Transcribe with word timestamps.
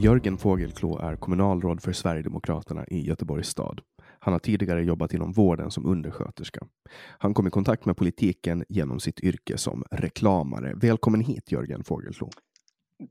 Jörgen 0.00 0.38
Fågelklå 0.38 0.98
är 0.98 1.16
kommunalråd 1.16 1.82
för 1.82 1.92
Sverigedemokraterna 1.92 2.86
i 2.86 3.00
Göteborgs 3.00 3.48
stad. 3.48 3.80
Han 4.18 4.32
har 4.32 4.38
tidigare 4.38 4.84
jobbat 4.84 5.14
inom 5.14 5.32
vården 5.32 5.70
som 5.70 5.86
undersköterska. 5.86 6.60
Han 7.18 7.34
kom 7.34 7.46
i 7.46 7.50
kontakt 7.50 7.84
med 7.84 7.96
politiken 7.96 8.64
genom 8.68 9.00
sitt 9.00 9.20
yrke 9.20 9.58
som 9.58 9.84
reklamare. 9.90 10.74
Välkommen 10.74 11.20
hit 11.20 11.52
Jörgen 11.52 11.84
Fågelklå. 11.84 12.30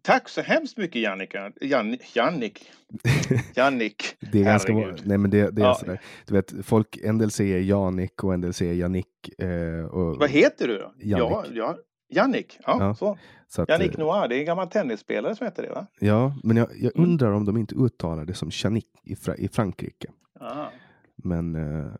Tack 0.01 0.29
så 0.29 0.41
hemskt 0.41 0.77
mycket 0.77 1.01
Jannika. 1.01 1.51
Jan, 1.61 1.97
Jannik. 2.13 2.71
Jannik. 3.55 4.15
det 4.31 4.39
är 4.39 4.43
ganska 4.43 4.73
Nej 5.03 5.17
men 5.17 5.29
det, 5.31 5.51
det 5.51 5.61
är 5.61 5.65
ja. 5.65 5.75
sådär. 5.75 6.01
Du 6.25 6.33
vet, 6.33 6.53
folk, 6.65 6.97
en 6.97 7.17
del 7.17 7.31
säger 7.31 7.59
Janik 7.59 8.23
och 8.23 8.33
en 8.33 8.41
del 8.41 8.53
säger 8.53 8.73
Jannik. 8.73 9.07
Eh, 9.37 9.85
och, 9.85 10.17
Vad 10.17 10.29
heter 10.29 10.67
du 10.67 10.77
då? 10.77 10.93
Jannik. 10.99 11.29
Ja, 11.31 11.45
ja, 11.53 11.77
Jannik, 12.09 12.59
ja, 12.65 12.77
ja. 12.79 12.95
så. 12.95 13.17
så 13.47 13.61
att, 13.61 13.69
Jannik 13.69 13.93
eh, 13.93 13.99
Noir, 13.99 14.27
det 14.27 14.35
är 14.35 14.39
en 14.39 14.45
gammal 14.45 14.69
tennisspelare 14.69 15.35
som 15.35 15.45
heter 15.45 15.63
det 15.63 15.69
va? 15.69 15.87
Ja, 15.99 16.35
men 16.43 16.57
jag, 16.57 16.67
jag 16.71 16.95
mm. 16.95 17.09
undrar 17.09 17.31
om 17.31 17.45
de 17.45 17.57
inte 17.57 17.75
uttalar 17.75 18.25
det 18.25 18.33
som 18.33 18.49
Janik 18.53 18.87
i, 19.03 19.15
i 19.37 19.47
Frankrike. 19.47 20.07
Aha. 20.39 20.71
Men 21.23 21.55
uh, 21.55 21.91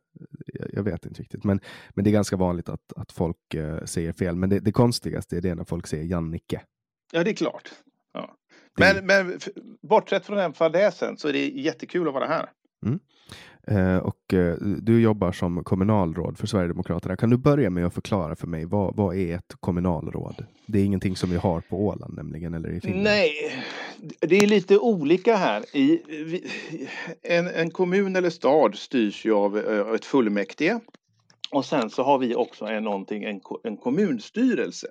jag 0.73 0.83
vet 0.83 1.05
inte 1.05 1.21
riktigt. 1.21 1.43
Men, 1.43 1.59
men 1.89 2.03
det 2.03 2.09
är 2.09 2.11
ganska 2.11 2.35
vanligt 2.35 2.69
att, 2.69 2.93
att 2.95 3.11
folk 3.11 3.55
uh, 3.55 3.85
säger 3.85 4.13
fel. 4.13 4.35
Men 4.35 4.49
det, 4.49 4.59
det 4.59 4.71
konstigaste 4.71 5.37
är 5.37 5.41
det 5.41 5.55
när 5.55 5.63
folk 5.63 5.87
säger 5.87 6.03
Jannike. 6.03 6.61
Ja, 7.11 7.23
det 7.23 7.31
är 7.31 7.35
klart. 7.35 7.71
Ja. 8.13 8.35
Men, 8.77 9.05
men 9.05 9.39
bortsett 9.81 10.25
från 10.25 10.37
den 10.37 10.53
fadäsen 10.53 11.17
så 11.17 11.27
är 11.27 11.33
det 11.33 11.47
jättekul 11.47 12.07
att 12.07 12.13
vara 12.13 12.25
här. 12.25 12.49
Mm. 12.85 12.99
Eh, 13.67 13.97
och 13.97 14.33
eh, 14.33 14.55
du 14.59 15.01
jobbar 15.01 15.31
som 15.31 15.63
kommunalråd 15.63 16.37
för 16.37 16.47
Sverigedemokraterna. 16.47 17.15
Kan 17.15 17.29
du 17.29 17.37
börja 17.37 17.69
med 17.69 17.85
att 17.85 17.93
förklara 17.93 18.35
för 18.35 18.47
mig 18.47 18.65
vad, 18.65 18.95
vad 18.95 19.15
är 19.15 19.35
ett 19.35 19.55
kommunalråd? 19.59 20.45
Det 20.65 20.79
är 20.79 20.85
ingenting 20.85 21.15
som 21.15 21.29
vi 21.29 21.37
har 21.37 21.61
på 21.61 21.85
Åland 21.87 22.15
nämligen 22.15 22.53
eller 22.53 22.69
i 22.69 22.81
Finland. 22.81 23.03
Nej, 23.03 23.31
det 24.19 24.37
är 24.37 24.47
lite 24.47 24.77
olika 24.77 25.35
här. 25.35 25.75
I, 25.75 26.01
en, 27.21 27.47
en 27.47 27.71
kommun 27.71 28.15
eller 28.15 28.29
stad 28.29 28.75
styrs 28.75 29.25
ju 29.25 29.33
av 29.33 29.57
ö, 29.57 29.95
ett 29.95 30.05
fullmäktige. 30.05 30.79
Och 31.51 31.65
sen 31.65 31.89
så 31.89 32.03
har 32.03 32.17
vi 32.17 32.35
också 32.35 32.65
en, 32.65 32.83
någonting, 32.83 33.23
en, 33.23 33.41
en 33.63 33.77
kommunstyrelse. 33.77 34.87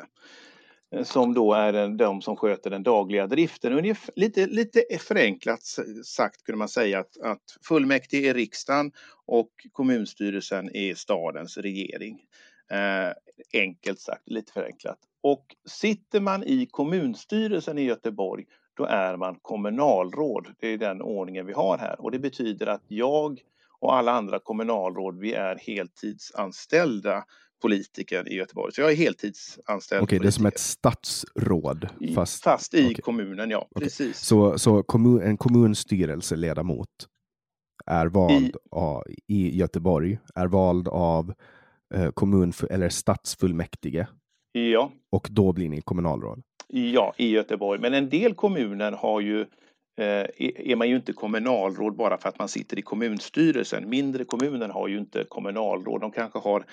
Som 1.05 1.35
då 1.35 1.55
är 1.55 1.89
de 1.89 2.23
som 2.23 2.37
sköter 2.37 2.71
den 2.71 2.83
dagliga 2.83 3.27
driften. 3.27 3.95
lite, 4.17 4.47
lite 4.47 4.85
förenklat 5.01 5.63
sagt 6.05 6.43
kunde 6.45 6.59
man 6.59 6.69
säga 6.69 6.99
att, 6.99 7.21
att 7.21 7.59
fullmäktige 7.69 8.29
är 8.31 8.35
riksdagen 8.35 8.93
och 9.27 9.51
kommunstyrelsen 9.73 10.77
är 10.77 10.95
stadens 10.95 11.59
regering. 11.59 12.23
Eh, 12.71 13.13
enkelt 13.63 14.01
sagt, 14.01 14.31
lite 14.31 14.53
förenklat. 14.53 14.99
Och 15.23 15.57
sitter 15.65 16.21
man 16.21 16.45
i 16.45 16.67
kommunstyrelsen 16.71 17.79
i 17.79 17.83
Göteborg 17.83 18.45
då 18.77 18.85
är 18.85 19.17
man 19.17 19.39
kommunalråd. 19.43 20.47
Det 20.61 20.69
är 20.69 20.79
den 20.79 21.03
ordningen 21.03 21.47
vi 21.47 21.53
har 21.53 21.79
här 21.79 22.01
och 22.01 22.11
det 22.11 22.19
betyder 22.19 22.67
att 22.67 22.85
jag 22.89 23.41
och 23.79 23.95
alla 23.95 24.13
andra 24.13 24.39
kommunalråd, 24.39 25.19
vi 25.19 25.33
är 25.33 25.57
heltidsanställda 25.57 27.25
politiker 27.63 28.33
i 28.33 28.35
Göteborg. 28.35 28.73
Så 28.73 28.81
jag 28.81 28.93
är 28.93 28.97
heltidsanställd. 28.97 30.03
Okej, 30.03 30.17
okay, 30.17 30.19
det 30.19 30.29
är 30.29 30.31
som 30.31 30.47
ett 30.47 30.59
statsråd? 30.59 31.89
Fast, 32.15 32.45
fast 32.45 32.75
i 32.75 32.85
okay. 32.85 32.95
kommunen, 32.95 33.51
ja. 33.51 33.69
Okay. 33.71 33.85
Precis. 33.85 34.19
Så, 34.19 34.59
så 34.59 34.83
kommun, 34.83 35.23
en 35.23 35.37
kommunstyrelseledamot 35.37 36.89
är 37.87 38.07
vald 38.07 38.47
I, 38.47 38.53
av, 38.71 39.05
i 39.27 39.59
Göteborg, 39.59 40.19
är 40.35 40.47
vald 40.47 40.89
av 40.89 41.35
eh, 41.95 42.11
kommun 42.11 42.53
eller 42.71 42.89
stadsfullmäktige? 42.89 44.07
Ja. 44.53 44.93
Och 45.11 45.29
då 45.31 45.53
blir 45.53 45.69
ni 45.69 45.81
kommunalråd? 45.81 46.43
Ja, 46.69 47.15
i 47.17 47.31
Göteborg. 47.31 47.81
Men 47.81 47.95
en 47.95 48.09
del 48.09 48.35
kommuner 48.35 48.93
har 48.93 49.21
ju 49.21 49.41
eh, 49.41 50.27
är 50.39 50.77
man 50.77 50.89
ju 50.89 50.97
inte 50.97 51.13
kommunalråd 51.13 51.97
bara 51.97 52.19
för 52.19 52.29
att 52.29 52.39
man 52.39 52.49
sitter 52.49 52.79
i 52.79 52.83
kommunstyrelsen. 52.83 53.89
Mindre 53.89 54.25
kommuner 54.25 54.69
har 54.69 54.89
ju 54.89 54.99
inte 54.99 55.25
kommunalråd. 55.29 56.01
De 56.01 56.11
kanske 56.11 56.39
har 56.39 56.65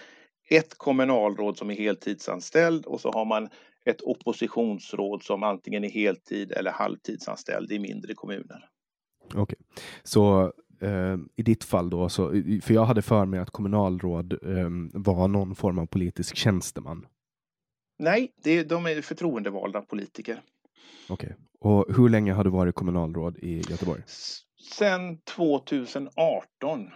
ett 0.58 0.78
kommunalråd 0.78 1.58
som 1.58 1.70
är 1.72 1.76
heltidsanställd 1.76 2.86
och 2.86 3.02
så 3.02 3.12
har 3.12 3.26
man 3.26 3.50
ett 3.86 4.02
oppositionsråd 4.02 5.24
som 5.24 5.44
antingen 5.44 5.84
är 5.84 5.90
heltid 5.90 6.52
eller 6.52 6.72
halvtidsanställd 6.72 7.72
i 7.72 7.80
mindre 7.80 8.14
kommuner. 8.14 8.70
Okej, 9.26 9.42
okay. 9.42 9.58
så 10.04 10.54
eh, 10.82 11.18
i 11.36 11.44
ditt 11.44 11.64
fall 11.64 11.90
då, 11.90 12.10
så, 12.10 12.30
för 12.62 12.74
jag 12.74 12.86
hade 12.86 13.02
för 13.02 13.26
mig 13.26 13.40
att 13.40 13.50
kommunalråd 13.50 14.34
eh, 14.34 14.70
var 14.94 15.28
någon 15.28 15.56
form 15.56 15.80
av 15.80 15.86
politisk 15.86 16.36
tjänsteman. 16.36 17.08
Nej, 18.00 18.34
det, 18.44 18.64
de 18.64 18.86
är 18.86 19.02
förtroendevalda 19.02 19.82
politiker. 19.82 20.42
Okej, 21.10 21.28
okay. 21.28 21.38
och 21.60 21.96
hur 21.96 22.10
länge 22.10 22.34
har 22.34 22.44
du 22.44 22.50
varit 22.50 22.76
kommunalråd 22.76 23.38
i 23.38 23.62
Göteborg? 23.70 24.02
Sen 24.74 25.18
2018, 25.18 26.90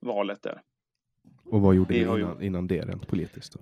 valet 0.00 0.42
där. 0.42 0.60
Och 1.44 1.60
vad 1.60 1.74
gjorde 1.74 1.94
du 1.94 2.00
innan, 2.00 2.42
innan 2.42 2.66
det 2.66 2.80
rent 2.80 3.08
politiskt? 3.08 3.52
Då? 3.52 3.60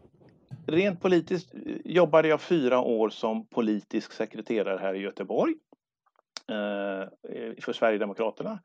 Rent 0.67 1.01
politiskt 1.01 1.55
jobbade 1.85 2.29
jag 2.29 2.41
fyra 2.41 2.81
år 2.81 3.11
som 3.11 3.47
politisk 3.47 4.13
sekreterare 4.13 4.79
här 4.79 4.95
i 4.95 4.99
Göteborg 4.99 5.55
eh, 6.49 7.09
för 7.61 7.73
Sverigedemokraterna. 7.73 8.59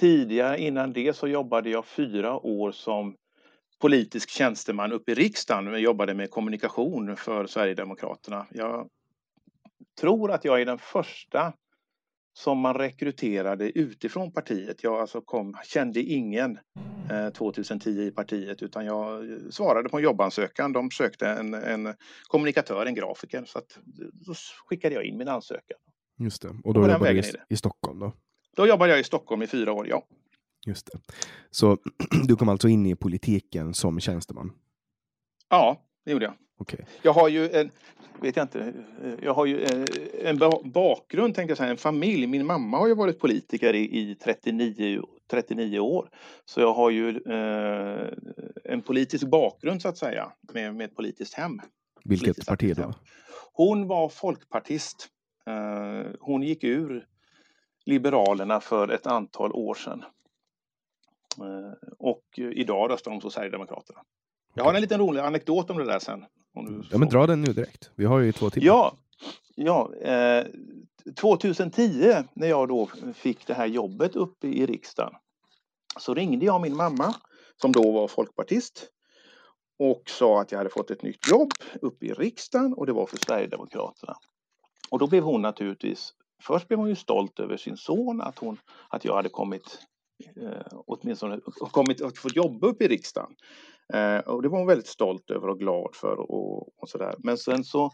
Tidigare 0.00 0.58
innan 0.60 0.92
det 0.92 1.16
så 1.16 1.28
jobbade 1.28 1.70
jag 1.70 1.86
fyra 1.86 2.46
år 2.46 2.72
som 2.72 3.16
politisk 3.80 4.30
tjänsteman 4.30 4.92
uppe 4.92 5.12
i 5.12 5.14
riksdagen. 5.14 5.66
Jag 5.66 5.80
jobbade 5.80 6.14
med 6.14 6.30
kommunikation 6.30 7.16
för 7.16 7.46
Sverigedemokraterna. 7.46 8.46
Jag 8.50 8.88
tror 10.00 10.30
att 10.30 10.44
jag 10.44 10.60
är 10.60 10.66
den 10.66 10.78
första 10.78 11.52
som 12.32 12.58
man 12.58 12.74
rekryterade 12.74 13.78
utifrån 13.78 14.32
partiet. 14.32 14.82
Jag 14.82 15.00
alltså 15.00 15.20
kom, 15.20 15.56
kände 15.64 16.00
ingen 16.00 16.58
eh, 17.10 17.28
2010 17.28 17.90
i 17.90 18.10
partiet 18.10 18.62
utan 18.62 18.84
jag 18.86 19.22
svarade 19.50 19.88
på 19.88 19.96
en 19.96 20.02
jobbansökan. 20.02 20.72
De 20.72 20.90
sökte 20.90 21.26
en, 21.28 21.54
en 21.54 21.94
kommunikatör, 22.28 22.86
en 22.86 22.94
grafiker. 22.94 23.44
Så 23.46 23.58
att, 23.58 23.78
då 24.26 24.34
skickade 24.68 24.94
jag 24.94 25.04
in 25.04 25.18
min 25.18 25.28
ansökan. 25.28 25.78
Just 26.18 26.42
det. 26.42 26.48
Och 26.64 26.74
då 26.74 26.80
jobbade 26.80 27.12
du 27.12 27.18
i, 27.18 27.32
i 27.48 27.56
Stockholm 27.56 27.98
då? 27.98 28.12
Då 28.56 28.66
jobbade 28.66 28.90
jag 28.92 29.00
i 29.00 29.04
Stockholm 29.04 29.42
i 29.42 29.46
fyra 29.46 29.72
år, 29.72 29.88
ja. 29.88 30.06
Just 30.66 30.92
det. 30.92 30.98
Så 31.50 31.78
du 32.28 32.36
kom 32.36 32.48
alltså 32.48 32.68
in 32.68 32.86
i 32.86 32.96
politiken 32.96 33.74
som 33.74 34.00
tjänsteman? 34.00 34.52
Ja, 35.48 35.80
det 36.04 36.12
gjorde 36.12 36.24
jag. 36.24 36.34
Okay. 36.58 36.80
Jag 37.02 37.12
har 37.12 37.28
ju 37.28 37.50
en, 37.50 37.70
vet 38.20 38.36
jag 38.36 38.44
inte, 38.44 38.72
jag 39.22 39.34
har 39.34 39.46
ju 39.46 39.64
en, 39.64 39.86
en 40.24 40.38
bakgrund, 40.72 41.34
tänkte 41.34 41.50
jag 41.50 41.58
säga, 41.58 41.70
en 41.70 41.76
familj. 41.76 42.26
Min 42.26 42.46
mamma 42.46 42.78
har 42.78 42.88
ju 42.88 42.94
varit 42.94 43.18
politiker 43.18 43.74
i, 43.74 43.98
i 43.98 44.14
39, 44.14 45.02
39 45.30 45.78
år. 45.78 46.08
Så 46.44 46.60
jag 46.60 46.72
har 46.72 46.90
ju 46.90 47.08
eh, 47.08 48.08
en 48.64 48.82
politisk 48.82 49.26
bakgrund 49.26 49.82
så 49.82 49.88
att 49.88 49.98
säga, 49.98 50.32
med, 50.52 50.74
med 50.74 50.84
ett 50.84 50.96
politiskt 50.96 51.34
hem. 51.34 51.60
Vilket 52.04 52.24
politiskt 52.24 52.48
parti 52.48 52.76
då? 52.76 52.94
Hon 53.52 53.88
var 53.88 54.08
folkpartist. 54.08 55.08
Eh, 55.46 56.12
hon 56.20 56.42
gick 56.42 56.64
ur 56.64 57.06
Liberalerna 57.84 58.60
för 58.60 58.88
ett 58.88 59.06
antal 59.06 59.52
år 59.52 59.74
sedan. 59.74 60.04
Eh, 61.38 61.88
och 61.98 62.24
idag 62.38 62.90
röstar 62.90 63.10
hon 63.10 63.20
på 63.20 63.30
Sverigedemokraterna. 63.30 64.00
Jag 64.54 64.64
har 64.64 64.74
en 64.74 64.80
liten 64.80 65.00
rolig 65.00 65.20
anekdot 65.20 65.70
om 65.70 65.78
det 65.78 65.84
där 65.84 65.98
sen. 65.98 66.24
ja, 66.90 66.98
men 66.98 67.08
dra 67.08 67.26
den 67.26 67.42
nu 67.42 67.52
direkt. 67.52 67.90
Vi 67.94 68.04
har 68.04 68.18
ju 68.18 68.32
två 68.32 68.50
timmar. 68.50 68.66
Ja, 68.66 68.96
ja 69.54 69.94
eh, 69.94 70.46
2010 71.20 72.14
när 72.34 72.48
jag 72.48 72.68
då 72.68 72.88
fick 73.14 73.46
det 73.46 73.54
här 73.54 73.66
jobbet 73.66 74.16
uppe 74.16 74.46
i 74.46 74.66
riksdagen 74.66 75.12
så 76.00 76.14
ringde 76.14 76.46
jag 76.46 76.60
min 76.60 76.76
mamma 76.76 77.14
som 77.62 77.72
då 77.72 77.92
var 77.92 78.08
folkpartist 78.08 78.88
och 79.78 80.02
sa 80.06 80.40
att 80.40 80.52
jag 80.52 80.58
hade 80.58 80.70
fått 80.70 80.90
ett 80.90 81.02
nytt 81.02 81.28
jobb 81.30 81.52
uppe 81.82 82.06
i 82.06 82.12
riksdagen 82.12 82.74
och 82.74 82.86
det 82.86 82.92
var 82.92 83.06
för 83.06 83.18
Sverigedemokraterna. 83.18 84.14
Och 84.90 84.98
då 84.98 85.06
blev 85.06 85.22
hon 85.22 85.42
naturligtvis, 85.42 86.14
först 86.42 86.68
blev 86.68 86.78
hon 86.78 86.88
ju 86.88 86.96
stolt 86.96 87.40
över 87.40 87.56
sin 87.56 87.76
son 87.76 88.20
att, 88.20 88.38
hon, 88.38 88.58
att 88.88 89.04
jag 89.04 89.14
hade 89.14 89.28
kommit 89.28 89.78
eh, 90.36 90.78
åtminstone 90.86 91.40
kommit 91.70 92.00
och 92.00 92.18
fått 92.18 92.36
jobba 92.36 92.66
uppe 92.66 92.84
i 92.84 92.88
riksdagen. 92.88 93.34
Eh, 93.92 94.18
och 94.18 94.42
det 94.42 94.48
var 94.48 94.58
hon 94.58 94.66
väldigt 94.66 94.86
stolt 94.86 95.30
över 95.30 95.48
och 95.48 95.58
glad 95.58 95.94
för 95.94 96.30
och, 96.30 96.82
och 96.82 96.88
sådär. 96.88 97.14
Men 97.18 97.38
sen 97.38 97.64
så 97.64 97.90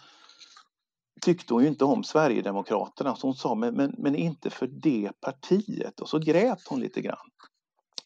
tyckte 1.20 1.54
hon 1.54 1.62
ju 1.62 1.68
inte 1.68 1.84
om 1.84 2.04
Sverigedemokraterna 2.04 3.16
så 3.16 3.26
hon 3.26 3.34
sa 3.34 3.54
men, 3.54 3.74
men, 3.74 3.94
men 3.98 4.14
inte 4.14 4.50
för 4.50 4.66
det 4.66 5.10
partiet 5.20 6.00
och 6.00 6.08
så 6.08 6.18
grät 6.18 6.68
hon 6.68 6.80
lite 6.80 7.00
grann. 7.00 7.30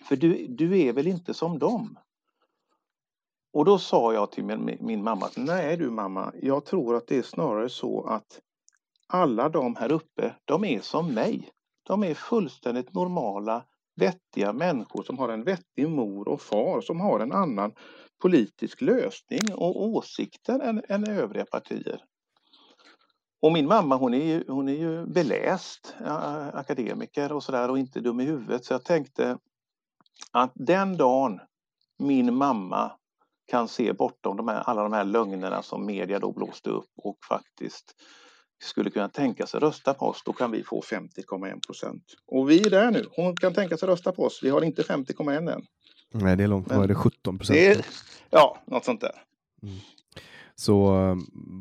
För 0.09 0.17
du, 0.17 0.47
du 0.49 0.81
är 0.81 0.93
väl 0.93 1.06
inte 1.06 1.35
som 1.35 1.59
dem? 1.59 1.99
Och 3.53 3.65
då 3.65 3.79
sa 3.79 4.12
jag 4.12 4.33
till 4.33 4.44
min, 4.44 4.79
min 4.81 5.05
mamma 5.05 5.27
att 5.27 5.37
nej 5.37 5.77
du 5.77 5.91
mamma, 5.91 6.33
jag 6.43 6.65
tror 6.65 6.97
att 6.97 7.06
det 7.06 7.17
är 7.17 7.23
snarare 7.23 7.69
så 7.69 8.05
att 8.05 8.41
alla 9.06 9.49
de 9.49 9.77
här 9.77 9.93
uppe, 9.93 10.35
de 10.44 10.65
är 10.65 10.81
som 10.81 11.15
mig. 11.15 11.50
De 11.83 12.05
är 12.05 12.15
fullständigt 12.15 12.94
normala, 12.94 13.65
vettiga 13.97 14.53
människor 14.53 15.03
som 15.03 15.19
har 15.19 15.29
en 15.29 15.44
vettig 15.44 15.89
mor 15.89 16.29
och 16.29 16.41
far 16.41 16.81
som 16.81 17.00
har 17.00 17.21
en 17.21 17.33
annan 17.33 17.73
politisk 18.23 18.81
lösning 18.81 19.55
och 19.55 19.83
åsikter 19.83 20.61
än, 20.61 20.83
än 20.89 21.09
övriga 21.09 21.44
partier. 21.44 22.05
Och 23.43 23.53
min 23.53 23.67
mamma 23.67 23.97
hon 23.97 24.15
är 24.15 24.25
ju, 24.25 24.44
hon 24.49 24.69
är 24.69 24.77
ju 24.77 25.06
beläst 25.06 25.94
akademiker 26.53 27.33
och 27.33 27.43
sådär 27.43 27.71
och 27.71 27.79
inte 27.79 28.00
dum 28.00 28.21
i 28.21 28.25
huvudet 28.25 28.65
så 28.65 28.75
jag 28.75 28.85
tänkte 28.85 29.39
att 30.33 30.53
den 30.55 30.97
dagen 30.97 31.41
min 31.99 32.35
mamma 32.35 32.93
kan 33.47 33.69
se 33.69 33.93
bortom 33.93 34.37
de 34.37 34.49
här, 34.49 34.61
alla 34.61 34.83
de 34.83 34.93
här 34.93 35.05
lögnerna 35.05 35.62
som 35.62 35.87
media 35.87 36.19
då 36.19 36.33
blåste 36.33 36.71
upp 36.71 36.91
och 36.97 37.17
faktiskt 37.29 37.94
skulle 38.62 38.91
kunna 38.91 39.09
tänka 39.09 39.47
sig 39.47 39.61
rösta 39.61 39.94
på 39.94 40.06
oss, 40.06 40.23
då 40.25 40.32
kan 40.32 40.50
vi 40.50 40.62
få 40.62 40.81
50,1 40.81 41.67
procent. 41.67 42.03
Och 42.26 42.50
vi 42.50 42.61
är 42.67 42.70
där 42.70 42.91
nu. 42.91 43.05
Hon 43.17 43.37
kan 43.37 43.55
tänka 43.55 43.76
sig 43.76 43.88
rösta 43.88 44.12
på 44.12 44.25
oss. 44.25 44.41
Vi 44.43 44.50
har 44.50 44.62
inte 44.62 44.82
50,1 44.82 45.53
än. 45.53 45.62
Nej, 46.12 46.37
det 46.37 46.44
är 46.44 46.49
långt. 46.49 46.69
Det 46.69 46.75
är 46.75 46.94
17 46.94 47.38
procent. 47.38 47.87
Ja, 48.31 48.59
något 48.67 48.85
sånt 48.85 49.00
där. 49.00 49.23
Mm. 49.62 49.75
Så 50.55 50.89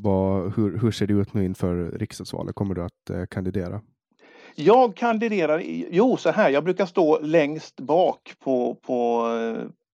vad, 0.04 0.56
hur, 0.56 0.78
hur 0.78 0.92
ser 0.92 1.08
det 1.08 1.14
ut 1.14 1.34
nu 1.34 1.46
inför 1.46 1.92
riksdagsvalet? 1.92 2.56
Kommer 2.56 2.76
du 2.76 2.84
att 2.84 3.10
eh, 3.10 3.26
kandidera? 3.26 3.82
Jag 4.56 4.96
kandiderar, 4.96 5.60
jo 5.92 6.18
så 6.18 6.30
här, 6.30 6.50
jag 6.50 6.64
brukar 6.64 6.86
stå 6.86 7.20
längst 7.20 7.80
bak 7.80 8.34
på, 8.40 8.76
på, 8.76 9.28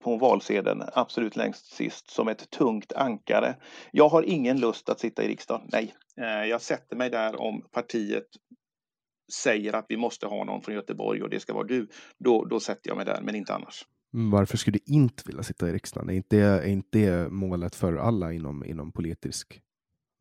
på 0.08 0.18
valsedeln, 0.18 0.84
absolut 0.94 1.36
längst 1.36 1.66
sist, 1.66 2.10
som 2.10 2.28
ett 2.28 2.50
tungt 2.50 2.94
ankare. 2.94 3.56
Jag 3.92 4.10
har 4.10 4.24
ingen 4.24 4.60
lust 4.60 4.90
att 4.90 5.00
sitta 5.00 5.24
i 5.24 5.28
riksdagen, 5.28 5.68
nej. 5.72 5.94
Eh, 6.22 6.50
jag 6.50 6.62
sätter 6.62 6.96
mig 6.96 7.10
där 7.10 7.42
om 7.42 7.62
partiet 7.72 8.28
säger 9.34 9.74
att 9.74 9.86
vi 9.90 9.98
måste 9.98 10.28
ha 10.28 10.44
någon 10.44 10.62
från 10.62 10.76
Göteborg 10.76 11.24
och 11.24 11.30
det 11.30 11.40
ska 11.40 11.54
vara 11.54 11.68
du. 11.68 11.88
Då, 12.20 12.46
då 12.46 12.60
sätter 12.60 12.90
jag 12.90 12.98
mig 12.98 13.06
där, 13.06 13.22
men 13.22 13.36
inte 13.36 13.54
annars. 13.54 13.86
Varför 14.12 14.58
skulle 14.58 14.78
du 14.78 14.94
inte 14.94 15.24
vilja 15.26 15.44
sitta 15.44 15.70
i 15.70 15.72
riksdagen? 15.72 16.10
Är 16.10 16.14
inte, 16.14 16.38
är 16.38 16.68
inte 16.68 16.98
det 16.98 17.30
målet 17.30 17.76
för 17.76 17.96
alla 17.96 18.34
inom, 18.34 18.66
inom 18.66 18.92
politisk 18.92 19.62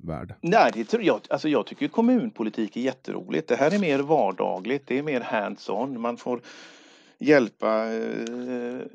värld? 0.04 0.34
Nej, 0.40 0.70
det 0.74 0.84
tror 0.84 1.02
jag. 1.02 1.20
Alltså 1.30 1.48
jag 1.48 1.66
tycker 1.66 1.88
kommunpolitik 1.88 2.76
är 2.76 2.80
jätteroligt. 2.80 3.48
Det 3.48 3.56
här 3.56 3.74
är 3.74 3.78
mer 3.78 3.98
vardagligt, 3.98 4.86
det 4.86 4.98
är 4.98 5.02
mer 5.02 5.20
hands-on. 5.20 6.00
Man 6.00 6.16
får 6.16 6.40
hjälpa 7.18 7.94
eh, 7.94 8.86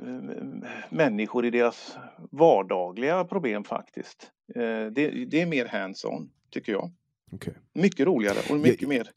människor 0.89 1.45
i 1.45 1.49
deras 1.49 1.97
vardagliga 2.31 3.23
problem 3.23 3.63
faktiskt. 3.63 4.31
Eh, 4.55 4.61
det, 4.61 5.25
det, 5.25 5.41
är 5.41 5.45
mer 5.45 5.65
hands-on, 5.65 6.29
tycker 6.49 6.71
jag. 6.71 6.91
Okay. 7.31 7.53
Mycket 7.73 8.05
roligare 8.05 8.37
och 8.49 8.59
mycket 8.59 8.81
jag, 8.81 8.89
mer. 8.89 9.09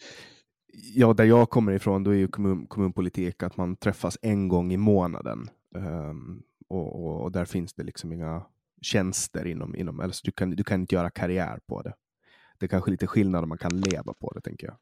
Ja, 0.95 1.13
där 1.13 1.25
jag 1.25 1.51
kommer 1.51 1.73
ifrån, 1.73 2.05
då 2.05 2.11
är 2.11 2.15
ju 2.15 2.29
kommun, 2.29 2.67
kommunpolitik 2.67 3.43
att 3.43 3.57
man 3.57 3.77
träffas 3.77 4.19
en 4.23 4.49
gång 4.49 4.73
i 4.73 4.77
månaden. 4.77 5.49
Um, 5.75 6.43
och, 6.69 7.05
och, 7.05 7.23
och, 7.23 7.33
där 7.33 7.45
finns 7.45 7.75
det 7.75 7.83
liksom 7.83 8.13
inga 8.13 8.43
tjänster 8.83 9.47
inom, 9.47 9.77
inom 9.77 10.01
eller 10.01 10.15
du 10.25 10.31
kan, 10.31 10.51
du 10.51 10.65
kan 10.65 10.81
inte 10.81 10.95
göra 10.95 11.11
karriär 11.11 11.61
på 11.67 11.83
det. 11.83 11.95
Det 12.59 12.67
är 12.67 12.69
kanske 12.69 12.91
lite 12.91 13.07
skillnad 13.07 13.43
om 13.43 13.49
man 13.49 13.59
kan 13.59 13.81
leva 13.81 14.15
på 14.15 14.33
det, 14.35 14.41
tänker 14.41 14.67
jag. 14.67 14.77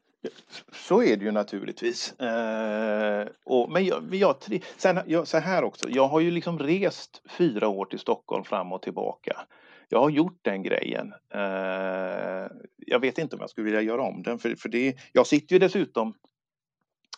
Så 0.71 1.03
är 1.03 1.17
det 1.17 1.25
ju 1.25 1.31
naturligtvis. 1.31 2.19
Eh, 2.19 3.27
och, 3.43 3.71
men 3.71 3.85
jag, 3.85 4.15
jag, 4.15 4.35
sen, 4.77 4.99
jag, 5.05 5.27
så 5.27 5.37
här 5.37 5.63
också, 5.63 5.89
jag 5.89 6.07
har 6.07 6.19
ju 6.19 6.31
liksom 6.31 6.59
rest 6.59 7.21
fyra 7.29 7.67
år 7.67 7.85
till 7.85 7.99
Stockholm 7.99 8.43
fram 8.43 8.73
och 8.73 8.81
tillbaka. 8.81 9.45
Jag 9.89 9.99
har 9.99 10.09
gjort 10.09 10.39
den 10.41 10.63
grejen. 10.63 11.13
Eh, 11.33 12.47
jag 12.77 12.99
vet 13.01 13.17
inte 13.17 13.35
om 13.35 13.41
jag 13.41 13.49
skulle 13.49 13.65
vilja 13.65 13.81
göra 13.81 14.01
om 14.01 14.23
den, 14.23 14.39
för, 14.39 14.55
för 14.55 14.69
det, 14.69 14.95
jag 15.11 15.27
sitter 15.27 15.55
ju 15.55 15.59
dessutom, 15.59 16.13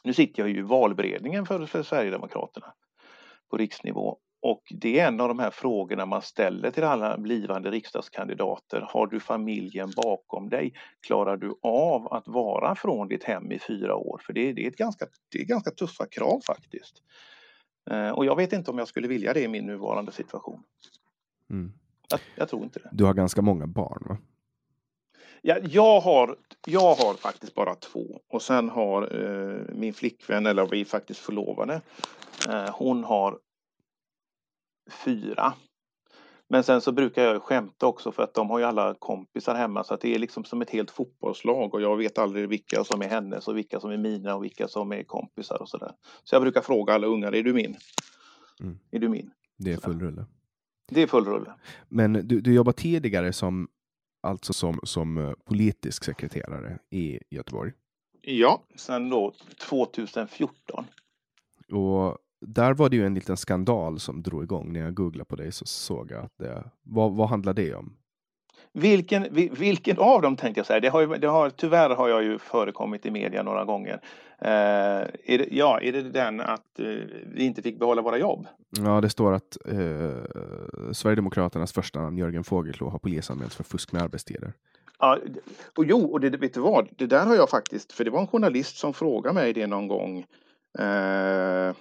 nu 0.04 0.14
sitter 0.14 0.42
jag 0.42 0.50
ju 0.50 0.58
i 0.58 0.62
valberedningen 0.62 1.46
för, 1.46 1.66
för 1.66 1.84
Sverigedemokraterna 1.84 2.74
på 3.50 3.58
riksnivå 3.58 4.18
och 4.46 4.64
det 4.70 5.00
är 5.00 5.08
en 5.08 5.22
av 5.22 5.28
de 5.28 5.40
här 5.40 5.52
frågorna 5.52 6.06
man 6.06 6.22
ställer 6.22 6.72
till 6.72 6.84
alla 6.84 7.18
blivande 7.18 7.72
riksdagskandidater. 7.72 8.88
Har 8.90 9.08
du 9.08 9.20
familjen 9.20 9.92
bakom 9.96 10.50
dig? 10.50 10.74
Klarar 11.08 11.38
du 11.38 11.56
av 11.62 12.14
att 12.14 12.28
vara 12.28 12.76
från 12.76 13.08
ditt 13.08 13.24
hem 13.24 13.52
i 13.52 13.60
fyra 13.60 13.96
år? 13.96 14.22
För 14.26 14.34
det, 14.34 14.54
det 14.54 14.66
är, 14.66 14.68
ett 14.68 14.78
ganska, 14.78 15.06
det 15.32 15.40
är 15.40 15.46
ganska 15.46 15.72
tuffa 15.72 16.06
krav 16.06 16.42
faktiskt. 16.48 17.04
Eh, 17.92 18.10
och 18.10 18.26
jag 18.26 18.36
vet 18.36 18.54
inte 18.54 18.72
om 18.72 18.78
jag 18.78 18.88
skulle 18.88 19.08
vilja 19.08 19.34
det 19.34 19.42
i 19.42 19.48
min 19.48 19.66
nuvarande 19.66 20.12
situation. 20.12 20.64
Mm. 21.50 21.74
Jag, 22.10 22.20
jag 22.36 22.50
tror 22.50 22.64
inte 22.64 22.80
det. 22.80 22.90
Du 22.92 23.04
har 23.04 23.14
ganska 23.14 23.42
många 23.42 23.68
barn 23.68 24.04
va? 24.10 24.18
Ja, 25.42 25.58
jag, 25.70 26.00
har, 26.00 26.38
jag 26.68 26.96
har 26.96 27.14
faktiskt 27.14 27.56
bara 27.56 27.76
två 27.76 28.22
och 28.30 28.42
sen 28.42 28.70
har 28.70 29.02
eh, 29.02 29.76
min 29.76 29.94
flickvän, 29.94 30.46
eller 30.46 30.68
vi 30.72 30.82
är 30.82 30.86
faktiskt 30.86 31.20
förlovade, 31.20 31.82
eh, 32.50 32.70
hon 32.74 33.04
har 33.04 33.40
fyra. 34.92 35.54
Men 36.48 36.64
sen 36.64 36.82
så 36.82 36.92
brukar 36.92 37.24
jag 37.24 37.42
skämta 37.42 37.88
också 37.88 38.12
för 38.12 38.24
att 38.24 38.34
de 38.34 38.50
har 38.50 38.60
ju 38.60 38.66
alla 38.66 38.96
kompisar 39.00 39.56
hemma 39.56 39.84
så 39.84 39.94
att 39.94 40.02
det 40.02 40.16
är 40.16 40.20
liksom 40.20 40.44
som 40.44 40.62
ett 40.62 40.70
helt 40.70 40.92
fotbollslag 40.92 41.74
och 41.74 41.82
jag 41.82 41.98
vet 41.98 42.18
aldrig 42.18 42.50
vilka 42.50 42.84
som 42.84 43.02
är 43.02 43.08
hennes 43.08 43.48
och 43.48 43.58
vilka 43.58 43.80
som 43.80 43.92
är 43.92 43.98
mina 43.98 44.36
och 44.36 44.44
vilka 44.44 44.68
som 44.68 44.92
är 44.92 45.04
kompisar 45.04 45.62
och 45.62 45.70
sådär. 45.70 45.92
Så 46.24 46.36
jag 46.36 46.42
brukar 46.42 46.62
fråga 46.62 46.94
alla 46.94 47.08
ungar, 47.08 47.36
är 47.36 47.44
du 47.44 47.54
min? 47.54 47.76
Mm. 48.62 48.80
Är 48.92 49.00
du 49.00 49.10
min? 49.10 49.32
Det 49.58 49.74
är 49.74 49.78
full 49.78 50.00
rulle. 50.00 50.26
Det 50.92 51.02
är 51.02 51.08
full 51.08 51.26
rulle. 51.26 51.54
Men 51.90 52.14
du, 52.14 52.42
du 52.42 52.54
jobbar 52.54 52.72
tidigare 52.72 53.34
som, 53.34 53.68
alltså 54.24 54.54
som, 54.54 54.80
som 54.84 55.18
eh, 55.18 55.34
politisk 55.46 56.04
sekreterare 56.04 56.80
i 56.90 57.20
Göteborg? 57.30 57.72
Ja, 58.22 58.64
sen 58.76 59.10
då 59.10 59.34
2014. 59.70 60.86
Och 61.72 62.18
där 62.48 62.74
var 62.74 62.90
det 62.90 62.96
ju 62.96 63.06
en 63.06 63.14
liten 63.14 63.38
skandal 63.38 64.00
som 64.00 64.22
drog 64.24 64.44
igång. 64.44 64.74
När 64.74 64.80
jag 64.80 64.94
googlade 64.94 65.26
på 65.26 65.36
dig 65.36 65.52
så 65.52 65.66
såg 65.66 66.12
jag 66.12 66.26
att 66.26 66.38
det, 66.38 66.64
vad, 66.84 67.16
vad 67.16 67.30
handlar 67.30 67.54
det 67.54 67.76
om? 67.76 67.96
Vilken, 68.74 69.28
vilken 69.52 69.98
av 69.98 70.22
dem 70.22 70.36
tänkte 70.36 70.60
jag 70.60 70.66
säga. 70.66 70.80
Det 70.80 70.90
har, 70.90 71.18
det 71.18 71.28
har, 71.28 71.50
tyvärr 71.50 71.90
har 71.90 72.10
jag 72.10 72.24
ju 72.24 72.40
förekommit 72.40 73.06
i 73.06 73.12
media 73.12 73.44
några 73.44 73.66
gånger. 73.66 74.00
Eh, 74.42 74.50
är 75.24 75.38
det, 75.38 75.48
ja, 75.52 75.80
är 75.82 75.92
det 75.92 76.02
den 76.02 76.42
att 76.42 76.80
eh, 76.80 76.86
vi 77.34 77.46
inte 77.46 77.62
fick 77.62 77.80
behålla 77.80 78.02
våra 78.02 78.18
jobb? 78.18 78.48
Ja, 78.70 79.02
det 79.02 79.10
står 79.10 79.34
att 79.34 79.58
eh, 79.66 80.92
Sverigedemokraternas 80.92 81.74
första 81.74 82.02
namn 82.02 82.18
Jörgen 82.18 82.44
Fågelklå 82.44 82.90
har 82.90 83.00
polisanmälts 83.00 83.56
för 83.56 83.64
fusk 83.64 83.92
med 83.92 84.02
arbetstider. 84.02 84.54
Ja, 85.00 85.18
och 85.78 85.86
jo, 85.86 86.12
och 86.12 86.20
det, 86.20 86.30
vet 86.30 86.54
du 86.54 86.60
vad? 86.60 86.88
Det 86.98 87.06
där 87.06 87.26
har 87.26 87.36
jag 87.36 87.50
faktiskt, 87.50 87.92
för 87.92 88.04
det 88.04 88.12
var 88.12 88.22
en 88.22 88.28
journalist 88.28 88.78
som 88.78 88.94
frågade 88.94 89.34
mig 89.34 89.54
det 89.54 89.68
någon 89.68 89.88
gång. 89.88 90.26
Eh, 90.80 91.74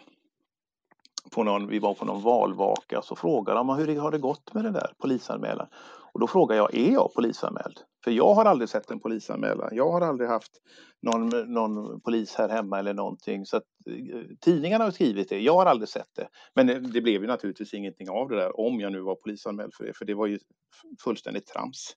på 1.35 1.45
någon, 1.45 1.67
vi 1.69 1.79
var 1.79 1.95
på 1.95 2.05
någon 2.05 2.23
valvaka 2.23 3.03
så 3.03 3.17
frågade 3.17 3.59
de 3.59 3.69
hur 3.69 4.01
har 4.01 4.11
det 4.11 4.19
gått 4.19 4.55
med 4.55 4.65
det 4.65 4.71
där 4.71 4.93
polisanmälan. 4.99 5.67
Och 6.13 6.21
då 6.21 6.27
frågar 6.27 6.57
jag, 6.57 6.75
är 6.75 6.93
jag 6.93 7.15
polisanmäld? 7.15 7.81
För 8.05 8.11
jag 8.11 8.35
har 8.35 8.45
aldrig 8.45 8.69
sett 8.69 8.91
en 8.91 9.01
polisanmälan. 9.01 9.69
Jag 9.73 9.93
har 9.93 10.01
aldrig 10.01 10.29
haft 10.29 10.53
någon, 11.03 11.29
någon 11.53 12.01
polis 12.01 12.35
här 12.35 12.49
hemma 12.49 12.79
eller 12.79 12.95
någonting. 12.95 13.47
Så 13.47 13.57
att, 13.57 13.63
eh, 13.91 14.21
tidningarna 14.41 14.85
har 14.85 14.91
skrivit 14.91 15.29
det, 15.29 15.41
jag 15.41 15.55
har 15.55 15.67
aldrig 15.67 15.89
sett 15.89 16.15
det. 16.17 16.29
Men 16.55 16.67
det 16.67 17.01
blev 17.01 17.23
ju 17.23 17.27
naturligtvis 17.27 17.75
ingenting 17.75 18.11
av 18.11 18.29
det 18.29 18.37
där 18.37 18.61
om 18.61 18.81
jag 18.81 18.93
nu 18.93 19.01
var 19.01 19.15
polisanmäld 19.15 19.75
för 19.75 19.85
det, 19.85 19.93
för 19.93 20.05
det 20.05 20.15
var 20.15 20.27
ju 20.27 20.39
fullständigt 21.05 21.47
trams. 21.47 21.93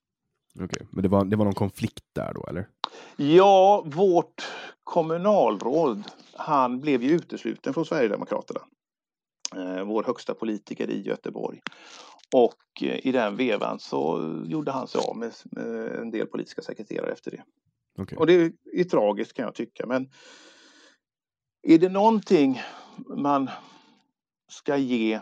Okej, 0.54 0.64
okay. 0.64 0.86
men 0.90 1.02
det 1.02 1.08
var, 1.08 1.24
det 1.24 1.36
var 1.36 1.44
någon 1.44 1.54
konflikt 1.54 2.04
där 2.14 2.32
då 2.34 2.46
eller? 2.46 2.68
Ja, 3.16 3.84
vårt 3.86 4.46
kommunalråd, 4.84 6.02
han 6.36 6.80
blev 6.80 7.02
ju 7.02 7.10
utesluten 7.10 7.74
från 7.74 7.84
Sverigedemokraterna. 7.84 8.60
Eh, 9.56 9.84
vår 9.84 10.02
högsta 10.02 10.34
politiker 10.34 10.90
i 10.90 11.02
Göteborg. 11.02 11.60
Och 12.34 12.82
eh, 12.82 13.06
i 13.06 13.12
den 13.12 13.36
vevan 13.36 13.78
så 13.78 14.20
gjorde 14.46 14.70
han 14.70 14.88
sig 14.88 15.00
av 15.00 15.16
med, 15.16 15.32
en 16.00 16.10
del 16.10 16.26
politiska 16.26 16.62
sekreterare 16.62 17.12
efter 17.12 17.30
det. 17.30 17.44
Okay. 18.02 18.18
Och 18.18 18.26
det 18.26 18.52
är 18.72 18.84
tragiskt 18.84 19.32
kan 19.32 19.44
jag 19.44 19.54
tycka 19.54 19.86
men 19.86 20.10
är 21.62 21.78
det 21.78 21.88
någonting 21.88 22.60
man 23.16 23.50
ska 24.48 24.76
ge 24.76 25.20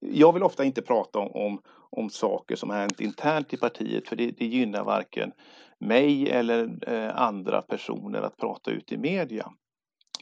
jag 0.00 0.32
vill 0.32 0.42
ofta 0.42 0.64
inte 0.64 0.82
prata 0.82 1.18
om, 1.18 1.30
om, 1.32 1.62
om 1.90 2.10
saker 2.10 2.56
som 2.56 2.70
har 2.70 2.76
hänt 2.76 3.00
internt 3.00 3.54
i 3.54 3.56
partiet 3.56 4.08
för 4.08 4.16
det, 4.16 4.30
det 4.30 4.46
gynnar 4.46 4.84
varken 4.84 5.32
mig 5.78 6.30
eller 6.30 6.88
eh, 6.92 7.16
andra 7.16 7.62
personer 7.62 8.22
att 8.22 8.36
prata 8.36 8.70
ut 8.70 8.92
i 8.92 8.96
media. 8.96 9.52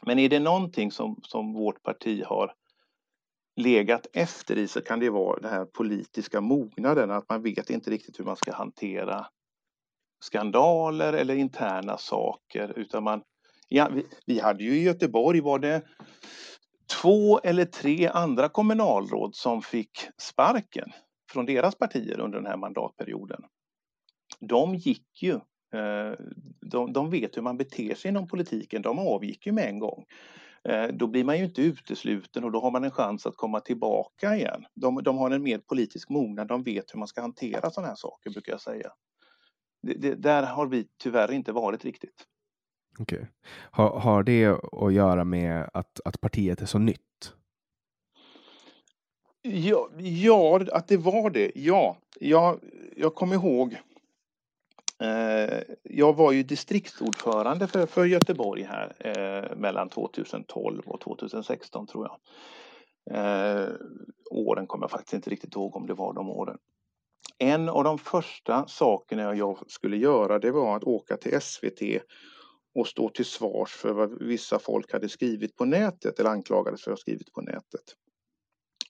Men 0.02 0.18
är 0.18 0.28
det 0.28 0.40
någonting 0.40 0.92
som, 0.92 1.20
som 1.22 1.52
vårt 1.52 1.82
parti 1.82 2.22
har 2.26 2.54
legat 3.56 4.06
efter 4.12 4.58
i 4.58 4.68
så 4.68 4.80
kan 4.80 5.00
det 5.00 5.10
vara 5.10 5.40
den 5.40 5.50
här 5.50 5.64
politiska 5.64 6.40
mognaden, 6.40 7.10
att 7.10 7.28
man 7.28 7.42
vet 7.42 7.70
inte 7.70 7.90
riktigt 7.90 8.20
hur 8.20 8.24
man 8.24 8.36
ska 8.36 8.52
hantera 8.52 9.26
skandaler 10.20 11.12
eller 11.12 11.34
interna 11.34 11.98
saker 11.98 12.78
utan 12.78 13.04
man 13.04 13.22
ja, 13.68 13.88
vi, 13.94 14.06
vi 14.26 14.40
hade 14.40 14.64
ju 14.64 14.76
i 14.76 14.82
Göteborg 14.82 15.40
var 15.40 15.58
det 15.58 15.82
två 17.02 17.38
eller 17.38 17.64
tre 17.64 18.06
andra 18.08 18.48
kommunalråd 18.48 19.34
som 19.34 19.62
fick 19.62 19.98
sparken 20.18 20.92
från 21.32 21.46
deras 21.46 21.74
partier 21.74 22.20
under 22.20 22.38
den 22.38 22.46
här 22.46 22.56
mandatperioden. 22.56 23.42
De 24.40 24.74
gick 24.74 25.22
ju, 25.22 25.40
de, 26.60 26.92
de 26.92 27.10
vet 27.10 27.36
hur 27.36 27.42
man 27.42 27.56
beter 27.56 27.94
sig 27.94 28.08
inom 28.08 28.28
politiken, 28.28 28.82
de 28.82 28.98
avgick 28.98 29.46
ju 29.46 29.52
med 29.52 29.68
en 29.68 29.78
gång. 29.78 30.04
Eh, 30.64 30.86
då 30.88 31.06
blir 31.06 31.24
man 31.24 31.38
ju 31.38 31.44
inte 31.44 31.62
utesluten 31.62 32.44
och 32.44 32.52
då 32.52 32.60
har 32.60 32.70
man 32.70 32.84
en 32.84 32.90
chans 32.90 33.26
att 33.26 33.36
komma 33.36 33.60
tillbaka 33.60 34.36
igen. 34.36 34.64
De, 34.74 35.02
de 35.02 35.18
har 35.18 35.30
en 35.30 35.42
mer 35.42 35.58
politisk 35.58 36.08
mognad, 36.08 36.48
de 36.48 36.62
vet 36.62 36.94
hur 36.94 36.98
man 36.98 37.08
ska 37.08 37.20
hantera 37.20 37.70
sådana 37.70 37.88
här 37.88 37.96
saker 37.96 38.30
brukar 38.30 38.52
jag 38.52 38.60
säga. 38.60 38.90
Det, 39.82 39.94
det, 39.94 40.14
där 40.14 40.42
har 40.42 40.66
vi 40.66 40.88
tyvärr 41.02 41.32
inte 41.32 41.52
varit 41.52 41.84
riktigt. 41.84 42.24
Okay. 42.98 43.24
Har, 43.70 44.00
har 44.00 44.22
det 44.22 44.46
att 44.72 44.92
göra 44.92 45.24
med 45.24 45.70
att, 45.74 46.00
att 46.04 46.20
partiet 46.20 46.60
är 46.60 46.66
så 46.66 46.78
nytt? 46.78 47.00
Ja, 49.42 49.88
ja, 49.98 50.60
att 50.72 50.88
det 50.88 50.96
var 50.96 51.30
det. 51.30 51.52
Ja, 51.54 51.96
jag, 52.20 52.60
jag 52.96 53.14
kommer 53.14 53.34
ihåg 53.34 53.76
Eh, 53.76 53.87
Eh, 55.02 55.62
jag 55.82 56.16
var 56.16 56.32
ju 56.32 56.42
distriktsordförande 56.42 57.66
för, 57.66 57.86
för 57.86 58.04
Göteborg 58.04 58.62
här 58.62 58.96
eh, 58.98 59.56
mellan 59.56 59.88
2012 59.88 60.82
och 60.86 61.00
2016 61.00 61.86
tror 61.86 62.06
jag. 62.06 62.18
Eh, 63.10 63.68
åren 64.30 64.66
kommer 64.66 64.84
jag 64.84 64.90
faktiskt 64.90 65.14
inte 65.14 65.30
riktigt 65.30 65.54
ihåg 65.54 65.76
om 65.76 65.86
det 65.86 65.94
var 65.94 66.12
de 66.12 66.30
åren. 66.30 66.58
En 67.38 67.68
av 67.68 67.84
de 67.84 67.98
första 67.98 68.66
sakerna 68.66 69.34
jag 69.34 69.70
skulle 69.70 69.96
göra 69.96 70.38
det 70.38 70.50
var 70.50 70.76
att 70.76 70.84
åka 70.84 71.16
till 71.16 71.40
SVT 71.40 72.02
och 72.74 72.86
stå 72.86 73.08
till 73.08 73.24
svars 73.24 73.70
för 73.70 73.92
vad 73.92 74.22
vissa 74.22 74.58
folk 74.58 74.92
hade 74.92 75.08
skrivit 75.08 75.56
på 75.56 75.64
nätet 75.64 76.20
eller 76.20 76.30
anklagades 76.30 76.84
för 76.84 76.90
att 76.90 76.98
ha 76.98 77.00
skrivit 77.00 77.32
på 77.32 77.40
nätet. 77.40 77.94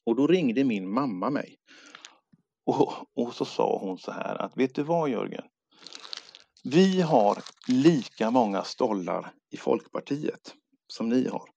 Och 0.04 0.16
då 0.16 0.26
ringde 0.26 0.64
min 0.64 0.92
mamma 0.92 1.30
mig. 1.30 1.56
Och, 2.66 2.92
och 3.14 3.34
så 3.34 3.44
sa 3.44 3.78
hon 3.78 3.98
så 3.98 4.12
här 4.12 4.42
att 4.42 4.56
vet 4.56 4.74
du 4.74 4.82
vad 4.82 5.10
Jörgen? 5.10 5.44
Vi 6.64 7.00
har 7.00 7.38
lika 7.68 8.30
många 8.30 8.62
stollar 8.62 9.32
i 9.50 9.56
Folkpartiet 9.56 10.54
som 10.86 11.08
ni 11.08 11.28
har. 11.28 11.48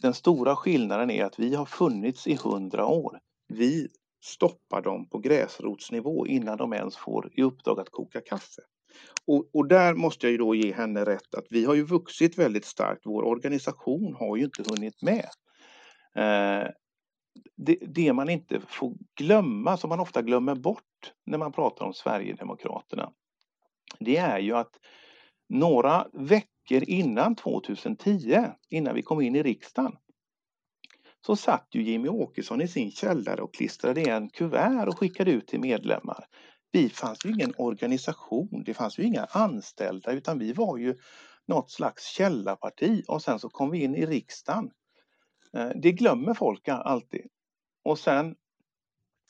Den 0.00 0.14
stora 0.14 0.56
skillnaden 0.56 1.10
är 1.10 1.24
att 1.24 1.38
vi 1.38 1.54
har 1.54 1.66
funnits 1.66 2.26
i 2.26 2.34
hundra 2.34 2.86
år. 2.86 3.18
Vi 3.48 3.88
stoppar 4.24 4.82
dem 4.82 5.08
på 5.08 5.18
gräsrotsnivå 5.18 6.26
innan 6.26 6.56
de 6.56 6.72
ens 6.72 6.96
får 6.96 7.30
i 7.32 7.42
uppdrag 7.42 7.80
att 7.80 7.90
koka 7.90 8.20
kaffe. 8.20 8.62
Och, 9.26 9.50
och, 9.52 9.68
där 9.68 9.94
måste 9.94 10.26
jag 10.26 10.32
ju 10.32 10.38
då 10.38 10.54
ge 10.54 10.72
henne 10.72 11.04
rätt 11.04 11.34
att 11.34 11.46
vi 11.50 11.64
har 11.64 11.74
ju 11.74 11.84
vuxit 11.84 12.38
väldigt 12.38 12.64
starkt. 12.64 13.02
Vår 13.04 13.22
organisation 13.22 14.14
har 14.14 14.36
ju 14.36 14.44
inte 14.44 14.62
hunnit 14.68 15.02
med. 15.02 15.28
Eh, 16.16 16.68
det, 17.56 17.78
det, 17.80 18.12
man 18.12 18.30
inte 18.30 18.60
får 18.60 18.94
glömma, 19.18 19.76
som 19.76 19.88
man 19.88 20.00
ofta 20.00 20.22
glömmer 20.22 20.54
bort 20.54 21.12
när 21.26 21.38
man 21.38 21.52
pratar 21.52 21.84
om 21.84 21.94
Sverigedemokraterna, 21.94 23.12
det 23.98 24.16
är 24.16 24.38
ju 24.38 24.56
att 24.56 24.76
några 25.48 26.06
veckor 26.12 26.82
innan 26.82 27.36
2010, 27.36 28.46
innan 28.68 28.94
vi 28.94 29.02
kom 29.02 29.20
in 29.20 29.36
i 29.36 29.42
riksdagen, 29.42 29.96
så 31.26 31.36
satt 31.36 31.68
ju 31.72 31.82
Jimmy 31.82 32.08
Åkesson 32.08 32.60
i 32.60 32.68
sin 32.68 32.90
källare 32.90 33.42
och 33.42 33.54
klistrade 33.54 34.00
en 34.02 34.30
kuvert 34.30 34.86
och 34.88 34.98
skickade 34.98 35.30
ut 35.30 35.46
till 35.46 35.60
medlemmar. 35.60 36.26
Vi 36.72 36.88
fanns 36.88 37.24
ju 37.24 37.30
ingen 37.30 37.54
organisation, 37.58 38.62
det 38.66 38.74
fanns 38.74 38.98
ju 38.98 39.02
inga 39.02 39.24
anställda 39.24 40.12
utan 40.12 40.38
vi 40.38 40.52
var 40.52 40.78
ju 40.78 40.96
något 41.46 41.70
slags 41.70 42.04
källarparti 42.04 43.02
och 43.08 43.22
sen 43.22 43.38
så 43.38 43.48
kom 43.48 43.70
vi 43.70 43.82
in 43.82 43.94
i 43.94 44.06
riksdagen. 44.06 44.70
Eh, 45.56 45.70
det 45.82 45.92
glömmer 45.92 46.34
folk 46.34 46.68
alltid. 46.68 47.26
Och 47.84 47.98
sen 47.98 48.34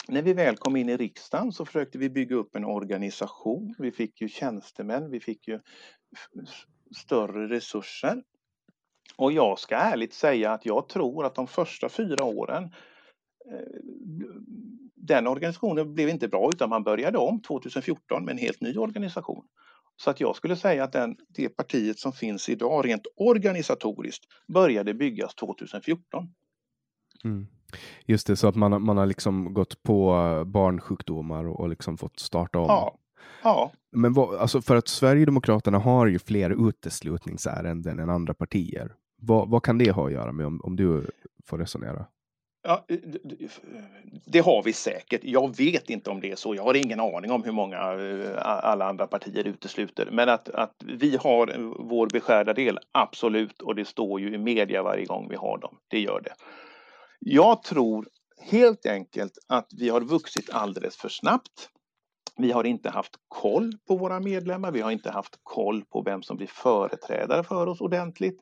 när 0.08 0.22
vi 0.22 0.32
väl 0.32 0.56
kom 0.56 0.76
in 0.76 0.88
i 0.88 0.96
riksdagen 0.96 1.52
så 1.52 1.64
försökte 1.64 1.98
vi 1.98 2.10
bygga 2.10 2.36
upp 2.36 2.56
en 2.56 2.64
organisation. 2.64 3.74
Vi 3.78 3.92
fick 3.92 4.20
ju 4.20 4.28
tjänstemän, 4.28 5.10
vi 5.10 5.20
fick 5.20 5.48
ju 5.48 5.60
större 6.96 7.48
resurser. 7.48 8.22
Och 9.16 9.32
jag 9.32 9.58
ska 9.58 9.76
ärligt 9.76 10.14
säga 10.14 10.52
att 10.52 10.66
jag 10.66 10.88
tror 10.88 11.26
att 11.26 11.34
de 11.34 11.46
första 11.46 11.88
fyra 11.88 12.24
åren 12.24 12.64
eh, 13.52 13.80
den 14.94 15.26
organisationen 15.26 15.94
blev 15.94 16.08
inte 16.08 16.28
bra 16.28 16.50
utan 16.54 16.70
man 16.70 16.82
började 16.82 17.18
om 17.18 17.42
2014 17.42 18.24
med 18.24 18.32
en 18.32 18.38
helt 18.38 18.60
ny 18.60 18.76
organisation. 18.76 19.44
Så 19.96 20.10
att 20.10 20.20
jag 20.20 20.36
skulle 20.36 20.56
säga 20.56 20.84
att 20.84 20.92
den, 20.92 21.16
det 21.28 21.48
partiet 21.48 21.98
som 21.98 22.12
finns 22.12 22.48
idag 22.48 22.86
rent 22.86 23.06
organisatoriskt 23.16 24.24
började 24.46 24.94
byggas 24.94 25.34
2014. 25.34 26.34
Mm. 27.24 27.46
Just 28.06 28.26
det, 28.26 28.36
så 28.36 28.48
att 28.48 28.56
man, 28.56 28.82
man 28.82 28.96
har 28.96 29.06
liksom 29.06 29.54
gått 29.54 29.82
på 29.82 30.14
barnsjukdomar 30.46 31.44
och, 31.44 31.60
och 31.60 31.68
liksom 31.68 31.98
fått 31.98 32.18
starta 32.18 32.58
om. 32.58 32.66
Ja. 32.68 32.94
ja. 33.42 33.72
Men 33.92 34.12
vad, 34.12 34.34
alltså 34.34 34.62
för 34.62 34.76
att 34.76 34.88
Sverigedemokraterna 34.88 35.78
har 35.78 36.06
ju 36.06 36.18
fler 36.18 36.68
uteslutningsärenden 36.68 37.98
än 37.98 38.10
andra 38.10 38.34
partier. 38.34 38.92
Vad, 39.22 39.48
vad 39.48 39.62
kan 39.62 39.78
det 39.78 39.90
ha 39.90 40.06
att 40.06 40.12
göra 40.12 40.32
med 40.32 40.46
om, 40.46 40.60
om 40.60 40.76
du 40.76 41.10
får 41.46 41.58
resonera? 41.58 42.06
Ja, 42.62 42.84
det 44.24 44.38
har 44.38 44.62
vi 44.62 44.72
säkert. 44.72 45.20
Jag 45.24 45.56
vet 45.56 45.90
inte 45.90 46.10
om 46.10 46.20
det 46.20 46.30
är 46.30 46.36
så. 46.36 46.54
Jag 46.54 46.62
har 46.62 46.74
ingen 46.74 47.00
aning 47.00 47.30
om 47.30 47.44
hur 47.44 47.52
många 47.52 47.76
eh, 47.76 48.38
alla 48.44 48.88
andra 48.88 49.06
partier 49.06 49.46
utesluter. 49.46 50.08
Men 50.12 50.28
att, 50.28 50.48
att 50.48 50.74
vi 50.86 51.16
har 51.16 51.74
vår 51.78 52.08
beskärda 52.12 52.52
del, 52.52 52.78
absolut. 52.92 53.62
Och 53.62 53.74
det 53.74 53.84
står 53.84 54.20
ju 54.20 54.34
i 54.34 54.38
media 54.38 54.82
varje 54.82 55.04
gång 55.04 55.28
vi 55.28 55.36
har 55.36 55.58
dem. 55.58 55.76
Det 55.88 56.00
gör 56.00 56.20
det. 56.20 56.34
Jag 57.22 57.62
tror 57.62 58.08
helt 58.38 58.86
enkelt 58.86 59.38
att 59.46 59.68
vi 59.76 59.88
har 59.88 60.00
vuxit 60.00 60.50
alldeles 60.50 60.96
för 60.96 61.08
snabbt. 61.08 61.70
Vi 62.36 62.52
har 62.52 62.64
inte 62.64 62.90
haft 62.90 63.16
koll 63.28 63.72
på 63.88 63.96
våra 63.96 64.20
medlemmar. 64.20 64.72
Vi 64.72 64.80
har 64.80 64.90
inte 64.90 65.10
haft 65.10 65.40
koll 65.42 65.84
på 65.84 66.02
vem 66.02 66.22
som 66.22 66.36
blir 66.36 66.46
företrädare 66.46 67.44
för 67.44 67.66
oss 67.66 67.80
ordentligt. 67.80 68.40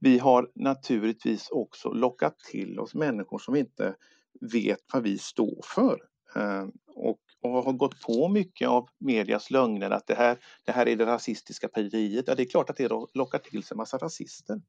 Vi 0.00 0.18
har 0.18 0.50
naturligtvis 0.54 1.48
också 1.50 1.92
lockat 1.92 2.38
till 2.38 2.78
oss 2.78 2.94
människor 2.94 3.38
som 3.38 3.56
inte 3.56 3.94
vet 4.52 4.80
vad 4.92 5.02
vi 5.02 5.18
står 5.18 5.60
för. 5.64 5.98
Eh, 6.36 6.66
och, 6.94 7.18
och 7.42 7.64
har 7.64 7.72
gått 7.72 8.00
på 8.00 8.28
mycket 8.28 8.68
av 8.68 8.88
medias 8.98 9.50
lögner 9.50 9.90
att 9.90 10.06
det 10.06 10.14
här, 10.14 10.38
det 10.64 10.72
här 10.72 10.88
är 10.88 10.96
det 10.96 11.06
rasistiska 11.06 11.68
partiet. 11.68 12.24
Ja, 12.28 12.34
det 12.34 12.42
är 12.42 12.50
klart 12.50 12.70
att 12.70 12.76
det 12.76 12.90
lockar 13.14 13.38
till 13.38 13.62
sig 13.62 13.74
en 13.74 13.78
massa 13.78 13.98
rasister. 13.98 14.60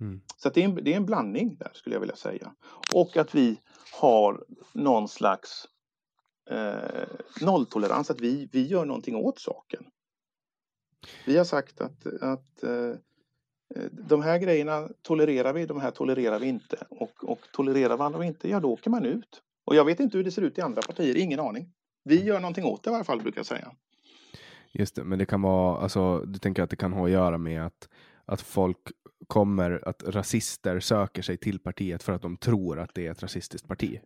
Mm. 0.00 0.20
Så 0.36 0.48
det 0.48 0.60
är, 0.60 0.64
en, 0.64 0.74
det 0.74 0.92
är 0.92 0.96
en 0.96 1.06
blandning 1.06 1.56
där 1.56 1.70
skulle 1.74 1.96
jag 1.96 2.00
vilja 2.00 2.16
säga. 2.16 2.54
Och 2.94 3.16
att 3.16 3.34
vi 3.34 3.60
har 4.00 4.44
någon 4.72 5.08
slags 5.08 5.66
eh, 6.50 7.08
nolltolerans, 7.40 8.10
att 8.10 8.20
vi, 8.20 8.48
vi 8.52 8.66
gör 8.66 8.84
någonting 8.84 9.16
åt 9.16 9.38
saken. 9.38 9.84
Vi 11.26 11.36
har 11.36 11.44
sagt 11.44 11.80
att, 11.80 12.06
att 12.06 12.62
eh, 12.62 12.94
de 13.90 14.22
här 14.22 14.38
grejerna 14.38 14.88
tolererar 15.02 15.52
vi, 15.52 15.66
de 15.66 15.80
här 15.80 15.90
tolererar 15.90 16.38
vi 16.38 16.46
inte. 16.46 16.86
Och, 16.90 17.24
och 17.24 17.40
tolererar 17.52 17.96
man 17.96 18.22
inte, 18.22 18.48
ja 18.48 18.60
då 18.60 18.72
åker 18.72 18.90
man 18.90 19.04
ut. 19.04 19.42
Och 19.64 19.74
jag 19.74 19.84
vet 19.84 20.00
inte 20.00 20.16
hur 20.16 20.24
det 20.24 20.30
ser 20.30 20.42
ut 20.42 20.58
i 20.58 20.60
andra 20.60 20.82
partier, 20.82 21.16
ingen 21.16 21.40
aning. 21.40 21.72
Vi 22.04 22.24
gör 22.24 22.40
någonting 22.40 22.64
åt 22.64 22.82
det 22.82 22.90
i 22.90 22.94
alla 22.94 23.04
fall, 23.04 23.22
brukar 23.22 23.38
jag 23.38 23.46
säga. 23.46 23.72
Just 24.72 24.94
det, 24.94 25.04
men 25.04 25.18
det 25.18 25.26
kan 25.26 25.42
vara, 25.42 25.78
alltså 25.78 26.18
du 26.18 26.38
tänker 26.38 26.62
att 26.62 26.70
det 26.70 26.76
kan 26.76 26.92
ha 26.92 27.04
att 27.04 27.10
göra 27.10 27.38
med 27.38 27.66
att, 27.66 27.88
att 28.24 28.40
folk 28.40 28.78
kommer, 29.28 29.88
att 29.88 30.02
rasister 30.02 30.80
söker 30.80 31.22
sig 31.22 31.36
till 31.36 31.58
partiet 31.58 32.02
för 32.02 32.12
att 32.12 32.22
de 32.22 32.36
tror 32.36 32.78
att 32.78 32.94
det 32.94 33.06
är 33.06 33.10
ett 33.10 33.22
rasistiskt 33.22 33.68
parti? 33.68 34.00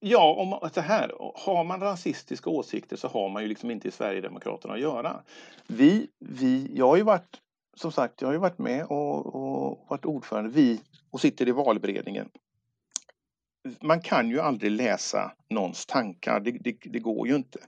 Ja, 0.00 0.34
om, 0.34 0.70
så 0.70 0.80
här, 0.80 1.12
har 1.34 1.64
man 1.64 1.80
rasistiska 1.80 2.50
åsikter 2.50 2.96
så 2.96 3.08
har 3.08 3.28
man 3.28 3.42
ju 3.42 3.48
liksom 3.48 3.70
inte 3.70 3.88
i 3.88 3.90
Sverigedemokraterna 3.90 4.74
att 4.74 4.80
göra. 4.80 5.20
Vi, 5.66 6.08
vi, 6.18 6.70
jag 6.74 6.88
har 6.88 6.96
ju 6.96 7.02
varit, 7.02 7.36
som 7.76 7.92
sagt, 7.92 8.20
jag 8.20 8.28
har 8.28 8.32
ju 8.32 8.38
varit 8.38 8.58
med 8.58 8.84
och, 8.84 9.26
och 9.26 9.86
varit 9.88 10.04
ordförande, 10.04 10.50
vi, 10.50 10.80
och 11.10 11.20
sitter 11.20 11.48
i 11.48 11.52
valberedningen. 11.52 12.28
Man 13.82 14.00
kan 14.00 14.30
ju 14.30 14.40
aldrig 14.40 14.70
läsa 14.70 15.32
någons 15.50 15.86
tankar, 15.86 16.40
det, 16.40 16.50
det, 16.50 16.76
det 16.84 16.98
går 16.98 17.28
ju 17.28 17.36
inte. 17.36 17.58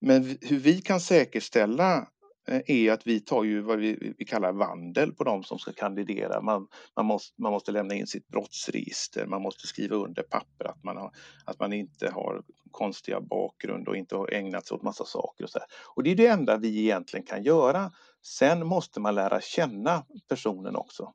Men 0.00 0.38
hur 0.40 0.58
vi 0.58 0.80
kan 0.80 1.00
säkerställa 1.00 2.06
är 2.50 2.92
att 2.92 3.06
vi 3.06 3.20
tar 3.20 3.44
ju 3.44 3.60
vad 3.60 3.78
vi, 3.78 4.14
vi 4.18 4.24
kallar 4.24 4.52
vandel 4.52 5.12
på 5.12 5.24
de 5.24 5.42
som 5.42 5.58
ska 5.58 5.72
kandidera. 5.72 6.40
Man, 6.40 6.68
man, 6.96 7.06
måste, 7.06 7.42
man 7.42 7.52
måste 7.52 7.72
lämna 7.72 7.94
in 7.94 8.06
sitt 8.06 8.28
brottsregister, 8.28 9.26
man 9.26 9.42
måste 9.42 9.66
skriva 9.66 9.96
under 9.96 10.22
papper 10.22 10.64
att 10.64 10.84
man, 10.84 10.96
har, 10.96 11.12
att 11.44 11.60
man 11.60 11.72
inte 11.72 12.10
har 12.10 12.42
konstiga 12.70 13.20
bakgrund 13.20 13.88
och 13.88 13.96
inte 13.96 14.16
har 14.16 14.34
ägnat 14.34 14.66
sig 14.66 14.74
åt 14.74 14.82
massa 14.82 15.04
saker. 15.04 15.44
Och, 15.44 15.50
så 15.50 15.58
här. 15.58 15.68
och 15.94 16.02
det 16.02 16.10
är 16.10 16.16
det 16.16 16.26
enda 16.26 16.56
vi 16.56 16.80
egentligen 16.80 17.26
kan 17.26 17.42
göra. 17.42 17.92
Sen 18.22 18.66
måste 18.66 19.00
man 19.00 19.14
lära 19.14 19.40
känna 19.40 20.04
personen 20.28 20.76
också. 20.76 21.12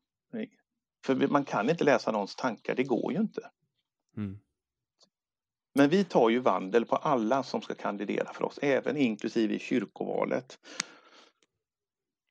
För 1.05 1.27
man 1.27 1.45
kan 1.45 1.69
inte 1.69 1.83
läsa 1.83 2.11
någons 2.11 2.35
tankar, 2.35 2.75
det 2.75 2.83
går 2.83 3.13
ju 3.13 3.19
inte. 3.19 3.49
Mm. 4.17 4.39
Men 5.73 5.89
vi 5.89 6.03
tar 6.03 6.29
ju 6.29 6.39
vandel 6.39 6.85
på 6.85 6.95
alla 6.95 7.43
som 7.43 7.61
ska 7.61 7.75
kandidera 7.75 8.33
för 8.33 8.43
oss, 8.43 8.59
även 8.61 8.97
inklusive 8.97 9.53
i 9.53 9.59
kyrkovalet 9.59 10.59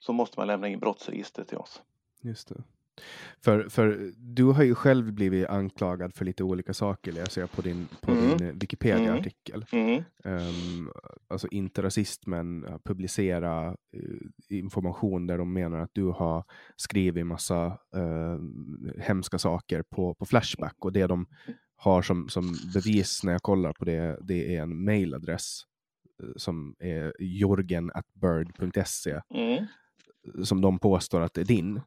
så 0.04 0.12
måste 0.12 0.40
man 0.40 0.46
lämna 0.46 0.68
in 0.68 0.78
brottsregistret 0.78 1.48
till 1.48 1.58
oss. 1.58 1.82
Just 2.22 2.48
det. 2.48 2.62
För, 3.44 3.68
för 3.68 4.12
du 4.16 4.44
har 4.44 4.62
ju 4.62 4.74
själv 4.74 5.12
blivit 5.12 5.48
anklagad 5.48 6.14
för 6.14 6.24
lite 6.24 6.44
olika 6.44 6.74
saker 6.74 7.12
läser 7.12 7.40
jag 7.40 7.52
på 7.52 7.62
din, 7.62 7.88
på 8.00 8.10
mm. 8.10 8.38
din 8.38 8.58
Wikipedia-artikel. 8.58 9.64
Mm. 9.72 10.02
Um, 10.24 10.92
alltså 11.28 11.48
inte 11.50 11.82
rasist 11.82 12.26
men 12.26 12.66
publicera 12.84 13.70
uh, 13.70 13.76
information 14.48 15.26
där 15.26 15.38
de 15.38 15.52
menar 15.52 15.78
att 15.78 15.90
du 15.92 16.04
har 16.04 16.44
skrivit 16.76 17.26
massa 17.26 17.66
uh, 17.96 18.38
hemska 18.98 19.38
saker 19.38 19.82
på, 19.82 20.14
på 20.14 20.26
Flashback 20.26 20.76
och 20.78 20.92
det 20.92 21.06
de 21.06 21.26
har 21.76 22.02
som, 22.02 22.28
som 22.28 22.54
bevis 22.74 23.24
när 23.24 23.32
jag 23.32 23.42
kollar 23.42 23.72
på 23.72 23.84
det, 23.84 24.18
det 24.22 24.56
är 24.56 24.62
en 24.62 24.84
mailadress 24.84 25.62
som 26.36 26.76
är 26.78 27.14
jorgen.bird.se. 27.18 29.20
Mm 29.34 29.66
som 30.44 30.60
de 30.60 30.78
påstår 30.78 31.20
att 31.20 31.34
det 31.34 31.40
är 31.40 31.44
din. 31.44 31.80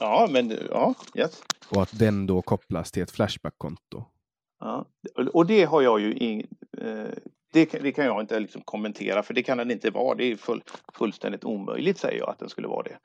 Ja, 0.00 0.28
men 0.30 0.58
ja, 0.70 0.94
yes. 1.14 1.42
Och 1.68 1.82
att 1.82 1.98
den 1.98 2.26
då 2.26 2.42
kopplas 2.42 2.92
till 2.92 3.02
ett 3.02 3.10
Flashback-konto. 3.10 4.04
Ja, 4.60 4.86
och 5.32 5.46
det 5.46 5.64
har 5.64 5.82
jag 5.82 6.00
ju 6.00 6.14
in, 6.14 6.46
eh, 6.78 7.08
det, 7.52 7.64
det, 7.82 7.92
kan 7.92 8.04
jag 8.04 8.20
inte 8.20 8.40
liksom 8.40 8.62
kommentera 8.64 9.22
för 9.22 9.34
det 9.34 9.42
kan 9.42 9.58
den 9.58 9.70
inte 9.70 9.90
vara. 9.90 10.14
Det 10.14 10.24
är 10.24 10.36
full, 10.36 10.62
fullständigt 10.94 11.44
omöjligt 11.44 11.98
säger 11.98 12.18
jag 12.18 12.30
att 12.30 12.38
den 12.38 12.48
skulle 12.48 12.68
vara 12.68 12.82
det. 12.82 12.98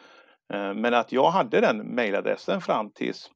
Eh, 0.55 0.73
men 0.73 0.93
att 0.93 1.11
jag 1.11 1.31
hade 1.31 1.61
den 1.61 1.77
mejladressen 1.77 2.61
fram 2.61 2.91
tills 2.91 3.31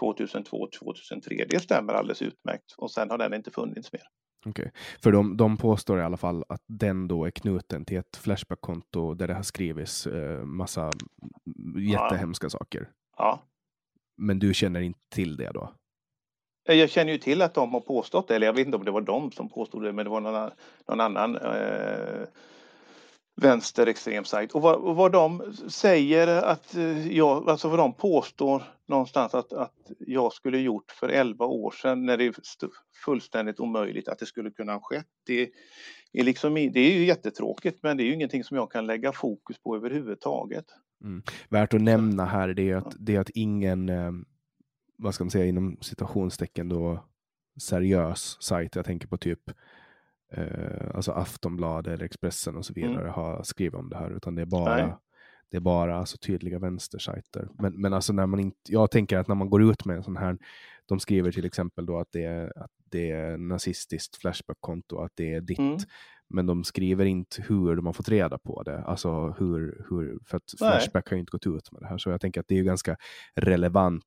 2002-2003, 0.00 1.46
det 1.48 1.60
stämmer 1.60 1.92
alldeles 1.92 2.22
utmärkt. 2.22 2.74
Och 2.76 2.90
sen 2.90 3.10
har 3.10 3.18
den 3.18 3.34
inte 3.34 3.50
funnits 3.50 3.92
mer. 3.92 4.02
Okay. 4.46 4.68
För 5.02 5.12
de, 5.12 5.36
de 5.36 5.56
påstår 5.56 5.98
i 5.98 6.02
alla 6.02 6.16
fall 6.16 6.44
att 6.48 6.62
den 6.66 7.08
då 7.08 7.24
är 7.24 7.30
knuten 7.30 7.84
till 7.84 7.98
ett 7.98 8.16
Flashback-konto 8.16 9.14
där 9.14 9.28
det 9.28 9.34
har 9.34 9.42
skrivits 9.42 10.06
eh, 10.06 10.44
massa 10.44 10.90
jättehemska 11.78 12.44
ja. 12.44 12.50
saker. 12.50 12.90
Ja. 13.16 13.42
Men 14.16 14.38
du 14.38 14.54
känner 14.54 14.80
inte 14.80 15.08
till 15.08 15.36
det 15.36 15.50
då? 15.54 15.72
Jag 16.66 16.90
känner 16.90 17.12
ju 17.12 17.18
till 17.18 17.42
att 17.42 17.54
de 17.54 17.72
har 17.72 17.80
påstått 17.80 18.28
det, 18.28 18.36
eller 18.36 18.46
jag 18.46 18.54
vet 18.54 18.66
inte 18.66 18.76
om 18.76 18.84
det 18.84 18.90
var 18.90 19.00
de 19.00 19.32
som 19.32 19.48
påstod 19.48 19.82
det, 19.82 19.92
men 19.92 20.04
det 20.04 20.10
var 20.10 20.20
någon, 20.20 20.50
någon 20.88 21.00
annan 21.00 21.36
eh, 21.36 22.26
vänsterextrem 23.36 24.24
sajt. 24.24 24.52
Och 24.52 24.62
vad, 24.62 24.74
och 24.74 24.96
vad 24.96 25.12
de 25.12 25.54
säger 25.68 26.26
att 26.26 26.74
eh, 26.74 27.12
jag, 27.12 27.48
alltså 27.48 27.68
vad 27.68 27.78
de 27.78 27.94
påstår 27.94 28.62
någonstans 28.86 29.34
att, 29.34 29.52
att 29.52 29.90
jag 29.98 30.32
skulle 30.32 30.58
gjort 30.58 30.90
för 30.90 31.08
11 31.08 31.46
år 31.46 31.70
sedan 31.70 32.06
när 32.06 32.16
det 32.16 32.24
är 32.24 32.34
fullständigt 33.04 33.60
omöjligt 33.60 34.08
att 34.08 34.18
det 34.18 34.26
skulle 34.26 34.50
kunna 34.50 34.72
ha 34.72 34.80
skett. 34.80 35.06
Det 35.26 35.50
är, 36.12 36.24
liksom, 36.24 36.54
det 36.54 36.80
är 36.80 36.92
ju 36.98 37.04
jättetråkigt 37.04 37.78
men 37.82 37.96
det 37.96 38.02
är 38.02 38.04
ju 38.04 38.14
ingenting 38.14 38.44
som 38.44 38.56
jag 38.56 38.70
kan 38.70 38.86
lägga 38.86 39.12
fokus 39.12 39.58
på 39.62 39.76
överhuvudtaget. 39.76 40.64
Mm. 41.04 41.22
Värt 41.48 41.74
att 41.74 41.80
nämna 41.80 42.24
här 42.24 42.48
det 42.48 42.70
är 42.70 42.76
att, 42.76 42.94
det 42.98 43.16
är 43.16 43.20
att 43.20 43.30
ingen, 43.30 43.88
eh, 43.88 44.12
vad 44.98 45.14
ska 45.14 45.24
man 45.24 45.30
säga 45.30 45.46
inom 45.46 45.76
citationstecken 45.80 46.68
då, 46.68 47.04
seriös 47.60 48.36
sajt, 48.40 48.76
jag 48.76 48.84
tänker 48.84 49.08
på 49.08 49.16
typ 49.16 49.50
eh, 50.36 50.94
alltså 50.94 51.12
Aftonbladet 51.12 51.94
eller 51.94 52.04
Expressen 52.04 52.56
och 52.56 52.66
så 52.66 52.72
mm. 52.76 52.88
vidare 52.88 53.04
mm. 53.04 53.14
har 53.14 53.42
skrivit 53.42 53.74
om 53.74 53.88
det 53.88 53.96
här, 53.96 54.10
utan 54.10 54.34
det 54.34 54.42
är 54.42 54.46
bara 54.46 54.98
det 55.54 55.58
är 55.58 55.60
bara 55.60 55.96
alltså, 55.96 56.16
tydliga 56.18 56.58
vänstersajter. 56.58 57.48
Men, 57.58 57.80
men 57.80 57.92
alltså 57.92 58.12
när 58.12 58.26
man 58.26 58.40
inte, 58.40 58.56
jag 58.68 58.90
tänker 58.90 59.18
att 59.18 59.28
när 59.28 59.34
man 59.34 59.50
går 59.50 59.62
ut 59.62 59.84
med 59.84 59.96
en 59.96 60.02
sån 60.02 60.16
här, 60.16 60.38
de 60.86 61.00
skriver 61.00 61.32
till 61.32 61.44
exempel 61.44 61.86
då 61.86 61.98
att 61.98 62.12
det 62.12 62.24
är, 62.24 62.58
att 62.58 62.70
det 62.90 63.10
är 63.10 63.38
nazistiskt 63.38 64.16
Flashback-konto, 64.16 64.98
att 64.98 65.12
det 65.14 65.34
är 65.34 65.40
ditt. 65.40 65.58
Mm. 65.58 65.78
Men 66.28 66.46
de 66.46 66.64
skriver 66.64 67.04
inte 67.04 67.42
hur 67.42 67.76
de 67.76 67.86
har 67.86 67.92
fått 67.92 68.08
reda 68.08 68.38
på 68.38 68.62
det. 68.62 68.84
Alltså 68.84 69.34
hur, 69.38 69.86
hur 69.90 70.18
för 70.24 70.36
att 70.36 70.54
Nej. 70.60 70.70
Flashback 70.70 71.08
har 71.08 71.16
ju 71.16 71.20
inte 71.20 71.30
gått 71.30 71.46
ut 71.46 71.72
med 71.72 71.82
det 71.82 71.86
här. 71.86 71.98
Så 71.98 72.10
jag 72.10 72.20
tänker 72.20 72.40
att 72.40 72.48
det 72.48 72.58
är 72.58 72.62
ganska 72.62 72.96
relevant 73.34 74.04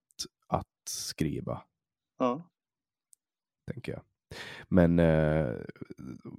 att 0.48 0.90
skriva. 0.90 1.62
Ja. 2.20 2.50
Tänker 3.72 3.92
jag. 3.92 4.02
Men 4.68 5.00
eh, 5.00 5.48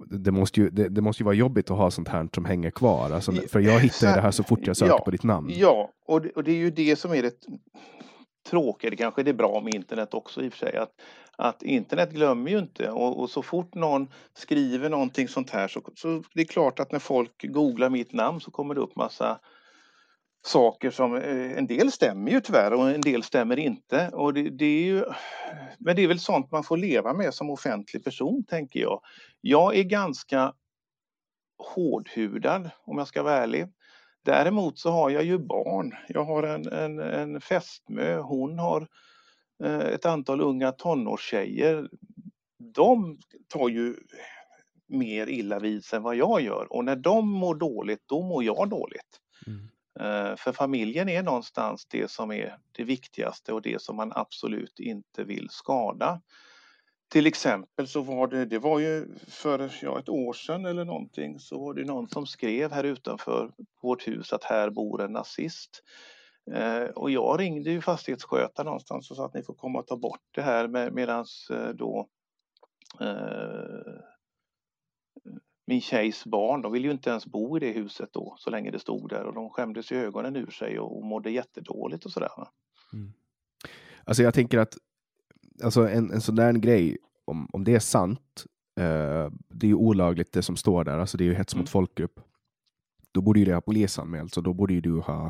det, 0.05 0.31
måste 0.31 0.59
ju, 0.59 0.69
det, 0.69 0.89
det, 0.89 1.01
måste 1.01 1.23
ju 1.23 1.25
vara 1.25 1.35
jobbigt 1.35 1.71
att 1.71 1.77
ha 1.77 1.91
sånt 1.91 2.07
här 2.07 2.29
som 2.33 2.45
hänger 2.45 2.71
kvar. 2.71 3.11
Alltså, 3.11 3.31
för 3.31 3.59
jag 3.59 3.79
hittar 3.79 4.15
det 4.15 4.21
här 4.21 4.31
så 4.31 4.43
fort 4.43 4.67
jag 4.67 4.77
söker 4.77 4.93
ja, 4.93 5.01
på 5.05 5.11
ditt 5.11 5.23
namn. 5.23 5.51
Ja, 5.55 5.89
och 6.05 6.21
det, 6.21 6.29
och 6.29 6.43
det 6.43 6.51
är 6.51 6.55
ju 6.55 6.71
det 6.71 6.95
som 6.95 7.13
är 7.13 7.21
det 7.21 7.33
tråkiga. 8.49 8.89
Det 8.91 8.97
kanske 8.97 9.21
är 9.21 9.25
det 9.25 9.33
bra 9.33 9.61
med 9.61 9.75
internet 9.75 10.13
också 10.13 10.41
i 10.41 10.49
och 10.49 10.53
för 10.53 10.59
sig. 10.59 10.77
Att, 10.77 10.91
att 11.37 11.63
internet 11.63 12.11
glömmer 12.11 12.51
ju 12.51 12.59
inte 12.59 12.91
och, 12.91 13.19
och 13.19 13.29
så 13.29 13.41
fort 13.41 13.75
någon 13.75 14.07
skriver 14.33 14.89
någonting 14.89 15.27
sånt 15.27 15.49
här 15.49 15.67
så, 15.67 15.81
så 15.95 16.23
det 16.33 16.41
är 16.41 16.45
klart 16.45 16.79
att 16.79 16.91
när 16.91 16.99
folk 16.99 17.45
googlar 17.53 17.89
mitt 17.89 18.13
namn 18.13 18.39
så 18.39 18.51
kommer 18.51 18.75
det 18.75 18.81
upp 18.81 18.95
massa 18.95 19.39
saker 20.45 20.91
som 20.91 21.15
eh, 21.15 21.57
en 21.57 21.67
del 21.67 21.91
stämmer 21.91 22.31
ju 22.31 22.41
tyvärr 22.41 22.73
och 22.73 22.89
en 22.89 23.01
del 23.01 23.23
stämmer 23.23 23.59
inte. 23.59 24.09
Och 24.13 24.33
det, 24.33 24.49
det, 24.49 24.65
är 24.65 24.83
ju, 24.83 25.03
men 25.79 25.95
det 25.95 26.03
är 26.03 26.07
väl 26.07 26.19
sånt 26.19 26.51
man 26.51 26.63
får 26.63 26.77
leva 26.77 27.13
med 27.13 27.33
som 27.33 27.49
offentlig 27.49 28.03
person 28.03 28.43
tänker 28.43 28.79
jag. 28.79 29.01
Jag 29.41 29.77
är 29.77 29.83
ganska 29.83 30.53
hårdhudad 31.75 32.69
om 32.83 32.97
jag 32.97 33.07
ska 33.07 33.23
vara 33.23 33.35
ärlig. 33.35 33.67
Däremot 34.25 34.79
så 34.79 34.91
har 34.91 35.09
jag 35.09 35.23
ju 35.23 35.37
barn. 35.37 35.95
Jag 36.07 36.23
har 36.23 36.43
en, 36.43 36.67
en, 36.67 36.99
en 36.99 37.41
fästmö, 37.41 38.17
hon 38.19 38.59
har 38.59 38.87
eh, 39.63 39.79
ett 39.79 40.05
antal 40.05 40.41
unga 40.41 40.71
tonårstjejer. 40.71 41.89
De 42.75 43.19
tar 43.47 43.69
ju 43.69 43.95
mer 44.87 45.27
illa 45.27 45.59
vid 45.59 45.85
sig 45.85 45.97
än 45.97 46.03
vad 46.03 46.15
jag 46.15 46.41
gör 46.41 46.73
och 46.73 46.85
när 46.85 46.95
de 46.95 47.29
mår 47.29 47.55
dåligt, 47.55 48.03
då 48.05 48.21
mår 48.21 48.43
jag 48.43 48.69
dåligt. 48.69 49.21
Mm. 49.47 49.69
Eh, 49.99 50.35
för 50.35 50.51
familjen 50.51 51.09
är 51.09 51.23
någonstans 51.23 51.85
det 51.85 52.11
som 52.11 52.31
är 52.31 52.57
det 52.71 52.83
viktigaste 52.83 53.53
och 53.53 53.61
det 53.61 53.81
som 53.81 53.95
man 53.95 54.11
absolut 54.15 54.79
inte 54.79 55.23
vill 55.23 55.47
skada. 55.49 56.21
Till 57.11 57.27
exempel 57.27 57.87
så 57.87 58.01
var 58.01 58.27
det, 58.27 58.45
det 58.45 58.59
var 58.59 58.79
ju 58.79 59.15
för 59.27 59.71
ja, 59.81 59.99
ett 59.99 60.09
år 60.09 60.33
sedan 60.33 60.65
eller 60.65 60.85
någonting 60.85 61.39
så 61.39 61.59
var 61.59 61.73
det 61.73 61.83
någon 61.83 62.09
som 62.09 62.25
skrev 62.25 62.71
här 62.71 62.83
utanför 62.83 63.51
vårt 63.81 64.07
hus 64.07 64.33
att 64.33 64.43
här 64.43 64.69
bor 64.69 65.01
en 65.01 65.13
nazist. 65.13 65.83
Eh, 66.51 66.83
och 66.83 67.11
jag 67.11 67.39
ringde 67.39 67.71
ju 67.71 67.81
fastighetsskötaren 67.81 68.65
någonstans 68.65 69.11
och 69.11 69.17
sa 69.17 69.25
att 69.25 69.33
ni 69.33 69.43
får 69.43 69.53
komma 69.53 69.79
och 69.79 69.87
ta 69.87 69.97
bort 69.97 70.21
det 70.31 70.41
här 70.41 70.67
med, 70.67 70.93
medans 70.93 71.49
eh, 71.49 71.69
då 71.69 72.07
eh, 73.01 74.01
min 75.69 75.81
tjejs 75.81 76.25
barn, 76.25 76.61
de 76.61 76.71
ville 76.71 76.87
ju 76.87 76.91
inte 76.91 77.09
ens 77.09 77.25
bo 77.25 77.57
i 77.57 77.59
det 77.59 77.71
huset 77.71 78.09
då 78.13 78.35
så 78.37 78.49
länge 78.49 78.71
det 78.71 78.79
stod 78.79 79.09
där 79.09 79.23
och 79.23 79.33
de 79.33 79.49
skämdes 79.49 79.91
ju 79.91 79.97
ögonen 79.97 80.35
ur 80.35 80.51
sig 80.51 80.79
och 80.79 81.05
mådde 81.05 81.31
jättedåligt 81.31 82.05
och 82.05 82.11
sådär. 82.11 82.29
Mm. 82.93 83.13
Alltså 84.03 84.23
jag 84.23 84.33
tänker 84.33 84.57
att 84.57 84.77
alltså 85.63 85.89
en, 85.89 86.11
en 86.11 86.21
sån 86.21 86.35
där 86.35 86.53
grej, 86.53 86.97
om, 87.25 87.49
om 87.53 87.63
det 87.63 87.75
är 87.75 87.79
sant, 87.79 88.45
eh, 88.79 89.31
det 89.49 89.65
är 89.65 89.67
ju 89.67 89.75
olagligt 89.75 90.33
det 90.33 90.41
som 90.41 90.55
står 90.55 90.83
där, 90.83 90.97
alltså 90.97 91.17
det 91.17 91.23
är 91.23 91.25
ju 91.25 91.33
hets 91.33 91.55
mot 91.55 91.59
mm. 91.59 91.67
folkgrupp. 91.67 92.19
Då 93.11 93.21
borde 93.21 93.39
ju 93.39 93.45
det 93.45 93.53
ha 93.53 93.61
polisanmälts 93.61 94.37
och 94.37 94.43
då 94.43 94.53
borde 94.53 94.73
ju 94.73 94.81
du 94.81 94.99
ha 94.99 95.25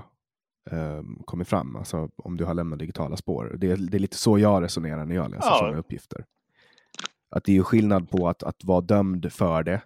eh, 0.71 1.03
kommit 1.25 1.47
fram, 1.47 1.75
alltså 1.75 2.09
om 2.15 2.37
du 2.37 2.45
har 2.45 2.53
lämnat 2.53 2.79
digitala 2.79 3.17
spår. 3.17 3.55
Det, 3.57 3.75
det 3.75 3.97
är 3.97 3.99
lite 3.99 4.17
så 4.17 4.39
jag 4.39 4.63
resonerar 4.63 5.05
när 5.05 5.15
jag 5.15 5.31
läser 5.31 5.49
ja. 5.49 5.57
sådana 5.59 5.77
uppgifter. 5.77 6.25
Att 7.29 7.43
det 7.43 7.51
är 7.51 7.55
ju 7.55 7.63
skillnad 7.63 8.09
på 8.09 8.27
att, 8.29 8.43
att 8.43 8.63
vara 8.63 8.81
dömd 8.81 9.33
för 9.33 9.63
det 9.63 9.81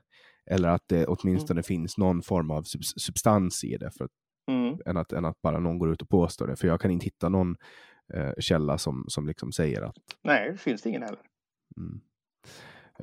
eller 0.51 0.69
att 0.69 0.83
det 0.87 1.05
åtminstone 1.05 1.57
mm. 1.57 1.63
finns 1.63 1.97
någon 1.97 2.21
form 2.21 2.51
av 2.51 2.63
substans 2.97 3.63
i 3.63 3.77
det, 3.77 3.91
för, 3.91 4.07
mm. 4.51 4.77
än, 4.85 4.97
att, 4.97 5.13
än 5.13 5.25
att 5.25 5.41
bara 5.41 5.59
någon 5.59 5.79
går 5.79 5.91
ut 5.91 6.01
och 6.01 6.09
påstår 6.09 6.47
det. 6.47 6.55
För 6.55 6.67
jag 6.67 6.81
kan 6.81 6.91
inte 6.91 7.05
hitta 7.05 7.29
någon 7.29 7.55
eh, 8.13 8.31
källa 8.39 8.77
som, 8.77 9.05
som 9.07 9.27
liksom 9.27 9.51
säger 9.51 9.81
att... 9.81 9.95
Nej, 10.23 10.51
det 10.51 10.57
finns 10.57 10.81
det 10.81 10.89
ingen 10.89 11.03
heller. 11.03 11.21
Mm. 11.77 12.01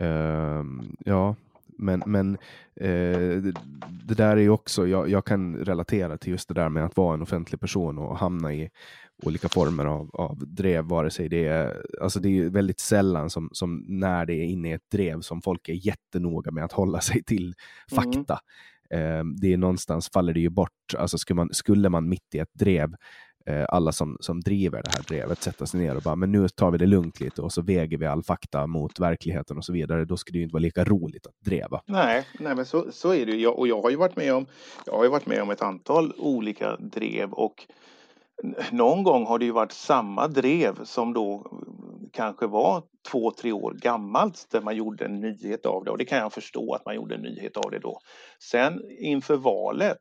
Uh, 0.00 0.64
ja, 0.98 1.36
men, 1.80 2.02
men 2.06 2.34
eh, 2.80 3.54
det 4.04 4.14
där 4.14 4.36
är 4.36 4.40
ju 4.40 4.50
också, 4.50 4.86
jag, 4.86 5.08
jag, 5.08 5.24
kan 5.24 5.56
relatera 5.56 6.18
till 6.18 6.30
just 6.30 6.48
det 6.48 6.54
där 6.54 6.68
med 6.68 6.84
att 6.84 6.96
vara 6.96 7.14
en 7.14 7.22
offentlig 7.22 7.60
person 7.60 7.98
och 7.98 8.18
hamna 8.18 8.54
i 8.54 8.70
olika 9.22 9.48
former 9.48 9.84
av, 9.84 10.10
av 10.12 10.38
drev, 10.46 10.84
vare 10.84 11.10
sig 11.10 11.28
det 11.28 11.46
är, 11.46 11.82
alltså 12.02 12.20
det 12.20 12.38
är 12.38 12.48
väldigt 12.48 12.80
sällan 12.80 13.30
som, 13.30 13.48
som 13.52 13.84
när 13.88 14.26
det 14.26 14.34
är 14.34 14.44
inne 14.44 14.70
i 14.70 14.72
ett 14.72 14.90
drev 14.92 15.20
som 15.20 15.42
folk 15.42 15.68
är 15.68 15.86
jättenoga 15.86 16.50
med 16.50 16.64
att 16.64 16.72
hålla 16.72 17.00
sig 17.00 17.22
till 17.22 17.54
fakta. 17.90 18.38
Mm. 18.90 19.18
Eh, 19.18 19.24
det 19.40 19.52
är 19.52 19.56
någonstans 19.56 20.10
faller 20.12 20.32
det 20.32 20.40
ju 20.40 20.50
bort, 20.50 20.94
alltså 20.98 21.18
skulle 21.18 21.36
man, 21.36 21.48
skulle 21.52 21.88
man 21.88 22.08
mitt 22.08 22.34
i 22.34 22.38
ett 22.38 22.54
drev 22.54 22.94
Eh, 23.46 23.64
alla 23.68 23.92
som, 23.92 24.16
som 24.20 24.40
driver 24.40 24.82
det 24.82 24.90
här 24.90 25.02
drevet 25.02 25.42
sätta 25.42 25.66
sig 25.66 25.80
ner 25.80 25.96
och 25.96 26.02
bara, 26.02 26.16
men 26.16 26.32
nu 26.32 26.48
tar 26.48 26.70
vi 26.70 26.78
det 26.78 26.86
lugnt 26.86 27.20
lite 27.20 27.42
och 27.42 27.52
så 27.52 27.62
väger 27.62 27.98
vi 27.98 28.06
all 28.06 28.22
fakta 28.22 28.66
mot 28.66 29.00
verkligheten 29.00 29.56
och 29.56 29.64
så 29.64 29.72
vidare. 29.72 30.04
Då 30.04 30.16
skulle 30.16 30.34
det 30.34 30.38
ju 30.38 30.44
inte 30.44 30.52
vara 30.52 30.62
lika 30.62 30.84
roligt 30.84 31.26
att 31.26 31.40
dreva. 31.44 31.80
Nej, 31.86 32.26
nej 32.38 32.54
men 32.54 32.66
så, 32.66 32.86
så 32.92 33.14
är 33.14 33.26
det 33.26 33.32
ju. 33.32 33.46
Och 33.46 33.68
jag 33.68 33.82
har 33.82 33.90
ju 33.90 33.96
varit 33.96 34.16
med 34.16 34.34
om, 34.34 34.46
jag 34.86 34.92
har 34.92 35.04
ju 35.04 35.10
varit 35.10 35.26
med 35.26 35.42
om 35.42 35.50
ett 35.50 35.62
antal 35.62 36.12
olika 36.18 36.76
drev 36.76 37.32
och 37.32 37.66
någon 38.70 39.02
gång 39.02 39.26
har 39.26 39.38
det 39.38 39.44
ju 39.44 39.50
varit 39.50 39.72
samma 39.72 40.28
drev 40.28 40.84
som 40.84 41.12
då 41.12 41.46
kanske 42.12 42.46
var 42.46 42.82
två, 43.10 43.30
tre 43.30 43.52
år 43.52 43.74
gammalt 43.74 44.46
där 44.50 44.60
man 44.60 44.76
gjorde 44.76 45.04
en 45.04 45.20
nyhet 45.20 45.66
av 45.66 45.84
det 45.84 45.90
och 45.90 45.98
det 45.98 46.04
kan 46.04 46.18
jag 46.18 46.32
förstå 46.32 46.74
att 46.74 46.84
man 46.84 46.94
gjorde 46.94 47.14
en 47.14 47.22
nyhet 47.22 47.56
av 47.56 47.70
det 47.70 47.78
då. 47.78 47.98
Sen 48.50 48.80
inför 48.98 49.36
valet 49.36 50.00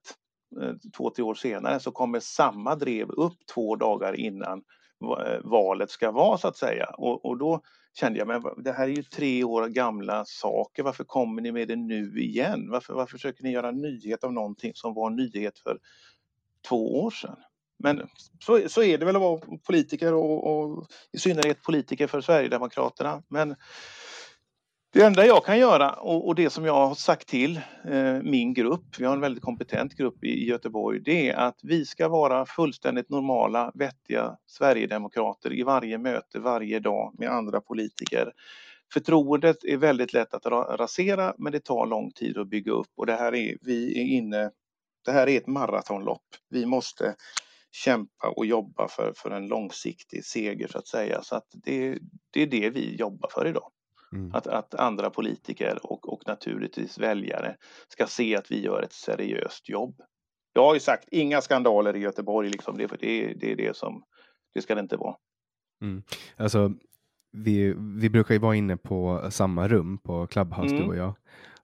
Eh, 0.61 0.73
två, 0.97 1.09
tre 1.09 1.23
år 1.23 1.35
senare 1.35 1.79
så 1.79 1.91
kommer 1.91 2.19
samma 2.19 2.75
drev 2.75 3.09
upp 3.09 3.37
två 3.53 3.75
dagar 3.75 4.19
innan 4.19 4.63
eh, 5.01 5.39
valet 5.43 5.89
ska 5.89 6.11
vara 6.11 6.37
så 6.37 6.47
att 6.47 6.57
säga. 6.57 6.85
Och, 6.85 7.25
och 7.25 7.37
då 7.37 7.61
kände 7.93 8.19
jag, 8.19 8.27
men 8.27 8.63
det 8.63 8.71
här 8.71 8.83
är 8.83 8.93
ju 8.93 9.03
tre 9.03 9.43
år 9.43 9.67
gamla 9.67 10.25
saker, 10.25 10.83
varför 10.83 11.03
kommer 11.03 11.41
ni 11.41 11.51
med 11.51 11.67
det 11.67 11.75
nu 11.75 12.19
igen? 12.19 12.69
Varför, 12.71 12.93
varför 12.93 13.11
försöker 13.11 13.43
ni 13.43 13.51
göra 13.51 13.71
nyhet 13.71 14.23
av 14.23 14.33
någonting 14.33 14.71
som 14.75 14.93
var 14.93 15.09
nyhet 15.09 15.59
för 15.59 15.79
två 16.67 17.03
år 17.03 17.11
sedan? 17.11 17.35
Men 17.83 18.09
så, 18.39 18.69
så 18.69 18.83
är 18.83 18.97
det 18.97 19.05
väl 19.05 19.15
att 19.15 19.21
vara 19.21 19.41
politiker 19.67 20.13
och, 20.13 20.47
och 20.47 20.87
i 21.11 21.19
synnerhet 21.19 21.63
politiker 21.63 22.07
för 22.07 22.21
Sverigedemokraterna. 22.21 23.23
Men 23.27 23.55
det 24.91 25.01
enda 25.01 25.25
jag 25.25 25.45
kan 25.45 25.59
göra 25.59 25.91
och, 25.91 26.27
och, 26.27 26.35
det 26.35 26.49
som 26.49 26.65
jag 26.65 26.73
har 26.73 26.95
sagt 26.95 27.27
till 27.27 27.57
eh, 27.85 28.21
min 28.23 28.53
grupp, 28.53 28.99
vi 28.99 29.05
har 29.05 29.13
en 29.13 29.21
väldigt 29.21 29.43
kompetent 29.43 29.95
grupp 29.95 30.23
i, 30.23 30.27
i 30.27 30.47
Göteborg, 30.47 30.99
det 30.99 31.29
är 31.29 31.35
att 31.35 31.59
vi 31.63 31.85
ska 31.85 32.07
vara 32.07 32.45
fullständigt 32.45 33.09
normala, 33.09 33.71
vettiga 33.75 34.37
Sverigedemokrater 34.45 35.53
i 35.53 35.63
varje 35.63 35.97
möte, 35.97 36.39
varje 36.39 36.79
dag 36.79 37.15
med 37.17 37.29
andra 37.29 37.61
politiker. 37.61 38.31
Förtroendet 38.93 39.63
är 39.63 39.77
väldigt 39.77 40.13
lätt 40.13 40.33
att 40.33 40.45
rasera 40.79 41.33
men 41.37 41.51
det 41.51 41.63
tar 41.63 41.85
lång 41.85 42.11
tid 42.11 42.37
att 42.37 42.49
bygga 42.49 42.71
upp 42.71 42.91
och 42.97 43.05
det 43.05 43.15
här 43.15 43.35
är, 43.35 43.57
vi 43.61 44.01
är 44.01 44.17
inne, 44.17 44.51
det 45.05 45.11
här 45.11 45.29
är 45.29 45.37
ett 45.37 45.47
maratonlopp. 45.47 46.25
Vi 46.49 46.65
måste 46.65 47.15
kämpa 47.71 48.29
och 48.35 48.45
jobba 48.45 48.87
för, 48.87 49.13
för 49.15 49.31
en 49.31 49.47
långsiktig 49.47 50.25
seger 50.25 50.67
så 50.67 50.77
att 50.77 50.87
säga. 50.87 51.21
Så 51.21 51.35
att 51.35 51.47
det, 51.51 51.99
det 52.33 52.41
är 52.41 52.47
det 52.47 52.69
vi 52.69 52.95
jobbar 52.95 53.29
för 53.33 53.47
idag. 53.47 53.71
Mm. 54.11 54.35
Att, 54.35 54.47
att 54.47 54.75
andra 54.75 55.09
politiker 55.09 55.79
och, 55.83 56.13
och 56.13 56.21
naturligtvis 56.27 56.97
väljare 56.97 57.55
ska 57.87 58.07
se 58.07 58.35
att 58.35 58.51
vi 58.51 58.63
gör 58.63 58.81
ett 58.81 58.93
seriöst 58.93 59.69
jobb. 59.69 60.01
Jag 60.53 60.65
har 60.65 60.73
ju 60.73 60.79
sagt 60.79 61.07
inga 61.11 61.41
skandaler 61.41 61.95
i 61.95 61.99
Göteborg, 61.99 62.49
liksom. 62.49 62.77
det, 62.77 62.87
det, 62.99 63.33
det 63.33 63.51
är 63.51 63.55
det 63.55 63.77
som 63.77 64.03
det 64.53 64.61
ska 64.61 64.75
det 64.75 64.81
inte 64.81 64.97
vara. 64.97 65.15
Mm. 65.81 66.03
Alltså, 66.37 66.71
vi, 67.31 67.73
vi 68.01 68.09
brukar 68.09 68.33
ju 68.33 68.39
vara 68.39 68.55
inne 68.55 68.77
på 68.77 69.27
samma 69.31 69.67
rum 69.67 69.97
på 69.97 70.27
Clubhouse, 70.27 70.75
mm. 70.75 70.81
du 70.81 70.89
och 70.89 70.97
jag. 70.97 71.13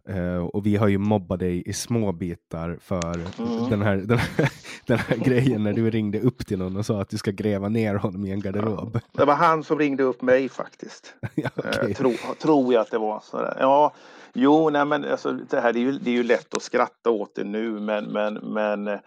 Uh, 0.10 0.38
och 0.38 0.66
vi 0.66 0.76
har 0.76 0.88
ju 0.88 0.98
mobbat 0.98 1.40
dig 1.40 1.64
i 1.66 1.74
små 1.74 2.12
bitar 2.12 2.78
för 2.82 3.16
mm. 3.16 3.70
den, 3.70 3.82
här, 3.82 3.96
den, 3.96 4.18
här, 4.18 4.50
den 4.86 4.98
här 4.98 5.18
grejen 5.18 5.64
när 5.64 5.74
du 5.74 5.90
ringde 5.90 6.20
upp 6.20 6.46
till 6.46 6.58
någon 6.58 6.78
och 6.78 6.86
sa 6.86 7.02
att 7.02 7.10
du 7.10 7.18
ska 7.18 7.32
gräva 7.32 7.70
ner 7.70 7.96
honom 7.96 8.26
i 8.26 8.32
en 8.32 8.40
garderob. 8.40 8.90
Ja, 8.94 9.00
det 9.12 9.26
var 9.26 9.36
han 9.36 9.64
som 9.64 9.80
ringde 9.80 10.04
upp 10.04 10.22
mig 10.22 10.50
faktiskt. 10.50 11.14
ja, 11.36 11.50
okay. 11.56 11.90
uh, 11.90 11.96
tro, 11.96 12.14
tror 12.42 12.74
jag 12.74 12.82
att 12.82 12.92
det 12.92 12.98
var. 12.98 13.20
Sådär. 13.24 13.58
Ja, 13.60 13.94
jo, 14.34 14.70
nej 14.70 14.86
men 14.86 15.06
alltså, 15.06 15.32
det 15.32 15.60
här 15.60 15.74
det 15.74 15.80
är, 15.80 15.82
ju, 15.82 15.92
det 15.92 16.10
är 16.10 16.16
ju 16.16 16.24
lätt 16.24 16.56
att 16.56 16.62
skratta 16.62 17.10
åt 17.10 17.36
det 17.36 17.44
nu 17.44 17.70
men, 17.70 18.06
men, 18.06 18.34
men 18.34 18.88
uh, 18.88 19.00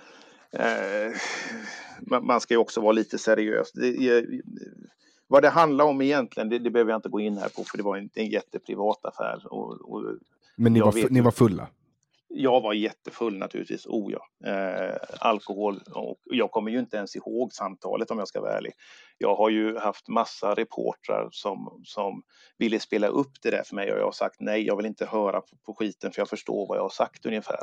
man 2.22 2.40
ska 2.40 2.54
ju 2.54 2.58
också 2.58 2.80
vara 2.80 2.92
lite 2.92 3.18
seriös. 3.18 3.72
Det, 3.72 4.24
vad 5.26 5.42
det 5.42 5.48
handlar 5.48 5.84
om 5.84 6.02
egentligen, 6.02 6.48
det, 6.48 6.58
det 6.58 6.70
behöver 6.70 6.90
jag 6.90 6.98
inte 6.98 7.08
gå 7.08 7.20
in 7.20 7.38
här 7.38 7.48
på 7.48 7.64
för 7.64 7.76
det 7.76 7.82
var 7.82 7.96
en, 7.96 8.10
en 8.14 8.26
jätteprivat 8.26 9.04
affär. 9.04 9.52
Och, 9.52 9.92
och 9.92 10.04
men 10.58 10.72
ni, 10.72 10.80
var, 10.80 11.10
ni 11.10 11.20
var 11.20 11.30
fulla? 11.30 11.68
Jag 12.28 12.60
var 12.60 12.72
jättefull 12.72 13.38
naturligtvis, 13.38 13.86
oh 13.86 14.12
ja. 14.12 14.50
Eh, 14.50 14.96
alkohol 15.20 15.80
och 15.94 16.16
jag 16.24 16.50
kommer 16.50 16.70
ju 16.70 16.78
inte 16.78 16.96
ens 16.96 17.16
ihåg 17.16 17.52
samtalet 17.52 18.10
om 18.10 18.18
jag 18.18 18.28
ska 18.28 18.40
vara 18.40 18.56
ärlig. 18.56 18.72
Jag 19.18 19.36
har 19.36 19.50
ju 19.50 19.78
haft 19.78 20.08
massa 20.08 20.54
reportrar 20.54 21.28
som, 21.32 21.82
som 21.84 22.22
ville 22.58 22.80
spela 22.80 23.06
upp 23.06 23.32
det 23.42 23.50
där 23.50 23.62
för 23.66 23.74
mig 23.74 23.92
och 23.92 23.98
jag 23.98 24.04
har 24.04 24.12
sagt 24.12 24.36
nej, 24.40 24.66
jag 24.66 24.76
vill 24.76 24.86
inte 24.86 25.06
höra 25.06 25.40
på, 25.40 25.56
på 25.66 25.74
skiten 25.74 26.12
för 26.12 26.20
jag 26.20 26.28
förstår 26.28 26.66
vad 26.68 26.78
jag 26.78 26.82
har 26.82 26.88
sagt 26.88 27.26
ungefär. 27.26 27.62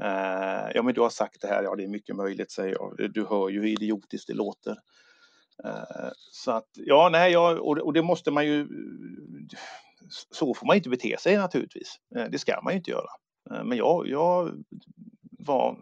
Eh, 0.00 0.70
ja, 0.74 0.82
men 0.82 0.94
du 0.94 1.00
har 1.00 1.10
sagt 1.10 1.40
det 1.40 1.48
här, 1.48 1.62
ja 1.62 1.74
det 1.74 1.84
är 1.84 1.88
mycket 1.88 2.16
möjligt 2.16 2.52
säger 2.52 2.72
jag. 2.72 3.12
Du 3.12 3.26
hör 3.26 3.48
ju 3.48 3.60
hur 3.60 3.68
idiotiskt 3.68 4.26
det 4.26 4.34
låter. 4.34 4.76
Eh, 5.64 6.10
så 6.32 6.50
att, 6.50 6.68
ja, 6.74 7.08
nej, 7.12 7.32
ja, 7.32 7.58
och, 7.60 7.78
och 7.78 7.92
det 7.92 8.02
måste 8.02 8.30
man 8.30 8.46
ju 8.46 8.68
så 10.08 10.54
får 10.54 10.66
man 10.66 10.76
inte 10.76 10.88
bete 10.88 11.16
sig 11.20 11.36
naturligtvis. 11.36 11.96
Eh, 12.16 12.24
det 12.30 12.38
ska 12.38 12.60
man 12.62 12.72
ju 12.72 12.76
inte 12.76 12.90
göra. 12.90 13.08
Eh, 13.50 13.64
men 13.64 13.78
jag, 13.78 14.08
jag 14.08 14.64
var 15.38 15.78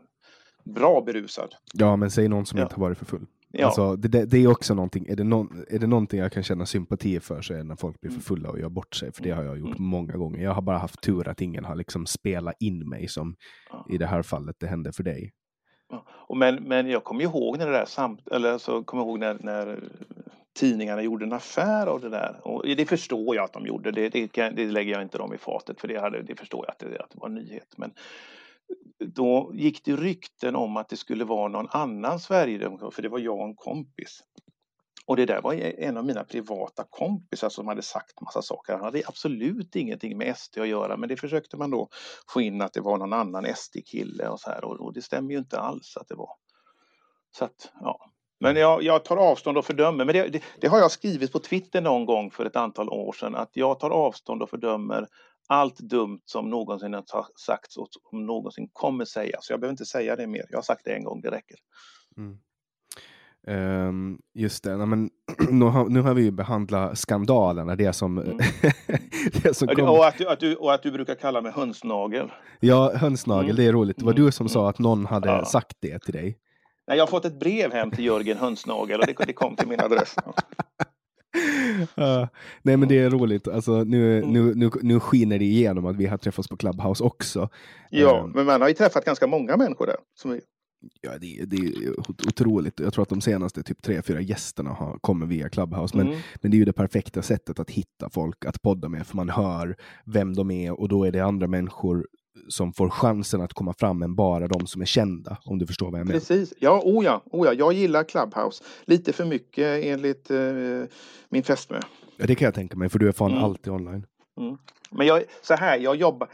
bra 0.64 1.02
berusad. 1.06 1.54
Ja, 1.74 1.96
men 1.96 2.10
säg 2.10 2.28
någon 2.28 2.46
som 2.46 2.58
ja. 2.58 2.64
inte 2.64 2.74
har 2.74 2.80
varit 2.80 2.98
för 2.98 3.04
full. 3.06 3.26
Ja. 3.54 3.66
Alltså, 3.66 3.96
det, 3.96 4.24
det, 4.24 4.38
är 4.38 4.46
också 4.46 4.74
någonting, 4.74 5.06
är 5.06 5.16
det, 5.16 5.24
någon, 5.24 5.64
är 5.70 5.78
det 5.78 5.86
någonting 5.86 6.20
jag 6.20 6.32
kan 6.32 6.42
känna 6.42 6.66
sympati 6.66 7.20
för 7.20 7.42
så 7.42 7.54
är 7.54 7.58
det 7.58 7.64
när 7.64 7.76
folk 7.76 8.00
blir 8.00 8.10
för 8.10 8.14
mm. 8.14 8.22
fulla 8.22 8.50
och 8.50 8.60
gör 8.60 8.68
bort 8.68 8.94
sig, 8.94 9.12
för 9.12 9.22
det 9.22 9.30
har 9.30 9.42
jag 9.42 9.58
gjort 9.58 9.78
mm. 9.78 9.84
många 9.84 10.16
gånger. 10.16 10.42
Jag 10.42 10.54
har 10.54 10.62
bara 10.62 10.78
haft 10.78 11.02
tur 11.02 11.28
att 11.28 11.40
ingen 11.40 11.64
har 11.64 11.76
liksom 11.76 12.06
spelat 12.06 12.54
in 12.60 12.88
mig 12.88 13.08
som 13.08 13.36
ja. 13.70 13.86
i 13.90 13.98
det 13.98 14.06
här 14.06 14.22
fallet 14.22 14.56
det 14.58 14.66
hände 14.66 14.92
för 14.92 15.02
dig. 15.02 15.32
Och 16.28 16.36
men, 16.36 16.54
men 16.54 16.88
jag 16.88 17.04
kommer 17.04 17.22
ihåg 17.22 17.58
när 17.58 17.66
det 17.66 17.72
där 17.72 17.84
samt, 17.84 18.28
eller 18.28 18.58
så 18.58 18.84
kommer 18.84 19.02
ihåg 19.02 19.18
när, 19.18 19.38
när 19.40 19.90
tidningarna 20.54 21.02
gjorde 21.02 21.24
en 21.24 21.32
affär 21.32 21.86
av 21.86 22.00
det 22.00 22.08
där. 22.08 22.40
Och 22.42 22.66
det 22.66 22.86
förstår 22.86 23.36
jag 23.36 23.44
att 23.44 23.52
de 23.52 23.66
gjorde. 23.66 23.90
Det, 23.90 24.08
det, 24.08 24.26
det 24.50 24.66
lägger 24.66 24.92
jag 24.92 25.02
inte 25.02 25.18
dem 25.18 25.34
i 25.34 25.38
fatet 25.38 25.80
för 25.80 25.88
det, 25.88 26.00
hade, 26.00 26.22
det 26.22 26.36
förstår 26.36 26.64
jag 26.66 26.72
att 26.72 26.78
det, 26.78 27.04
att 27.04 27.10
det 27.10 27.18
var 27.18 27.28
en 27.28 27.34
nyhet. 27.34 27.74
Men 27.76 27.92
då 28.98 29.50
gick 29.54 29.84
det 29.84 29.96
rykten 29.96 30.56
om 30.56 30.76
att 30.76 30.88
det 30.88 30.96
skulle 30.96 31.24
vara 31.24 31.48
någon 31.48 31.68
annan 31.70 32.20
sverigedemokrat, 32.20 32.94
för 32.94 33.02
det 33.02 33.08
var 33.08 33.18
jag 33.18 33.38
och 33.38 33.44
en 33.44 33.56
kompis. 33.56 34.22
Och 35.06 35.16
det 35.16 35.26
där 35.26 35.42
var 35.42 35.54
e, 35.54 35.74
en 35.78 35.96
av 35.96 36.04
mina 36.04 36.24
privata 36.24 36.84
kompisar 36.90 37.48
som 37.48 37.68
hade 37.68 37.82
sagt 37.82 38.20
massa 38.20 38.42
saker. 38.42 38.72
Han 38.72 38.84
hade 38.84 39.02
absolut 39.06 39.76
ingenting 39.76 40.18
med 40.18 40.36
SD 40.36 40.58
att 40.58 40.68
göra 40.68 40.96
men 40.96 41.08
det 41.08 41.16
försökte 41.16 41.56
man 41.56 41.70
då 41.70 41.88
få 42.32 42.40
in 42.40 42.60
att 42.60 42.72
det 42.72 42.80
var 42.80 42.98
någon 42.98 43.12
annan 43.12 43.46
SD-kille 43.56 44.28
och 44.28 44.40
så 44.40 44.50
här 44.50 44.64
och, 44.64 44.80
och, 44.80 44.92
det 44.92 45.02
stämmer 45.02 45.32
ju 45.32 45.38
inte 45.38 45.58
alls 45.58 45.96
att 45.96 46.08
det 46.08 46.14
var. 46.14 46.30
Så 47.30 47.44
att, 47.44 47.72
ja. 47.80 48.11
Men 48.42 48.56
jag, 48.56 48.82
jag 48.82 49.04
tar 49.04 49.16
avstånd 49.16 49.58
och 49.58 49.64
fördömer. 49.64 50.04
Men 50.04 50.14
det, 50.14 50.28
det, 50.28 50.42
det, 50.60 50.68
har 50.68 50.78
jag 50.78 50.90
skrivit 50.90 51.32
på 51.32 51.38
Twitter 51.38 51.80
någon 51.80 52.06
gång 52.06 52.30
för 52.30 52.44
ett 52.44 52.56
antal 52.56 52.88
år 52.88 53.12
sedan 53.12 53.34
att 53.34 53.50
jag 53.52 53.80
tar 53.80 53.90
avstånd 53.90 54.42
och 54.42 54.50
fördömer 54.50 55.06
allt 55.48 55.78
dumt 55.78 56.20
som 56.24 56.50
någonsin 56.50 56.94
har 56.94 57.26
sagts 57.46 57.76
och 57.76 57.88
som 58.10 58.26
någonsin 58.26 58.68
kommer 58.72 59.04
sägas. 59.04 59.50
Jag 59.50 59.60
behöver 59.60 59.72
inte 59.72 59.84
säga 59.84 60.16
det 60.16 60.26
mer. 60.26 60.44
Jag 60.50 60.58
har 60.58 60.62
sagt 60.62 60.84
det 60.84 60.94
en 60.94 61.04
gång, 61.04 61.20
det 61.20 61.30
räcker. 61.30 61.56
Mm. 62.16 62.38
Um, 63.46 64.18
just 64.34 64.64
det, 64.64 64.76
men, 64.76 65.10
nu, 65.50 65.64
har, 65.64 65.88
nu 65.88 66.00
har 66.00 66.14
vi 66.14 66.22
ju 66.22 66.30
behandlat 66.30 66.98
skandalerna, 66.98 67.76
det 67.76 67.92
som, 67.92 68.18
mm. 68.18 68.38
det 69.42 69.54
som 69.54 69.68
kom... 69.68 69.88
och, 69.88 70.06
att 70.06 70.18
du, 70.18 70.28
att 70.28 70.40
du, 70.40 70.56
och 70.56 70.74
att 70.74 70.82
du 70.82 70.90
brukar 70.90 71.14
kalla 71.14 71.40
mig 71.40 71.52
hönsnagel. 71.52 72.32
Ja, 72.60 72.92
hönsnagel, 72.96 73.50
mm. 73.50 73.56
det 73.56 73.66
är 73.66 73.72
roligt. 73.72 73.96
Det 73.96 74.04
var 74.04 74.12
mm. 74.12 74.24
du 74.24 74.32
som 74.32 74.48
sa 74.48 74.68
att 74.68 74.78
någon 74.78 75.06
hade 75.06 75.28
ja. 75.28 75.44
sagt 75.44 75.76
det 75.80 75.98
till 75.98 76.12
dig. 76.12 76.38
Nej, 76.86 76.96
jag 76.96 77.02
har 77.02 77.10
fått 77.10 77.24
ett 77.24 77.40
brev 77.40 77.72
hem 77.72 77.90
till 77.90 78.04
Jörgen 78.04 78.36
Hönsnagel 78.36 79.00
och 79.00 79.06
det, 79.06 79.24
det 79.26 79.32
kom 79.32 79.56
till 79.56 79.68
min 79.68 79.80
adress. 79.80 80.16
uh, 81.98 82.26
nej 82.62 82.76
men 82.76 82.88
det 82.88 82.98
är 82.98 83.10
roligt, 83.10 83.48
alltså, 83.48 83.84
nu, 83.84 84.18
mm. 84.18 84.30
nu, 84.30 84.54
nu, 84.54 84.70
nu 84.82 85.00
skiner 85.00 85.38
det 85.38 85.44
igenom 85.44 85.86
att 85.86 85.96
vi 85.96 86.06
har 86.06 86.18
träffats 86.18 86.48
på 86.48 86.56
Clubhouse 86.56 87.04
också. 87.04 87.48
Ja, 87.90 88.24
uh, 88.26 88.34
men 88.34 88.46
man 88.46 88.60
har 88.60 88.68
ju 88.68 88.74
träffat 88.74 89.04
ganska 89.04 89.26
många 89.26 89.56
människor 89.56 89.86
där. 89.86 89.96
Som 90.14 90.40
Ja, 91.00 91.10
det, 91.18 91.44
det 91.44 91.56
är 91.56 92.00
otroligt. 92.00 92.80
Jag 92.80 92.92
tror 92.94 93.02
att 93.02 93.08
de 93.08 93.20
senaste 93.20 93.62
typ 93.62 93.82
tre, 93.82 94.02
fyra 94.02 94.20
gästerna 94.20 94.70
har, 94.70 94.98
kommer 94.98 95.26
via 95.26 95.48
Clubhouse. 95.48 95.96
Men, 95.96 96.06
mm. 96.06 96.20
men 96.42 96.50
det 96.50 96.56
är 96.56 96.58
ju 96.58 96.64
det 96.64 96.72
perfekta 96.72 97.22
sättet 97.22 97.60
att 97.60 97.70
hitta 97.70 98.10
folk 98.10 98.44
att 98.44 98.62
podda 98.62 98.88
med, 98.88 99.06
för 99.06 99.16
man 99.16 99.28
hör 99.28 99.76
vem 100.04 100.34
de 100.34 100.50
är 100.50 100.80
och 100.80 100.88
då 100.88 101.04
är 101.04 101.12
det 101.12 101.20
andra 101.20 101.46
människor 101.46 102.06
som 102.48 102.72
får 102.72 102.90
chansen 102.90 103.40
att 103.40 103.52
komma 103.52 103.74
fram 103.78 104.02
än 104.02 104.14
bara 104.14 104.48
de 104.48 104.66
som 104.66 104.82
är 104.82 104.86
kända, 104.86 105.36
om 105.44 105.58
du 105.58 105.66
förstår 105.66 105.90
vad 105.90 106.00
jag 106.00 106.06
menar. 106.06 106.20
Precis, 106.20 106.54
ja, 106.58 106.82
oh 106.84 107.04
ja, 107.04 107.22
oh 107.32 107.46
ja. 107.46 107.52
jag 107.52 107.72
gillar 107.72 108.04
Clubhouse. 108.04 108.64
Lite 108.84 109.12
för 109.12 109.24
mycket 109.24 109.84
enligt 109.84 110.30
eh, 110.30 110.38
min 111.28 111.42
fästmö. 111.42 111.80
Ja, 112.16 112.26
det 112.26 112.34
kan 112.34 112.44
jag 112.44 112.54
tänka 112.54 112.76
mig, 112.76 112.88
för 112.88 112.98
du 112.98 113.08
är 113.08 113.12
fan 113.12 113.30
mm. 113.30 113.44
alltid 113.44 113.72
online. 113.72 114.06
Mm. 114.40 114.56
Men 114.90 115.06
jag, 115.06 115.22
så 115.42 115.54
här, 115.54 115.78
jag 115.78 115.96
jobbar, 115.96 116.28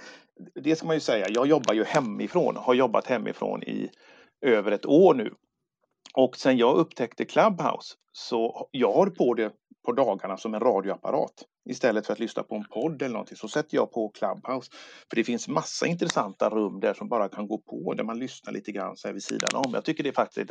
det 0.63 0.77
ska 0.77 0.87
man 0.87 0.97
ju 0.97 1.01
säga, 1.01 1.27
jag 1.29 1.47
jobbar 1.47 1.75
ju 1.75 1.85
hemifrån, 1.85 2.57
har 2.57 2.75
jobbat 2.75 3.07
hemifrån 3.07 3.63
i 3.63 3.91
över 4.47 4.73
ett 4.73 4.87
år 4.87 5.15
nu. 5.15 5.35
Och 6.15 6.37
sen 6.37 6.57
jag 6.57 6.77
upptäckte 6.77 7.25
Clubhouse 7.25 7.95
så 8.13 8.69
jag 8.71 8.93
har 8.93 9.07
på 9.07 9.35
det 9.35 9.53
på 9.89 9.93
dagarna 9.93 10.37
som 10.37 10.55
en 10.55 10.61
radioapparat. 10.61 11.45
Istället 11.71 12.07
för 12.07 12.13
att 12.13 12.19
lyssna 12.19 12.43
på 12.43 12.55
en 12.57 12.65
podd 12.65 13.03
eller 13.03 13.13
någonting 13.13 13.37
så 13.37 13.49
sätter 13.49 13.77
jag 13.77 13.93
på 13.93 14.09
Clubhouse. 14.09 14.71
För 15.11 15.17
det 15.17 15.25
finns 15.25 15.49
massa 15.49 15.87
intressanta 15.87 16.49
rum 16.49 16.81
där 16.81 16.95
som 16.95 17.09
bara 17.09 17.29
kan 17.29 17.47
gå 17.47 17.59
på 17.59 17.95
där 17.95 18.05
man 18.05 18.19
lyssnar 18.19 18.53
lite 18.53 18.73
grann 18.73 18.97
så 18.97 19.09
här 19.09 19.13
vid 19.15 19.23
sidan 19.23 19.49
om. 19.65 19.75
Jag 19.75 19.85
tycker 19.85 20.05
det 20.05 20.13
faktiskt 20.13 20.51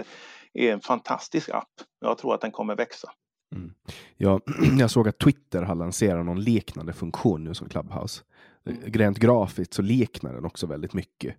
är 0.54 0.74
en 0.74 0.82
fantastisk 0.82 1.50
app. 1.50 1.70
Jag 2.00 2.18
tror 2.18 2.34
att 2.34 2.42
den 2.42 2.52
kommer 2.52 2.76
växa. 2.76 3.12
Mm. 3.56 3.74
Ja, 4.18 4.40
jag 4.80 4.92
såg 4.92 5.08
att 5.08 5.20
Twitter 5.20 5.62
har 5.62 5.76
lanserat 5.76 6.26
någon 6.26 6.42
liknande 6.42 6.94
funktion 6.94 7.44
nu 7.44 7.54
som 7.54 7.70
Clubhouse. 7.70 8.24
Mm. 8.70 8.82
Rent 8.94 9.20
grafiskt 9.20 9.74
så 9.74 9.82
liknar 9.82 10.34
den 10.34 10.46
också 10.46 10.68
väldigt 10.68 10.94
mycket. 10.94 11.36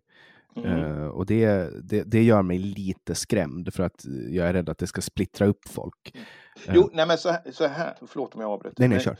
Mm. 0.56 0.80
Uh, 0.80 1.08
och 1.08 1.26
det, 1.26 1.70
det, 1.82 2.02
det, 2.02 2.22
gör 2.22 2.42
mig 2.42 2.58
lite 2.58 3.14
skrämd 3.14 3.74
för 3.74 3.82
att 3.82 4.04
jag 4.30 4.48
är 4.48 4.52
rädd 4.52 4.68
att 4.68 4.78
det 4.78 4.87
ska 4.87 5.00
splittra 5.00 5.46
upp 5.46 5.68
folk. 5.68 6.12
Uh. 6.14 6.74
Jo, 6.74 6.90
nej 6.92 7.06
men 7.06 7.18
så 7.18 7.30
här, 7.30 7.40
så 7.52 7.66
här, 7.66 7.94
förlåt 8.06 8.34
om 8.34 8.40
jag 8.40 8.50
avbryter. 8.50 8.76
Nej, 8.78 8.88
nej, 8.88 9.00
kör. 9.00 9.12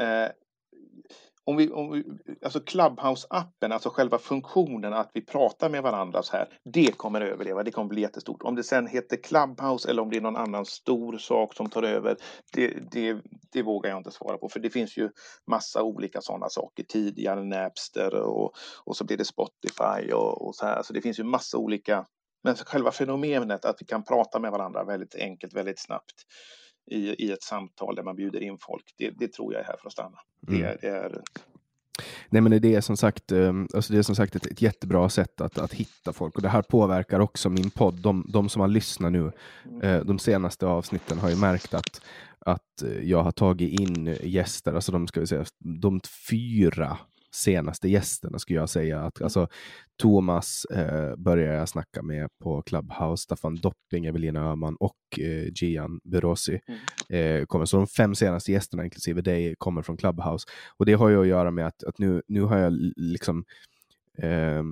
Uh, 0.00 0.30
om 1.50 1.56
vi, 1.56 1.70
om 1.70 1.92
vi, 1.92 2.04
alltså 2.44 2.58
Clubhouse-appen, 2.58 3.72
alltså 3.72 3.90
själva 3.90 4.18
funktionen 4.18 4.92
att 4.92 5.10
vi 5.14 5.20
pratar 5.20 5.68
med 5.68 5.82
varandra 5.82 6.22
så 6.22 6.36
här, 6.36 6.48
det 6.64 6.96
kommer 6.96 7.20
överleva, 7.20 7.62
det 7.62 7.70
kommer 7.70 7.88
bli 7.88 8.00
jättestort. 8.02 8.42
Om 8.42 8.54
det 8.54 8.62
sen 8.62 8.86
heter 8.86 9.16
Clubhouse 9.16 9.90
eller 9.90 10.02
om 10.02 10.10
det 10.10 10.16
är 10.16 10.20
någon 10.20 10.36
annan 10.36 10.66
stor 10.66 11.18
sak 11.18 11.54
som 11.54 11.70
tar 11.70 11.82
över, 11.82 12.16
det, 12.52 12.74
det, 12.92 13.16
det 13.52 13.62
vågar 13.62 13.90
jag 13.90 13.98
inte 14.00 14.10
svara 14.10 14.38
på, 14.38 14.48
för 14.48 14.60
det 14.60 14.70
finns 14.70 14.96
ju 14.96 15.10
massa 15.50 15.82
olika 15.82 16.20
sådana 16.20 16.48
saker, 16.48 16.84
tidigare 16.84 17.44
Napster 17.44 18.14
och, 18.14 18.52
och 18.84 18.96
så 18.96 19.04
blir 19.04 19.16
det 19.16 19.24
Spotify 19.24 20.12
och, 20.12 20.46
och 20.46 20.54
så 20.54 20.66
här, 20.66 20.82
så 20.82 20.92
det 20.92 21.00
finns 21.00 21.18
ju 21.18 21.24
massa 21.24 21.58
olika 21.58 22.06
men 22.42 22.54
själva 22.56 22.90
fenomenet 22.92 23.64
att 23.64 23.76
vi 23.80 23.86
kan 23.86 24.04
prata 24.04 24.38
med 24.38 24.52
varandra 24.52 24.84
väldigt 24.84 25.14
enkelt, 25.14 25.54
väldigt 25.54 25.80
snabbt 25.80 26.14
i, 26.90 27.26
i 27.26 27.32
ett 27.32 27.42
samtal 27.42 27.94
där 27.94 28.02
man 28.02 28.16
bjuder 28.16 28.42
in 28.42 28.58
folk. 28.60 28.94
Det, 28.98 29.10
det 29.10 29.32
tror 29.32 29.52
jag 29.52 29.62
är 29.62 29.66
här 29.66 29.76
för 29.76 29.86
att 29.86 29.92
stanna. 29.92 30.18
Mm. 30.48 30.60
Det, 30.60 30.78
det, 30.80 30.88
är... 30.88 31.22
Nej, 32.28 32.42
men 32.42 32.62
det 32.62 32.74
är 32.74 32.80
som 32.80 32.96
sagt, 32.96 33.32
ehm, 33.32 33.68
alltså 33.74 33.92
det 33.92 33.98
är 33.98 34.02
som 34.02 34.14
sagt 34.14 34.36
ett, 34.36 34.46
ett 34.46 34.62
jättebra 34.62 35.08
sätt 35.08 35.40
att, 35.40 35.58
att 35.58 35.72
hitta 35.72 36.12
folk 36.12 36.36
och 36.36 36.42
det 36.42 36.48
här 36.48 36.62
påverkar 36.62 37.20
också 37.20 37.50
min 37.50 37.70
podd. 37.70 37.94
De, 37.94 38.26
de 38.28 38.48
som 38.48 38.60
har 38.60 38.68
lyssnat 38.68 39.12
nu, 39.12 39.32
mm. 39.64 39.80
Eh, 39.82 40.04
de 40.04 40.18
senaste 40.18 40.66
avsnitten 40.66 41.18
har 41.18 41.30
ju 41.30 41.36
märkt 41.36 41.74
att, 41.74 42.00
att 42.38 42.82
jag 43.02 43.22
har 43.22 43.32
tagit 43.32 43.80
in 43.80 44.16
gäster, 44.22 44.72
alltså 44.72 44.92
de 44.92 45.06
ska 45.06 45.20
vi 45.20 45.26
säga, 45.26 45.44
de 45.58 46.00
fyra 46.30 46.98
senaste 47.34 47.88
gästerna 47.88 48.38
skulle 48.38 48.58
jag 48.58 48.70
säga. 48.70 49.00
Att, 49.00 49.18
mm. 49.18 49.26
alltså, 49.26 49.48
Thomas 49.96 50.64
eh, 50.64 51.16
började 51.16 51.58
jag 51.58 51.68
snacka 51.68 52.02
med 52.02 52.28
på 52.42 52.62
Clubhouse, 52.62 53.22
Staffan 53.22 53.54
Dopping, 53.54 54.06
Evelina 54.06 54.50
Öhman 54.50 54.76
och 54.80 55.18
eh, 55.18 55.52
Gian 55.54 56.00
Berosi. 56.04 56.60
Mm. 56.68 57.40
Eh, 57.40 57.46
kommer. 57.46 57.64
Så 57.64 57.76
de 57.76 57.86
fem 57.86 58.14
senaste 58.14 58.52
gästerna, 58.52 58.84
inklusive 58.84 59.20
dig, 59.20 59.54
kommer 59.58 59.82
från 59.82 59.96
Clubhouse. 59.96 60.46
Och 60.76 60.86
det 60.86 60.94
har 60.94 61.08
ju 61.08 61.20
att 61.20 61.26
göra 61.26 61.50
med 61.50 61.66
att, 61.66 61.84
att 61.84 61.98
nu, 61.98 62.22
nu 62.28 62.42
har 62.42 62.58
jag 62.58 62.72
liksom 62.96 63.44
eh, 64.18 64.62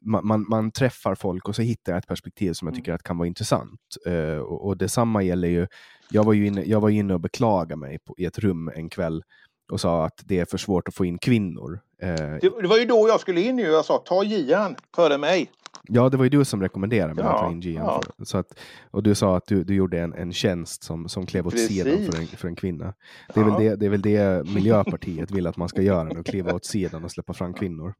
man, 0.00 0.26
man, 0.26 0.46
man, 0.48 0.70
träffar 0.70 1.14
folk 1.14 1.48
och 1.48 1.56
så 1.56 1.62
hittar 1.62 1.92
jag 1.92 1.98
ett 1.98 2.06
perspektiv 2.06 2.52
som 2.52 2.66
jag 2.66 2.72
mm. 2.72 2.80
tycker 2.80 2.92
att 2.92 3.02
kan 3.02 3.18
vara 3.18 3.28
intressant. 3.28 3.80
Uh, 4.06 4.38
och, 4.38 4.66
och 4.66 4.76
detsamma 4.76 5.22
gäller 5.22 5.48
ju, 5.48 5.66
jag 6.10 6.24
var 6.24 6.32
ju 6.32 6.46
inne, 6.46 6.64
jag 6.64 6.80
var 6.80 6.90
inne 6.90 7.14
och 7.14 7.20
beklagade 7.20 7.76
mig 7.76 7.98
på, 7.98 8.14
i 8.18 8.24
ett 8.24 8.38
rum 8.38 8.70
en 8.74 8.88
kväll 8.88 9.22
och 9.70 9.80
sa 9.80 10.06
att 10.06 10.22
det 10.24 10.38
är 10.38 10.44
för 10.44 10.58
svårt 10.58 10.88
att 10.88 10.94
få 10.94 11.04
in 11.04 11.18
kvinnor. 11.18 11.80
Eh, 12.02 12.14
det, 12.14 12.40
det, 12.62 12.68
var 12.68 12.78
ju 12.78 12.84
då 12.84 13.08
jag 13.08 13.20
skulle 13.20 13.40
in 13.40 13.58
ju. 13.58 13.66
Jag 13.66 13.84
sa 13.84 13.98
ta 13.98 14.24
Gian 14.24 14.76
före 14.96 15.18
mig. 15.18 15.50
Ja, 15.90 16.08
det 16.08 16.16
var 16.16 16.24
ju 16.24 16.30
du 16.30 16.44
som 16.44 16.62
rekommenderade 16.62 17.14
mig 17.14 17.24
ja, 17.24 17.34
att 17.34 17.40
ta 17.40 17.50
in 17.50 17.60
Gian. 17.60 17.84
Ja. 17.84 18.02
För, 18.16 18.24
så 18.24 18.38
att, 18.38 18.58
och 18.90 19.02
du 19.02 19.14
sa 19.14 19.36
att 19.36 19.46
du, 19.46 19.64
du 19.64 19.74
gjorde 19.74 20.00
en, 20.00 20.14
en 20.14 20.32
tjänst 20.32 20.82
som, 20.82 21.08
som 21.08 21.26
klev 21.26 21.46
åt 21.46 21.52
Precis. 21.52 21.68
sidan 21.68 22.12
för 22.12 22.20
en, 22.20 22.26
för 22.26 22.48
en 22.48 22.56
kvinna. 22.56 22.94
Det 23.34 23.40
är, 23.40 23.44
ja. 23.44 23.50
väl 23.50 23.64
det, 23.64 23.76
det 23.76 23.86
är 23.86 23.90
väl 23.90 24.02
det 24.02 24.48
Miljöpartiet 24.54 25.30
vill 25.30 25.46
att 25.46 25.56
man 25.56 25.68
ska 25.68 25.82
göra, 25.82 26.04
nu, 26.04 26.22
kliva 26.22 26.54
åt 26.54 26.64
sidan 26.64 27.04
och 27.04 27.10
släppa 27.10 27.32
fram 27.34 27.54
kvinnor. 27.54 27.94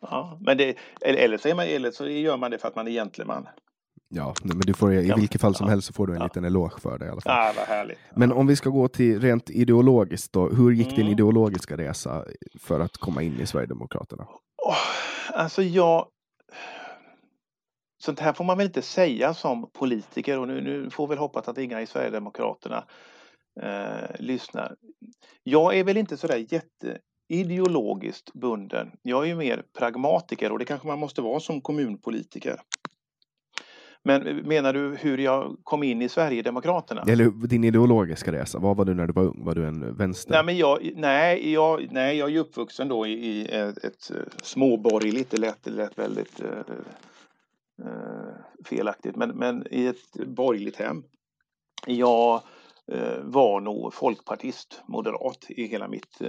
Ja, 0.00 0.38
men 0.40 0.56
det, 0.56 0.76
eller, 1.00 1.38
så 1.38 1.48
är 1.48 1.54
man, 1.54 1.66
eller 1.66 1.90
så 1.90 2.08
gör 2.08 2.36
man 2.36 2.50
det 2.50 2.58
för 2.58 2.68
att 2.68 2.76
man 2.76 2.88
är 2.88 2.92
gentleman. 2.92 3.46
Ja, 4.08 4.34
men 4.42 4.60
du 4.60 4.74
får, 4.74 4.94
i 4.94 5.12
vilket 5.16 5.40
fall 5.40 5.54
som 5.54 5.68
helst 5.68 5.86
så 5.86 5.92
får 5.92 6.06
du 6.06 6.14
en 6.16 6.22
liten 6.22 6.44
eloge 6.44 6.80
för 6.80 6.98
det 6.98 7.06
i 7.06 7.08
alla 7.08 7.20
fall. 7.20 7.32
Ja, 7.36 7.52
vad 7.56 7.66
härligt. 7.66 7.98
Men 8.14 8.32
om 8.32 8.46
vi 8.46 8.56
ska 8.56 8.70
gå 8.70 8.88
till 8.88 9.20
rent 9.20 9.50
ideologiskt 9.50 10.32
då. 10.32 10.48
Hur 10.48 10.70
gick 10.70 10.86
mm. 10.86 10.96
din 10.96 11.08
ideologiska 11.08 11.76
resa 11.76 12.24
för 12.60 12.80
att 12.80 12.96
komma 12.96 13.22
in 13.22 13.40
i 13.40 13.46
Sverigedemokraterna? 13.46 14.26
Oh, 14.62 14.76
alltså 15.32 15.62
jag... 15.62 16.08
Sånt 17.98 18.20
här 18.20 18.32
får 18.32 18.44
man 18.44 18.58
väl 18.58 18.66
inte 18.66 18.82
säga 18.82 19.34
som 19.34 19.70
politiker 19.72 20.38
och 20.38 20.48
nu, 20.48 20.60
nu 20.60 20.90
får 20.90 21.06
väl 21.06 21.18
hoppas 21.18 21.48
att 21.48 21.58
inga 21.58 21.80
i 21.80 21.86
Sverigedemokraterna 21.86 22.84
eh, 23.62 24.10
lyssnar. 24.18 24.76
Jag 25.42 25.78
är 25.78 25.84
väl 25.84 25.96
inte 25.96 26.16
sådär 26.16 26.46
jätte 26.48 26.98
ideologiskt 27.28 28.32
bunden. 28.32 28.90
Jag 29.02 29.22
är 29.22 29.26
ju 29.26 29.34
mer 29.34 29.62
pragmatiker 29.78 30.52
och 30.52 30.58
det 30.58 30.64
kanske 30.64 30.86
man 30.86 30.98
måste 30.98 31.20
vara 31.20 31.40
som 31.40 31.60
kommunpolitiker. 31.60 32.60
Men 34.06 34.36
menar 34.36 34.72
du 34.72 34.96
hur 34.96 35.18
jag 35.18 35.56
kom 35.62 35.82
in 35.82 36.02
i 36.02 36.08
Sverigedemokraterna? 36.08 37.04
Eller 37.08 37.46
din 37.46 37.64
ideologiska 37.64 38.32
resa, 38.32 38.58
vad 38.58 38.76
var 38.76 38.84
du 38.84 38.94
när 38.94 39.06
du 39.06 39.12
var 39.12 39.22
ung? 39.22 39.44
Var 39.44 39.54
du 39.54 39.66
en 39.66 39.96
vänster? 39.96 40.32
Nej, 40.32 40.44
men 40.44 40.56
jag, 40.56 40.90
nej, 40.94 41.52
jag, 41.52 41.88
nej, 41.90 42.16
jag 42.16 42.34
är 42.34 42.38
uppvuxen 42.38 42.88
då 42.88 43.06
i, 43.06 43.12
i 43.12 43.48
ett, 43.48 43.84
ett 43.84 44.10
eh, 44.10 44.16
småborgerligt, 44.42 45.30
det 45.30 45.36
lät, 45.36 45.62
det 45.62 45.70
lät 45.70 45.98
väldigt 45.98 46.42
uh, 46.42 46.48
uh, 47.86 48.34
felaktigt, 48.64 49.16
men, 49.16 49.30
men 49.30 49.66
i 49.70 49.86
ett 49.86 50.26
borgerligt 50.26 50.76
hem. 50.76 51.02
Jag 51.86 52.42
uh, 52.92 53.18
var 53.22 53.60
nog 53.60 53.94
folkpartist, 53.94 54.82
moderat 54.88 55.44
i 55.48 55.66
hela 55.66 55.88
mitt, 55.88 56.22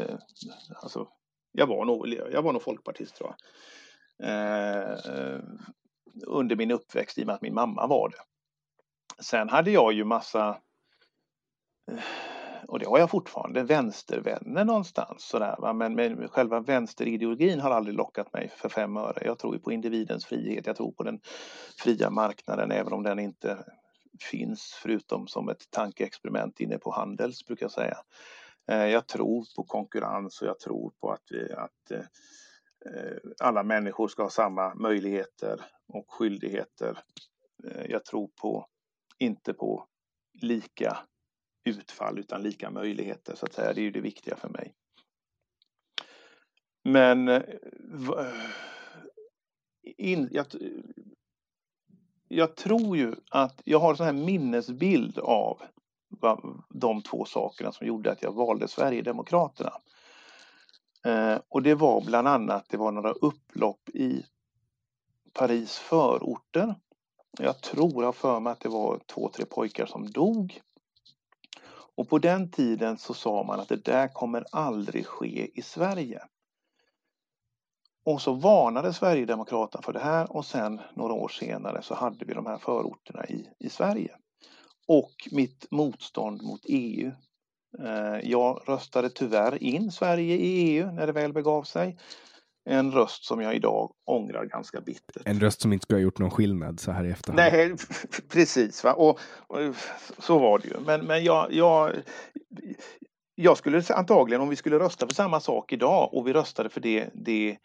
alltså, 0.81 1.07
jag 1.51 1.67
var 1.67 1.85
nog, 1.85 2.07
jag 2.31 2.41
var 2.41 2.53
nog 2.53 2.61
folkpartist 2.61 3.15
tror 3.15 3.29
jag 3.29 3.37
under 6.23 6.55
min 6.55 6.71
uppväxt 6.71 7.17
i 7.17 7.23
och 7.23 7.27
med 7.27 7.35
att 7.35 7.41
min 7.41 7.53
mamma 7.53 7.87
var 7.87 8.09
det. 8.09 8.17
Sen 9.23 9.49
hade 9.49 9.71
jag 9.71 9.93
ju 9.93 10.03
massa 10.03 10.57
eh, 11.91 11.99
och 12.67 12.79
det 12.79 12.85
har 12.85 12.99
jag 12.99 13.09
fortfarande, 13.09 13.63
vänstervänner 13.63 14.65
någonstans 14.65 15.23
sådär. 15.23 15.55
Va? 15.59 15.73
Men, 15.73 15.95
men 15.95 16.27
själva 16.27 16.59
vänsterideologin 16.59 17.59
har 17.59 17.71
aldrig 17.71 17.95
lockat 17.95 18.33
mig 18.33 18.49
för 18.55 18.69
fem 18.69 18.97
öre. 18.97 19.21
Jag 19.25 19.39
tror 19.39 19.57
på 19.57 19.71
individens 19.71 20.25
frihet, 20.25 20.67
jag 20.67 20.75
tror 20.75 20.91
på 20.91 21.03
den 21.03 21.19
fria 21.77 22.09
marknaden 22.09 22.71
även 22.71 22.93
om 22.93 23.03
den 23.03 23.19
inte 23.19 23.57
finns 24.31 24.79
förutom 24.81 25.27
som 25.27 25.49
ett 25.49 25.71
tankeexperiment 25.71 26.59
inne 26.59 26.77
på 26.77 26.91
Handels 26.91 27.45
brukar 27.45 27.63
jag 27.63 27.71
säga. 27.71 27.97
Eh, 28.71 28.85
jag 28.85 29.07
tror 29.07 29.45
på 29.55 29.63
konkurrens 29.63 30.41
och 30.41 30.47
jag 30.47 30.59
tror 30.59 30.91
på 31.01 31.11
att, 31.11 31.31
att 31.57 31.91
eh, 31.91 32.05
Eh, 32.95 33.17
alla 33.39 33.63
människor 33.63 34.07
ska 34.07 34.23
ha 34.23 34.29
samma 34.29 34.75
möjligheter 34.75 35.65
och 35.87 36.05
skyldigheter. 36.13 36.99
Eh, 37.63 37.85
jag 37.89 38.05
tror 38.05 38.29
på, 38.41 38.67
inte 39.19 39.53
på 39.53 39.85
lika 40.41 40.97
utfall 41.63 42.19
utan 42.19 42.41
lika 42.41 42.69
möjligheter 42.69 43.35
så 43.35 43.45
att 43.45 43.53
säga. 43.53 43.73
Det 43.73 43.81
är 43.81 43.83
ju 43.83 43.91
det 43.91 44.01
viktiga 44.01 44.35
för 44.35 44.49
mig. 44.49 44.73
Men 46.83 47.27
eh, 47.27 47.43
in, 49.83 50.29
jag, 50.31 50.45
jag 52.27 52.55
tror 52.55 52.97
ju 52.97 53.15
att 53.31 53.61
jag 53.63 53.79
har 53.79 53.89
en 53.89 53.97
sån 53.97 54.05
här 54.05 54.13
minnesbild 54.13 55.19
av 55.19 55.61
de 56.69 57.01
två 57.01 57.25
sakerna 57.25 57.71
som 57.71 57.87
gjorde 57.87 58.11
att 58.11 58.21
jag 58.21 58.31
valde 58.31 58.67
Sverigedemokraterna. 58.67 59.71
Eh, 61.07 61.39
och 61.49 61.63
det 61.63 61.75
var 61.75 62.01
bland 62.01 62.27
annat, 62.27 62.65
det 62.69 62.77
var 62.77 62.91
några 62.91 63.11
upplopp 63.11 63.89
i 63.89 64.25
Paris 65.33 65.77
förorter. 65.77 66.75
Jag 67.39 67.61
tror, 67.61 68.03
jag 68.03 68.15
för 68.15 68.39
mig 68.39 68.51
att 68.51 68.59
det 68.59 68.69
var 68.69 68.99
två, 69.05 69.29
tre 69.29 69.45
pojkar 69.45 69.85
som 69.85 70.11
dog. 70.11 70.61
Och 71.95 72.09
på 72.09 72.19
den 72.19 72.51
tiden 72.51 72.97
så 72.97 73.13
sa 73.13 73.43
man 73.43 73.59
att 73.59 73.67
det 73.67 73.85
där 73.85 74.07
kommer 74.07 74.45
aldrig 74.51 75.05
ske 75.05 75.59
i 75.59 75.61
Sverige. 75.61 76.23
Och 78.05 78.21
så 78.21 78.33
varnade 78.33 78.93
Sverigedemokraterna 78.93 79.81
för 79.81 79.93
det 79.93 79.99
här 79.99 80.31
och 80.31 80.45
sen 80.45 80.81
några 80.93 81.13
år 81.13 81.29
senare 81.29 81.81
så 81.81 81.95
hade 81.95 82.25
vi 82.25 82.33
de 82.33 82.45
här 82.45 82.57
förorterna 82.57 83.25
i, 83.25 83.49
i 83.59 83.69
Sverige. 83.69 84.15
Och 84.87 85.11
mitt 85.31 85.71
motstånd 85.71 86.43
mot 86.43 86.61
EU. 86.63 87.11
Eh, 87.83 88.29
jag 88.29 88.61
röstade 88.65 89.09
tyvärr 89.09 89.63
in 89.63 89.91
Sverige 89.91 90.35
i 90.35 90.77
EU 90.77 90.91
när 90.91 91.07
det 91.07 91.13
väl 91.13 91.33
begav 91.33 91.63
sig. 91.63 91.97
En 92.69 92.91
röst 92.91 93.25
som 93.25 93.41
jag 93.41 93.55
idag 93.55 93.91
ångrar 94.05 94.45
ganska 94.45 94.81
bittert. 94.81 95.21
En 95.25 95.39
röst 95.39 95.61
som 95.61 95.73
inte 95.73 95.83
skulle 95.83 95.97
ha 95.97 96.03
gjort 96.03 96.19
någon 96.19 96.31
skillnad 96.31 96.79
så 96.79 96.91
här 96.91 97.05
i 97.05 97.11
efterhand. 97.11 97.37
Nej, 97.37 97.75
precis. 98.29 98.83
Va? 98.83 98.93
Och, 98.93 99.19
och 99.47 99.59
så 100.19 100.39
var 100.39 100.59
det 100.59 100.67
ju. 100.67 100.73
Men, 100.85 101.05
men 101.05 101.23
jag, 101.23 101.53
jag, 101.53 101.91
jag 103.35 103.57
skulle 103.57 103.83
antagligen, 103.89 104.41
om 104.41 104.49
vi 104.49 104.55
skulle 104.55 104.79
rösta 104.79 105.07
för 105.07 105.13
samma 105.13 105.39
sak 105.39 105.73
idag 105.73 106.13
och 106.13 106.27
vi 106.27 106.33
röstade 106.33 106.69
för 106.69 106.81
det, 106.81 107.09
det 107.13 107.57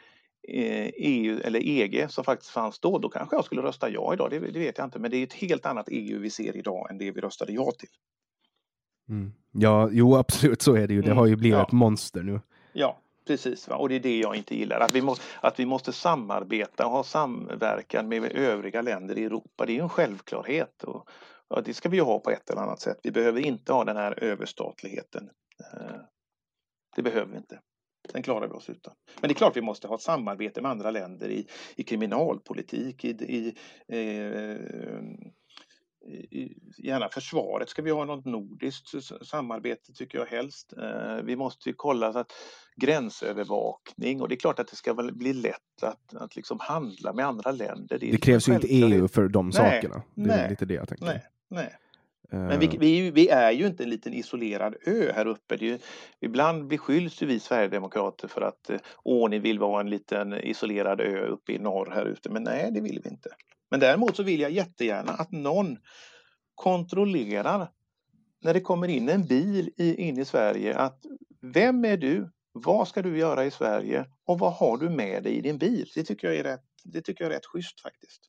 EU 0.48 1.34
eh, 1.34 1.38
e 1.38 1.40
eller 1.44 1.60
EG 1.68 2.10
som 2.10 2.24
faktiskt 2.24 2.50
fanns 2.50 2.80
då, 2.80 2.98
då 2.98 3.08
kanske 3.08 3.36
jag 3.36 3.44
skulle 3.44 3.62
rösta 3.62 3.90
ja 3.90 4.14
idag. 4.14 4.30
Det, 4.30 4.38
det, 4.38 4.58
vet 4.58 4.78
jag 4.78 4.86
inte, 4.86 4.98
men 4.98 5.10
det 5.10 5.16
är 5.16 5.22
ett 5.22 5.32
helt 5.32 5.66
annat 5.66 5.88
EU 5.90 6.20
vi 6.20 6.30
ser 6.30 6.56
idag 6.56 6.90
än 6.90 6.98
det 6.98 7.10
vi 7.10 7.20
röstade 7.20 7.52
ja 7.52 7.70
till. 7.78 7.88
Mm. 9.08 9.32
Ja, 9.52 9.88
jo 9.92 10.16
absolut 10.16 10.62
så 10.62 10.74
är 10.74 10.86
det 10.86 10.94
ju. 10.94 11.00
Det 11.00 11.06
mm. 11.06 11.18
har 11.18 11.26
ju 11.26 11.36
blivit 11.36 11.58
ja. 11.58 11.62
ett 11.62 11.72
monster 11.72 12.22
nu. 12.22 12.40
Ja, 12.72 13.00
precis. 13.26 13.68
Va? 13.68 13.76
Och 13.76 13.88
det 13.88 13.94
är 13.94 14.00
det 14.00 14.18
jag 14.18 14.36
inte 14.36 14.56
gillar. 14.56 14.80
Att 14.80 14.92
vi, 14.92 15.02
må, 15.02 15.16
att 15.40 15.60
vi 15.60 15.66
måste 15.66 15.92
samarbeta 15.92 16.86
och 16.86 16.92
ha 16.92 17.04
samverkan 17.04 18.08
med 18.08 18.32
övriga 18.32 18.82
länder 18.82 19.18
i 19.18 19.24
Europa. 19.24 19.66
Det 19.66 19.72
är 19.72 19.74
ju 19.74 19.82
en 19.82 19.88
självklarhet. 19.88 20.84
Och, 20.84 21.08
och 21.48 21.62
det 21.62 21.74
ska 21.74 21.88
vi 21.88 21.96
ju 21.96 22.02
ha 22.02 22.18
på 22.18 22.30
ett 22.30 22.50
eller 22.50 22.62
annat 22.62 22.80
sätt. 22.80 22.98
Vi 23.02 23.10
behöver 23.10 23.40
inte 23.40 23.72
ha 23.72 23.84
den 23.84 23.96
här 23.96 24.24
överstatligheten. 24.24 25.30
Eh, 25.72 25.96
det 26.96 27.02
behöver 27.02 27.32
vi 27.32 27.36
inte. 27.36 27.60
Den 28.12 28.22
klarar 28.22 28.48
vi 28.48 28.54
oss 28.54 28.70
utan. 28.70 28.94
Men 29.20 29.28
det 29.28 29.32
är 29.32 29.34
klart 29.34 29.56
vi 29.56 29.62
måste 29.62 29.88
ha 29.88 29.94
ett 29.94 30.02
samarbete 30.02 30.60
med 30.60 30.70
andra 30.70 30.90
länder 30.90 31.28
i, 31.28 31.46
i 31.76 31.82
kriminalpolitik, 31.82 33.04
i, 33.04 33.08
i, 33.08 33.54
eh, 33.88 33.98
i, 33.98 35.32
gärna 36.78 37.08
försvaret 37.08 37.68
ska 37.68 37.82
vi 37.82 37.90
ha 37.90 38.04
något 38.04 38.24
nordiskt 38.24 38.88
samarbete 39.26 39.92
tycker 39.92 40.18
jag 40.18 40.26
helst. 40.26 40.72
Eh, 40.72 41.24
vi 41.24 41.36
måste 41.36 41.68
ju 41.68 41.74
kolla 41.74 42.12
så 42.12 42.18
att 42.18 42.32
gränsövervakning 42.76 44.20
och 44.20 44.28
det 44.28 44.34
är 44.34 44.36
klart 44.36 44.58
att 44.58 44.68
det 44.68 44.76
ska 44.76 44.94
bli 44.94 45.32
lätt 45.32 45.82
att, 45.82 46.14
att 46.14 46.36
liksom 46.36 46.58
handla 46.60 47.12
med 47.12 47.26
andra 47.26 47.52
länder. 47.52 47.98
Det, 47.98 48.10
det 48.10 48.18
krävs 48.18 48.48
ju 48.48 48.54
inte 48.54 48.74
EU 48.74 49.08
för 49.08 49.28
de 49.28 49.46
nej, 49.46 49.52
sakerna. 49.52 50.02
Det 50.14 50.22
är 50.22 50.36
nej, 50.36 50.50
lite 50.50 50.64
det 50.64 50.74
jag 50.74 50.88
tänker. 50.88 51.04
Nej, 51.04 51.22
nej. 51.48 51.76
Men 52.34 52.58
vi, 52.58 52.66
vi, 52.66 53.10
vi, 53.10 53.28
är 53.28 53.50
ju 53.50 53.66
inte 53.66 53.82
en 53.82 53.90
liten 53.90 54.14
isolerad 54.14 54.74
ö 54.86 55.12
här 55.14 55.26
uppe. 55.26 55.54
Ju, 55.54 55.78
ibland 56.20 56.66
beskylls 56.66 57.22
ju 57.22 57.26
vi 57.26 57.40
sverigedemokrater 57.40 58.28
för 58.28 58.40
att 58.40 58.70
eh, 58.70 58.76
åh, 59.04 59.30
ni 59.30 59.38
vill 59.38 59.58
vara 59.58 59.80
en 59.80 59.90
liten 59.90 60.34
isolerad 60.34 61.00
ö 61.00 61.26
uppe 61.26 61.52
i 61.52 61.58
norr 61.58 61.90
här 61.94 62.04
ute. 62.04 62.30
Men 62.30 62.42
nej, 62.42 62.70
det 62.72 62.80
vill 62.80 63.00
vi 63.04 63.10
inte. 63.10 63.30
Men 63.72 63.80
däremot 63.80 64.16
så 64.16 64.22
vill 64.22 64.40
jag 64.40 64.50
jättegärna 64.50 65.12
att 65.12 65.32
någon 65.32 65.76
kontrollerar 66.54 67.68
när 68.42 68.54
det 68.54 68.61
kommer 68.61 68.88
in 68.88 69.08
en 69.08 69.26
bil 69.26 69.70
i, 69.76 69.94
in 69.94 70.18
i 70.18 70.24
Sverige 70.24 70.76
att 70.76 71.06
vem 71.40 71.85
är 71.85 71.96
du? 71.96 72.30
Vad 72.52 72.88
ska 72.88 73.02
du 73.02 73.18
göra 73.18 73.44
i 73.44 73.50
Sverige? 73.50 74.06
Och 74.26 74.38
vad 74.38 74.52
har 74.52 74.78
du 74.78 74.90
med 74.90 75.22
dig 75.22 75.32
i 75.32 75.40
din 75.40 75.58
bil? 75.58 75.90
Det 75.94 76.02
tycker 76.02 76.28
jag 76.28 76.37
är 76.37 76.42
rätt, 76.42 76.64
det 76.85 77.00
tycker 77.00 77.24
jag 77.24 77.32
är 77.32 77.37
rätt 77.37 77.46
schysst 77.46 77.80
faktiskt. 77.80 78.20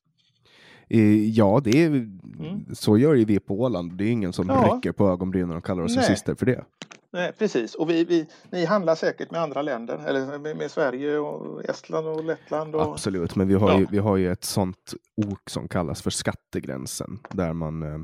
Ja, 1.34 1.60
det 1.64 1.82
är, 1.82 1.86
mm. 1.86 2.74
så 2.74 2.98
gör 2.98 3.14
ju 3.14 3.24
vi 3.24 3.40
på 3.40 3.60
Åland. 3.60 3.98
Det 3.98 4.04
är 4.04 4.10
ingen 4.10 4.32
som 4.32 4.48
ja. 4.48 4.72
rycker 4.74 4.92
på 4.92 5.08
ögonbrynen 5.08 5.56
och 5.56 5.64
kallar 5.64 5.82
oss 5.82 5.96
rasister 5.96 6.34
för 6.34 6.46
det. 6.46 6.64
Nej, 7.14 7.32
precis. 7.38 7.74
Och 7.74 7.90
vi, 7.90 8.04
vi, 8.04 8.26
ni 8.50 8.64
handlar 8.64 8.94
säkert 8.94 9.30
med 9.30 9.40
andra 9.40 9.62
länder, 9.62 10.00
eller 10.06 10.38
med, 10.38 10.56
med 10.56 10.70
Sverige 10.70 11.18
och 11.18 11.64
Estland 11.64 12.06
och 12.06 12.24
Lettland. 12.24 12.74
Och... 12.74 12.82
Absolut, 12.82 13.36
men 13.36 13.48
vi 13.48 13.54
har, 13.54 13.70
ja. 13.70 13.78
ju, 13.78 13.86
vi 13.90 13.98
har 13.98 14.16
ju 14.16 14.32
ett 14.32 14.44
sånt 14.44 14.94
ok 15.16 15.50
som 15.50 15.68
kallas 15.68 16.02
för 16.02 16.10
skattegränsen 16.10 17.18
där 17.30 17.52
man 17.52 17.82
eh, 17.82 17.98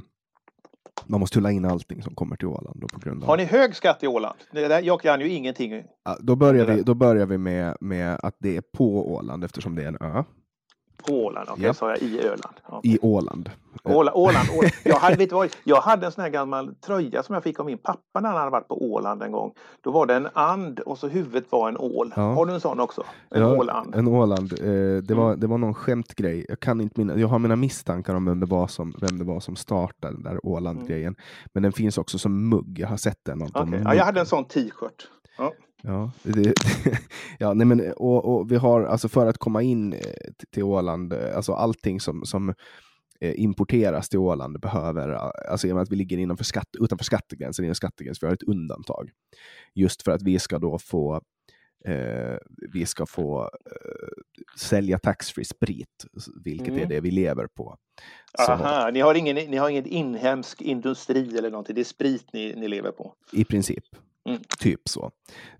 man 1.07 1.21
måste 1.21 1.35
tulla 1.35 1.51
in 1.51 1.65
allting 1.65 2.03
som 2.03 2.15
kommer 2.15 2.37
till 2.37 2.49
Åland. 2.49 2.85
på 2.93 2.99
grund 3.01 3.23
av... 3.23 3.29
Har 3.29 3.37
ni 3.37 3.45
hög 3.45 3.77
skatt 3.77 4.03
i 4.03 4.07
Åland? 4.07 4.39
Där, 4.51 4.83
jag 4.83 5.01
kan 5.01 5.21
ju 5.21 5.29
ingenting. 5.29 5.85
Ja, 6.05 6.17
då, 6.21 6.37
börjar 6.37 6.67
vi, 6.67 6.83
då 6.83 6.95
börjar 6.95 7.27
vi 7.27 7.39
med, 7.39 7.77
med 7.81 8.21
att 8.23 8.37
det 8.39 8.57
är 8.57 8.63
på 8.77 9.13
Åland 9.15 9.45
eftersom 9.45 9.75
det 9.75 9.83
är 9.83 9.89
en 9.89 9.99
ö. 10.01 10.25
På 11.07 11.13
Åland, 11.13 11.49
okej, 11.49 11.53
okay, 11.53 11.67
ja. 11.67 11.75
sa 11.75 11.89
jag 11.89 11.99
i 11.99 12.21
Öland. 12.21 12.55
Okay. 12.69 12.91
I 12.91 12.99
Åland. 13.03 13.51
Åland, 13.85 14.17
Åland, 14.17 14.49
Åland. 14.57 14.73
Jag, 14.85 14.97
hade, 14.97 15.17
vet 15.17 15.33
vad, 15.33 15.49
jag 15.65 15.81
hade 15.81 16.07
en 16.07 16.13
sån 16.13 16.23
här 16.23 16.31
gammal 16.31 16.75
tröja 16.75 17.23
som 17.23 17.35
jag 17.35 17.43
fick 17.43 17.61
av 17.61 17.67
min 17.67 17.79
pappa 17.79 18.21
när 18.21 18.29
han 18.29 18.39
hade 18.39 18.51
varit 18.51 18.69
på 18.69 18.83
Åland 18.83 19.23
en 19.23 19.33
gång. 19.33 19.53
Då 19.81 19.91
var 19.91 20.07
det 20.07 20.15
en 20.15 20.29
and 20.33 20.81
och 20.81 20.99
så 20.99 21.09
huvudet 21.09 21.53
var 21.53 21.69
en 21.69 21.77
ål. 21.77 22.13
Ja. 22.17 22.23
Har 22.23 22.47
du 22.47 22.53
en 22.53 22.61
sån 22.61 22.81
också? 22.81 23.05
En 23.31 23.43
ja, 23.43 23.57
åland? 23.57 23.95
En 23.95 24.09
åland. 24.09 24.53
Eh, 24.53 25.03
det, 25.03 25.15
var, 25.15 25.27
mm. 25.29 25.41
det 25.41 25.47
var 25.47 25.59
någon 25.59 25.75
skämtgrej. 25.75 26.47
Jag 26.49 26.61
kan 26.61 26.81
inte 26.81 27.01
minna. 27.01 27.17
Jag 27.17 27.29
har 27.29 27.39
mina 27.39 27.57
misstankar 27.57 28.15
om 28.15 28.25
vem 28.25 28.41
det 28.41 28.47
var 28.47 28.67
som, 28.67 28.95
vem 29.01 29.19
det 29.19 29.25
var 29.25 29.41
som 29.41 29.57
startade 29.57 30.15
den 30.15 30.23
där 30.23 30.47
Åland-grejen. 30.47 31.07
Mm. 31.07 31.51
Men 31.53 31.63
den 31.63 31.73
finns 31.73 31.99
också 31.99 32.19
som 32.19 32.49
mugg. 32.49 32.79
Jag 32.79 32.89
har 32.89 32.97
sett 32.97 33.25
den. 33.27 33.43
Okay. 33.43 33.81
Ja, 33.85 33.95
jag 33.95 34.05
hade 34.05 34.21
en 34.21 34.27
sån 34.27 34.45
t-shirt. 34.45 35.09
Ja. 35.39 35.53
Ja, 35.83 36.13
det, 36.23 36.55
ja 37.39 37.55
nej 37.55 37.67
men, 37.67 37.93
och, 37.93 38.25
och, 38.25 38.53
vi 38.53 38.57
har 38.57 38.83
alltså 38.83 39.09
för 39.09 39.27
att 39.27 39.39
komma 39.39 39.63
in 39.63 39.93
eh, 39.93 40.01
till 40.53 40.63
Åland, 40.63 41.13
eh, 41.13 41.37
alltså 41.37 41.53
allting 41.53 42.01
som, 42.01 42.25
som 42.25 42.55
eh, 43.21 43.41
importeras 43.41 44.09
till 44.09 44.19
Åland 44.19 44.61
behöver, 44.61 45.09
alltså 45.51 45.67
i 45.67 45.73
och 45.73 45.75
med 45.75 45.83
att 45.83 45.93
vi 45.93 45.97
ligger 45.97 46.19
innanför 46.19 46.45
skatt, 46.45 46.69
utanför 46.81 47.05
skattegränsen, 47.05 47.65
inom 47.65 47.75
skattegränsen, 47.75 48.27
vi 48.27 48.31
har 48.31 48.35
ett 48.35 48.49
undantag. 48.49 49.11
Just 49.75 50.03
för 50.03 50.13
att 50.13 50.23
vi 50.23 50.39
ska 50.39 50.59
då 50.59 50.79
få 50.79 51.21
eh, 51.85 52.37
vi 52.73 52.87
ska 52.87 53.07
få 53.07 53.43
eh, 53.43 54.59
sälja 54.59 54.99
taxfree 54.99 55.45
sprit, 55.45 56.07
vilket 56.45 56.69
mm. 56.69 56.81
är 56.81 56.87
det 56.87 57.01
vi 57.01 57.11
lever 57.11 57.47
på. 57.47 57.77
Aha, 58.49 58.91
ni 58.91 59.01
har, 59.01 59.15
ingen, 59.15 59.37
ni 59.37 59.57
har 59.57 59.71
ingen 59.71 59.87
inhemsk 59.87 60.63
industri 60.63 61.39
eller 61.39 61.51
någonting, 61.51 61.75
det 61.75 61.83
är 61.83 61.85
sprit 61.85 62.33
ni, 62.33 62.55
ni 62.57 62.69
lever 62.69 62.91
på? 62.91 63.15
I 63.33 63.45
princip. 63.45 63.85
Mm. 64.31 64.43
Typ 64.59 64.89
så. 64.89 65.11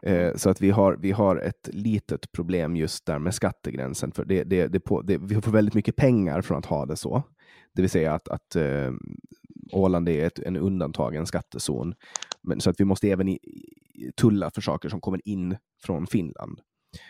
Eh, 0.03 0.35
så 0.37 0.51
att 0.51 0.61
vi 0.61 0.71
har, 0.71 0.97
vi 0.97 1.11
har 1.11 1.37
ett 1.37 1.69
litet 1.73 2.33
problem 2.33 2.77
just 2.77 3.07
där 3.07 3.19
med 3.19 3.35
skattegränsen. 3.35 4.13
För 4.13 4.25
det, 4.25 4.45
det, 4.45 4.67
det, 4.67 4.81
på, 4.81 5.03
det 5.03 5.19
vi 5.19 5.41
får 5.41 5.53
väldigt 5.53 5.75
mycket 5.75 5.97
pengar 5.97 6.43
från 6.43 6.59
att 6.59 6.67
ha 6.67 6.87
det 6.87 6.97
så. 6.97 7.23
Det 7.75 7.83
vill 7.83 7.91
säga 7.91 8.15
att, 8.15 8.29
att 8.29 8.57
eh, 8.57 8.93
Åland 9.73 10.09
är 10.09 10.27
ett, 10.27 10.39
en 10.39 10.57
undantagen 10.57 11.27
skattezon. 11.27 11.95
Men, 12.43 12.61
så 12.61 12.71
att 12.71 12.81
vi 12.81 12.85
måste 12.85 13.11
även 13.11 13.29
i, 13.29 13.39
tulla 14.17 14.51
för 14.51 14.61
saker 14.61 14.89
som 14.89 15.01
kommer 15.01 15.29
in 15.29 15.57
från 15.83 16.07
Finland. 16.07 16.61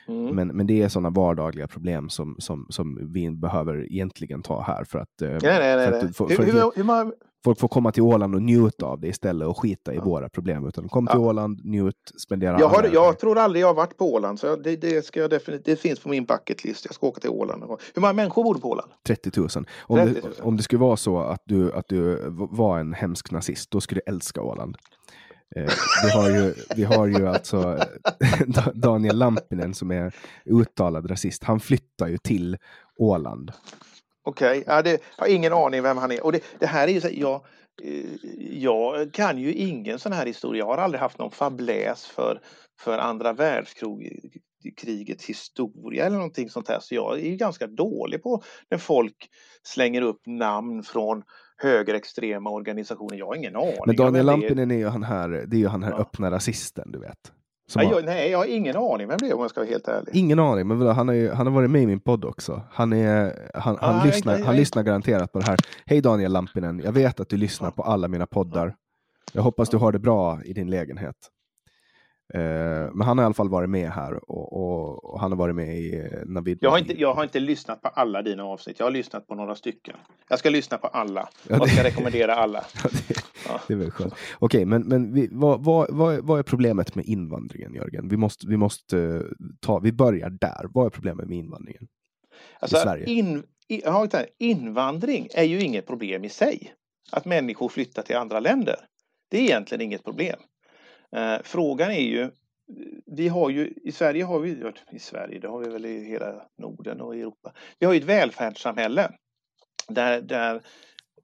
Mm. 0.08 0.34
Men, 0.34 0.48
men 0.48 0.66
det 0.66 0.82
är 0.82 0.88
sådana 0.88 1.10
vardagliga 1.10 1.68
problem 1.68 2.08
som, 2.08 2.36
som, 2.38 2.66
som 2.70 3.12
vi 3.12 3.30
behöver 3.30 3.92
egentligen 3.92 4.42
ta 4.42 4.62
här 4.62 4.84
för 4.84 4.98
att, 4.98 5.08
nej, 5.20 5.38
nej, 5.42 5.76
nej, 5.76 5.86
för 5.86 5.92
att, 5.92 6.16
för, 6.16 6.26
för 6.26 6.42
hur, 6.42 6.52
hur, 6.52 6.72
hur 6.76 6.84
man... 6.84 7.12
folk 7.44 7.58
får 7.58 7.68
komma 7.68 7.92
till 7.92 8.02
Åland 8.02 8.34
och 8.34 8.42
njuta 8.42 8.86
av 8.86 9.00
det 9.00 9.08
istället 9.08 9.48
och 9.48 9.58
skita 9.58 9.92
i 9.92 9.96
ja. 9.96 10.04
våra 10.04 10.28
problem. 10.28 10.66
Utan 10.66 10.88
kom 10.88 11.06
till 11.06 11.20
ja. 11.20 11.28
Åland, 11.28 11.64
njut, 11.64 11.94
spendera 12.22 12.60
jag, 12.60 12.68
har, 12.68 12.90
jag 12.92 13.18
tror 13.18 13.38
aldrig 13.38 13.62
jag 13.62 13.66
har 13.66 13.74
varit 13.74 13.96
på 13.96 14.14
Åland, 14.14 14.38
så 14.40 14.56
det, 14.56 14.76
det, 14.76 15.04
ska 15.04 15.20
jag 15.20 15.30
definitivt, 15.30 15.64
det 15.64 15.76
finns 15.76 16.00
på 16.00 16.08
min 16.08 16.24
bucketlist. 16.24 16.84
Jag 16.84 16.94
ska 16.94 17.06
åka 17.06 17.20
till 17.20 17.30
Åland. 17.30 17.64
Hur 17.94 18.00
många 18.00 18.12
människor 18.12 18.44
bor 18.44 18.54
på 18.54 18.70
Åland? 18.70 18.90
30 19.06 19.30
000. 19.36 19.48
Om, 19.86 19.96
30 19.96 20.20
000. 20.22 20.32
Det, 20.36 20.42
om 20.42 20.56
det 20.56 20.62
skulle 20.62 20.80
vara 20.80 20.96
så 20.96 21.18
att 21.18 21.42
du, 21.44 21.72
att 21.72 21.88
du 21.88 22.22
var 22.50 22.78
en 22.78 22.92
hemsk 22.92 23.30
nazist, 23.30 23.70
då 23.70 23.80
skulle 23.80 24.00
du 24.04 24.12
älska 24.12 24.42
Åland. 24.42 24.76
Eh, 25.56 25.72
vi, 26.04 26.10
har 26.10 26.30
ju, 26.30 26.54
vi 26.76 26.84
har 26.84 27.06
ju 27.06 27.28
alltså 27.28 27.78
eh, 28.20 28.66
Daniel 28.74 29.18
Lampinen 29.18 29.74
som 29.74 29.90
är 29.90 30.14
uttalad 30.44 31.10
rasist. 31.10 31.44
Han 31.44 31.60
flyttar 31.60 32.08
ju 32.08 32.18
till 32.18 32.56
Åland. 32.96 33.52
Okej, 34.22 34.60
okay. 34.60 34.64
ja, 34.66 34.90
jag 34.90 34.98
har 35.16 35.26
ingen 35.26 35.52
aning 35.52 35.82
vem 35.82 35.96
han 35.96 36.12
är. 36.12 36.24
Och 36.24 36.32
det, 36.32 36.40
det 36.58 36.66
här 36.66 36.88
är 36.88 36.92
ju 36.92 37.00
så, 37.00 37.08
jag, 37.12 37.44
eh, 37.82 38.04
jag 38.50 39.12
kan 39.12 39.38
ju 39.38 39.52
ingen 39.52 39.98
sån 39.98 40.12
här 40.12 40.26
historia. 40.26 40.58
Jag 40.58 40.66
har 40.66 40.78
aldrig 40.78 41.00
haft 41.00 41.18
någon 41.18 41.30
fabläs 41.30 42.06
för, 42.06 42.40
för 42.80 42.98
andra 42.98 43.32
världskrigets 43.32 45.24
historia 45.24 46.06
eller 46.06 46.16
någonting 46.16 46.50
sånt 46.50 46.68
här. 46.68 46.80
Så 46.80 46.94
jag 46.94 47.20
är 47.20 47.24
ju 47.24 47.36
ganska 47.36 47.66
dålig 47.66 48.22
på 48.22 48.42
när 48.70 48.78
folk 48.78 49.28
slänger 49.62 50.02
upp 50.02 50.20
namn 50.26 50.82
från 50.82 51.22
högerextrema 51.62 52.50
organisationer. 52.50 53.16
Jag 53.16 53.26
har 53.26 53.34
ingen 53.34 53.56
aning. 53.56 53.74
Men 53.86 53.96
Daniel 53.96 54.26
Lampinen 54.26 54.70
är 54.70 54.76
ju 54.76 54.86
han 54.86 55.02
här, 55.02 55.28
det 55.28 55.56
är 55.56 55.58
ju 55.58 55.68
han 55.68 55.82
här 55.82 55.90
ja. 55.90 55.98
öppna 55.98 56.30
rasisten, 56.30 56.92
du 56.92 56.98
vet. 56.98 57.32
Nej 57.76 57.88
jag, 57.90 58.04
nej, 58.04 58.30
jag 58.30 58.38
har 58.38 58.46
ingen 58.46 58.76
aning 58.76 59.08
vem 59.08 59.18
det 59.18 59.28
är 59.28 59.34
om 59.34 59.40
jag 59.40 59.50
ska 59.50 59.60
vara 59.60 59.70
helt 59.70 59.88
ärlig. 59.88 60.16
Ingen 60.16 60.38
aning, 60.38 60.68
men 60.68 60.86
han, 60.86 61.08
är 61.08 61.12
ju, 61.12 61.30
han 61.30 61.46
har 61.46 61.54
varit 61.54 61.70
med 61.70 61.82
i 61.82 61.86
min 61.86 62.00
podd 62.00 62.24
också. 62.24 62.62
Han, 62.70 62.92
är, 62.92 63.50
han, 63.54 63.76
han, 63.80 64.00
ah, 64.00 64.04
lyssnar, 64.04 64.32
nej, 64.32 64.42
han 64.42 64.54
nej. 64.54 64.60
lyssnar 64.60 64.82
garanterat 64.82 65.32
på 65.32 65.38
det 65.38 65.46
här. 65.46 65.58
Hej 65.86 66.00
Daniel 66.00 66.32
Lampinen, 66.32 66.80
jag 66.84 66.92
vet 66.92 67.20
att 67.20 67.28
du 67.28 67.36
lyssnar 67.36 67.70
på 67.70 67.82
alla 67.82 68.08
mina 68.08 68.26
poddar. 68.26 68.74
Jag 69.32 69.42
hoppas 69.42 69.68
du 69.68 69.76
har 69.76 69.92
det 69.92 69.98
bra 69.98 70.40
i 70.44 70.52
din 70.52 70.70
lägenhet. 70.70 71.16
Eh, 72.34 72.40
men 72.94 73.00
han 73.00 73.18
har 73.18 73.24
i 73.24 73.26
alla 73.26 73.34
fall 73.34 73.48
varit 73.48 73.70
med 73.70 73.90
här 73.90 74.30
och, 74.30 74.52
och, 74.52 75.04
och 75.04 75.20
han 75.20 75.32
har 75.32 75.38
varit 75.38 75.54
med 75.54 75.78
i 75.78 75.98
eh, 75.98 76.26
Navid. 76.26 76.58
Jag 76.60 76.70
har, 76.70 76.78
inte, 76.78 77.00
jag 77.00 77.14
har 77.14 77.22
inte 77.22 77.40
lyssnat 77.40 77.82
på 77.82 77.88
alla 77.88 78.22
dina 78.22 78.44
avsnitt. 78.44 78.78
Jag 78.78 78.86
har 78.86 78.90
lyssnat 78.90 79.26
på 79.26 79.34
några 79.34 79.54
stycken. 79.54 79.96
Jag 80.28 80.38
ska 80.38 80.50
lyssna 80.50 80.78
på 80.78 80.86
alla. 80.86 81.28
Ja, 81.48 81.56
det... 81.56 81.60
Jag 81.60 81.68
ska 81.70 81.84
rekommendera 81.84 82.34
alla. 82.34 82.64
Ja, 82.84 82.90
det, 83.08 83.14
ja. 83.48 83.60
det 83.68 83.74
är 83.74 83.78
väl 83.78 83.90
skönt. 83.90 84.14
Okej, 84.38 84.64
men, 84.64 84.82
men 84.82 85.14
vi, 85.14 85.28
vad, 85.32 85.64
vad, 85.64 85.86
vad, 85.90 86.18
vad, 86.24 86.38
är 86.38 86.42
problemet 86.42 86.94
med 86.94 87.04
invandringen, 87.04 87.74
Jörgen? 87.74 88.08
Vi 88.08 88.16
måste, 88.16 88.46
vi 88.46 88.56
måste 88.56 89.22
ta, 89.60 89.78
vi 89.78 89.92
börjar 89.92 90.30
där. 90.30 90.66
Vad 90.74 90.86
är 90.86 90.90
problemet 90.90 91.28
med 91.28 91.38
invandringen? 91.38 91.88
Alltså, 92.60 92.76
I 92.76 92.80
Sverige? 92.80 93.04
In, 93.06 93.42
invandring 94.38 95.28
är 95.34 95.44
ju 95.44 95.60
inget 95.60 95.86
problem 95.86 96.24
i 96.24 96.28
sig. 96.28 96.74
Att 97.12 97.24
människor 97.24 97.68
flyttar 97.68 98.02
till 98.02 98.16
andra 98.16 98.40
länder. 98.40 98.76
Det 99.30 99.38
är 99.38 99.42
egentligen 99.42 99.80
inget 99.80 100.04
problem. 100.04 100.38
Eh, 101.16 101.38
frågan 101.44 101.90
är 101.90 102.00
ju, 102.00 102.30
vi 103.06 103.28
har 103.28 103.50
ju, 103.50 103.74
i 103.84 103.92
Sverige 103.92 104.24
har 104.24 104.40
vi, 104.40 104.72
i 104.92 104.98
Sverige, 104.98 105.38
det 105.38 105.48
har 105.48 105.58
vi 105.58 105.68
väl 105.68 105.86
i 105.86 106.04
hela 106.04 106.46
Norden 106.58 107.00
och 107.00 107.14
Europa, 107.14 107.52
vi 107.78 107.86
har 107.86 107.92
ju 107.92 108.00
ett 108.00 108.06
välfärdssamhälle 108.06 109.10
där, 109.88 110.20
där 110.20 110.62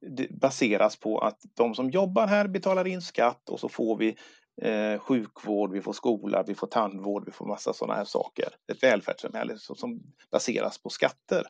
det 0.01 0.29
baseras 0.29 0.95
på 0.95 1.19
att 1.19 1.39
de 1.55 1.75
som 1.75 1.89
jobbar 1.89 2.27
här 2.27 2.47
betalar 2.47 2.87
in 2.87 3.01
skatt 3.01 3.49
och 3.49 3.59
så 3.59 3.69
får 3.69 3.97
vi 3.97 4.15
eh, 4.61 4.99
sjukvård, 4.99 5.71
vi 5.71 5.81
får 5.81 5.93
skola, 5.93 6.43
vi 6.47 6.55
får 6.55 6.67
tandvård, 6.67 7.25
vi 7.25 7.31
får 7.31 7.45
massa 7.45 7.73
sådana 7.73 7.95
här 7.97 8.05
saker. 8.05 8.47
Ett 8.71 8.83
välfärdssamhälle 8.83 9.57
som, 9.57 9.75
som 9.75 10.01
baseras 10.31 10.77
på 10.77 10.89
skatter. 10.89 11.43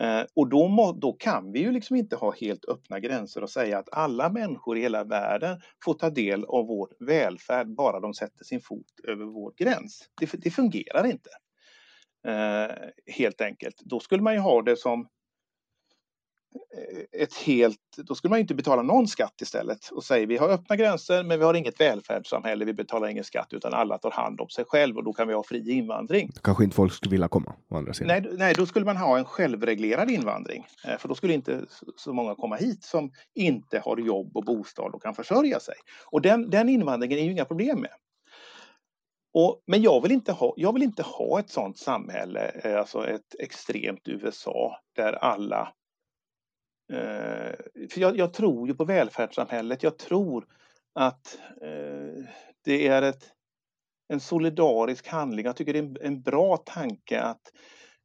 Eh, 0.00 0.22
och 0.36 0.48
då, 0.48 0.68
må, 0.68 0.92
då 0.92 1.12
kan 1.12 1.52
vi 1.52 1.60
ju 1.60 1.72
liksom 1.72 1.96
inte 1.96 2.16
ha 2.16 2.34
helt 2.40 2.64
öppna 2.64 3.00
gränser 3.00 3.42
och 3.42 3.50
säga 3.50 3.78
att 3.78 3.88
alla 3.92 4.28
människor 4.28 4.78
i 4.78 4.80
hela 4.80 5.04
världen 5.04 5.60
får 5.84 5.94
ta 5.94 6.10
del 6.10 6.44
av 6.44 6.66
vår 6.66 6.88
välfärd 7.06 7.74
bara 7.74 8.00
de 8.00 8.14
sätter 8.14 8.44
sin 8.44 8.60
fot 8.60 8.86
över 9.08 9.24
vår 9.24 9.52
gräns. 9.56 10.08
Det, 10.20 10.30
det 10.32 10.50
fungerar 10.50 11.06
inte. 11.06 11.30
Eh, 12.28 12.76
helt 13.16 13.40
enkelt. 13.40 13.76
Då 13.84 14.00
skulle 14.00 14.22
man 14.22 14.34
ju 14.34 14.40
ha 14.40 14.62
det 14.62 14.76
som 14.76 15.08
ett 17.12 17.34
helt, 17.34 17.78
då 17.96 18.14
skulle 18.14 18.30
man 18.30 18.38
inte 18.38 18.54
betala 18.54 18.82
någon 18.82 19.08
skatt 19.08 19.40
istället 19.40 19.88
och 19.88 20.04
säga 20.04 20.26
vi 20.26 20.36
har 20.36 20.48
öppna 20.48 20.76
gränser 20.76 21.24
men 21.24 21.38
vi 21.38 21.44
har 21.44 21.54
inget 21.54 21.80
välfärdssamhälle, 21.80 22.64
vi 22.64 22.74
betalar 22.74 23.08
ingen 23.08 23.24
skatt 23.24 23.48
utan 23.50 23.74
alla 23.74 23.98
tar 23.98 24.10
hand 24.10 24.40
om 24.40 24.48
sig 24.48 24.64
själv 24.64 24.96
och 24.96 25.04
då 25.04 25.12
kan 25.12 25.28
vi 25.28 25.34
ha 25.34 25.42
fri 25.42 25.72
invandring. 25.72 26.30
Kanske 26.42 26.64
inte 26.64 26.76
folk 26.76 26.92
skulle 26.92 27.10
vilja 27.10 27.28
komma 27.28 27.54
å 27.70 27.76
andra 27.76 27.92
sidan. 27.92 28.22
Nej, 28.22 28.32
nej 28.38 28.54
då 28.54 28.66
skulle 28.66 28.84
man 28.84 28.96
ha 28.96 29.18
en 29.18 29.24
självreglerad 29.24 30.10
invandring 30.10 30.66
eh, 30.86 30.98
för 30.98 31.08
då 31.08 31.14
skulle 31.14 31.34
inte 31.34 31.64
så 31.96 32.12
många 32.12 32.34
komma 32.34 32.56
hit 32.56 32.84
som 32.84 33.12
inte 33.34 33.82
har 33.84 33.96
jobb 33.96 34.36
och 34.36 34.44
bostad 34.44 34.94
och 34.94 35.02
kan 35.02 35.14
försörja 35.14 35.60
sig. 35.60 35.76
Och 36.06 36.22
den, 36.22 36.50
den 36.50 36.68
invandringen 36.68 37.18
är 37.18 37.22
ju 37.22 37.32
inga 37.32 37.44
problem 37.44 37.80
med. 37.80 37.92
Och, 39.34 39.62
men 39.66 39.82
jag 39.82 40.02
vill, 40.02 40.12
inte 40.12 40.32
ha, 40.32 40.54
jag 40.56 40.72
vill 40.72 40.82
inte 40.82 41.02
ha 41.02 41.40
ett 41.40 41.50
sådant 41.50 41.78
samhälle, 41.78 42.50
eh, 42.64 42.78
alltså 42.78 43.06
ett 43.06 43.34
extremt 43.38 44.08
USA 44.08 44.76
där 44.96 45.12
alla 45.12 45.68
Eh, 45.68 45.79
Eh, 46.92 47.54
för 47.90 48.00
jag, 48.00 48.16
jag, 48.16 48.32
tror 48.32 48.68
ju 48.68 48.74
på 48.74 48.84
välfärdssamhället. 48.84 49.82
Jag 49.82 49.98
tror 49.98 50.46
att 50.94 51.38
eh, 51.62 52.24
det 52.64 52.86
är 52.86 53.02
ett, 53.02 53.24
en 54.08 54.20
solidarisk 54.20 55.08
handling. 55.08 55.46
Jag 55.46 55.56
tycker 55.56 55.72
det 55.72 55.78
är 55.78 55.82
en, 55.82 55.96
en, 56.00 56.22
bra 56.22 56.56
tanke 56.56 57.20
att 57.20 57.52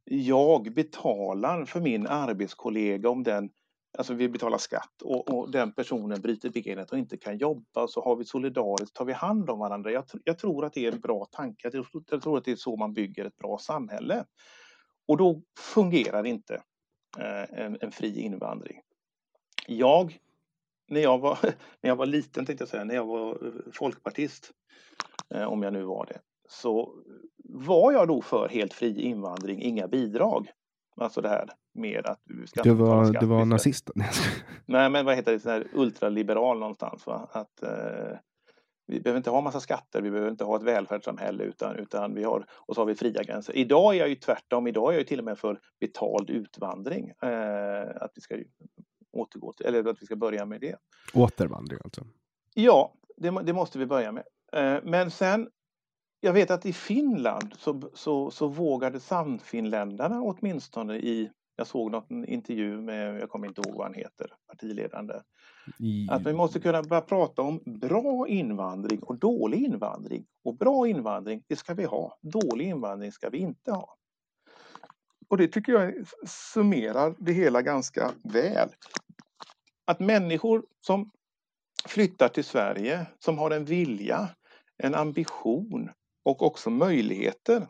jag 0.10 0.74
betalar 0.74 1.66
för 1.66 1.80
min 1.80 2.08
arbetskollega 2.08 3.10
om 3.10 3.24
den 3.24 3.50
Alltså 3.98 4.14
vi 4.14 4.30
betalar 4.30 4.58
skatt 4.58 5.02
och, 5.04 5.30
och 5.30 5.52
den 5.52 5.74
personen 5.74 6.22
bryter 6.22 6.50
benet 6.50 6.92
och 6.92 6.98
inte 6.98 7.18
kan 7.18 7.38
jobba 7.38 7.88
så 7.88 8.04
har 8.04 8.16
vi 8.16 8.26
solidariskt, 8.26 8.96
tar 8.96 9.06
vi 9.06 9.14
hand 9.14 9.50
om 9.50 9.60
varandra. 9.60 9.92
Jag, 9.92 10.04
jag 10.24 10.38
tror 10.38 10.66
att 10.66 10.74
det 10.74 10.86
är 10.86 10.92
en 10.92 11.00
bra 11.00 11.26
tanke. 11.32 11.70
Jag, 11.74 11.86
jag 12.10 12.22
tror 12.22 12.38
att 12.38 12.46
det 12.46 12.52
är 12.52 12.56
så 12.56 12.76
man 12.76 12.94
bygger 12.94 13.26
ett 13.26 13.38
bra 13.38 13.58
samhälle. 13.58 14.26
Och 15.08 15.18
då 15.18 15.42
fungerar 15.60 16.24
det 16.24 16.30
inte 16.30 16.62
en, 17.20 17.78
en 17.82 17.92
fri 17.92 18.22
invandring. 18.22 18.82
Jag, 19.68 20.20
när 20.88 21.02
jag, 21.02 21.20
var, 21.20 21.40
när 21.82 21.90
jag 21.90 21.96
var 21.96 22.06
liten, 22.06 22.46
tänkte 22.46 22.62
jag 22.62 22.70
säga, 22.70 22.84
när 22.84 22.96
jag 22.96 23.06
var 23.06 23.52
folkpartist, 23.74 24.52
eh, 25.30 25.44
om 25.44 25.64
jag 25.64 25.74
nu 25.74 25.84
var 25.84 26.06
det, 26.06 26.20
så 26.50 26.96
var 27.44 27.92
jag 27.92 28.08
då 28.08 28.22
för 28.22 28.50
helt 28.50 28.74
fri 28.74 29.02
invandring, 29.02 29.62
inga 29.62 29.88
bidrag. 29.88 30.52
Alltså 30.98 31.22
det 31.22 31.30
här 31.30 31.50
med 31.74 32.06
att 32.06 32.22
du 32.24 32.48
ska... 32.48 32.64
Du 32.64 32.74
var, 32.74 33.20
du 33.20 33.26
var 33.26 33.46
nazist? 33.46 33.90
Nej, 34.66 34.90
men 34.90 35.06
vad 35.06 35.16
heter 35.16 35.32
det, 35.32 35.40
sån 35.40 35.52
här 35.52 35.68
ultraliberal 35.74 36.60
någonstans. 36.60 37.08
Va? 37.08 37.30
Att, 37.32 37.64
eh, 37.64 38.18
vi 38.88 39.00
behöver 39.00 39.18
inte 39.18 39.30
ha 39.30 39.42
massa 39.42 39.60
skatter, 39.60 40.02
vi 40.02 40.12
behöver 40.12 40.32
inte 40.32 40.44
ha 40.44 40.56
ett 40.56 40.64
välfärdssamhälle 40.64 41.44
utan, 41.44 41.76
utan 41.76 42.16
vi 42.16 42.24
har, 42.24 42.46
och 42.52 42.76
så 42.76 42.82
har 42.82 42.86
vi 42.86 42.96
fria 42.96 43.24
gränser. 43.24 43.58
Idag 43.58 43.96
är 43.96 44.00
jag 44.00 44.10
ju 44.10 44.16
tvärtom, 44.16 44.68
idag 44.68 44.94
är 44.94 44.98
jag 44.98 45.08
till 45.08 45.20
och 45.20 45.26
med 45.26 45.38
för 45.38 45.60
betald 45.80 46.30
utvandring. 46.30 47.10
Eh, 47.22 48.02
att 48.02 48.12
vi 48.16 48.22
ska 48.22 48.38
återgå 49.12 49.54
till, 49.54 49.66
eller 49.66 49.90
att 49.90 50.02
vi 50.02 50.06
ska 50.06 50.16
börja 50.16 50.46
med 50.46 50.62
det. 50.62 50.76
Återvandring 51.14 51.80
alltså? 51.84 52.02
Ja, 52.54 52.94
det, 53.18 53.42
det 53.44 53.54
måste 53.54 53.80
vi 53.80 53.86
börja 53.86 54.12
med. 54.12 54.24
Eh, 54.54 54.80
men 54.84 55.12
sen, 55.12 55.50
jag 56.20 56.34
vet 56.34 56.52
att 56.52 56.66
i 56.66 56.74
Finland 56.74 57.54
så, 57.58 57.92
så, 57.94 58.32
så 58.32 58.48
vågade 58.48 59.00
Sannfinländarna 59.00 60.22
åtminstone 60.22 60.96
i 60.96 61.32
jag 61.56 61.68
såg 61.68 61.92
något, 61.92 62.12
en 62.12 62.26
intervju 62.26 62.82
med, 62.82 63.20
jag 63.20 63.30
kommer 63.30 63.48
inte 63.48 63.62
ihåg 63.62 63.76
vad 63.76 63.86
han 63.86 63.94
heter, 63.94 64.34
partiledaren 64.48 65.08
där. 65.08 65.24
I... 65.80 66.08
Att 66.10 66.26
vi 66.26 66.34
måste 66.34 66.60
kunna 66.60 66.84
börja 66.84 67.02
prata 67.02 67.42
om 67.42 67.62
bra 67.66 68.28
invandring 68.28 69.00
och 69.00 69.20
dålig 69.20 69.64
invandring. 69.64 70.26
Och 70.44 70.58
bra 70.58 70.88
invandring, 70.88 71.44
det 71.48 71.56
ska 71.56 71.74
vi 71.74 71.84
ha. 71.84 72.18
Dålig 72.22 72.68
invandring 72.68 73.12
ska 73.12 73.30
vi 73.30 73.38
inte 73.38 73.72
ha. 73.72 73.96
Och 75.28 75.38
det 75.38 75.48
tycker 75.48 75.74
jag 75.74 75.94
summerar 76.28 77.16
det 77.20 77.34
hela 77.34 77.62
ganska 77.62 78.12
väl. 78.24 78.70
Att 79.86 80.00
människor 80.00 80.66
som 80.82 81.12
flyttar 81.88 82.28
till 82.30 82.44
Sverige, 82.44 83.06
som 83.20 83.38
har 83.38 83.52
en 83.52 83.66
vilja, 83.66 84.30
en 84.78 84.96
ambition 84.96 85.90
och 86.24 86.42
också 86.42 86.70
möjligheter 86.70 87.68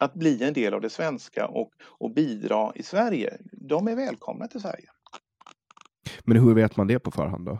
att 0.00 0.14
bli 0.14 0.42
en 0.42 0.52
del 0.52 0.74
av 0.74 0.80
det 0.80 0.90
svenska 0.90 1.46
och, 1.46 1.70
och 1.82 2.10
bidra 2.10 2.72
i 2.74 2.82
Sverige, 2.82 3.38
de 3.52 3.88
är 3.88 3.96
välkomna 3.96 4.46
till 4.46 4.60
Sverige. 4.60 4.88
Men 6.24 6.36
hur 6.36 6.54
vet 6.54 6.76
man 6.76 6.86
det 6.86 6.98
på 6.98 7.10
förhand 7.10 7.46
då? 7.46 7.58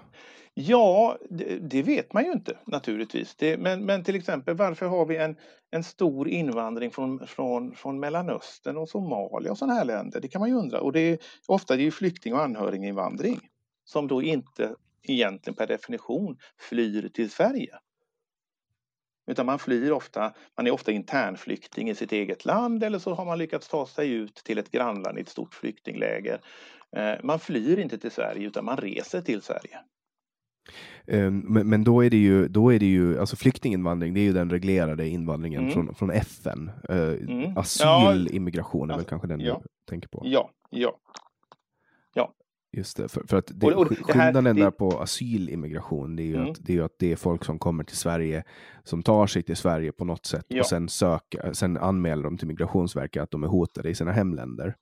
Ja, 0.56 1.18
det, 1.30 1.58
det 1.58 1.82
vet 1.82 2.12
man 2.12 2.24
ju 2.24 2.32
inte 2.32 2.58
naturligtvis. 2.64 3.34
Det, 3.34 3.58
men, 3.58 3.84
men 3.84 4.04
till 4.04 4.14
exempel 4.14 4.56
varför 4.56 4.86
har 4.86 5.06
vi 5.06 5.16
en, 5.16 5.36
en 5.70 5.84
stor 5.84 6.28
invandring 6.28 6.90
från, 6.90 7.26
från, 7.26 7.74
från 7.74 8.00
Mellanöstern 8.00 8.76
och 8.76 8.88
Somalia 8.88 9.50
och 9.50 9.58
sådana 9.58 9.74
här 9.74 9.84
länder? 9.84 10.20
Det 10.20 10.28
kan 10.28 10.40
man 10.40 10.48
ju 10.48 10.54
undra. 10.54 10.80
Och 10.80 10.92
det 10.92 11.00
är, 11.00 11.18
ofta 11.46 11.76
det 11.76 11.86
är 11.86 11.90
flykting 11.90 12.34
och 12.34 12.42
anhöriginvandring 12.42 13.40
som 13.84 14.08
då 14.08 14.22
inte 14.22 14.74
egentligen 15.02 15.56
per 15.56 15.66
definition 15.66 16.36
flyr 16.68 17.08
till 17.08 17.30
Sverige. 17.30 17.78
Utan 19.26 19.46
man 19.46 19.58
flyr 19.58 19.90
ofta, 19.90 20.32
man 20.56 20.66
är 20.66 20.70
ofta 20.70 20.92
internflykting 20.92 21.90
i 21.90 21.94
sitt 21.94 22.12
eget 22.12 22.44
land 22.44 22.84
eller 22.84 22.98
så 22.98 23.14
har 23.14 23.24
man 23.24 23.38
lyckats 23.38 23.68
ta 23.68 23.86
sig 23.86 24.12
ut 24.12 24.34
till 24.34 24.58
ett 24.58 24.70
grannland 24.70 25.18
i 25.18 25.20
ett 25.20 25.28
stort 25.28 25.54
flyktingläger. 25.54 26.40
Eh, 26.96 27.14
man 27.22 27.38
flyr 27.38 27.78
inte 27.78 27.98
till 27.98 28.10
Sverige 28.10 28.46
utan 28.46 28.64
man 28.64 28.76
reser 28.76 29.20
till 29.20 29.42
Sverige. 29.42 29.78
Ehm, 31.06 31.38
men, 31.40 31.84
då 31.84 32.04
är 32.04 32.10
det 32.10 32.16
ju, 32.16 32.48
då 32.48 32.72
är 32.72 32.78
det 32.78 32.86
ju, 32.86 33.20
alltså 33.20 33.36
flyktinginvandring, 33.36 34.14
det 34.14 34.20
är 34.20 34.24
ju 34.24 34.32
den 34.32 34.50
reglerade 34.50 35.08
invandringen 35.08 35.60
mm. 35.60 35.72
från, 35.72 35.94
från 35.94 36.10
FN. 36.10 36.70
Uh, 36.90 36.96
mm. 36.98 37.58
Asylimmigration 37.58 38.90
är 38.90 38.96
väl 38.96 39.04
kanske 39.04 39.28
den 39.28 39.40
ja. 39.40 39.60
du 39.62 39.68
tänker 39.90 40.08
på? 40.08 40.22
Ja, 40.24 40.50
ja. 40.70 40.96
Just 42.76 42.96
det, 42.96 43.08
för, 43.08 43.22
för 43.28 43.36
att 43.36 43.50
det, 43.54 43.74
och, 43.74 43.82
och 43.82 43.88
skillnaden 43.88 44.56
där 44.56 44.70
på 44.70 45.00
asylimmigration, 45.00 46.16
det 46.16 46.22
är, 46.22 46.26
ju 46.26 46.36
mm. 46.36 46.50
att, 46.50 46.56
det 46.60 46.72
är 46.72 46.76
ju 46.76 46.84
att 46.84 46.98
det 46.98 47.12
är 47.12 47.16
folk 47.16 47.44
som 47.44 47.58
kommer 47.58 47.84
till 47.84 47.96
Sverige, 47.96 48.44
som 48.84 49.02
tar 49.02 49.26
sig 49.26 49.42
till 49.42 49.56
Sverige 49.56 49.92
på 49.92 50.04
något 50.04 50.26
sätt 50.26 50.44
ja. 50.48 50.60
och 50.60 50.66
sen, 50.66 50.88
söker, 50.88 51.52
sen 51.52 51.76
anmäler 51.76 52.22
de 52.22 52.38
till 52.38 52.48
Migrationsverket 52.48 53.22
att 53.22 53.30
de 53.30 53.42
är 53.44 53.48
hotade 53.48 53.90
i 53.90 53.94
sina 53.94 54.12
hemländer. 54.12 54.76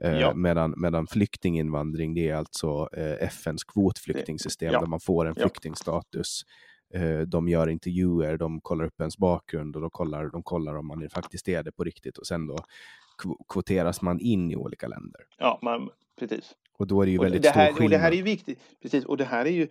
Eh, 0.00 0.12
ja. 0.12 0.28
Eh, 0.30 0.34
medan, 0.34 0.74
medan 0.76 1.06
flyktinginvandring, 1.06 2.14
det 2.14 2.28
är 2.28 2.34
alltså 2.34 2.88
eh, 2.92 3.26
FNs 3.26 3.64
kvotflyktingsystem 3.64 4.72
ja. 4.72 4.80
där 4.80 4.86
man 4.86 5.00
får 5.00 5.26
en 5.26 5.34
flyktingstatus. 5.34 6.42
Eh, 6.94 7.20
de 7.20 7.48
gör 7.48 7.68
intervjuer, 7.68 8.36
de 8.36 8.60
kollar 8.60 8.84
upp 8.84 9.00
ens 9.00 9.18
bakgrund 9.18 9.76
och 9.76 9.82
de 9.82 9.90
kollar, 9.90 10.30
de 10.30 10.42
kollar 10.42 10.74
om 10.74 10.86
man 10.86 11.08
faktiskt 11.10 11.48
är 11.48 11.62
det 11.62 11.72
på 11.72 11.84
riktigt 11.84 12.18
och 12.18 12.26
sen 12.26 12.46
då 12.46 12.56
kvoteras 13.48 14.02
man 14.02 14.20
in 14.20 14.50
i 14.50 14.56
olika 14.56 14.88
länder. 14.88 15.20
Ja, 15.38 15.58
man, 15.62 15.90
precis. 16.18 16.54
Och 16.78 16.86
då 16.86 17.02
är 17.02 17.06
det 17.06 17.12
ju 17.12 17.18
väldigt 17.18 17.42
det 17.42 17.50
här, 17.50 17.66
stor 17.66 17.76
skillnad. 17.76 17.86
Och 17.86 17.90
det 17.90 17.98
här 17.98 18.12
är 18.12 18.16
ju 18.16 18.22
viktigt. 18.22 18.58
Precis, 18.82 19.04
och 19.04 19.16
det 19.16 19.24
här 19.24 19.46
är 19.46 19.50
ju 19.50 19.68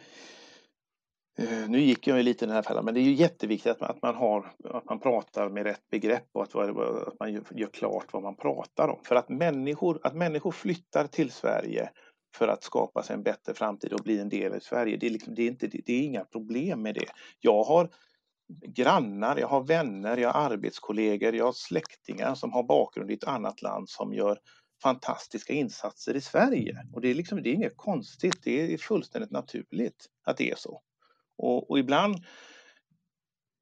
Uh, 1.40 1.70
nu 1.70 1.80
gick 1.80 2.08
jag 2.08 2.18
ju 2.18 2.24
lite 2.24 2.46
i 2.46 2.48
den 2.48 2.56
här 2.56 2.62
fällan, 2.62 2.86
men 2.86 2.94
det 2.94 3.00
är 3.00 3.04
ju 3.04 3.14
jätteviktigt 3.14 3.72
att 3.72 3.80
man, 3.80 3.90
att 3.90 4.02
man, 4.02 4.16
har, 4.16 4.54
att 4.64 4.86
man 4.86 5.00
pratar 5.00 5.50
med 5.50 5.64
rätt 5.64 5.90
begrepp 5.92 6.28
och 6.32 6.44
att, 6.44 6.56
att 6.56 7.20
man 7.20 7.34
gör, 7.34 7.44
gör, 7.52 7.68
klart 7.68 8.14
vad 8.14 8.24
man 8.24 8.36
pratar 8.36 8.88
om. 8.88 9.00
För 9.04 9.16
att 9.16 9.30
människor, 9.30 10.00
att 10.04 10.16
människor 10.16 10.52
flyttar 10.52 11.08
till 11.08 11.32
Sverige 11.32 11.90
för 12.36 12.48
att 12.48 12.64
skapa 12.64 13.04
sig 13.04 13.14
en 13.14 13.24
bättre 13.24 13.54
framtid 13.54 13.94
och 13.94 14.00
bli 14.04 14.20
en 14.20 14.30
del 14.30 14.54
av 14.54 14.60
Sverige, 14.60 14.98
det 14.98 15.06
är, 15.06 15.12
liksom, 15.12 15.36
det 15.36 15.44
är, 15.44 15.48
inte, 15.48 15.68
det 15.68 15.94
är 15.94 16.04
inga 16.04 16.26
problem 16.26 16.82
med 16.82 16.96
det. 16.96 17.08
Jag 17.40 17.64
har 17.64 17.90
grannar, 18.68 19.38
jag 19.38 19.48
har 19.48 19.64
vänner, 19.64 20.18
jag 20.18 20.34
har 20.34 20.52
arbetskollegor, 20.52 21.36
jag 21.36 21.46
har 21.46 21.54
släktingar 21.54 22.36
som 22.36 22.52
har 22.52 22.64
bakgrund 22.64 23.12
i 23.12 23.14
ett 23.14 23.28
annat 23.28 23.62
land 23.62 23.90
som 23.90 24.14
gör 24.14 24.40
fantastiska 24.84 25.54
insatser 25.54 26.16
i 26.16 26.22
Sverige. 26.22 26.88
Och 26.94 27.02
det 27.02 27.10
är, 27.10 27.16
liksom, 27.16 27.44
det 27.44 27.50
är 27.50 27.54
inget 27.54 27.78
konstigt, 27.78 28.44
det 28.44 28.74
är 28.74 28.78
fullständigt 28.78 29.32
naturligt 29.32 30.06
att 30.24 30.38
det 30.38 30.52
är 30.52 30.56
så. 30.56 30.82
Och, 31.38 31.70
och 31.72 31.80
ibland, 31.80 32.16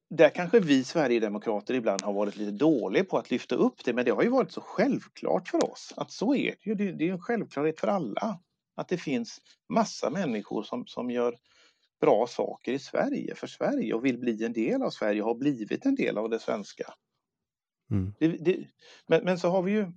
där 0.09 0.30
kanske 0.30 0.59
vi 0.59 0.84
Sverigedemokrater 0.84 1.74
ibland 1.74 2.01
har 2.01 2.13
varit 2.13 2.36
lite 2.36 2.51
dåliga 2.51 3.03
på 3.03 3.17
att 3.17 3.32
lyfta 3.32 3.55
upp 3.55 3.84
det, 3.86 3.93
men 3.93 4.05
det 4.05 4.11
har 4.11 4.24
ju 4.24 4.30
varit 4.30 4.51
så 4.51 4.61
självklart 4.61 5.47
för 5.47 5.72
oss 5.72 5.93
att 5.97 6.11
så 6.11 6.36
är 6.36 6.55
det 6.63 6.69
ju. 6.69 6.76
Det, 6.76 6.91
det 6.91 7.07
är 7.07 7.11
en 7.11 7.22
självklarhet 7.22 7.80
för 7.80 7.88
alla 7.88 8.39
att 8.76 8.88
det 8.88 8.97
finns 8.97 9.39
massa 9.69 10.09
människor 10.09 10.63
som, 10.63 10.88
som 10.88 11.11
gör 11.11 11.36
bra 12.01 12.28
saker 12.28 12.72
i 12.74 12.80
Sverige, 12.80 13.36
för 13.36 13.47
Sverige 13.47 13.93
och 13.93 14.05
vill 14.05 14.17
bli 14.17 14.43
en 14.45 14.53
del 14.53 14.82
av 14.84 14.89
Sverige 14.89 15.22
och 15.22 15.28
har 15.28 15.36
blivit 15.36 15.86
en 15.86 15.95
del 15.95 16.17
av 16.17 16.30
det 16.30 16.39
svenska. 16.39 16.93
Mm. 17.91 18.13
Det, 18.19 18.28
det, 18.28 18.67
men, 19.07 19.24
men 19.24 19.39
så 19.39 19.49
har 19.49 19.61
vi 19.61 19.72
ju 19.72 19.91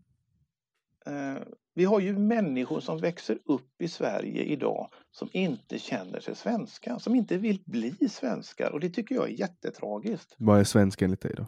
Eh, 1.07 1.42
vi 1.74 1.84
har 1.84 2.00
ju 2.00 2.18
människor 2.18 2.80
som 2.80 2.98
växer 2.98 3.38
upp 3.44 3.82
i 3.82 3.88
Sverige 3.88 4.42
idag 4.42 4.88
som 5.11 5.28
inte 5.32 5.78
känner 5.78 6.20
sig 6.20 6.36
svenska, 6.36 6.98
som 6.98 7.14
inte 7.14 7.36
vill 7.36 7.62
bli 7.64 8.09
svenskar 8.11 8.70
och 8.70 8.80
det 8.80 8.90
tycker 8.90 9.14
jag 9.14 9.24
är 9.24 9.40
jättetragiskt. 9.40 10.34
Vad 10.38 10.61
är 10.61 10.64
svensk 10.64 11.02
enligt 11.02 11.20
dig 11.20 11.34
då? 11.36 11.46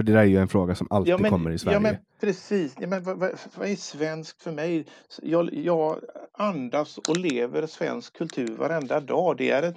För 0.00 0.04
det 0.04 0.12
där 0.12 0.18
är 0.18 0.24
ju 0.24 0.38
en 0.38 0.48
fråga 0.48 0.74
som 0.74 0.86
alltid 0.90 1.12
ja, 1.12 1.18
men, 1.18 1.30
kommer 1.30 1.50
i 1.50 1.58
Sverige. 1.58 1.76
Ja, 1.76 1.80
men 1.80 1.96
precis. 2.20 2.74
Ja, 2.80 2.86
men 2.86 3.02
vad, 3.02 3.18
vad, 3.18 3.30
vad 3.54 3.68
är 3.68 3.76
svenskt 3.76 4.42
för 4.42 4.52
mig? 4.52 4.86
Jag, 5.22 5.54
jag, 5.54 5.98
andas 6.32 6.98
och 6.98 7.16
lever 7.16 7.66
svensk 7.66 8.16
kultur 8.16 8.56
varenda 8.56 9.00
dag. 9.00 9.36
Det 9.36 9.50
är 9.50 9.62
en 9.62 9.74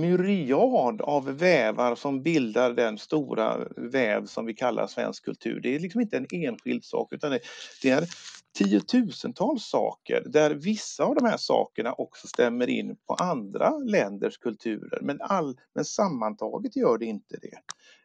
myriad 0.00 1.00
av 1.00 1.24
vävar 1.24 1.94
som 1.94 2.22
bildar 2.22 2.70
den 2.72 2.98
stora 2.98 3.56
väv 3.76 4.26
som 4.26 4.46
vi 4.46 4.54
kallar 4.54 4.86
svensk 4.86 5.24
kultur. 5.24 5.60
Det 5.60 5.74
är 5.74 5.80
liksom 5.80 6.00
inte 6.00 6.16
en 6.16 6.26
enskild 6.30 6.84
sak 6.84 7.12
utan 7.12 7.30
det, 7.30 7.40
det 7.82 7.90
är 7.90 8.04
tiotusentals 8.58 9.64
saker 9.64 10.22
där 10.26 10.50
vissa 10.54 11.04
av 11.04 11.14
de 11.14 11.24
här 11.24 11.36
sakerna 11.36 11.92
också 11.92 12.26
stämmer 12.26 12.66
in 12.68 12.96
på 13.06 13.14
andra 13.14 13.78
länders 13.78 14.38
kulturer. 14.38 14.98
Men, 15.02 15.20
all, 15.20 15.56
men 15.74 15.84
sammantaget 15.84 16.76
gör 16.76 16.98
det 16.98 17.06
inte 17.06 17.36
det. 17.42 17.58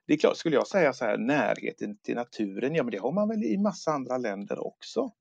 Det 0.07 0.13
är 0.13 0.17
klart, 0.17 0.37
skulle 0.37 0.55
jag 0.55 0.67
säga 0.67 0.93
så 0.93 1.05
här, 1.05 1.17
närheten 1.17 1.97
till 1.97 2.15
naturen, 2.15 2.75
ja 2.75 2.83
men 2.83 2.91
det 2.91 2.97
har 2.97 3.11
man 3.11 3.29
väl 3.29 3.43
i 3.43 3.57
massa 3.57 3.91
andra 3.91 4.17
länder 4.17 4.67
också. 4.67 5.11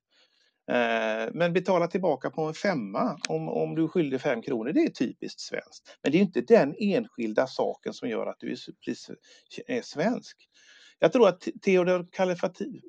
Eh, 0.70 1.30
men 1.32 1.52
betala 1.52 1.86
tillbaka 1.86 2.30
på 2.30 2.42
en 2.42 2.54
femma 2.54 3.18
om, 3.28 3.48
om 3.48 3.74
du 3.74 3.84
är 3.84 3.88
skyldig 3.88 4.20
fem 4.20 4.42
kronor, 4.42 4.72
det 4.72 4.80
är 4.80 4.90
typiskt 4.90 5.40
svenskt. 5.40 5.98
Men 6.02 6.12
det 6.12 6.18
är 6.18 6.22
inte 6.22 6.40
den 6.40 6.74
enskilda 6.78 7.46
saken 7.46 7.92
som 7.92 8.08
gör 8.08 8.26
att 8.26 8.40
du 8.40 8.52
är, 8.52 8.58
är 9.66 9.82
svensk. 9.82 10.36
Jag 10.98 11.12
tror 11.12 11.28
att 11.28 11.48
Theodor 11.62 12.08
Kalifati, 12.12 12.80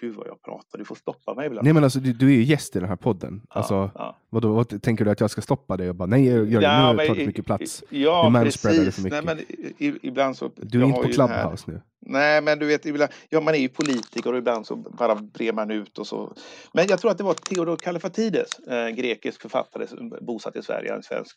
Gud 0.00 0.14
vad 0.14 0.26
jag 0.26 0.42
pratar, 0.42 0.78
du 0.78 0.84
får 0.84 0.94
stoppa 0.94 1.34
mig 1.34 1.46
ibland. 1.46 1.64
Nej 1.64 1.74
men 1.74 1.84
alltså 1.84 1.98
du, 2.00 2.12
du 2.12 2.26
är 2.26 2.32
ju 2.32 2.42
gäst 2.42 2.76
i 2.76 2.80
den 2.80 2.88
här 2.88 2.96
podden. 2.96 3.42
Ja, 3.48 3.54
alltså, 3.54 3.90
ja. 3.94 4.16
Vadå, 4.30 4.52
vad, 4.52 4.82
tänker 4.82 5.04
du 5.04 5.10
att 5.10 5.20
jag 5.20 5.30
ska 5.30 5.40
stoppa 5.40 5.76
dig 5.76 5.88
och 5.88 5.94
bara 5.94 6.06
nej 6.06 6.24
Jörgen, 6.24 6.62
ja, 6.62 6.92
nu 6.92 6.98
tar 6.98 7.14
du 7.14 7.20
för 7.20 7.26
mycket 7.26 7.46
plats. 7.46 7.84
Ja 7.90 8.30
du 8.34 8.44
precis, 8.44 8.94
för 8.94 9.02
mycket. 9.02 9.24
Nej, 9.24 9.36
men 9.78 9.98
ibland 10.02 10.36
så. 10.36 10.50
Du 10.56 10.82
är 10.82 10.86
inte 10.86 11.02
på 11.02 11.08
Clubhouse 11.08 11.70
nu. 11.70 11.82
Nej 12.00 12.42
men 12.42 12.58
du 12.58 12.66
vet, 12.66 12.86
ibland, 12.86 13.12
ja 13.28 13.40
man 13.40 13.54
är 13.54 13.58
ju 13.58 13.68
politiker 13.68 14.32
och 14.32 14.38
ibland 14.38 14.66
så 14.66 14.76
bara 14.76 15.14
brer 15.14 15.52
man 15.52 15.70
ut 15.70 15.98
och 15.98 16.06
så. 16.06 16.32
Men 16.72 16.86
jag 16.88 17.00
tror 17.00 17.10
att 17.10 17.18
det 17.18 17.24
var 17.24 17.34
Theodor 17.34 17.76
Kallifatides, 17.76 18.58
eh, 18.58 18.88
grekisk 18.88 19.42
författare 19.42 19.86
bosatt 20.20 20.56
i 20.56 20.62
Sverige, 20.62 20.94
en 20.94 21.02
svensk 21.02 21.36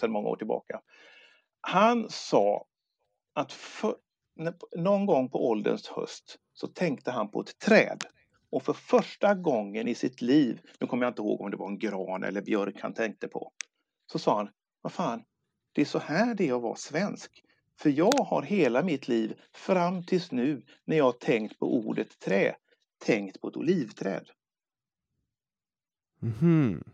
sedan 0.00 0.10
många 0.10 0.28
år 0.28 0.36
tillbaka. 0.36 0.80
Han 1.60 2.06
sa 2.10 2.64
att 3.34 3.52
för, 3.52 3.94
någon 4.76 5.06
gång 5.06 5.28
på 5.28 5.48
ålderns 5.48 5.88
höst 5.88 6.38
så 6.52 6.66
tänkte 6.66 7.10
han 7.10 7.30
på 7.30 7.40
ett 7.40 7.58
träd. 7.58 8.04
Och 8.50 8.62
för 8.62 8.72
första 8.72 9.34
gången 9.34 9.88
i 9.88 9.94
sitt 9.94 10.22
liv, 10.22 10.60
nu 10.80 10.86
kommer 10.86 11.04
jag 11.06 11.10
inte 11.10 11.22
ihåg 11.22 11.40
om 11.40 11.50
det 11.50 11.56
var 11.56 11.68
en 11.68 11.78
gran 11.78 12.24
eller 12.24 12.42
björk 12.42 12.80
han 12.80 12.94
tänkte 12.94 13.28
på, 13.28 13.52
så 14.12 14.18
sa 14.18 14.36
han, 14.36 14.48
vad 14.82 14.92
fan, 14.92 15.22
det 15.72 15.80
är 15.80 15.84
så 15.84 15.98
här 15.98 16.34
det 16.34 16.48
är 16.48 16.56
att 16.56 16.62
vara 16.62 16.76
svensk. 16.76 17.42
För 17.78 17.90
jag 17.90 18.24
har 18.26 18.42
hela 18.42 18.82
mitt 18.82 19.08
liv 19.08 19.34
fram 19.52 20.02
tills 20.02 20.32
nu 20.32 20.62
när 20.84 20.96
jag 20.96 21.20
tänkt 21.20 21.58
på 21.58 21.76
ordet 21.76 22.18
trä, 22.18 22.54
tänkt 23.04 23.40
på 23.40 23.48
ett 23.48 23.56
olivträd. 23.56 24.30
Mm. 26.22 26.84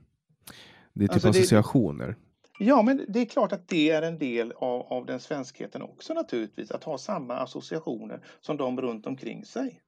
Det 0.92 1.04
är 1.04 1.08
typ 1.08 1.12
alltså 1.12 1.28
associationer. 1.28 2.16
Ja, 2.58 2.82
men 2.82 3.04
det 3.08 3.20
är 3.20 3.24
klart 3.24 3.52
att 3.52 3.68
det 3.68 3.90
är 3.90 4.02
en 4.02 4.18
del 4.18 4.52
av, 4.52 4.80
av 4.80 5.06
den 5.06 5.20
svenskheten 5.20 5.82
också 5.82 6.14
naturligtvis, 6.14 6.70
att 6.70 6.84
ha 6.84 6.98
samma 6.98 7.36
associationer 7.36 8.20
som 8.40 8.56
de 8.56 8.80
runt 8.80 9.06
omkring 9.06 9.44
sig. 9.44 9.80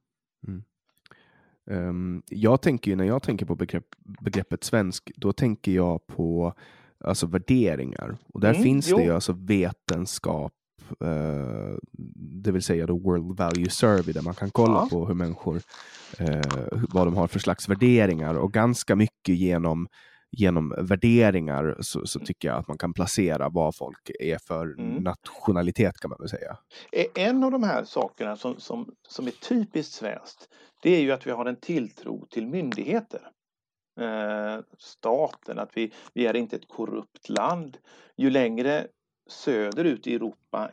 Mm. 0.47 0.63
Um, 1.69 2.23
jag 2.29 2.61
tänker 2.61 2.91
ju 2.91 2.97
när 2.97 3.03
jag 3.05 3.23
tänker 3.23 3.45
på 3.45 3.55
begrepp, 3.55 3.85
begreppet 4.21 4.63
svensk, 4.63 5.11
då 5.15 5.33
tänker 5.33 5.71
jag 5.71 6.07
på 6.07 6.53
alltså 6.99 7.27
värderingar. 7.27 8.17
Och 8.33 8.41
där 8.41 8.49
mm, 8.49 8.63
finns 8.63 8.89
jo. 8.89 8.97
det 8.97 9.03
ju 9.03 9.13
alltså 9.13 9.33
vetenskap, 9.33 10.53
uh, 11.03 11.77
det 12.43 12.51
vill 12.51 12.63
säga 12.63 12.85
då 12.85 12.97
World 12.97 13.37
Value 13.37 13.69
Survey, 13.69 14.13
där 14.13 14.21
man 14.21 14.33
kan 14.33 14.51
kolla 14.51 14.73
ja. 14.73 14.87
på 14.91 15.07
hur 15.07 15.15
människor, 15.15 15.55
uh, 15.55 16.85
vad 16.89 17.07
de 17.07 17.15
har 17.15 17.27
för 17.27 17.39
slags 17.39 17.69
värderingar 17.69 18.35
och 18.35 18.53
ganska 18.53 18.95
mycket 18.95 19.35
genom 19.35 19.87
genom 20.39 20.75
värderingar 20.77 21.77
så, 21.79 22.05
så, 22.05 22.19
tycker 22.19 22.47
jag 22.47 22.57
att 22.57 22.67
man 22.67 22.77
kan 22.77 22.93
placera 22.93 23.49
vad 23.49 23.75
folk 23.75 24.11
är 24.19 24.37
för 24.37 24.79
mm. 24.79 25.03
nationalitet 25.03 25.99
kan 25.99 26.09
man 26.09 26.19
väl 26.19 26.29
säga. 26.29 26.57
En 27.15 27.43
av 27.43 27.51
de 27.51 27.63
här 27.63 27.83
sakerna 27.83 28.35
som, 28.35 28.59
som, 28.59 28.91
som 29.07 29.27
är 29.27 29.31
typiskt 29.31 29.93
svenskt, 29.93 30.49
det 30.83 30.95
är 30.95 31.01
ju 31.01 31.11
att 31.11 31.27
vi 31.27 31.31
har 31.31 31.45
en 31.45 31.59
tilltro 31.59 32.25
till 32.29 32.47
myndigheter. 32.47 33.21
Eh, 33.99 34.59
staten, 34.77 35.59
att 35.59 35.71
vi, 35.73 35.91
vi 36.13 36.27
är 36.27 36.35
inte 36.35 36.55
ett 36.55 36.67
korrupt 36.67 37.29
land. 37.29 37.77
Ju 38.17 38.29
längre 38.29 38.87
söderut 39.29 40.07
i 40.07 40.15
Europa, 40.15 40.71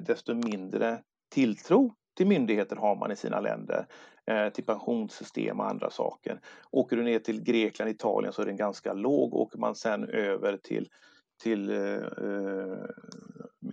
desto 0.00 0.34
mindre 0.34 0.98
tilltro 1.34 1.94
till 2.16 2.26
myndigheter 2.26 2.76
har 2.76 2.96
man 2.96 3.12
i 3.12 3.16
sina 3.16 3.40
länder. 3.40 3.86
Eh, 4.26 4.48
till 4.48 4.64
pensionssystem 4.64 5.60
och 5.60 5.70
andra 5.70 5.90
saker. 5.90 6.40
Åker 6.70 6.96
du 6.96 7.02
ner 7.02 7.18
till 7.18 7.42
Grekland, 7.42 7.90
Italien 7.90 8.32
så 8.32 8.42
är 8.42 8.46
den 8.46 8.56
ganska 8.56 8.92
låg. 8.92 9.34
Åker 9.34 9.58
man 9.58 9.74
sen 9.74 10.04
över 10.04 10.56
till, 10.56 10.88
till 11.42 11.70
eh, 11.70 11.76
eh, 11.76 12.84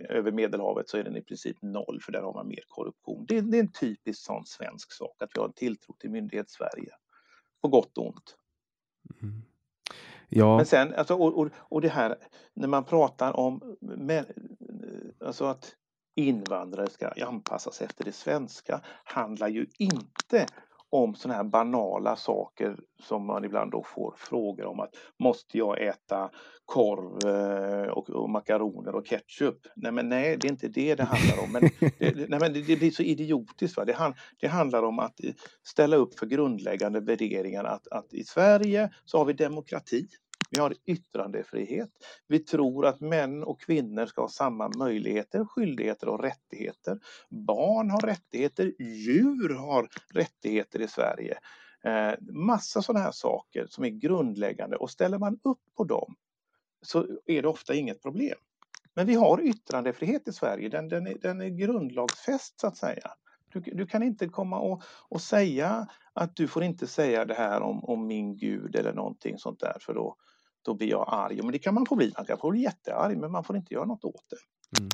över 0.08 0.32
Medelhavet 0.32 0.88
så 0.88 0.96
är 0.96 1.04
den 1.04 1.16
i 1.16 1.22
princip 1.22 1.56
noll 1.62 2.00
för 2.02 2.12
där 2.12 2.22
har 2.22 2.34
man 2.34 2.48
mer 2.48 2.64
korruption. 2.68 3.24
Det, 3.28 3.40
det 3.40 3.56
är 3.56 3.60
en 3.60 3.72
typisk 3.72 4.24
sån 4.24 4.46
svensk 4.46 4.92
sak 4.92 5.22
att 5.22 5.30
vi 5.34 5.40
har 5.40 5.46
en 5.46 5.52
tilltro 5.52 5.94
till 5.98 6.10
myndighets-Sverige. 6.10 6.92
På 7.62 7.68
gott 7.68 7.98
och 7.98 8.06
ont. 8.06 8.36
Mm. 9.22 9.42
Ja. 10.28 10.56
Men 10.56 10.66
sen, 10.66 10.94
alltså, 10.94 11.14
och, 11.14 11.38
och, 11.38 11.48
och 11.58 11.80
det 11.80 11.88
här 11.88 12.16
när 12.54 12.68
man 12.68 12.84
pratar 12.84 13.36
om 13.36 13.76
men, 13.80 14.24
alltså 15.20 15.44
att 15.44 15.76
invandrare 16.16 16.90
ska 16.90 17.08
anpassas 17.26 17.82
efter 17.82 18.04
det 18.04 18.12
svenska 18.12 18.80
handlar 19.04 19.48
ju 19.48 19.66
inte 19.78 20.46
om 20.90 21.14
sådana 21.14 21.36
här 21.36 21.44
banala 21.44 22.16
saker 22.16 22.76
som 23.02 23.26
man 23.26 23.44
ibland 23.44 23.70
då 23.70 23.82
får 23.82 24.14
frågor 24.16 24.66
om 24.66 24.80
att 24.80 24.94
måste 25.18 25.58
jag 25.58 25.82
äta 25.82 26.30
korv 26.64 27.34
eh, 27.34 27.88
och, 27.88 28.10
och 28.10 28.30
makaroner 28.30 28.94
och 28.94 29.06
ketchup? 29.06 29.66
Nej, 29.76 29.92
men 29.92 30.08
nej, 30.08 30.36
det 30.36 30.48
är 30.48 30.50
inte 30.50 30.68
det 30.68 30.94
det 30.94 31.04
handlar 31.04 31.44
om. 31.44 31.52
Men 31.52 31.62
det, 31.98 32.28
nej, 32.28 32.40
men 32.40 32.52
det, 32.52 32.62
det 32.62 32.76
blir 32.76 32.90
så 32.90 33.02
idiotiskt. 33.02 33.76
Va? 33.76 33.84
Det, 33.84 33.92
han, 33.92 34.14
det 34.40 34.48
handlar 34.48 34.82
om 34.82 34.98
att 34.98 35.24
eh, 35.24 35.32
ställa 35.62 35.96
upp 35.96 36.18
för 36.18 36.26
grundläggande 36.26 37.00
värderingar 37.00 37.64
att, 37.64 37.88
att 37.88 38.14
i 38.14 38.24
Sverige 38.24 38.90
så 39.04 39.18
har 39.18 39.24
vi 39.24 39.32
demokrati. 39.32 40.06
Vi 40.50 40.60
har 40.60 40.74
yttrandefrihet. 40.86 41.90
Vi 42.28 42.38
tror 42.38 42.86
att 42.86 43.00
män 43.00 43.42
och 43.44 43.60
kvinnor 43.60 44.06
ska 44.06 44.20
ha 44.20 44.28
samma 44.28 44.70
möjligheter, 44.78 45.44
skyldigheter 45.44 46.08
och 46.08 46.22
rättigheter. 46.22 46.98
Barn 47.30 47.90
har 47.90 48.00
rättigheter, 48.00 48.72
djur 48.78 49.54
har 49.54 49.88
rättigheter 50.14 50.80
i 50.80 50.88
Sverige. 50.88 51.38
Eh, 51.84 52.12
massa 52.20 52.82
sådana 52.82 53.04
här 53.04 53.12
saker 53.12 53.66
som 53.68 53.84
är 53.84 53.88
grundläggande 53.88 54.76
och 54.76 54.90
ställer 54.90 55.18
man 55.18 55.40
upp 55.44 55.62
på 55.76 55.84
dem 55.84 56.16
så 56.82 57.06
är 57.26 57.42
det 57.42 57.48
ofta 57.48 57.74
inget 57.74 58.02
problem. 58.02 58.38
Men 58.94 59.06
vi 59.06 59.14
har 59.14 59.40
yttrandefrihet 59.40 60.28
i 60.28 60.32
Sverige, 60.32 60.68
den, 60.68 60.88
den, 60.88 61.06
är, 61.06 61.18
den 61.18 61.40
är 61.40 61.48
grundlagsfäst 61.48 62.60
så 62.60 62.66
att 62.66 62.76
säga. 62.76 63.10
Du, 63.52 63.60
du, 63.60 63.86
kan 63.86 64.02
inte 64.02 64.28
komma 64.28 64.58
och, 64.58 64.82
och 65.08 65.20
säga 65.20 65.86
att 66.12 66.36
du 66.36 66.48
får 66.48 66.62
inte 66.62 66.86
säga 66.86 67.24
det 67.24 67.34
här 67.34 67.60
om, 67.60 67.84
om 67.84 68.06
min 68.06 68.36
gud 68.36 68.76
eller 68.76 68.92
någonting 68.92 69.38
sånt 69.38 69.60
där 69.60 69.76
för 69.80 69.94
då, 69.94 70.16
då 70.62 70.74
blir 70.74 70.88
jag 70.88 71.04
arg. 71.08 71.42
Men 71.42 71.52
det 71.52 71.58
kan 71.58 71.74
man 71.74 71.86
få 71.86 71.96
bli, 71.96 72.12
man 72.16 72.26
kan 72.26 72.38
få 72.38 72.50
bli 72.50 72.60
jättearg 72.60 73.18
men 73.18 73.32
man 73.32 73.44
får 73.44 73.56
inte 73.56 73.74
göra 73.74 73.84
något 73.84 74.04
åt 74.04 74.24
det. 74.30 74.36
Mm. 74.80 74.90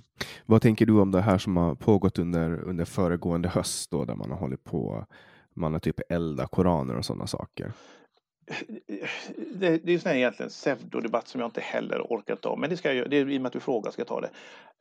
Vad 0.47 0.63
tänker 0.63 0.87
du 0.87 1.01
om 1.01 1.11
det 1.11 1.21
här 1.21 1.39
som 1.39 1.57
har 1.57 1.75
pågått 1.75 2.19
under, 2.19 2.63
under 2.63 2.85
föregående 2.85 3.49
höst 3.49 3.91
då 3.91 4.05
där 4.05 4.15
man 4.15 4.31
har 4.31 4.39
hållit 4.39 4.65
på, 4.65 5.07
man 5.55 5.73
har 5.73 5.81
typ 5.81 6.01
eldat 6.09 6.51
koraner 6.51 6.97
och 6.97 7.05
sådana 7.05 7.27
saker? 7.27 7.73
Det, 9.55 9.79
det 9.79 9.93
är 9.93 10.09
en 10.09 10.17
egentligen 10.17 10.51
pseudodebatt 10.51 11.29
som 11.29 11.41
jag 11.41 11.49
inte 11.49 11.61
heller 11.61 12.01
orkar 12.01 12.37
ta, 12.37 12.57
men 12.57 12.71
det 12.71 12.77
ska 12.77 12.93
jag, 12.93 13.11
det 13.11 13.17
är 13.17 13.31
i 13.31 13.39
och 13.39 13.43
med 13.43 13.47
att 13.47 13.53
du 13.53 13.61
frågar 13.61 13.91
ska 13.91 14.01
jag 14.01 14.09
ta 14.09 14.21
det. 14.21 14.31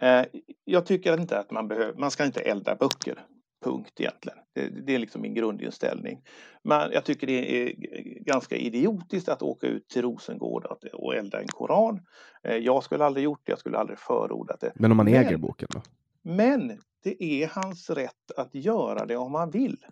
Eh, 0.07 0.25
jag 0.65 0.85
tycker 0.85 1.21
inte 1.21 1.39
att 1.39 1.51
man 1.51 1.67
behöver, 1.67 1.99
man 1.99 2.11
ska 2.11 2.25
inte 2.25 2.41
elda 2.41 2.75
böcker. 2.75 3.25
Punkt 3.63 3.99
egentligen. 3.99 4.37
Det, 4.53 4.69
det 4.69 4.95
är 4.95 4.99
liksom 4.99 5.21
min 5.21 5.33
grundinställning. 5.33 6.21
Men 6.63 6.91
jag 6.91 7.05
tycker 7.05 7.27
det 7.27 7.61
är 7.61 7.73
ganska 8.19 8.55
idiotiskt 8.55 9.29
att 9.29 9.41
åka 9.41 9.67
ut 9.67 9.87
till 9.87 10.01
Rosengård 10.01 10.65
och 10.93 11.15
elda 11.15 11.41
en 11.41 11.47
koran. 11.47 12.05
Eh, 12.43 12.55
jag 12.57 12.83
skulle 12.83 13.05
aldrig 13.05 13.23
gjort 13.23 13.41
det, 13.43 13.51
jag 13.51 13.59
skulle 13.59 13.77
aldrig 13.77 13.99
förordat 13.99 14.59
det. 14.59 14.71
Men 14.75 14.91
om 14.91 14.97
man 14.97 15.07
äger 15.07 15.37
boken 15.37 15.67
då? 15.71 15.81
Men 16.21 16.79
det 17.03 17.23
är 17.23 17.47
hans 17.47 17.89
rätt 17.89 18.31
att 18.37 18.55
göra 18.55 19.05
det 19.05 19.17
om 19.17 19.33
han 19.33 19.51
vill. 19.51 19.85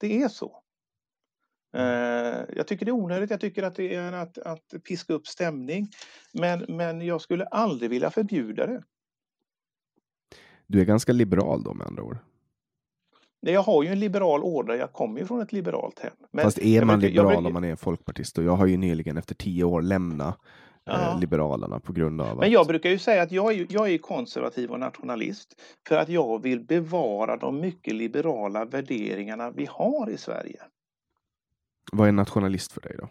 Det 0.00 0.22
är 0.22 0.28
så. 0.28 0.62
Eh, 1.74 2.44
jag 2.56 2.66
tycker 2.66 2.86
det 2.86 2.90
är 2.90 2.92
onödigt, 2.92 3.30
jag 3.30 3.40
tycker 3.40 3.62
att 3.62 3.74
det 3.74 3.94
är 3.94 4.12
att, 4.12 4.38
att 4.38 4.74
piska 4.88 5.12
upp 5.12 5.26
stämning. 5.26 5.88
Men, 6.32 6.64
men 6.68 7.00
jag 7.00 7.20
skulle 7.20 7.44
aldrig 7.44 7.90
vilja 7.90 8.10
förbjuda 8.10 8.66
det. 8.66 8.82
Du 10.66 10.80
är 10.80 10.84
ganska 10.84 11.12
liberal 11.12 11.62
då 11.62 11.74
med 11.74 11.86
andra 11.86 12.02
ord? 12.02 12.18
Jag 13.52 13.62
har 13.62 13.82
ju 13.82 13.88
en 13.88 14.00
liberal 14.00 14.42
order, 14.42 14.74
jag 14.74 14.92
kommer 14.92 15.20
ju 15.20 15.26
från 15.26 15.40
ett 15.40 15.52
liberalt 15.52 15.98
hem. 15.98 16.12
Men, 16.30 16.42
Fast 16.44 16.58
är 16.58 16.84
man 16.84 17.00
liberal 17.00 17.32
jag, 17.32 17.46
om 17.46 17.52
man 17.52 17.64
är 17.64 17.76
folkpartist? 17.76 18.38
Och 18.38 18.44
jag 18.44 18.56
har 18.56 18.66
ju 18.66 18.76
nyligen 18.76 19.16
efter 19.16 19.34
tio 19.34 19.64
år 19.64 19.82
lämnat 19.82 20.38
eh, 20.86 20.94
ja. 20.94 21.18
Liberalerna 21.20 21.80
på 21.80 21.92
grund 21.92 22.20
av 22.20 22.38
Men 22.38 22.50
jag 22.50 22.66
brukar 22.66 22.90
ju 22.90 22.98
säga 22.98 23.22
att 23.22 23.32
jag 23.32 23.54
är, 23.54 23.66
jag 23.70 23.90
är 23.90 23.98
konservativ 23.98 24.70
och 24.70 24.80
nationalist 24.80 25.60
för 25.88 25.96
att 25.96 26.08
jag 26.08 26.42
vill 26.42 26.60
bevara 26.60 27.36
de 27.36 27.60
mycket 27.60 27.94
liberala 27.94 28.64
värderingarna 28.64 29.50
vi 29.50 29.66
har 29.70 30.10
i 30.10 30.16
Sverige. 30.16 30.62
Vad 31.92 32.08
är 32.08 32.12
nationalist 32.12 32.72
för 32.72 32.80
dig 32.80 32.96
då? 32.98 33.08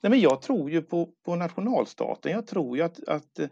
Nej, 0.00 0.10
men 0.10 0.20
jag 0.20 0.42
tror 0.42 0.70
ju 0.70 0.82
på, 0.82 1.08
på 1.24 1.36
nationalstaten. 1.36 2.32
Jag 2.32 2.46
tror 2.46 2.76
ju 2.76 2.82
att, 2.82 3.08
att 3.08 3.38
eh, 3.38 3.48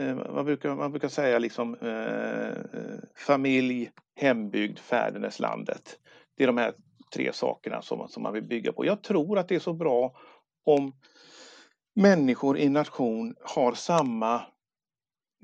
Eh, 0.00 0.14
man, 0.14 0.44
brukar, 0.44 0.74
man 0.74 0.90
brukar 0.90 1.08
säga 1.08 1.38
liksom 1.38 1.74
eh, 1.74 2.48
eh 2.48 2.98
familj, 3.14 3.90
hembygd, 4.16 4.78
fäderneslandet. 4.78 5.98
Det 6.36 6.42
är 6.42 6.46
de 6.46 6.58
här 6.58 6.74
tre 7.14 7.32
sakerna 7.32 7.82
som, 7.82 8.08
som 8.08 8.22
man 8.22 8.32
vill 8.32 8.44
bygga 8.44 8.72
på. 8.72 8.86
Jag 8.86 9.02
tror 9.02 9.38
att 9.38 9.48
det 9.48 9.54
är 9.54 9.60
så 9.60 9.72
bra 9.72 10.16
om 10.64 10.92
människor 11.94 12.58
i 12.58 12.68
nation 12.68 13.34
har 13.40 13.72
samma 13.72 14.42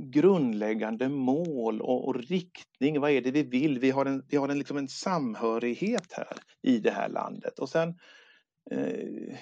grundläggande 0.03 1.09
mål 1.09 1.81
och, 1.81 2.09
och, 2.09 2.15
riktning. 2.15 3.01
Vad 3.01 3.11
är 3.11 3.21
det 3.21 3.31
vi 3.31 3.43
vill? 3.43 3.79
Vi 3.79 3.91
har 3.91 4.07
en, 4.07 4.25
vi 4.29 4.37
har 4.37 4.49
en, 4.49 4.59
liksom 4.59 4.77
en 4.77 4.89
samhörighet 4.89 6.13
här 6.13 6.37
i 6.63 6.79
det 6.79 6.91
här 6.91 7.09
landet. 7.09 7.59
Och 7.59 7.69
sen, 7.69 7.99
eh, 8.71 9.37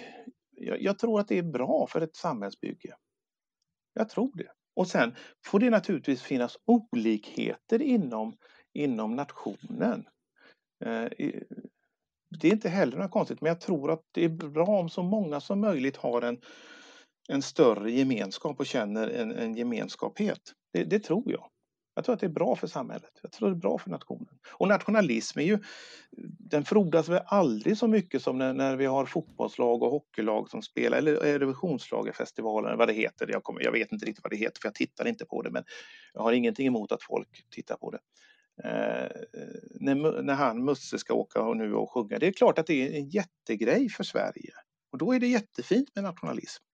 jag, 0.51 0.83
jag, 0.83 0.99
tror 0.99 1.21
att 1.21 1.29
det 1.29 1.39
är 1.39 1.43
bra 1.43 1.87
för 1.91 2.01
ett 2.01 2.17
samhällsbygge. 2.17 2.95
Jag 3.95 4.09
tror 4.09 4.31
det. 4.35 4.53
Och 4.79 4.89
sen 4.89 5.15
får 5.47 5.61
det 5.61 5.71
naturligtvis 5.71 6.23
finnas 6.23 6.59
olikheter 6.65 7.83
inom, 7.83 8.37
inom 8.75 9.17
nationen. 9.17 10.09
Eh, 10.85 11.09
det 12.41 12.49
är 12.49 12.53
inte 12.53 12.69
heller 12.69 12.99
något 12.99 13.11
konstigt, 13.11 13.41
men 13.41 13.49
jag 13.49 13.61
tror 13.61 13.91
att 13.91 14.03
det 14.13 14.25
är 14.25 14.29
bra 14.29 14.67
om 14.67 14.89
så 14.89 15.03
många 15.03 15.41
som 15.41 15.61
möjligt 15.61 15.97
har 15.97 16.23
en 16.23 16.41
en 17.29 17.43
större 17.43 17.91
gemenskap 17.91 18.61
och 18.61 18.67
känner 18.67 19.09
en, 19.09 19.31
en 19.31 19.55
gemenskaphet. 19.55 20.41
Det, 20.73 20.85
det, 20.85 20.99
tror 20.99 21.33
jag. 21.33 21.49
Jag 21.99 22.05
tror 22.05 22.15
att 22.15 22.21
det 22.21 22.27
är 22.27 22.31
bra 22.31 22.57
för 22.57 22.67
samhället. 22.67 23.11
Jag 23.23 23.33
tror 23.33 23.49
det 23.49 23.55
är 23.55 23.61
bra 23.61 23.79
för 23.79 23.91
nationen. 23.91 24.39
Och 24.53 24.69
nationalism 24.69 25.39
är 25.39 25.43
ju, 25.43 25.59
den 26.39 26.65
frodas 26.65 27.09
väl 27.09 27.23
aldrig 27.27 27.79
så 27.79 27.89
mycket 27.89 28.23
som 28.23 28.39
när, 28.39 28.53
när 28.53 28.77
vi 28.77 28.87
har 28.87 29.07
fotbollslag 29.07 29.83
och 29.83 29.91
hockeylag 29.91 30.51
som 30.51 30.63
spelar, 30.63 30.99
eller 30.99 31.25
Eurovisionsschlagerfestivalen, 31.25 32.79
vad 32.79 32.89
det 32.89 32.95
heter. 32.95 33.29
Jag, 33.33 33.45
kommer, 33.45 33.63
jag 33.63 33.73
vet 33.73 33.93
inte 33.93 34.07
riktigt 34.07 34.25
vad 34.25 34.33
det 34.33 34.37
heter 34.37 34.61
för 34.61 34.69
jag 34.69 34.75
tittar 34.75 35.09
inte 35.09 35.25
på 35.25 35.43
det, 35.43 35.51
men 35.51 35.65
jag 36.15 36.23
har 36.23 36.33
ingenting 36.33 36.67
emot 36.67 36.93
att 36.93 37.03
folk 37.03 37.47
tittar 37.51 37.77
på 37.77 37.91
det. 37.91 38.01
Eh, 38.65 39.09
när, 39.81 40.23
när 40.23 40.35
han 40.35 40.65
Musse 40.65 40.99
ska 40.99 41.15
åka 41.15 41.43
och 41.43 41.57
nu 41.57 41.75
och 41.75 41.91
sjunga. 41.91 42.19
Det 42.19 42.27
är 42.27 42.33
klart 42.33 42.59
att 42.59 42.67
det 42.67 42.89
är 42.89 42.99
en 42.99 43.09
jättegrej 43.09 43.89
för 43.89 44.05
Sverige. 44.05 44.53
Och 44.93 44.99
då 44.99 45.13
är 45.13 45.21
det 45.21 45.27
jättefint 45.27 45.89
med 45.95 46.05
nationalism. 46.05 46.68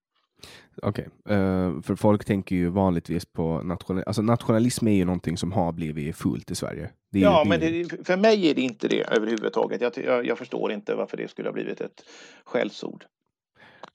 Okej, 0.81 1.07
okay. 1.25 1.37
uh, 1.37 1.75
eh, 1.75 1.81
för 1.81 1.95
folk 1.95 2.25
tänker 2.25 2.55
ju 2.55 2.69
vanligtvis 2.69 3.25
på 3.25 3.61
nationalism. 3.63 4.09
Alltså 4.09 4.21
nationalism 4.21 4.87
är 4.87 4.91
ju 4.91 5.05
någonting 5.05 5.37
som 5.37 5.51
har 5.51 5.71
blivit 5.71 6.15
fult 6.15 6.51
i 6.51 6.55
Sverige. 6.55 6.89
ja, 7.09 7.43
ju, 7.43 7.49
men 7.49 7.59
det, 7.59 8.05
för 8.07 8.17
mig 8.17 8.49
är 8.49 8.55
det 8.55 8.61
inte 8.61 8.87
det 8.87 9.03
överhuvudtaget. 9.03 9.81
Jag, 9.81 9.97
jag, 9.97 10.25
jag, 10.25 10.37
förstår 10.37 10.71
inte 10.71 10.95
varför 10.95 11.17
det 11.17 11.27
skulle 11.27 11.47
ha 11.47 11.53
blivit 11.53 11.81
ett 11.81 12.03
skällsord. 12.43 13.05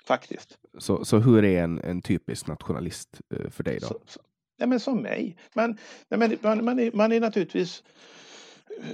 Faktiskt. 0.06 0.58
Så, 0.78 1.04
så 1.04 1.18
hur 1.18 1.44
är 1.44 1.64
en, 1.64 1.78
en 1.78 2.02
typisk 2.02 2.46
nationalist 2.46 3.20
uh, 3.34 3.50
för 3.50 3.64
dig 3.64 3.78
då? 3.80 3.86
Så, 3.86 4.00
så, 4.06 4.20
nej, 4.58 4.68
men 4.68 4.80
som 4.80 5.02
mig. 5.02 5.36
Man, 5.54 5.78
nej, 6.08 6.18
men, 6.18 6.38
man, 6.42 6.64
man, 6.64 6.78
är, 6.78 6.90
man 6.92 7.12
är 7.12 7.20
naturligtvis 7.20 7.82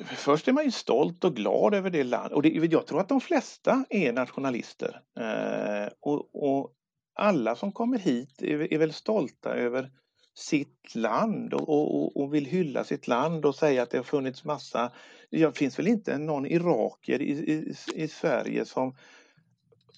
Först 0.05 0.49
är 0.49 0.53
man 0.53 0.65
ju 0.65 0.71
stolt 0.71 1.25
och 1.25 1.37
glad 1.37 1.75
över 1.75 1.91
det 1.91 2.05
land 2.05 2.33
och 2.33 2.43
det, 2.43 2.49
jag 2.49 2.87
tror 2.87 3.01
att 3.01 3.09
de 3.09 3.21
flesta 3.21 3.85
är 3.91 4.13
nationalister. 4.13 5.01
Eh, 5.21 5.93
och, 6.01 6.29
och, 6.35 6.73
alla 7.17 7.57
som 7.57 7.73
kommer 7.73 7.99
hit 7.99 8.43
är, 8.43 8.73
är 8.73 8.79
väl 8.79 8.93
stolta 8.93 9.55
över 9.55 9.91
sitt 10.35 10.95
land 10.95 11.55
och, 11.55 11.69
och, 11.69 12.17
och, 12.17 12.35
vill 12.35 12.47
hylla 12.47 12.85
sitt 12.85 13.09
land 13.09 13.45
och 13.45 13.55
säga 13.55 13.83
att 13.83 13.91
det 13.91 13.97
har 13.97 14.05
funnits 14.05 14.45
massa... 14.45 14.93
Det 15.31 15.59
finns 15.59 15.79
väl 15.79 15.89
inte 15.89 16.19
någon 16.19 16.47
irakier 16.47 17.23
i, 17.23 17.31
i, 17.31 17.75
i 17.95 18.09
Sverige 18.09 18.65
som... 18.65 18.97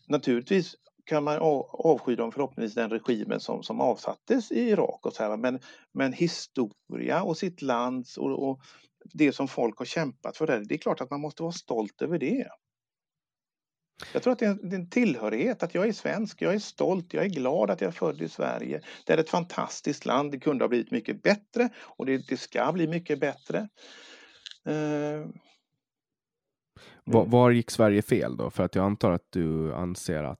Naturligtvis 0.06 0.74
kan 1.04 1.24
man 1.24 1.38
avsky 1.70 2.16
dem 2.16 2.32
förhoppningsvis 2.32 2.74
den 2.74 2.90
regimen 2.90 3.40
som, 3.40 3.62
som 3.62 3.80
avsattes 3.80 4.52
i 4.52 4.60
Irak 4.60 5.06
och 5.06 5.12
så 5.12 5.22
här, 5.22 5.36
men, 5.36 5.60
men 5.92 6.12
historia 6.12 7.22
och 7.22 7.36
sitt 7.36 7.62
lands 7.62 8.16
och, 8.16 8.48
och 8.48 8.60
det 9.12 9.32
som 9.32 9.48
folk 9.48 9.78
har 9.78 9.84
kämpat 9.84 10.36
för, 10.36 10.46
det, 10.46 10.64
det 10.64 10.74
är 10.74 10.78
klart 10.78 11.00
att 11.00 11.10
man 11.10 11.20
måste 11.20 11.42
vara 11.42 11.52
stolt 11.52 12.02
över 12.02 12.18
det. 12.18 12.48
Jag 14.12 14.22
tror 14.22 14.32
att 14.32 14.38
det 14.38 14.46
är, 14.46 14.50
en, 14.50 14.68
det 14.68 14.76
är 14.76 14.80
en 14.80 14.90
tillhörighet, 14.90 15.62
att 15.62 15.74
jag 15.74 15.88
är 15.88 15.92
svensk, 15.92 16.42
jag 16.42 16.54
är 16.54 16.58
stolt, 16.58 17.14
jag 17.14 17.24
är 17.24 17.28
glad 17.28 17.70
att 17.70 17.80
jag 17.80 17.88
är 17.88 17.92
född 17.92 18.22
i 18.22 18.28
Sverige. 18.28 18.80
Det 19.06 19.12
är 19.12 19.18
ett 19.18 19.30
fantastiskt 19.30 20.06
land, 20.06 20.32
det 20.32 20.38
kunde 20.38 20.64
ha 20.64 20.68
blivit 20.68 20.90
mycket 20.90 21.22
bättre 21.22 21.68
och 21.78 22.06
det, 22.06 22.28
det 22.28 22.36
ska 22.36 22.72
bli 22.72 22.86
mycket 22.86 23.20
bättre. 23.20 23.68
Uh, 24.68 25.26
var, 27.04 27.26
var, 27.26 27.50
gick 27.50 27.70
Sverige 27.70 28.02
fel 28.02 28.36
då? 28.36 28.50
För 28.50 28.64
att 28.64 28.74
jag 28.74 28.84
antar 28.84 29.10
att 29.10 29.26
du 29.30 29.74
anser 29.74 30.24
att, 30.24 30.38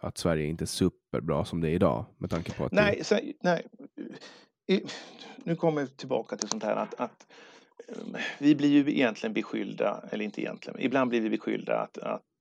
att 0.00 0.18
Sverige 0.18 0.46
inte 0.46 0.64
är 0.64 0.66
superbra 0.66 1.44
som 1.44 1.60
det 1.60 1.68
är 1.70 1.72
idag 1.72 2.04
med 2.18 2.30
tanke 2.30 2.52
på 2.52 2.64
att 2.64 2.72
Nej, 2.72 2.94
du... 2.98 3.04
så, 3.04 3.18
nej. 3.40 3.66
nu 5.44 5.56
kommer 5.56 5.80
jag 5.80 5.96
tillbaka 5.96 6.36
till 6.36 6.48
sånt 6.48 6.62
här 6.62 6.76
att, 6.76 6.94
att 6.94 7.26
vi 8.38 8.54
blir 8.54 8.68
ju 8.68 8.80
egentligen 8.80 9.34
beskyllda, 9.34 10.04
eller 10.10 10.24
inte 10.24 10.40
egentligen, 10.40 10.80
ibland 10.80 11.10
blir 11.10 11.20
vi 11.20 11.30
beskyllda 11.30 11.80
att, 11.80 11.98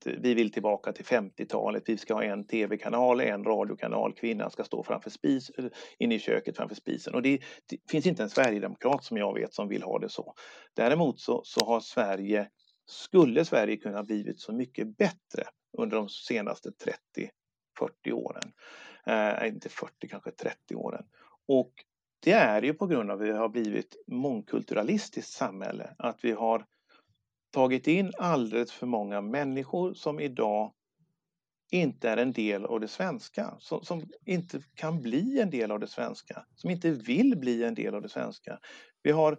att 0.07 0.13
vi 0.19 0.33
vill 0.33 0.51
tillbaka 0.51 0.91
till 0.91 1.05
50-talet. 1.05 1.83
Vi 1.85 1.97
ska 1.97 2.13
ha 2.13 2.23
en 2.23 2.47
tv-kanal, 2.47 3.21
en 3.21 3.43
radiokanal. 3.43 4.13
Kvinnan 4.13 4.51
ska 4.51 4.63
stå 4.63 4.83
framför 4.83 5.09
spis, 5.09 5.51
inne 5.99 6.15
i 6.15 6.19
köket 6.19 6.57
framför 6.57 6.75
spisen. 6.75 7.15
Och 7.15 7.21
det, 7.21 7.39
det, 7.69 7.77
finns 7.91 8.05
inte 8.05 8.23
en 8.23 8.29
sverigedemokrat 8.29 9.03
som 9.03 9.17
jag 9.17 9.33
vet 9.33 9.53
som 9.53 9.67
vill 9.67 9.83
ha 9.83 9.99
det 9.99 10.09
så. 10.09 10.33
Däremot 10.73 11.19
så, 11.19 11.41
så 11.43 11.65
har 11.65 11.79
Sverige, 11.79 12.49
skulle 12.85 13.45
Sverige 13.45 13.77
kunna 13.77 14.03
blivit 14.03 14.39
så 14.39 14.53
mycket 14.53 14.97
bättre 14.97 15.43
under 15.77 15.97
de 15.97 16.09
senaste 16.09 16.69
30-40 18.09 18.11
åren. 18.11 18.51
Eh, 19.05 19.47
inte 19.47 19.69
40, 19.69 20.07
kanske 20.07 20.31
30 20.31 20.75
åren. 20.75 21.03
Och 21.47 21.71
det 22.19 22.31
är 22.31 22.61
ju 22.61 22.73
på 22.73 22.87
grund 22.87 23.11
av 23.11 23.21
att 23.21 23.27
vi 23.27 23.31
har 23.31 23.49
blivit 23.49 23.95
mångkulturalistiskt 24.07 25.31
samhälle, 25.31 25.95
att 25.97 26.23
vi 26.23 26.31
har 26.31 26.65
tagit 27.55 27.87
in 27.87 28.11
alldeles 28.17 28.71
för 28.71 28.87
många 28.87 29.21
människor 29.21 29.93
som 29.93 30.19
idag 30.19 30.73
inte 31.71 32.09
är 32.09 32.17
en 32.17 32.31
del 32.31 32.65
av 32.65 32.79
det 32.79 32.87
svenska, 32.87 33.55
som, 33.59 33.83
som, 33.83 34.03
inte 34.25 34.61
kan 34.73 35.01
bli 35.01 35.39
en 35.39 35.49
del 35.49 35.71
av 35.71 35.79
det 35.79 35.87
svenska, 35.87 36.45
som 36.55 36.69
inte 36.69 36.91
vill 36.91 37.37
bli 37.37 37.63
en 37.63 37.75
del 37.75 37.95
av 37.95 38.01
det 38.01 38.09
svenska. 38.09 38.59
Vi 39.03 39.11
har 39.11 39.37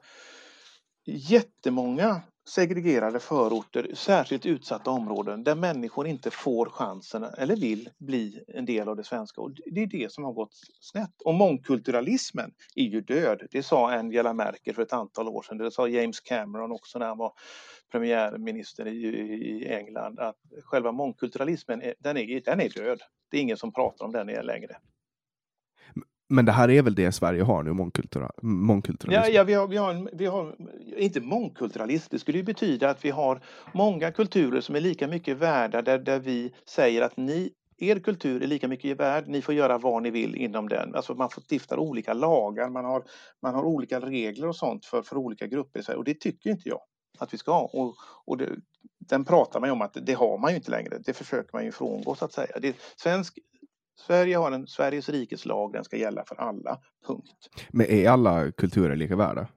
jättemånga 1.07 2.23
segregerade 2.49 3.21
förorter, 3.21 3.91
särskilt 3.95 4.47
utsatta 4.47 4.91
områden 4.91 5.45
där 5.45 5.55
människor 5.55 6.07
inte 6.07 6.31
får 6.31 6.67
chansen 6.67 7.25
eller 7.39 7.57
vill 7.57 7.89
bli 7.99 8.45
en 8.49 8.65
del 8.65 8.89
av 8.89 8.97
det 8.97 9.05
svenska. 9.05 9.41
Och 9.41 9.51
det 9.67 9.83
är 9.83 9.87
det 9.87 10.13
som 10.13 10.25
har 10.25 10.33
gått 10.33 10.55
snett. 10.81 11.23
Och 11.25 11.35
mångkulturalismen 11.35 12.53
är 12.75 12.85
ju 12.85 13.01
död. 13.01 13.43
Det 13.51 13.63
sa 13.63 13.93
Angela 13.93 14.33
Merkel 14.33 14.75
för 14.75 14.83
ett 14.83 14.93
antal 14.93 15.29
år 15.29 15.43
sedan. 15.43 15.59
Det 15.59 15.71
sa 15.71 15.89
James 15.89 16.21
Cameron 16.21 16.73
också 16.73 16.99
när 16.99 17.07
han 17.07 17.19
var 17.19 17.33
premiärminister 17.93 18.87
i, 18.87 19.67
England. 19.69 20.19
Att 20.19 20.37
själva 20.65 20.93
mångkulturalismen 20.93 21.83
den 21.99 22.17
är, 22.17 22.41
den 22.45 22.61
är 22.61 22.69
död. 22.69 23.01
Det 23.31 23.37
är 23.37 23.41
ingen 23.41 23.57
som 23.57 23.73
pratar 23.73 24.05
om 24.05 24.13
den 24.13 24.27
längre. 24.27 24.77
Men 26.29 26.45
det 26.45 26.53
här 26.53 26.71
är 26.71 26.83
väl 26.83 26.95
det 26.95 27.13
Sverige 27.13 27.43
har 27.43 27.63
nu, 27.63 27.73
mångkultura, 27.73 28.31
mångkulturalism? 28.43 29.33
Ja, 29.33 29.39
ja 29.39 29.45
vi, 29.45 29.55
har, 29.55 29.69
vi, 29.69 29.77
har, 29.77 30.11
vi 30.13 30.27
har, 30.27 30.57
inte 30.97 31.21
mångkulturalism, 31.21 32.09
det 32.11 32.19
skulle 32.19 32.39
ju 32.39 32.45
betyda 32.45 32.91
att 32.91 33.05
vi 33.05 33.11
har 33.11 33.41
många 33.75 34.13
kulturer 34.13 34.61
som 34.61 34.75
är 34.75 34.81
lika 34.81 35.09
mycket 35.09 35.37
värda 35.37 35.83
där, 35.83 35.99
där 35.99 36.19
vi 36.19 36.53
säger 36.69 37.03
att 37.03 37.17
ni, 37.17 37.51
er 37.79 37.99
kultur 37.99 38.43
är 38.43 38.47
lika 38.47 38.69
mycket 38.69 39.01
värd, 39.01 39.29
ni 39.29 39.43
får 39.43 39.55
göra 39.55 39.79
vad 39.79 40.03
ni 40.03 40.11
vill 40.11 40.35
inom 40.35 40.69
den. 40.69 40.95
Alltså 40.95 41.15
man 41.15 41.31
får 41.31 41.43
stifta 41.51 41.79
olika 41.79 42.13
lagar, 42.13 42.69
man 42.69 42.85
har, 42.85 43.05
man 43.43 43.55
har 43.55 43.63
olika 43.63 44.01
regler 44.01 44.49
och 44.49 44.57
sånt 44.57 44.87
för, 44.87 45.03
för 45.03 45.17
olika 45.17 45.47
grupper 45.47 45.97
och 45.97 46.05
det 46.05 46.21
tycker 46.21 46.51
inte 46.51 46.69
jag 46.69 46.81
att 47.19 47.35
vi 47.35 47.39
ska 47.39 47.53
ha. 47.53 47.71
Och, 47.73 47.95
och 48.25 48.37
det, 48.37 48.49
den 48.99 49.25
pratar 49.25 49.61
man 49.61 49.69
ju 49.69 49.73
om 49.73 49.83
att 49.83 49.97
det 50.03 50.13
har 50.13 50.39
man 50.39 50.51
ju 50.51 50.57
inte 50.57 50.71
längre, 50.71 50.99
det 50.99 51.13
försöker 51.13 51.51
man 51.53 51.65
ju 51.65 51.73
frångå 51.73 52.15
så 52.15 52.25
att 52.25 52.33
säga. 52.33 52.59
Det, 52.63 52.77
svensk 52.97 53.39
Sverige 53.99 54.37
har 54.37 54.53
en 54.53 54.67
Sveriges 54.67 55.09
rikes 55.09 55.45
lag, 55.47 55.73
den 55.73 55.85
ska 55.85 55.97
gälla 55.97 56.25
för 56.25 56.37
alla. 56.41 56.79
Punkt. 57.07 57.49
Men 57.71 57.87
är 57.87 58.11
alla 58.11 58.53
kulturer 58.53 58.97
lika 58.97 59.17
värda? 59.17 59.49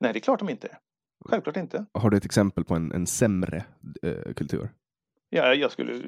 Nej, 0.00 0.12
det 0.12 0.18
är 0.18 0.20
klart 0.20 0.38
de 0.38 0.48
inte 0.48 0.68
är. 0.68 0.78
Självklart 1.24 1.56
inte. 1.56 1.86
Har 1.92 2.10
du 2.10 2.16
ett 2.16 2.24
exempel 2.24 2.64
på 2.64 2.74
en, 2.74 2.92
en 2.92 3.06
sämre 3.06 3.64
eh, 4.02 4.32
kultur? 4.32 4.68
Ja, 5.30 5.54
jag 5.54 5.70
skulle, 5.70 6.00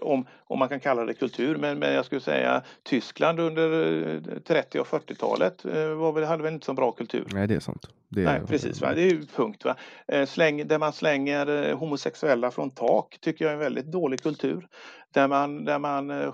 om, 0.00 0.26
om 0.44 0.58
man 0.58 0.68
kan 0.68 0.80
kalla 0.80 1.04
det 1.04 1.14
kultur, 1.14 1.56
men, 1.56 1.78
men 1.78 1.94
jag 1.94 2.04
skulle 2.04 2.20
säga 2.20 2.62
Tyskland 2.82 3.40
under 3.40 4.40
30 4.40 4.80
och 4.80 4.86
40-talet 4.86 5.64
eh, 5.64 5.88
var 5.88 6.12
väl, 6.12 6.24
hade 6.24 6.42
väl 6.42 6.54
inte 6.54 6.66
så 6.66 6.74
bra 6.74 6.92
kultur. 6.92 7.26
Nej, 7.32 7.46
det 7.48 7.54
är 7.54 7.60
sant. 7.60 7.88
Det 8.08 8.20
är, 8.20 8.24
Nej, 8.24 8.40
precis. 8.46 8.80
Va? 8.80 8.94
Det 8.94 9.02
är 9.02 9.10
ju 9.10 9.26
punkt. 9.26 9.64
Va? 9.64 9.76
Eh, 10.08 10.26
släng, 10.26 10.68
där 10.68 10.78
man 10.78 10.92
slänger 10.92 11.68
eh, 11.68 11.78
homosexuella 11.78 12.50
från 12.50 12.70
tak 12.70 13.18
tycker 13.20 13.44
jag 13.44 13.52
är 13.52 13.54
en 13.54 13.60
väldigt 13.60 13.92
dålig 13.92 14.22
kultur. 14.22 14.66
Där 15.10 15.28
man, 15.28 15.64
där 15.64 15.78
man 15.78 16.32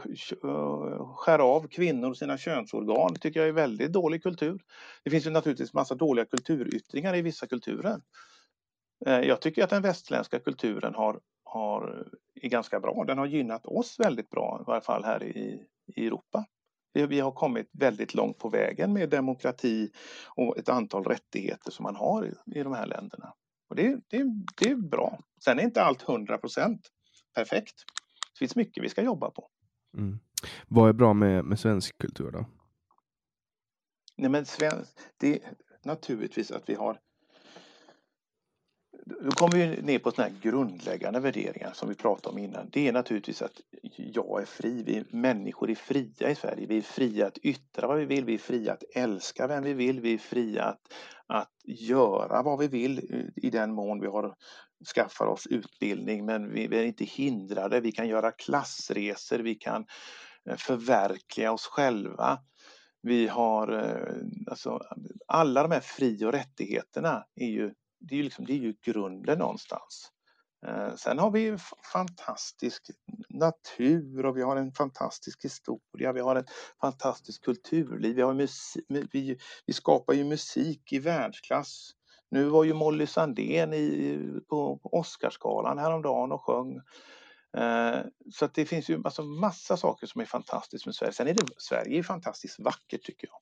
skär 1.17 1.39
av 1.39 1.69
kvinnor 1.69 2.15
sina 2.15 2.39
könsorgan 2.39 3.15
tycker 3.15 3.41
jag 3.41 3.49
är 3.49 3.53
väldigt 3.53 3.93
dålig 3.93 4.23
kultur. 4.23 4.61
Det 5.05 5.11
finns 5.11 5.27
ju 5.27 5.31
naturligtvis 5.31 5.75
massa 5.75 5.95
dåliga 5.95 6.25
kulturyttringar 6.25 7.17
i 7.17 7.23
vissa 7.23 7.47
kulturer. 7.47 8.01
Jag 9.07 9.41
tycker 9.41 9.65
att 9.65 9.71
den 9.71 9.83
västländska 9.83 10.39
kulturen 10.39 10.95
har, 10.95 11.21
har, 11.49 12.07
är 12.35 12.49
ganska 12.49 12.81
bra. 12.81 13.05
Den 13.05 13.19
har 13.19 13.27
gynnat 13.27 13.67
oss 13.67 14.01
väldigt 14.01 14.31
bra, 14.31 14.59
i 14.61 14.65
varje 14.67 14.81
fall 14.81 15.05
här 15.05 15.23
i, 15.23 15.67
i 15.87 16.07
Europa. 16.07 16.45
Vi, 16.93 17.07
vi 17.07 17.21
har 17.21 17.33
kommit 17.33 17.69
väldigt 17.73 18.15
långt 18.15 18.39
på 18.39 18.49
vägen 18.49 18.93
med 18.93 19.09
demokrati 19.11 19.91
och 20.35 20.59
ett 20.59 20.69
antal 20.69 21.05
rättigheter 21.05 21.71
som 21.71 21.83
man 21.83 21.97
har 21.97 22.27
i, 22.27 22.59
i 22.59 22.63
de 22.63 22.73
här 22.73 22.87
länderna. 22.87 23.35
Och 23.69 23.77
det, 23.77 24.01
det, 24.09 24.25
det 24.61 24.71
är 24.71 24.77
bra. 24.77 25.19
Sen 25.45 25.59
är 25.59 25.63
inte 25.63 25.83
allt 25.83 26.09
100 26.09 26.39
procent 26.39 26.81
perfekt. 27.35 27.75
Det 28.33 28.39
finns 28.39 28.57
mycket 28.57 28.85
vi 28.85 28.89
ska 28.89 29.03
jobba 29.03 29.31
på. 29.31 29.49
Mm. 29.97 30.19
Vad 30.69 30.89
är 30.89 30.93
bra 30.93 31.15
med, 31.15 31.45
med 31.45 31.59
svensk 31.59 31.99
kultur 31.99 32.31
då? 32.31 32.47
Nej, 34.17 34.31
men 34.31 34.47
svensk, 34.47 34.99
det 35.17 35.35
är 35.35 35.53
naturligtvis 35.85 36.51
att 36.51 36.69
vi 36.69 36.75
har 36.75 37.01
då 39.09 39.31
kommer 39.31 39.57
vi 39.57 39.83
ner 39.83 39.99
på 39.99 40.11
sådana 40.11 40.31
här 40.31 40.41
grundläggande 40.41 41.21
värderingar 41.21 41.73
som 41.75 41.89
vi 41.89 41.95
pratade 41.95 42.33
om 42.33 42.39
innan. 42.39 42.69
Det 42.73 42.89
är 42.89 42.93
naturligtvis 42.93 43.43
att 43.43 43.61
jag 43.97 44.43
är 44.43 44.47
fri. 44.47 44.83
Vi 44.83 45.05
människor 45.17 45.71
är 45.71 45.75
fria 45.75 46.31
i 46.31 46.35
Sverige. 46.35 46.67
Vi 46.67 46.79
är 46.79 46.83
fria 46.83 47.27
att 47.27 47.39
yttra 47.39 47.87
vad 47.87 47.99
vi 47.99 48.05
vill. 48.05 48.25
Vi 48.25 48.35
är 48.35 48.39
fria 48.39 48.73
att 48.73 48.83
älska 48.95 49.47
vem 49.47 49.65
vi 49.65 49.73
vill. 49.73 50.01
Vi 50.01 50.15
är 50.15 50.19
fria 50.19 50.65
att, 50.65 50.81
att 51.27 51.53
göra 51.65 52.43
vad 52.43 52.59
vi 52.59 52.69
vill 52.69 52.99
eh, 52.99 53.47
i 53.47 53.51
den 53.51 53.75
mån 53.75 54.01
vi 54.01 54.07
har 54.07 54.35
skaffar 54.95 55.27
oss 55.27 55.47
utbildning. 55.47 56.27
Men 56.27 56.53
vi, 56.53 56.67
vi 56.67 56.79
är 56.79 56.85
inte 56.85 57.05
hindrade. 57.05 57.81
Vi 57.81 57.93
kan 57.93 58.09
göra 58.09 58.31
klassresor. 58.31 59.39
Vi 59.39 59.55
kan 59.55 59.87
eh, 60.51 60.57
förverkliga 60.57 61.53
oss 61.53 61.67
själva. 61.67 62.39
Vi 63.03 63.29
har 63.29 63.73
eh, 63.73 64.51
alltså, 64.51 64.81
alla 65.27 65.63
de 65.63 65.73
här 65.73 65.81
fri 65.81 66.25
och 66.25 66.33
rättigheterna 66.33 67.25
är 67.35 67.49
ju 67.49 67.73
det 68.01 68.15
är 68.15 68.17
ju, 68.17 68.23
liksom, 68.23 68.45
det 68.45 68.53
är 68.53 68.59
ju 68.59 68.75
grunden 68.83 69.39
någonstans. 69.39 70.13
Eh, 70.67 70.95
sen 70.95 71.19
har 71.19 71.31
vi 71.31 71.57
fantastisk 71.93 72.91
natur 73.29 74.27
och 74.27 74.37
vi 74.37 74.43
har 74.43 74.57
en 74.57 74.73
fantastisk 74.73 75.45
historia, 75.45 76.13
vi 76.13 76.21
har 76.21 76.37
ett 76.37 76.51
fantastiskt 76.81 77.45
kulturliv, 77.45 78.17
vi, 78.17 78.23
har 78.23 78.35
musik, 78.35 78.85
vi, 78.89 79.39
vi 79.67 79.73
skapar 79.73 80.15
ju 80.15 80.25
musik 80.25 80.93
i 80.93 80.99
världsklass. 80.99 81.91
Nu 82.31 82.45
var 82.45 82.65
ju 82.65 82.75
Molly 82.75 83.07
Sandén 83.07 83.73
i, 83.75 84.19
på, 84.49 84.81
Oscarsgalan 84.83 85.79
häromdagen 85.79 86.33
och 86.33 86.45
sjöng. 86.45 86.77
Eh, 87.57 88.01
så 88.33 88.45
att 88.45 88.55
det 88.55 88.67
finns 88.67 88.91
ju 88.91 89.03
alltså 89.05 89.23
massa 89.23 89.77
saker 89.77 90.07
som 90.07 90.21
är 90.21 90.25
fantastiskt 90.25 90.87
med 90.87 90.95
Sverige. 90.95 91.13
Sen 91.13 91.29
är 91.29 91.35
det, 91.35 91.47
Sverige 91.57 91.99
är 91.99 92.03
fantastiskt 92.03 92.61
vackert 92.61 93.03
tycker 93.03 93.29
jag. 93.29 93.39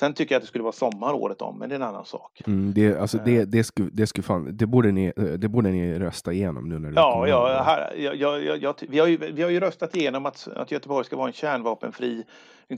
Sen 0.00 0.14
tycker 0.14 0.34
jag 0.34 0.38
att 0.38 0.42
det 0.42 0.48
skulle 0.48 0.64
vara 0.64 0.72
sommar 0.72 1.12
året 1.14 1.42
om, 1.42 1.58
men 1.58 1.68
det 1.68 1.74
är 1.74 1.76
en 1.76 1.86
annan 1.86 2.04
sak. 2.04 2.42
Mm, 2.46 2.72
det, 2.74 2.96
alltså 2.96 3.18
det, 3.24 3.36
eh. 3.36 3.46
det, 3.46 3.64
skulle, 3.64 3.90
det, 3.92 4.06
skulle 4.06 4.22
fan, 4.22 4.56
det, 4.56 4.66
borde 4.66 4.92
ni, 4.92 5.12
eh, 5.16 5.24
det 5.24 5.48
borde 5.48 5.70
ni 5.70 5.98
rösta 5.98 6.32
igenom 6.32 6.68
nu 6.68 6.78
när 6.78 6.90
det 6.90 7.00
Ja, 7.00 7.28
ja 7.28 7.62
här, 7.62 7.94
jag, 7.96 8.16
jag, 8.16 8.62
jag, 8.62 8.74
vi, 8.88 8.98
har 8.98 9.06
ju, 9.06 9.16
vi 9.16 9.42
har 9.42 9.50
ju 9.50 9.60
röstat 9.60 9.96
igenom 9.96 10.26
att, 10.26 10.48
att 10.56 10.70
Göteborg 10.70 11.04
ska 11.04 11.16
vara 11.16 11.26
en 11.26 11.32
kärnvapenfri 11.32 12.24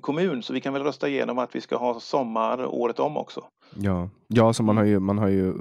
kommun, 0.01 0.43
så 0.43 0.53
vi 0.53 0.61
kan 0.61 0.73
väl 0.73 0.83
rösta 0.83 1.09
igenom 1.09 1.39
att 1.39 1.55
vi 1.55 1.61
ska 1.61 1.77
ha 1.77 2.01
sommar 2.01 2.67
året 2.67 3.01
om 3.01 3.17
också. 3.17 3.45
Ja, 3.75 4.09
ja 4.29 4.53
så 4.53 4.63
man 4.63 4.77
har 4.77 4.85
ju, 4.85 5.01
man 5.01 5.19
har 5.19 5.29
ju 5.29 5.55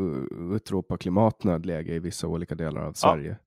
utropat 0.55 0.99
klimatnödläge 0.99 1.93
i 1.93 1.99
vissa 1.99 2.28
olika 2.28 2.55
delar 2.55 2.82
av 2.82 2.93
Sverige. 2.93 3.38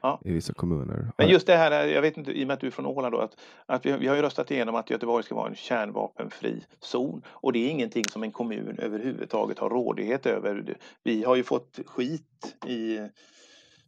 Ja 0.00 0.20
i 0.24 0.32
vissa 0.32 0.52
kommuner. 0.52 1.12
Men 1.16 1.28
just 1.28 1.46
det 1.46 1.56
här, 1.56 1.86
jag 1.86 2.02
vet 2.02 2.16
inte, 2.16 2.32
i 2.32 2.44
och 2.44 2.46
med 2.46 2.54
att 2.54 2.60
du 2.60 2.66
är 2.66 2.70
från 2.70 2.86
Åland 2.86 3.14
då, 3.14 3.18
att, 3.18 3.36
att 3.66 3.86
vi, 3.86 3.92
vi 3.92 4.06
har 4.06 4.16
ju 4.16 4.22
röstat 4.22 4.50
igenom 4.50 4.74
att 4.74 4.90
Göteborg 4.90 5.24
ska 5.24 5.34
vara 5.34 5.48
en 5.48 5.54
kärnvapenfri 5.54 6.64
zon 6.80 7.22
och 7.28 7.52
det 7.52 7.58
är 7.58 7.70
ingenting 7.70 8.04
som 8.04 8.22
en 8.22 8.32
kommun 8.32 8.78
överhuvudtaget 8.78 9.58
har 9.58 9.70
rådighet 9.70 10.26
över. 10.26 10.76
Vi 11.04 11.24
har 11.24 11.36
ju 11.36 11.42
fått 11.42 11.80
skit 11.86 12.56
i 12.66 12.98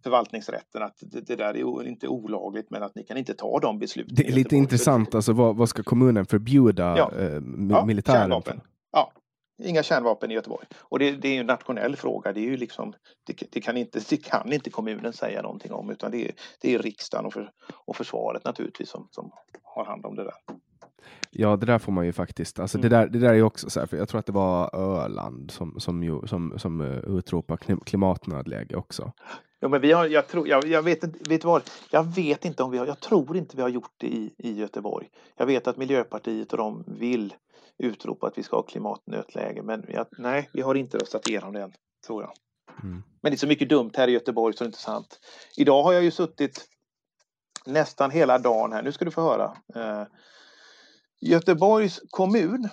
förvaltningsrätten 0.02 0.82
att 0.82 0.96
det, 1.00 1.20
det, 1.20 1.36
där 1.36 1.54
är 1.54 1.86
inte 1.86 2.08
olagligt 2.08 2.70
men 2.70 2.82
att 2.82 2.94
ni 2.94 3.04
kan 3.04 3.16
inte 3.16 3.34
ta 3.34 3.58
de 3.61 3.78
besluten. 3.78 4.14
Det 4.14 4.28
är 4.28 4.32
lite 4.32 4.56
intressant, 4.56 5.14
alltså 5.14 5.32
vad, 5.32 5.56
vad, 5.56 5.68
ska 5.68 5.82
kommunen 5.82 6.26
förbjuda 6.26 6.98
ja. 6.98 7.12
eh, 7.18 7.40
militären? 7.86 8.20
Kärnvapen. 8.20 8.61
Ja, 8.92 9.12
inga 9.64 9.82
kärnvapen 9.82 10.30
i 10.30 10.34
Göteborg. 10.34 10.66
Och 10.78 10.98
det, 10.98 11.11
det, 11.12 11.36
är 11.36 11.40
en 11.40 11.46
nationell 11.46 11.96
fråga. 11.96 12.32
Det, 12.32 12.40
är 12.40 12.44
ju 12.44 12.56
liksom, 12.56 12.92
det, 13.26 13.42
det, 13.52 13.61
kan 13.61 13.76
inte, 13.76 14.00
det 14.11 14.16
kan 14.16 14.52
inte 14.52 14.70
kommunen 14.70 15.12
säga 15.12 15.42
någonting 15.42 15.72
om 15.72 15.90
utan 15.90 16.11
det 16.11 16.28
är, 16.28 16.32
det 16.61 16.74
är 16.74 16.78
riksdagen 16.78 17.26
och, 17.26 17.32
för, 17.32 17.50
och 17.72 17.96
försvaret 17.96 18.44
naturligtvis 18.44 18.88
som, 18.88 19.08
som 19.11 19.30
har 19.62 19.84
hand 19.84 20.06
om 20.06 20.16
det 20.16 20.24
där. 20.24 20.34
Ja, 21.30 21.56
det 21.56 21.66
där 21.66 21.78
får 21.78 21.92
man 21.92 22.06
ju 22.06 22.12
faktiskt. 22.12 22.61
Alltså 22.61 22.78
mm. 22.78 22.90
det, 22.90 22.96
där, 22.96 23.06
det 23.06 23.18
där 23.18 23.34
är 23.34 23.42
också 23.42 23.70
så 23.70 23.80
här, 23.80 23.86
för 23.86 23.96
jag 23.96 24.08
tror 24.08 24.18
att 24.18 24.26
det 24.26 24.32
var 24.32 24.76
Öland 24.76 25.50
som, 25.50 25.80
som, 25.80 26.02
ju, 26.02 26.26
som, 26.26 26.58
som 26.58 26.80
uh, 26.80 27.18
utropade 27.18 27.76
klimatnödläge 27.84 28.76
också. 28.76 29.12
Ja, 29.61 29.68
men 29.68 29.80
vi 29.80 29.92
har, 29.92 30.06
jag, 30.06 30.28
tror, 30.28 30.48
jag, 30.48 30.66
jag 30.66 30.82
vet 30.82 31.04
inte, 31.04 31.30
vet 31.30 31.44
vad, 31.44 31.62
jag 31.90 32.14
vet 32.14 32.44
inte 32.44 32.62
om 32.62 32.70
vi 32.70 32.78
har, 32.78 32.86
jag 32.86 33.00
tror 33.00 33.36
inte 33.36 33.56
vi 33.56 33.62
har 33.62 33.68
gjort 33.68 33.92
det 33.96 34.06
i, 34.06 34.34
i 34.38 34.52
Göteborg. 34.52 35.08
Jag 35.36 35.46
vet 35.46 35.66
att 35.66 35.76
Miljöpartiet 35.76 36.52
och 36.52 36.58
de 36.58 36.84
vill 36.86 37.34
utropa 37.81 38.26
att 38.26 38.39
vi 38.39 38.43
ska 38.43 38.57
ha 38.57 38.62
klimatnötläge. 38.62 39.62
Men 39.62 39.85
jag, 39.89 40.07
nej, 40.18 40.51
vi 40.53 40.62
har 40.62 40.74
inte 40.74 40.99
röstat 40.99 41.28
igenom 41.28 41.53
det 41.53 41.62
än. 41.62 41.72
tror 42.07 42.22
jag. 42.22 42.33
Mm. 42.83 43.03
Men 43.20 43.33
det 43.33 43.37
är 43.37 43.39
så 43.39 43.47
mycket 43.47 43.68
dumt 43.68 43.91
här 43.95 44.09
i 44.09 44.12
Göteborg 44.12 44.57
så 44.57 44.64
det 44.64 44.66
är 44.66 44.68
inte 44.68 44.78
sant. 44.78 45.20
Idag 45.57 45.83
har 45.83 45.93
jag 45.93 46.03
ju 46.03 46.11
suttit 46.11 46.68
nästan 47.66 48.11
hela 48.11 48.39
dagen 48.39 48.72
här. 48.72 48.83
Nu 48.83 48.93
ska 48.93 49.05
du 49.05 49.11
få 49.11 49.20
höra. 49.22 49.57
Eh, 49.74 50.07
Göteborgs 51.20 52.01
kommun 52.11 52.68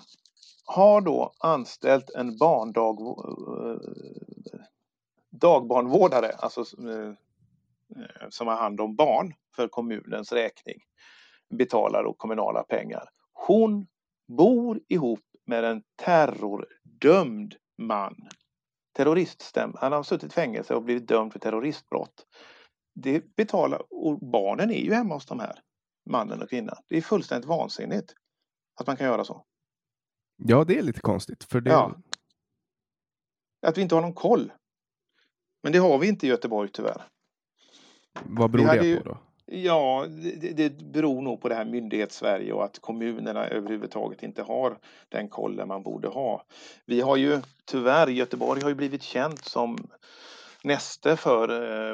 har 0.66 1.02
då 1.02 1.34
anställt 1.40 2.10
en 2.10 2.38
barndag, 2.38 2.98
eh, 3.00 3.80
dagbarnvårdare, 5.30 6.32
alltså 6.38 6.62
eh, 6.62 7.14
som 8.30 8.48
har 8.48 8.56
hand 8.56 8.82
om 8.82 8.96
barn 8.96 9.34
för 9.56 9.68
kommunens 9.68 10.32
räkning. 10.32 10.78
Betalar 11.50 12.04
då 12.04 12.14
kommunala 12.14 12.64
pengar. 12.64 13.10
Hon 13.34 13.88
bor 14.28 14.80
ihop 14.88 15.24
med 15.46 15.64
en 15.64 15.84
terrordömd 15.96 17.56
man. 17.78 18.30
Terroriststäm. 18.94 19.74
Han 19.76 19.92
har 19.92 20.04
suttit 20.04 20.32
i 20.32 20.34
fängelse 20.36 20.76
och 20.76 20.84
blivit 20.84 21.08
dömd 21.08 21.34
för 21.34 21.40
terroristbrott. 21.40 22.26
Det 22.96 23.36
betalar, 23.36 23.82
och 23.90 24.20
barnen 24.20 24.72
är 24.72 24.80
ju 24.82 24.94
hemma 24.94 25.14
hos 25.14 25.26
de 25.26 25.40
här, 25.40 25.60
mannen 26.10 26.42
och 26.42 26.50
kvinnan. 26.50 26.78
Det 26.88 26.98
är 26.98 27.02
fullständigt 27.02 27.48
vansinnigt 27.48 28.14
att 28.80 28.88
man 28.88 28.98
kan 28.98 29.08
göra 29.08 29.24
så. 29.24 29.46
Ja, 30.38 30.64
det 30.64 30.78
är 30.78 30.82
lite 30.84 31.00
konstigt. 31.00 31.44
För 31.44 31.62
det... 31.62 31.70
Ja. 31.70 31.96
Att 33.68 33.78
vi 33.78 33.82
inte 33.82 33.96
har 33.96 34.02
någon 34.02 34.14
koll. 34.14 34.52
Men 35.64 35.72
det 35.72 35.80
har 35.80 35.98
vi 36.00 36.08
inte 36.08 36.26
i 36.26 36.30
Göteborg 36.30 36.70
tyvärr. 36.74 37.08
Vad 38.24 38.52
beror 38.52 38.66
det 38.66 38.88
ju- 38.88 38.98
på 38.98 39.04
då? 39.04 39.27
Ja, 39.52 40.06
det, 40.42 40.52
det 40.52 40.78
beror 40.78 41.22
nog 41.22 41.42
på 41.42 41.50
det 41.50 41.56
här 41.56 41.66
myndighets-Sverige 41.66 42.54
och 42.54 42.66
att 42.66 42.80
kommunerna 42.80 43.48
överhuvudtaget 43.48 44.24
inte 44.24 44.44
har 44.44 44.78
den 45.10 45.30
kollen 45.30 45.68
man 45.68 45.84
borde 45.84 46.08
ha. 46.08 46.44
Vi 46.86 47.02
har 47.02 47.18
ju 47.18 47.42
tyvärr, 47.66 48.08
Göteborg 48.08 48.62
har 48.62 48.70
ju 48.70 48.76
blivit 48.76 49.04
känt 49.04 49.46
som 49.46 49.78
näste 50.64 51.16
för 51.16 51.50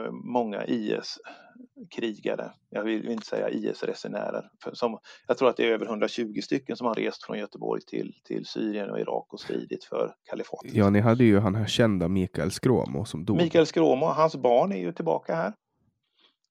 eh, 0.06 0.12
många 0.12 0.66
IS-krigare. 0.66 2.52
Jag 2.70 2.84
vill 2.84 3.10
inte 3.10 3.28
säga 3.28 3.50
IS-resenärer. 3.50 4.50
Som, 4.74 4.98
jag 5.28 5.38
tror 5.38 5.50
att 5.50 5.58
det 5.58 5.64
är 5.64 5.72
över 5.72 5.86
120 5.86 6.40
stycken 6.44 6.78
som 6.78 6.88
har 6.88 6.96
rest 6.96 7.24
från 7.24 7.40
Göteborg 7.40 7.82
till, 7.82 8.14
till 8.24 8.46
Syrien 8.46 8.90
och 8.90 9.00
Irak 9.00 9.34
och 9.34 9.40
stridit 9.40 9.84
för 9.84 10.16
kalifatet. 10.30 10.74
Ja, 10.74 10.90
ni 10.90 11.00
hade 11.00 11.24
ju 11.24 11.40
han 11.40 11.56
här 11.56 11.68
kända 11.68 12.08
Mikael 12.08 12.52
Skråmo 12.52 13.06
som 13.06 13.26
dog. 13.26 13.38
Mikael 13.38 13.66
Skråmo, 13.66 14.06
hans 14.06 14.36
barn 14.36 14.72
är 14.72 14.78
ju 14.78 14.94
tillbaka 14.94 15.36
här 15.36 15.54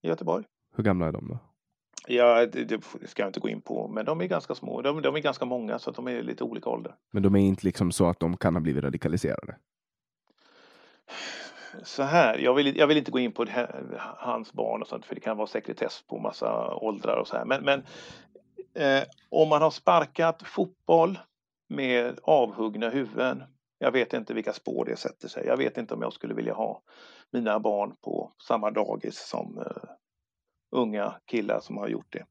i 0.02 0.08
Göteborg. 0.08 0.44
Hur 0.76 0.84
gamla 0.84 1.06
är 1.06 1.12
de 1.12 1.28
då? 1.28 1.38
Ja, 2.06 2.46
det, 2.46 2.64
det 2.64 2.80
ska 3.08 3.22
jag 3.22 3.28
inte 3.28 3.40
gå 3.40 3.48
in 3.48 3.60
på, 3.60 3.88
men 3.88 4.04
de 4.04 4.20
är 4.20 4.26
ganska 4.26 4.54
små. 4.54 4.82
De, 4.82 5.02
de 5.02 5.16
är 5.16 5.20
ganska 5.20 5.44
många 5.44 5.78
så 5.78 5.90
att 5.90 5.96
de 5.96 6.08
är 6.08 6.22
lite 6.22 6.44
olika 6.44 6.70
ålder. 6.70 6.94
Men 7.10 7.22
de 7.22 7.34
är 7.36 7.40
inte 7.40 7.66
liksom 7.66 7.92
så 7.92 8.06
att 8.06 8.20
de 8.20 8.36
kan 8.36 8.54
ha 8.54 8.60
blivit 8.60 8.84
radikaliserade. 8.84 9.56
Så 11.82 12.02
här, 12.02 12.38
jag 12.38 12.54
vill, 12.54 12.76
jag 12.76 12.86
vill 12.86 12.96
inte 12.96 13.10
gå 13.10 13.18
in 13.18 13.32
på 13.32 13.44
här, 13.44 13.84
hans 14.16 14.52
barn 14.52 14.82
och 14.82 14.88
sånt 14.88 15.06
för 15.06 15.14
det 15.14 15.20
kan 15.20 15.36
vara 15.36 15.46
sekretess 15.46 16.04
på 16.08 16.18
massa 16.18 16.74
åldrar 16.74 17.16
och 17.16 17.28
så 17.28 17.36
här. 17.36 17.44
Men, 17.44 17.64
men 17.64 17.82
eh, 18.74 19.04
om 19.28 19.48
man 19.48 19.62
har 19.62 19.70
sparkat 19.70 20.42
fotboll 20.42 21.18
med 21.68 22.18
avhuggna 22.22 22.88
huvuden. 22.90 23.42
Jag 23.78 23.92
vet 23.92 24.12
inte 24.12 24.34
vilka 24.34 24.52
spår 24.52 24.84
det 24.84 24.96
sätter 24.96 25.28
sig. 25.28 25.46
Jag 25.46 25.56
vet 25.56 25.78
inte 25.78 25.94
om 25.94 26.02
jag 26.02 26.12
skulle 26.12 26.34
vilja 26.34 26.54
ha 26.54 26.82
mina 27.30 27.60
barn 27.60 27.94
på 28.00 28.32
samma 28.48 28.70
dagis 28.70 29.28
som 29.28 29.58
eh, 29.58 29.90
unga 30.72 31.14
killar 31.26 31.60
som 31.60 31.76
har 31.76 31.88
gjort 31.88 32.12
det 32.12 32.24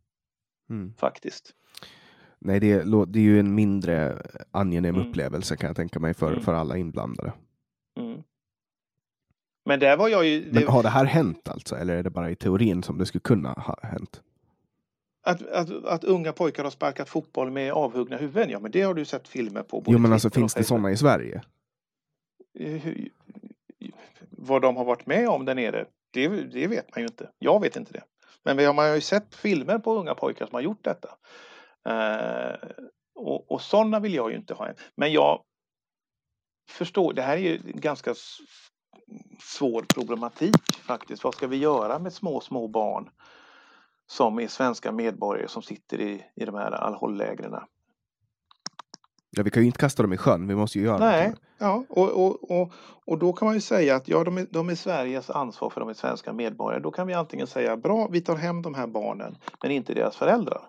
Mm. 0.70 0.94
faktiskt. 0.98 1.54
Nej, 2.40 2.60
det 2.60 2.72
är, 2.72 3.06
det 3.06 3.20
är 3.20 3.24
ju 3.24 3.40
en 3.40 3.56
mindre 3.56 4.22
angenäm 4.52 4.96
Mm. 4.96 5.08
upplevelse 5.08 5.58
kan 5.58 5.68
jag 5.68 5.76
tänka 5.76 6.00
mig 6.00 6.14
för, 6.14 6.32
Mm. 6.32 6.42
för 6.44 6.54
alla 6.54 6.78
inblandade. 6.78 7.34
Mm. 8.00 8.24
Men 9.66 9.80
där 9.80 9.98
var 9.98 10.08
jag 10.10 10.26
ju... 10.28 10.50
Men 10.52 10.68
har 10.68 10.84
det 10.84 10.90
här 10.90 11.06
hänt 11.06 11.50
alltså? 11.50 11.76
Eller 11.76 11.96
är 11.96 12.04
det 12.04 12.10
bara 12.10 12.32
i 12.32 12.36
teorin 12.36 12.84
som 12.84 12.98
det 12.98 13.06
skulle 13.06 13.20
kunna 13.22 13.52
ha 13.52 13.80
hänt? 13.84 14.22
Att, 15.24 15.42
att, 15.42 15.86
att 15.86 16.04
unga 16.04 16.34
pojkar 16.34 16.64
har 16.64 16.72
sparkat 16.72 17.10
fotboll 17.10 17.52
med 17.52 17.72
avhuggna 17.74 18.18
huvuden, 18.18 18.50
ja 18.50 18.60
men 18.60 18.72
det 18.72 18.82
har 18.82 18.94
du 18.94 19.06
sett 19.06 19.28
filmer 19.28 19.64
på. 19.64 19.84
Jo, 19.88 19.98
men 19.98 20.14
alltså 20.14 20.30
finns 20.30 20.54
det 20.54 20.64
sådana 20.64 20.92
i 20.92 20.98
Sverige? 20.98 21.42
Eh, 22.60 22.86
Vad 24.30 24.62
de 24.62 24.76
har 24.76 24.86
varit 24.86 25.06
med 25.06 25.30
om 25.30 25.46
där 25.46 25.56
nere, 25.56 25.86
det, 26.12 26.28
det 26.28 26.68
vet 26.68 26.96
man 26.96 27.02
ju 27.02 27.08
inte. 27.08 27.30
Jag 27.40 27.62
vet 27.62 27.76
inte 27.76 27.94
det. 27.94 28.04
Men 28.44 28.58
vi 28.58 28.66
har, 28.66 28.74
man 28.74 28.88
har 28.88 28.96
ju 28.96 29.02
sett 29.02 29.36
filmer 29.36 29.80
på 29.80 29.96
unga 29.96 30.16
pojkar 30.16 30.46
som 30.46 30.54
har 30.54 30.62
gjort 30.62 30.84
detta. 30.84 31.10
Eh, 31.90 32.56
och, 33.16 33.52
och 33.52 33.62
sådana 33.62 34.00
vill 34.00 34.14
jag 34.14 34.32
ju 34.32 34.38
inte 34.38 34.54
ha 34.54 34.68
än. 34.68 34.76
Men 34.96 35.12
jag 35.12 35.44
förstår, 36.70 37.14
det 37.14 37.22
här 37.22 37.38
är 37.38 37.42
ju 37.42 37.56
en 37.56 37.80
ganska 37.80 38.16
svår 39.40 39.82
problematik 39.82 40.76
faktiskt. 40.82 41.24
Vad 41.24 41.34
ska 41.34 41.48
vi 41.48 41.58
göra 41.58 42.00
med 42.00 42.14
små, 42.14 42.40
små 42.40 42.68
barn 42.68 43.10
som 44.08 44.40
är 44.40 44.48
svenska 44.48 44.92
medborgare 44.92 45.48
som 45.48 45.62
sitter 45.62 46.02
i, 46.02 46.26
i 46.36 46.46
de 46.46 46.56
här 46.56 46.72
Al-Hol-lägren? 46.72 47.56
Ja, 49.38 49.44
vi 49.44 49.50
kan 49.50 49.64
ju 49.64 49.68
inte 49.68 49.80
kasta 49.80 50.04
dem 50.04 50.14
i 50.14 50.18
sjön. 50.18 50.48
Vi 50.48 50.56
måste 50.56 50.80
ju 50.80 50.86
göra 50.86 50.98
Nej, 50.98 51.22
någonting. 51.22 51.46
ja, 51.58 51.86
och, 51.90 52.26
och, 52.26 52.52
och, 52.62 52.74
och 53.06 53.18
då 53.18 53.34
kan 53.34 53.46
man 53.46 53.56
ju 53.56 53.62
säga 53.62 53.96
att 53.96 54.08
ja, 54.08 54.24
de 54.24 54.38
är, 54.38 54.48
de 54.50 54.70
är 54.70 54.76
Sveriges 54.76 55.30
ansvar 55.30 55.70
för 55.70 55.80
de 55.80 55.90
är 55.90 55.94
svenska 55.94 56.34
medborgare. 56.34 56.82
Då 56.82 56.92
kan 56.92 57.08
vi 57.08 57.14
antingen 57.14 57.48
säga 57.48 57.78
bra, 57.78 58.08
vi 58.12 58.22
tar 58.22 58.36
hem 58.36 58.62
de 58.62 58.74
här 58.74 58.88
barnen, 58.88 59.36
men 59.64 59.72
inte 59.72 59.94
deras 59.94 60.16
föräldrar. 60.16 60.62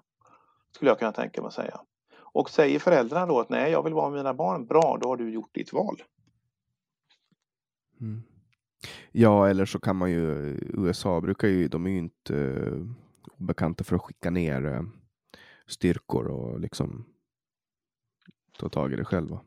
Skulle 0.74 0.90
jag 0.90 0.98
kunna 0.98 1.12
tänka 1.12 1.40
mig 1.40 1.48
att 1.48 1.54
säga. 1.54 1.80
Och 2.14 2.50
säger 2.50 2.78
föräldrarna 2.78 3.26
då 3.26 3.40
att 3.40 3.48
nej, 3.48 3.72
jag 3.72 3.82
vill 3.82 3.94
vara 3.94 4.10
med 4.10 4.18
mina 4.18 4.34
barn, 4.34 4.66
bra, 4.66 4.98
då 5.00 5.08
har 5.08 5.16
du 5.16 5.30
gjort 5.30 5.54
ditt 5.54 5.72
val. 5.72 6.02
Mm. 8.00 8.22
Ja, 9.12 9.48
eller 9.48 9.64
så 9.64 9.80
kan 9.80 9.96
man 9.96 10.10
ju, 10.10 10.24
USA 10.74 11.20
brukar 11.20 11.48
ju, 11.48 11.68
de 11.68 11.86
är 11.86 11.90
ju 11.90 11.98
inte 11.98 12.34
uh, 12.34 12.86
obekanta 13.38 13.84
för 13.84 13.96
att 13.96 14.02
skicka 14.02 14.30
ner 14.30 14.66
eh, 14.66 14.82
styrkor 15.66 16.26
och 16.26 16.60
liksom 16.60 17.04
ta 18.58 18.68
tag 18.68 18.92
i 18.92 18.96
det 18.96 19.04
själva. 19.04 19.40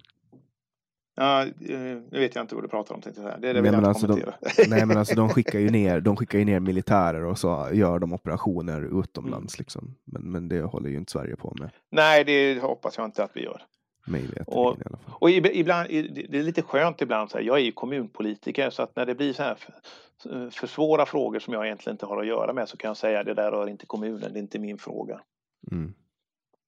Ja, 1.17 1.41
eh, 1.43 1.49
nu 1.79 2.05
vet 2.11 2.35
jag 2.35 2.43
inte 2.43 2.55
vad 2.55 2.63
du 2.63 2.67
pratar 2.67 2.95
om, 2.95 3.01
tänkte 3.01 3.21
jag. 3.21 3.41
Det, 3.41 3.53
det 3.53 3.53
Nej, 3.53 3.61
vill 3.61 3.65
jag 3.65 3.71
men 3.71 3.75
inte 3.79 3.89
alltså 3.89 4.07
de- 4.07 4.13
kommentera. 4.21 4.35
Nej 4.69 4.85
men 4.85 4.97
alltså 4.97 5.15
de 5.15 5.29
skickar 5.29 5.59
ju 5.59 5.69
ner, 5.69 5.99
de 6.01 6.15
skickar 6.15 6.39
ju 6.39 6.45
ner 6.45 6.59
militärer 6.59 7.23
och 7.25 7.37
så 7.39 7.69
gör 7.73 7.99
de 7.99 8.13
operationer 8.13 8.99
utomlands 9.03 9.59
liksom. 9.59 9.95
Men, 10.05 10.21
men 10.31 10.47
det 10.47 10.61
håller 10.61 10.89
ju 10.89 10.97
inte 10.97 11.11
Sverige 11.11 11.35
på 11.35 11.55
med. 11.59 11.69
nej, 11.91 12.23
det 12.23 12.61
hoppas 12.61 12.97
jag 12.97 13.05
inte 13.05 13.23
att 13.23 13.31
vi 13.33 13.43
gör. 13.43 13.61
Mig 14.07 14.29
Och- 14.47 14.77
i 14.79 14.83
alla 14.85 14.97
fall. 14.97 15.13
Och 15.19 15.29
ib- 15.29 15.49
ibland, 15.53 15.89
det 15.89 16.37
är 16.37 16.43
lite 16.43 16.61
skönt 16.61 17.01
ibland, 17.01 17.29
så 17.31 17.37
här, 17.37 17.43
jag 17.45 17.57
är 17.57 17.61
ju 17.63 17.71
kommunpolitiker 17.71 18.69
så 18.69 18.83
att 18.83 18.95
när 18.95 19.05
det 19.05 19.15
blir 19.15 19.33
så 19.33 19.43
här 19.43 19.55
för, 19.55 20.49
för 20.49 20.67
svåra 20.67 21.05
frågor 21.05 21.39
som 21.39 21.53
jag 21.53 21.65
egentligen 21.65 21.93
inte 21.93 22.05
har 22.05 22.21
att 22.21 22.27
göra 22.27 22.53
med 22.53 22.69
så 22.69 22.77
kan 22.77 22.87
jag 22.87 22.97
säga 22.97 23.23
det 23.23 23.33
där 23.33 23.51
rör 23.51 23.67
inte 23.69 23.85
kommunen, 23.85 24.33
det 24.33 24.39
är 24.39 24.41
inte 24.41 24.59
min 24.59 24.77
fråga. 24.77 25.21
Mm. 25.71 25.93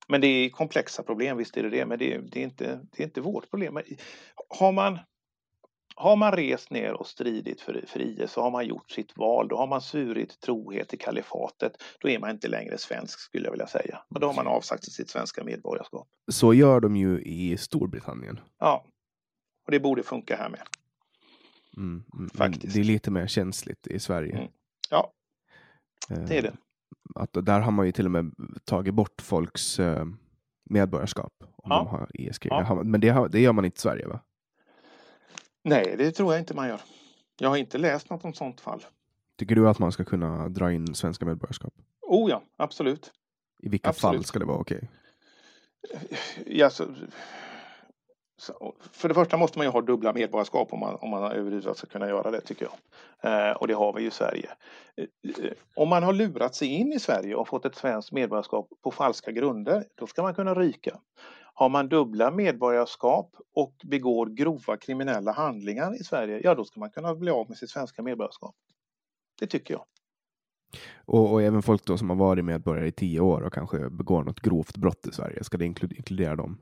Men 0.08 0.22
det 0.22 0.28
är 0.28 0.50
komplexa 0.50 1.04
problem, 1.04 1.38
visst 1.38 1.58
är 1.58 1.64
det 1.64 1.70
det, 1.70 1.86
men 1.86 2.00
det, 2.00 2.14
är- 2.14 2.22
det, 2.22 2.40
är, 2.40 2.44
inte, 2.44 2.80
det 2.92 3.04
är 3.04 3.08
inte 3.08 3.22
vårt 3.22 3.50
problem. 3.50 3.74
Men 3.74 3.84
Har 4.60 4.72
man, 4.72 5.00
har 5.96 6.16
man 6.16 6.32
rest 6.32 6.72
ner 6.72 6.94
och 6.94 7.08
stridit 7.08 7.62
för, 7.62 7.84
för 7.88 8.02
IS 8.02 8.32
så 8.32 8.42
har 8.42 8.52
man 8.52 8.66
gjort 8.68 8.92
sitt 8.92 9.18
val, 9.18 9.48
då 9.48 9.58
har 9.58 9.68
man 9.68 9.82
svurit 9.82 10.40
trohet 10.40 10.90
till 10.90 11.00
kalifatet, 11.00 11.72
då 12.00 12.10
är 12.10 12.20
man 12.20 12.30
inte 12.30 12.48
längre 12.48 12.78
svensk 12.78 13.20
skulle 13.20 13.46
jag 13.46 13.52
vilja 13.52 13.68
säga. 13.68 14.02
Och 14.10 14.20
då 14.20 14.28
har 14.28 14.34
man 14.34 14.48
avsagt 14.48 14.92
sitt 14.92 15.10
svenska 15.10 15.44
medborgarskap. 15.44 16.08
Så 16.32 16.54
gör 16.54 16.80
de 16.80 16.96
ju 16.96 17.22
i 17.22 17.58
Storbritannien. 17.58 18.40
Ja, 18.60 18.86
och 19.66 19.72
det 19.72 19.80
borde 19.80 20.04
funka 20.04 20.36
här 20.36 20.50
med. 20.50 20.62
Mm. 21.78 21.90
mm, 21.90 22.04
men 22.14 22.30
Faktiskt. 22.30 22.74
Det 22.74 22.80
är 22.80 22.84
lite 22.84 23.12
mer 23.12 23.28
känsligt 23.28 23.88
i 23.88 24.00
Sverige. 24.00 24.36
Mm. 24.38 24.48
Ja, 24.90 25.14
det 26.08 26.38
är 26.38 26.42
det. 26.42 26.58
Att 27.16 27.30
där 27.34 27.60
har 27.60 27.72
man 27.72 27.86
ju 27.86 27.92
till 27.92 28.06
och 28.06 28.12
med 28.12 28.32
tagit 28.66 28.94
bort 28.94 29.22
folks 29.22 29.80
eh, 29.80 30.06
medborgarskap 30.70 31.34
om 31.40 31.72
Ja. 31.72 31.78
de 31.78 31.88
har 31.88 32.10
IS 32.14 32.38
Ja. 32.42 32.84
Men 32.84 33.02
det, 33.02 33.10
har, 33.10 33.30
det 33.30 33.40
gör 33.40 33.54
man 33.54 33.66
inte 33.66 33.78
i 33.78 33.82
Sverige 33.82 34.08
va? 34.08 34.20
Nej, 35.64 35.96
det 35.98 36.12
tror 36.12 36.34
jag 36.34 36.42
inte 36.42 36.54
man 36.54 36.68
gör. 36.68 36.82
Jag 37.40 37.50
har 37.50 37.58
inte 37.58 37.78
läst 37.78 38.10
något 38.10 38.26
om 38.26 38.34
sånt 38.34 38.62
fall. 38.62 38.86
Tycker 39.38 39.56
du 39.56 39.70
att 39.70 39.80
man 39.80 39.92
ska 39.92 40.04
kunna 40.04 40.50
dra 40.50 40.72
in 40.72 40.96
svenska 40.96 41.26
medborgarskap? 41.26 41.74
Oh 42.02 42.30
ja, 42.30 42.44
absolut. 42.58 43.12
I 43.60 43.70
vilka 43.70 43.90
Absolut. 43.90 44.16
fall 44.18 44.24
ska 44.24 44.40
det 44.40 44.46
vara 44.46 44.58
okej? 44.58 44.90
Ja, 46.46 46.70
så, 46.70 46.86
så, 46.86 46.92
för 48.92 49.08
det 49.08 49.14
första 49.14 49.38
måste 49.38 49.60
man 49.60 49.68
ju 49.68 49.72
ha 49.72 49.82
dubbla 49.82 50.14
medborgarskap 50.14 50.74
om 50.74 50.80
man, 50.80 50.96
om 50.96 51.10
man 51.10 51.24
överhuvudtaget 51.24 51.78
ska 51.78 51.88
kunna 51.88 52.08
göra 52.08 52.32
det 52.32 52.42
tycker 52.42 52.68
jag. 52.68 53.50
Eh, 53.50 53.56
och 53.56 53.68
det 53.68 53.74
har 53.74 53.94
vi 53.94 54.02
ju 54.02 54.08
i 54.08 54.12
Sverige. 54.12 54.50
Eh, 54.98 55.46
eh, 55.46 55.52
om 55.76 55.90
man 55.90 56.04
har 56.04 56.14
lurat 56.14 56.56
sig 56.56 56.68
in 56.68 56.94
i 56.94 57.00
Sverige 57.00 57.36
och 57.36 57.48
fått 57.48 57.66
ett 57.66 57.76
svenskt 57.76 58.12
medborgarskap 58.12 58.70
på 58.84 58.92
falska 58.92 59.32
grunder, 59.32 59.84
då 59.96 60.08
ska 60.08 60.22
man 60.22 60.34
kunna 60.34 60.54
ryka. 60.54 61.00
Har 61.54 61.70
man 61.70 61.90
dubbla 61.90 62.32
medborgarskap 62.32 63.36
och 63.56 63.76
begår 63.84 64.26
grova 64.26 64.78
kriminella 64.78 65.32
handlingar 65.32 65.96
i 66.02 66.04
Sverige, 66.04 66.42
ja 66.44 66.56
då 66.56 66.66
ska 66.66 66.80
man 66.80 66.92
kunna 66.92 67.16
bli 67.16 67.32
av 67.32 67.50
med 67.50 67.58
sitt 67.58 67.70
svenska 67.70 68.02
medborgarskap. 68.02 68.56
Det 69.40 69.48
tycker 69.48 69.74
jag. 69.74 69.84
Och, 71.06 71.32
och 71.32 71.42
även 71.42 71.62
folk 71.62 71.86
då 71.86 71.98
som 71.98 72.10
har 72.10 72.18
varit 72.18 72.46
medborgare 72.46 72.88
i 72.88 72.92
tio 72.92 73.20
år 73.20 73.42
och 73.42 73.54
kanske 73.54 73.90
begår 73.90 74.24
något 74.24 74.40
grovt 74.40 74.78
brott 74.78 75.08
i 75.08 75.12
Sverige, 75.12 75.44
ska 75.44 75.58
det 75.58 75.66
inkludera 75.66 76.36
dem? 76.36 76.58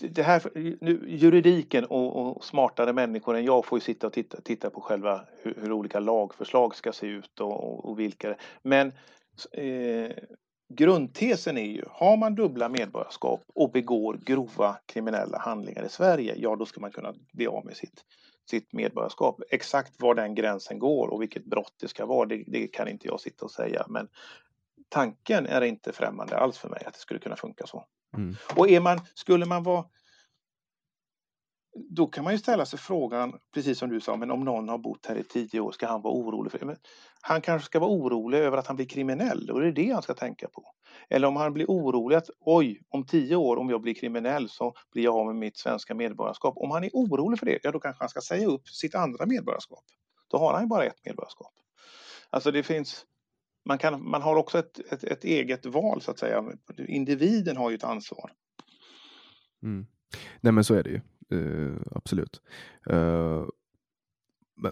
Det 0.00 0.22
här, 0.22 0.42
nu, 0.80 1.04
juridiken 1.08 1.84
och, 1.84 2.16
och, 2.16 2.44
smartare 2.44 2.92
människor 2.92 3.36
än 3.36 3.44
jag 3.44 3.64
får 3.64 3.78
ju 3.78 3.80
sitta 3.80 4.06
och 4.06 4.12
titta, 4.12 4.40
titta 4.40 4.70
på 4.70 4.80
själva 4.80 5.20
hur, 5.42 5.54
hur 5.60 5.72
olika 5.72 6.00
lagförslag 6.00 6.76
ska 6.76 6.92
se 6.92 7.06
ut 7.06 7.40
och, 7.40 7.84
och 7.84 7.98
vilka. 7.98 8.34
Men 8.62 8.92
eh, 9.52 10.10
grundtesen 10.74 11.58
är 11.58 11.66
ju, 11.66 11.84
har 11.90 12.16
man 12.16 12.34
dubbla 12.34 12.68
medborgarskap 12.68 13.40
och 13.54 13.70
begår 13.70 14.20
grova 14.24 14.76
kriminella 14.86 15.38
handlingar 15.38 15.84
i 15.84 15.88
Sverige, 15.88 16.34
ja 16.36 16.56
då 16.56 16.66
ska 16.66 16.80
man 16.80 16.92
kunna 16.92 17.14
bli 17.32 17.46
av 17.46 17.64
med 17.66 17.76
sitt, 17.76 18.04
sitt 18.50 18.72
medborgarskap. 18.72 19.42
Exakt 19.50 20.00
var 20.02 20.14
den 20.14 20.34
gränsen 20.34 20.78
går 20.78 21.08
och 21.08 21.22
vilket 21.22 21.44
brott 21.44 21.74
det 21.80 21.88
ska 21.88 22.06
vara, 22.06 22.26
det, 22.26 22.44
det 22.46 22.66
kan 22.66 22.88
inte 22.88 23.06
jag 23.06 23.20
sitta 23.20 23.44
och 23.44 23.50
säga. 23.50 23.86
Men 23.88 24.08
tanken 24.88 25.46
är 25.46 25.60
inte 25.60 25.92
främmande 25.92 26.38
alls 26.38 26.58
för 26.58 26.68
mig 26.68 26.82
att 26.86 26.94
det 26.94 27.00
skulle 27.00 27.20
kunna 27.20 27.36
funka 27.36 27.66
så. 27.66 27.84
Mm. 28.16 28.36
Och 28.56 28.68
är 28.68 28.80
man, 28.80 29.00
skulle 29.14 29.46
man 29.46 29.62
vara 29.62 29.84
då 31.90 32.06
kan 32.06 32.24
man 32.24 32.32
ju 32.32 32.38
ställa 32.38 32.66
sig 32.66 32.78
frågan, 32.78 33.38
precis 33.54 33.78
som 33.78 33.88
du 33.88 34.00
sa, 34.00 34.16
men 34.16 34.30
om 34.30 34.44
någon 34.44 34.68
har 34.68 34.78
bott 34.78 35.06
här 35.06 35.16
i 35.16 35.24
tio 35.24 35.60
år, 35.60 35.72
ska 35.72 35.86
han 35.86 36.02
vara 36.02 36.14
orolig? 36.14 36.52
för? 36.52 36.76
Han 37.20 37.40
kanske 37.40 37.66
ska 37.66 37.80
vara 37.80 37.90
orolig 37.90 38.38
över 38.38 38.58
att 38.58 38.66
han 38.66 38.76
blir 38.76 38.86
kriminell 38.86 39.50
och 39.50 39.60
det 39.60 39.68
är 39.68 39.72
det 39.72 39.90
han 39.90 40.02
ska 40.02 40.14
tänka 40.14 40.48
på. 40.48 40.64
Eller 41.08 41.28
om 41.28 41.36
han 41.36 41.52
blir 41.52 41.66
orolig 41.66 42.16
att 42.16 42.30
oj, 42.40 42.82
om 42.88 43.06
tio 43.06 43.36
år 43.36 43.56
om 43.56 43.70
jag 43.70 43.80
blir 43.80 43.94
kriminell 43.94 44.48
så 44.48 44.74
blir 44.92 45.04
jag 45.04 45.16
av 45.16 45.26
med 45.26 45.36
mitt 45.36 45.56
svenska 45.56 45.94
medborgarskap. 45.94 46.54
Om 46.56 46.70
han 46.70 46.84
är 46.84 46.90
orolig 46.92 47.38
för 47.38 47.46
det, 47.46 47.58
ja 47.62 47.72
då 47.72 47.80
kanske 47.80 48.02
han 48.02 48.08
ska 48.08 48.20
säga 48.20 48.46
upp 48.46 48.68
sitt 48.68 48.94
andra 48.94 49.26
medborgarskap. 49.26 49.84
Då 50.28 50.38
har 50.38 50.52
han 50.52 50.62
ju 50.62 50.68
bara 50.68 50.84
ett 50.84 51.04
medborgarskap. 51.04 51.52
Alltså 52.30 52.50
det 52.50 52.62
finns, 52.62 53.04
man, 53.64 53.78
kan, 53.78 54.10
man 54.10 54.22
har 54.22 54.36
också 54.36 54.58
ett, 54.58 54.92
ett, 54.92 55.04
ett 55.04 55.24
eget 55.24 55.66
val 55.66 56.00
så 56.00 56.10
att 56.10 56.18
säga. 56.18 56.44
Individen 56.88 57.56
har 57.56 57.70
ju 57.70 57.76
ett 57.76 57.84
ansvar. 57.84 58.32
Mm. 59.62 59.86
Nej 60.40 60.52
men 60.52 60.64
så 60.64 60.74
är 60.74 60.82
det 60.82 60.90
ju. 60.90 61.00
Uh, 61.32 61.76
absolut. 61.90 62.40
Uh, 62.90 63.46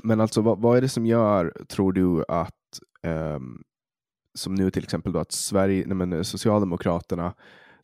men 0.02 0.20
alltså 0.20 0.40
vad, 0.40 0.60
vad, 0.60 0.76
är 0.76 0.80
det 0.80 0.88
som 0.88 1.06
gör, 1.06 1.64
tror 1.68 1.92
du, 1.92 2.24
att 2.28 2.80
um, 3.02 3.64
som 4.34 4.54
nu 4.54 4.70
till 4.70 4.82
exempel 4.82 5.12
då 5.12 5.18
att 5.18 5.32
Sverige, 5.32 5.84
nej 5.86 5.96
men 5.96 6.24
Socialdemokraterna, 6.24 7.34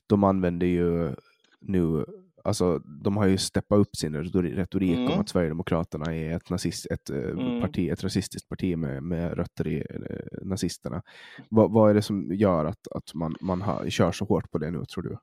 de 0.07 0.25
använder 0.25 0.67
ju 0.67 1.15
nu 1.61 2.05
Alltså, 2.45 2.79
de 2.79 3.17
har 3.17 3.27
ju 3.27 3.39
steppat 3.39 3.79
upp 3.79 3.97
sin 3.97 4.17
retorik 4.17 4.97
mm. 4.97 5.13
om 5.13 5.21
att 5.21 5.29
Sverigedemokraterna 5.29 6.15
är 6.15 6.37
ett, 6.37 6.51
nazist, 6.51 6.87
ett, 6.87 7.11
mm. 7.11 7.61
parti, 7.61 7.91
ett 7.91 8.05
rasistiskt 8.05 8.49
parti 8.49 8.77
med, 8.77 9.03
med 9.03 9.37
rötter 9.37 9.69
i 9.69 9.77
eh, 9.77 10.47
nazisterna. 10.47 11.03
Vad, 11.49 11.73
vad 11.73 11.91
är 11.91 11.95
det 11.95 12.03
som 12.03 12.35
gör 12.35 12.65
att, 12.65 12.89
att 12.91 13.15
man, 13.15 13.35
man 13.41 13.63
har, 13.63 13.91
kör 13.91 14.13
så 14.13 14.25
hårt 14.25 14.51
på 14.51 14.59
det 14.59 14.71
nu, 14.71 14.85
tror 14.85 15.03
du? 15.03 15.19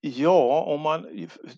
Ja, 0.00 0.62
om 0.62 0.80
man, 0.80 1.06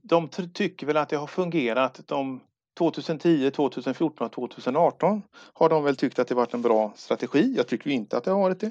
de 0.02 0.28
tycker 0.28 0.86
väl 0.86 0.96
att 0.96 1.08
det 1.08 1.16
har 1.16 1.26
fungerat. 1.26 2.00
De 2.06 2.40
2010, 2.78 3.50
2014 3.50 4.26
och 4.26 4.32
2018 4.32 5.22
har 5.52 5.68
de 5.68 5.84
väl 5.84 5.96
tyckt 5.96 6.18
att 6.18 6.28
det 6.28 6.34
varit 6.34 6.54
en 6.54 6.62
bra 6.62 6.92
strategi. 6.96 7.54
Jag 7.56 7.66
tycker 7.66 7.90
inte 7.90 8.16
att 8.16 8.24
det 8.24 8.30
har 8.30 8.40
varit 8.40 8.60
det. 8.60 8.70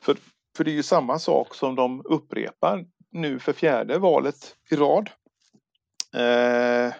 För, 0.00 0.16
för 0.56 0.64
det 0.64 0.70
är 0.70 0.74
ju 0.74 0.82
samma 0.82 1.18
sak 1.18 1.54
som 1.54 1.74
de 1.74 2.02
upprepar 2.04 2.84
nu 3.10 3.38
för 3.38 3.52
fjärde 3.52 3.98
valet 3.98 4.56
i 4.70 4.76
rad. 4.76 5.10
Eh, 6.14 6.94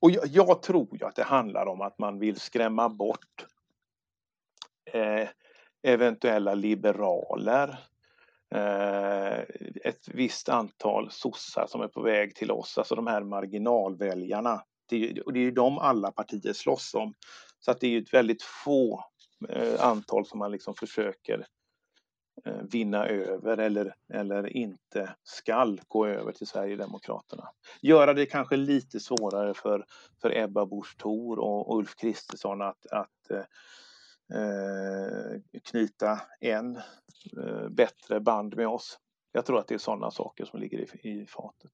och 0.00 0.10
jag, 0.10 0.26
jag, 0.26 0.62
tror 0.62 0.96
ju 0.96 1.06
att 1.06 1.16
det 1.16 1.22
handlar 1.22 1.66
om 1.66 1.80
att 1.80 1.98
man 1.98 2.18
vill 2.18 2.40
skrämma 2.40 2.88
bort 2.88 3.46
eh, 4.92 5.28
eventuella 5.82 6.54
liberaler 6.54 7.78
Eh, 8.54 9.38
ett 9.84 10.08
visst 10.08 10.48
antal 10.48 11.10
sossar 11.10 11.66
som 11.68 11.80
är 11.80 11.88
på 11.88 12.02
väg 12.02 12.34
till 12.34 12.50
oss, 12.50 12.78
alltså 12.78 12.94
de 12.94 13.06
här 13.06 13.22
marginalväljarna. 13.22 14.62
Det 14.88 15.10
är, 15.10 15.26
och 15.26 15.32
det 15.32 15.38
är 15.38 15.42
ju 15.42 15.50
de 15.50 15.78
alla 15.78 16.12
partier 16.12 16.52
slåss 16.52 16.94
om. 16.94 17.14
Så 17.60 17.70
att 17.70 17.80
det 17.80 17.86
är 17.86 17.90
ju 17.90 17.98
ett 17.98 18.14
väldigt 18.14 18.42
få 18.42 19.04
eh, 19.48 19.84
antal 19.84 20.26
som 20.26 20.38
man 20.38 20.50
liksom 20.50 20.74
försöker 20.74 21.46
vinna 22.70 23.06
över 23.06 23.58
eller, 23.58 23.94
eller 24.12 24.56
inte 24.56 25.14
skall 25.22 25.80
gå 25.88 26.06
över 26.06 26.32
till 26.32 26.46
Sverigedemokraterna. 26.46 27.48
Göra 27.82 28.14
det 28.14 28.26
kanske 28.26 28.56
lite 28.56 29.00
svårare 29.00 29.54
för, 29.54 29.84
för 30.22 30.36
Ebba 30.36 30.66
Busch 30.66 30.96
Thor 30.98 31.38
och 31.38 31.78
Ulf 31.78 31.96
Kristersson 31.96 32.62
att, 32.62 32.86
att 32.86 33.30
eh, 34.34 35.40
knyta 35.70 36.20
en 36.40 36.76
eh, 36.76 37.68
bättre 37.70 38.20
band 38.20 38.56
med 38.56 38.68
oss. 38.68 38.98
Jag 39.32 39.46
tror 39.46 39.58
att 39.58 39.66
det 39.66 39.74
är 39.74 39.78
sådana 39.78 40.10
saker 40.10 40.44
som 40.44 40.60
ligger 40.60 40.78
i, 40.78 41.08
i 41.08 41.26
fatet. 41.26 41.72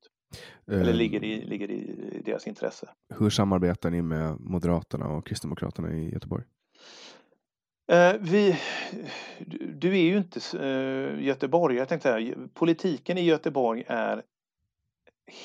Eller 0.66 0.92
ligger 0.92 1.24
i, 1.24 1.44
ligger 1.44 1.70
i 1.70 2.22
deras 2.24 2.46
intresse. 2.46 2.88
Hur 3.18 3.30
samarbetar 3.30 3.90
ni 3.90 4.02
med 4.02 4.40
Moderaterna 4.40 5.08
och 5.08 5.26
Kristdemokraterna 5.26 5.92
i 5.92 6.12
Göteborg? 6.12 6.44
Eh, 7.86 8.14
vi, 8.20 8.60
du 9.74 9.88
är 9.88 10.02
ju 10.02 10.16
inte 10.16 10.40
eh, 10.58 11.24
göteborgare, 11.24 11.78
jag 11.78 11.88
tänkte 11.88 12.10
här, 12.10 12.48
Politiken 12.54 13.18
i 13.18 13.24
Göteborg 13.24 13.84
är 13.86 14.22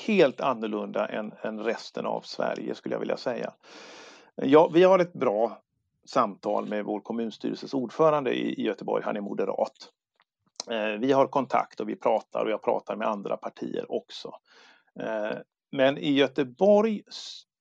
helt 0.06 0.40
annorlunda 0.40 1.06
än, 1.06 1.32
än 1.42 1.60
resten 1.60 2.06
av 2.06 2.20
Sverige 2.20 2.74
skulle 2.74 2.94
jag 2.94 3.00
vilja 3.00 3.16
säga. 3.16 3.52
Ja, 4.34 4.70
vi 4.74 4.82
har 4.82 4.98
ett 4.98 5.12
bra 5.12 5.62
samtal 6.04 6.68
med 6.68 6.84
vår 6.84 7.00
kommunstyrelses 7.00 7.74
ordförande 7.74 8.32
i, 8.32 8.62
Göteborg. 8.62 9.04
Han 9.04 9.16
är 9.16 9.20
moderat. 9.20 9.92
Eh, 10.70 11.00
vi 11.00 11.12
har 11.12 11.26
kontakt 11.26 11.80
och 11.80 11.88
vi 11.88 11.96
pratar 11.96 12.44
och 12.44 12.50
jag 12.50 12.62
pratar 12.62 12.96
med 12.96 13.08
andra 13.08 13.36
partier 13.36 13.92
också. 13.92 14.32
Eh, 15.00 15.36
men 15.72 15.98
i 15.98 16.12
Göteborg 16.12 17.02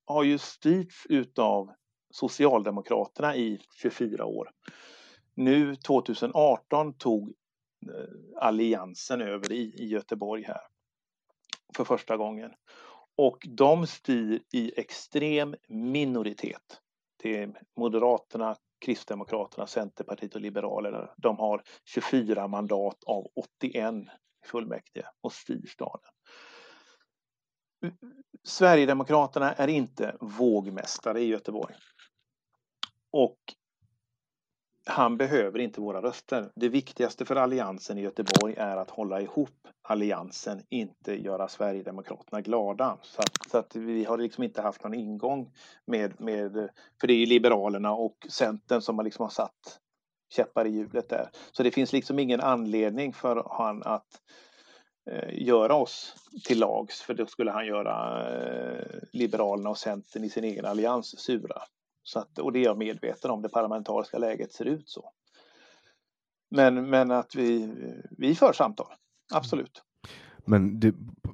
har 0.06 0.24
ju 0.24 0.38
styrts 0.38 1.06
utav 1.10 1.72
Socialdemokraterna 2.12 3.36
i 3.36 3.60
24 3.82 4.26
år. 4.26 4.52
Nu 5.36 5.76
2018 5.76 6.94
tog 6.94 7.30
eh, 7.30 8.44
Alliansen 8.44 9.22
över 9.22 9.52
i, 9.52 9.74
i 9.78 9.88
Göteborg 9.88 10.44
här 10.44 10.62
för 11.76 11.84
första 11.84 12.18
gången. 12.18 12.52
Och 13.18 13.38
de 13.50 13.88
styr 13.88 14.42
i 14.54 14.80
extrem 14.80 15.56
minoritet. 15.68 16.82
Det 17.24 17.38
är 17.38 17.62
Moderaterna, 17.78 18.56
Kristdemokraterna, 18.86 19.68
Centerpartiet 19.68 20.36
och 20.36 20.42
Liberalerna. 20.42 21.10
De 21.18 21.38
har 21.38 21.64
24 21.86 22.48
mandat 22.48 23.04
av 23.04 23.28
81 23.36 23.94
i 24.46 24.48
fullmäktige 24.48 25.06
och 25.22 25.34
styr 25.34 25.68
staden. 25.68 26.12
Sverigedemokraterna 28.44 29.54
är 29.54 29.68
inte 29.68 30.18
vågmästare 30.20 31.22
i 31.22 31.28
Göteborg. 31.28 31.76
Och 33.12 33.38
han 34.86 35.18
behöver 35.18 35.60
inte 35.60 35.82
våra 35.82 36.02
röster. 36.02 36.52
Det 36.56 36.70
viktigaste 36.70 37.26
för 37.26 37.36
Alliansen 37.36 37.98
i 37.98 38.02
Göteborg 38.02 38.56
är 38.58 38.78
att 38.78 38.90
hålla 38.90 39.22
ihop 39.22 39.68
Alliansen, 39.82 40.62
inte 40.70 41.24
göra 41.24 41.48
Sverigedemokraterna 41.48 42.42
glada. 42.42 42.98
Så 43.02 43.22
att, 43.22 43.52
så 43.52 43.58
att 43.58 43.76
vi 43.76 44.04
har 44.06 44.18
liksom 44.18 44.44
inte 44.44 44.62
haft 44.62 44.84
någon 44.84 44.94
ingång 44.94 45.52
med, 45.86 46.22
med, 46.22 46.70
för 47.02 47.08
det 47.08 47.14
är 47.14 47.18
ju 47.18 47.26
Liberalerna 47.26 47.92
och 47.92 48.28
Centern 48.30 48.82
som 48.82 48.98
har 48.98 49.04
liksom 49.06 49.24
har 49.24 49.30
satt 49.30 49.80
käppar 50.30 50.66
i 50.66 50.70
hjulet 50.70 51.10
där. 51.10 51.30
Så 51.52 51.64
det 51.64 51.72
finns 51.72 51.94
liksom 51.94 52.20
ingen 52.20 52.42
anledning 52.42 53.14
för 53.14 53.48
han 53.58 53.84
att 53.84 54.22
eh, 55.12 55.48
göra 55.48 55.76
oss 55.76 56.16
till 56.46 56.60
lags, 56.60 57.02
för 57.02 57.14
då 57.14 57.26
skulle 57.26 57.52
han 57.52 57.66
göra 57.66 58.28
eh, 58.32 59.00
Liberalerna 59.14 59.70
och 59.70 59.78
Centern 59.78 60.24
i 60.24 60.30
sin 60.30 60.44
egen 60.44 60.66
allians 60.66 61.20
sura. 61.20 61.62
Så 62.10 62.20
att, 62.20 62.40
och 62.40 62.54
det 62.54 62.60
är 62.60 62.64
jag 62.64 62.78
medveten 62.78 63.32
om, 63.32 63.42
det 63.42 63.50
parlamentariska 63.50 64.18
läget 64.18 64.54
ser 64.54 64.66
ut 64.66 64.90
så. 64.90 65.12
Men, 66.52 66.90
men 66.90 67.12
att 67.12 67.36
vi, 67.36 67.74
vi 68.18 68.36
för 68.36 68.54
samtal, 68.54 68.94
absolut. 69.34 69.84
Men 70.46 70.80
du 70.80 70.94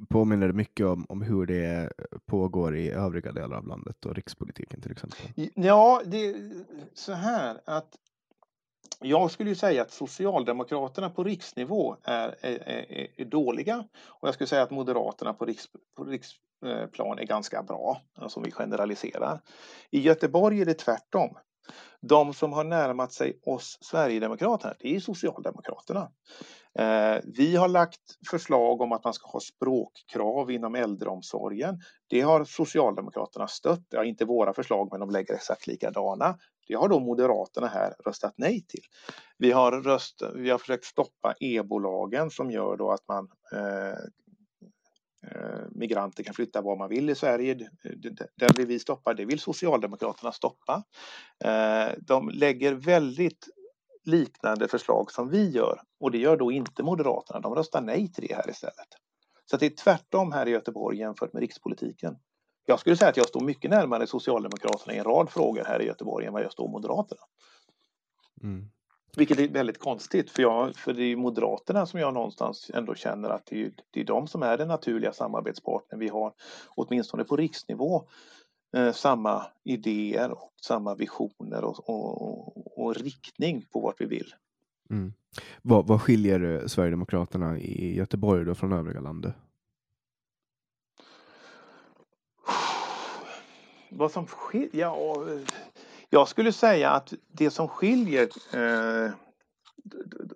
påminner 0.10 0.52
mycket 0.52 0.86
om, 0.86 1.06
om 1.10 1.22
hur 1.22 1.46
det 1.46 1.94
pågår 2.26 2.78
i 2.78 2.90
övriga 2.90 3.32
delar 3.32 3.58
av 3.58 3.68
landet 3.68 4.06
och 4.06 4.16
rikspolitiken 4.16 4.82
till 4.82 4.92
exempel? 4.92 5.20
Ja, 5.56 6.02
det 6.06 6.26
är 6.26 6.36
så 6.94 7.14
här 7.14 7.62
att 7.66 7.96
jag 9.00 9.32
skulle 9.32 9.50
ju 9.50 9.56
säga 9.56 9.82
att 9.82 9.92
Socialdemokraterna 9.92 11.10
på 11.10 11.24
riksnivå 11.24 11.98
är, 12.04 12.36
är, 12.42 12.70
är, 12.70 13.22
är 13.22 13.26
dåliga 13.26 13.88
och 14.06 14.28
jag 14.28 14.34
skulle 14.34 14.48
säga 14.48 14.64
att 14.64 14.72
Moderaterna 14.72 15.34
på, 15.34 15.46
riks, 15.46 15.68
på 15.98 16.04
Eh, 16.66 16.88
plan 16.88 17.20
är 17.20 17.26
ganska 17.26 17.64
bra, 17.64 18.02
som 18.28 18.44
vi 18.44 18.52
generaliserar. 18.52 19.42
I 19.92 20.00
Göteborg 20.00 20.62
är 20.62 20.66
det 20.66 20.74
tvärtom. 20.74 21.38
De 22.02 22.34
som 22.34 22.54
har 22.54 22.64
närmat 22.64 23.14
sig 23.14 23.40
oss 23.46 23.78
Sverigedemokraterna, 23.82 24.74
det 24.80 24.96
är 24.96 25.00
Socialdemokraterna. 25.00 26.12
Eh, 26.80 27.22
vi 27.24 27.56
har 27.56 27.68
lagt 27.68 28.02
förslag 28.30 28.82
om 28.82 28.92
att 28.92 29.04
man 29.04 29.14
ska 29.14 29.28
ha 29.28 29.40
språkkrav 29.40 30.52
inom 30.52 30.76
äldreomsorgen. 30.76 31.80
Det 32.10 32.22
har 32.22 32.44
Socialdemokraterna 32.44 33.48
stött. 33.48 33.86
Ja, 33.90 34.04
inte 34.04 34.26
våra 34.26 34.54
förslag, 34.54 34.88
men 34.92 35.00
de 35.00 35.10
lägger 35.10 35.34
exakt 35.34 35.68
likadana. 35.68 36.38
Det 36.68 36.74
har 36.74 36.90
då 36.90 37.00
Moderaterna 37.00 37.68
här 37.68 37.94
röstat 38.06 38.34
nej 38.38 38.66
till. 38.68 38.84
Vi 39.38 39.52
har, 39.52 39.72
röst, 39.72 40.22
vi 40.36 40.50
har 40.50 40.58
försökt 40.58 40.86
stoppa 40.86 41.34
e-bolagen 41.40 42.30
som 42.30 42.52
gör 42.52 42.78
då 42.78 42.92
att 42.92 43.08
man 43.08 43.28
eh, 43.54 43.98
Eh, 45.32 45.68
migranter 45.72 46.24
kan 46.24 46.34
flytta 46.34 46.62
var 46.62 46.76
man 46.76 46.90
vill 46.90 47.10
i 47.10 47.16
Sverige. 47.16 47.70
Eh, 47.84 47.92
den 48.36 48.56
vill 48.58 48.68
vi 48.68 48.80
stoppa, 48.80 49.14
det 49.14 49.26
vill 49.26 49.40
Socialdemokraterna 49.40 50.32
stoppa. 50.32 50.84
Eh, 51.44 51.94
de 51.98 52.30
lägger 52.30 52.74
väldigt 52.74 53.48
liknande 54.04 54.68
förslag 54.68 55.12
som 55.12 55.30
vi 55.30 55.50
gör 55.50 55.82
och 56.00 56.12
det 56.12 56.18
gör 56.18 56.38
då 56.38 56.52
inte 56.52 56.84
Moderaterna. 56.84 57.40
De 57.40 57.56
röstar 57.56 57.82
nej 57.82 58.12
till 58.12 58.28
det 58.28 58.36
här 58.36 58.50
istället. 58.50 58.88
Så 59.46 59.58
det 59.58 59.66
är 59.66 59.70
tvärtom 59.70 60.32
här 60.32 60.48
i 60.48 60.52
Göteborg 60.52 61.00
jämfört 61.00 61.34
med 61.34 61.42
rikspolitiken. 61.42 62.18
Jag 62.66 62.80
skulle 62.80 62.98
säga 62.98 63.10
att 63.10 63.18
jag 63.18 63.28
står 63.28 63.42
mycket 63.42 63.72
närmare 63.72 64.08
Socialdemokraterna 64.08 64.94
i 64.94 64.98
en 64.98 65.04
rad 65.04 65.30
frågor 65.30 65.64
här 65.66 65.82
i 65.82 65.86
Göteborg 65.86 66.26
än 66.26 66.34
vad 66.34 66.44
jag 66.44 66.52
står 66.52 66.68
Moderaterna. 66.68 67.22
Mm. 68.44 68.70
Vilket 69.18 69.40
är 69.40 69.48
väldigt 69.48 69.80
konstigt 69.80 70.32
för, 70.32 70.42
jag, 70.42 70.76
för 70.76 70.94
det 70.94 71.04
är 71.04 71.16
Moderaterna 71.16 71.86
som 71.86 72.00
jag 72.00 72.14
någonstans 72.14 72.72
ändå 72.74 72.96
känner 72.96 73.30
att 73.30 73.46
det 73.46 73.66
är, 73.66 73.72
det 73.92 74.00
är 74.00 74.04
de 74.04 74.28
som 74.28 74.44
är 74.44 74.58
den 74.58 74.68
naturliga 74.68 75.14
samarbetspartnern 75.14 76.00
vi 76.00 76.08
har, 76.08 76.34
åtminstone 76.76 77.24
på 77.24 77.36
riksnivå, 77.36 78.08
eh, 78.76 78.92
samma 78.92 79.46
idéer 79.64 80.32
och 80.32 80.54
samma 80.62 80.96
visioner 80.96 81.64
och, 81.64 81.90
och, 81.90 82.78
och, 82.78 82.96
riktning 82.96 83.66
på 83.74 83.80
vart 83.80 84.02
vi 84.02 84.06
vill. 84.06 84.34
Mm. 84.90 85.14
Vad, 85.62 85.88
vad 85.88 86.02
skiljer 86.02 86.62
eh, 86.62 86.68
Sverigedemokraterna 86.68 87.60
i 87.60 87.96
Göteborg 87.96 88.46
då 88.46 88.56
från 88.56 88.74
övriga 88.74 89.00
landet? 89.00 89.36
Vad 93.90 94.12
som 94.12 94.28
skiljer? 94.28 94.70
Ja, 94.74 95.16
jag 96.16 96.28
skulle 96.28 96.52
säga 96.52 96.90
att 96.90 97.14
det 97.32 97.50
som 97.50 97.68
skiljer, 97.68 98.30
eh, 98.54 99.12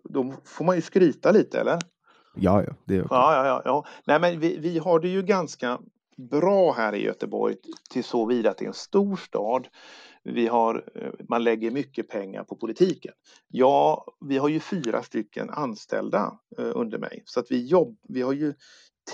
då 0.04 0.34
får 0.46 0.66
man 0.66 0.76
ju 0.76 0.82
skryta 0.82 1.32
lite 1.32 1.60
eller? 1.60 1.80
Ja, 2.36 2.64
ja. 2.64 2.74
Det 2.86 2.96
är 2.96 3.06
okay. 3.06 3.18
ja, 3.18 3.46
ja, 3.46 3.62
ja. 3.66 3.86
Nej, 4.06 4.20
men 4.20 4.40
vi, 4.40 4.58
vi 4.58 4.80
har 4.80 5.00
det 5.00 5.08
ju 5.08 5.22
ganska 5.22 5.80
bra 6.18 6.72
här 6.74 6.96
i 6.96 7.04
Göteborg 7.04 7.56
till 7.90 8.04
så 8.04 8.26
vidare 8.26 8.52
att 8.52 8.58
det 8.58 8.66
är 8.66 8.68
en 8.68 8.74
stor 8.74 9.16
stad. 9.16 9.68
Vi 10.24 10.48
har, 10.48 10.84
eh, 10.96 11.12
man 11.30 11.44
lägger 11.44 11.72
mycket 11.72 12.10
pengar 12.10 12.44
på 12.44 12.56
politiken. 12.56 13.14
Ja, 13.48 14.06
vi 14.26 14.38
har 14.38 14.50
ju 14.50 14.60
fyra 14.60 15.04
stycken 15.04 15.50
anställda 15.50 16.40
eh, 16.58 16.72
under 16.76 16.98
mig 16.98 17.24
så 17.26 17.40
att 17.40 17.52
vi, 17.52 17.66
jobb, 17.66 17.98
vi 18.08 18.22
har 18.22 18.34
ju 18.34 18.54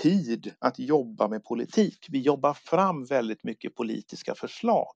tid 0.02 0.54
att 0.58 0.78
jobba 0.78 1.28
med 1.28 1.44
politik. 1.44 2.06
Vi 2.08 2.20
jobbar 2.20 2.54
fram 2.54 3.04
väldigt 3.04 3.44
mycket 3.44 3.74
politiska 3.74 4.34
förslag. 4.34 4.94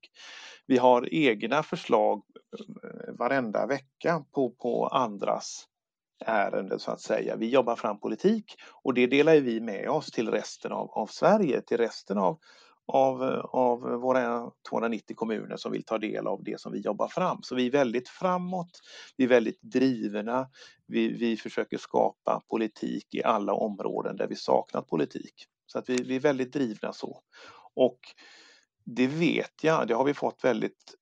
Vi 0.67 0.79
har 0.79 1.15
egna 1.15 1.63
förslag 1.63 2.23
eh, 2.59 3.15
varenda 3.15 3.67
vecka 3.67 4.25
på, 4.33 4.51
på 4.51 4.87
andras 4.87 5.67
ärenden 6.27 6.79
så 6.79 6.91
att 6.91 7.01
säga. 7.01 7.37
Vi 7.37 7.49
jobbar 7.49 7.77
fram 7.77 8.01
politik 8.01 8.55
och 8.83 8.95
det 8.95 9.07
delar 9.07 9.37
vi 9.37 9.61
med 9.61 9.89
oss 9.89 10.11
till 10.11 10.31
resten 10.31 10.73
av, 10.73 10.91
av 10.91 11.07
Sverige, 11.07 11.61
till 11.61 11.79
resten 11.79 12.19
av, 12.19 12.39
av, 12.91 13.23
av 13.53 13.81
våra 13.81 14.51
290 14.71 15.17
kommuner 15.17 15.57
som 15.57 15.73
vill 15.73 15.85
ta 15.85 15.99
del 15.99 16.27
av 16.27 16.45
det 16.45 16.61
som 16.61 16.73
vi 16.73 16.81
jobbar 16.81 17.09
fram. 17.09 17.43
Så 17.43 17.55
vi 17.55 17.67
är 17.67 17.71
väldigt 17.71 18.09
framåt, 18.09 18.81
vi 19.17 19.25
är 19.25 19.29
väldigt 19.29 19.63
drivna, 19.63 20.49
vi, 20.87 21.09
vi 21.09 21.37
försöker 21.37 21.79
skapa 21.79 22.43
politik 22.49 23.15
i 23.15 23.23
alla 23.23 23.55
områden 23.55 24.17
där 24.17 24.29
vi 24.29 24.37
saknat 24.37 24.89
politik. 24.89 25.35
Så 25.67 25.79
att 25.79 25.89
vi, 25.89 26.03
vi 26.03 26.17
är 26.17 26.21
väldigt 26.21 26.53
drivna 26.53 26.93
så. 26.93 27.21
Och 27.75 28.01
det 28.85 29.07
vet 29.07 29.65
jag, 29.65 29.89
det 29.89 29.95
har 29.95 30.05
vi 30.05 30.15
fått 30.15 30.45
väldigt 30.45 30.95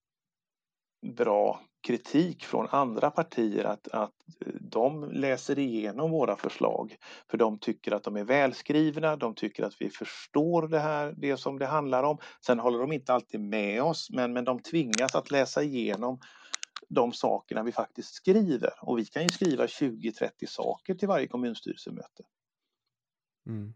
bra 1.16 1.60
kritik 1.80 2.44
från 2.44 2.66
andra 2.70 3.10
partier 3.10 3.64
att, 3.64 3.88
att 3.88 4.14
de 4.60 5.10
läser 5.12 5.58
igenom 5.58 6.10
våra 6.10 6.36
förslag 6.36 6.96
för 7.30 7.38
de 7.38 7.58
tycker 7.58 7.92
att 7.92 8.02
de 8.02 8.16
är 8.16 8.24
välskrivna, 8.24 9.16
de 9.16 9.34
tycker 9.34 9.64
att 9.64 9.74
vi 9.80 9.90
förstår 9.90 10.68
det 10.68 10.78
här, 10.78 11.14
det 11.16 11.36
som 11.36 11.58
det 11.58 11.66
handlar 11.66 12.02
om. 12.02 12.18
Sen 12.46 12.58
håller 12.58 12.78
de 12.78 12.92
inte 12.92 13.12
alltid 13.12 13.40
med 13.40 13.82
oss 13.82 14.10
men, 14.10 14.32
men 14.32 14.44
de 14.44 14.62
tvingas 14.62 15.14
att 15.14 15.30
läsa 15.30 15.62
igenom 15.62 16.20
de 16.88 17.12
sakerna 17.12 17.62
vi 17.62 17.72
faktiskt 17.72 18.14
skriver 18.14 18.72
och 18.82 18.98
vi 18.98 19.04
kan 19.04 19.22
ju 19.22 19.28
skriva 19.28 19.66
20-30 19.66 20.30
saker 20.46 20.94
till 20.94 21.08
varje 21.08 21.26
kommunstyrelsemöte. 21.26 22.22
Mm. 23.46 23.74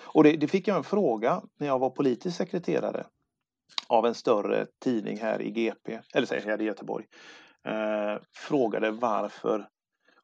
Och 0.00 0.24
det, 0.24 0.36
det, 0.36 0.48
fick 0.48 0.68
jag 0.68 0.76
en 0.76 0.84
fråga 0.84 1.42
när 1.58 1.66
jag 1.66 1.78
var 1.78 1.90
politisk 1.90 2.36
sekreterare 2.36 3.06
av 3.88 4.06
en 4.06 4.14
större 4.14 4.66
tidning 4.78 5.18
här 5.18 5.42
i 5.42 5.50
GP, 5.50 6.00
eller 6.14 6.26
säger 6.26 6.46
här 6.46 6.62
i 6.62 6.64
Göteborg, 6.64 7.06
eh, 7.64 8.22
frågade 8.32 8.90
varför, 8.90 9.68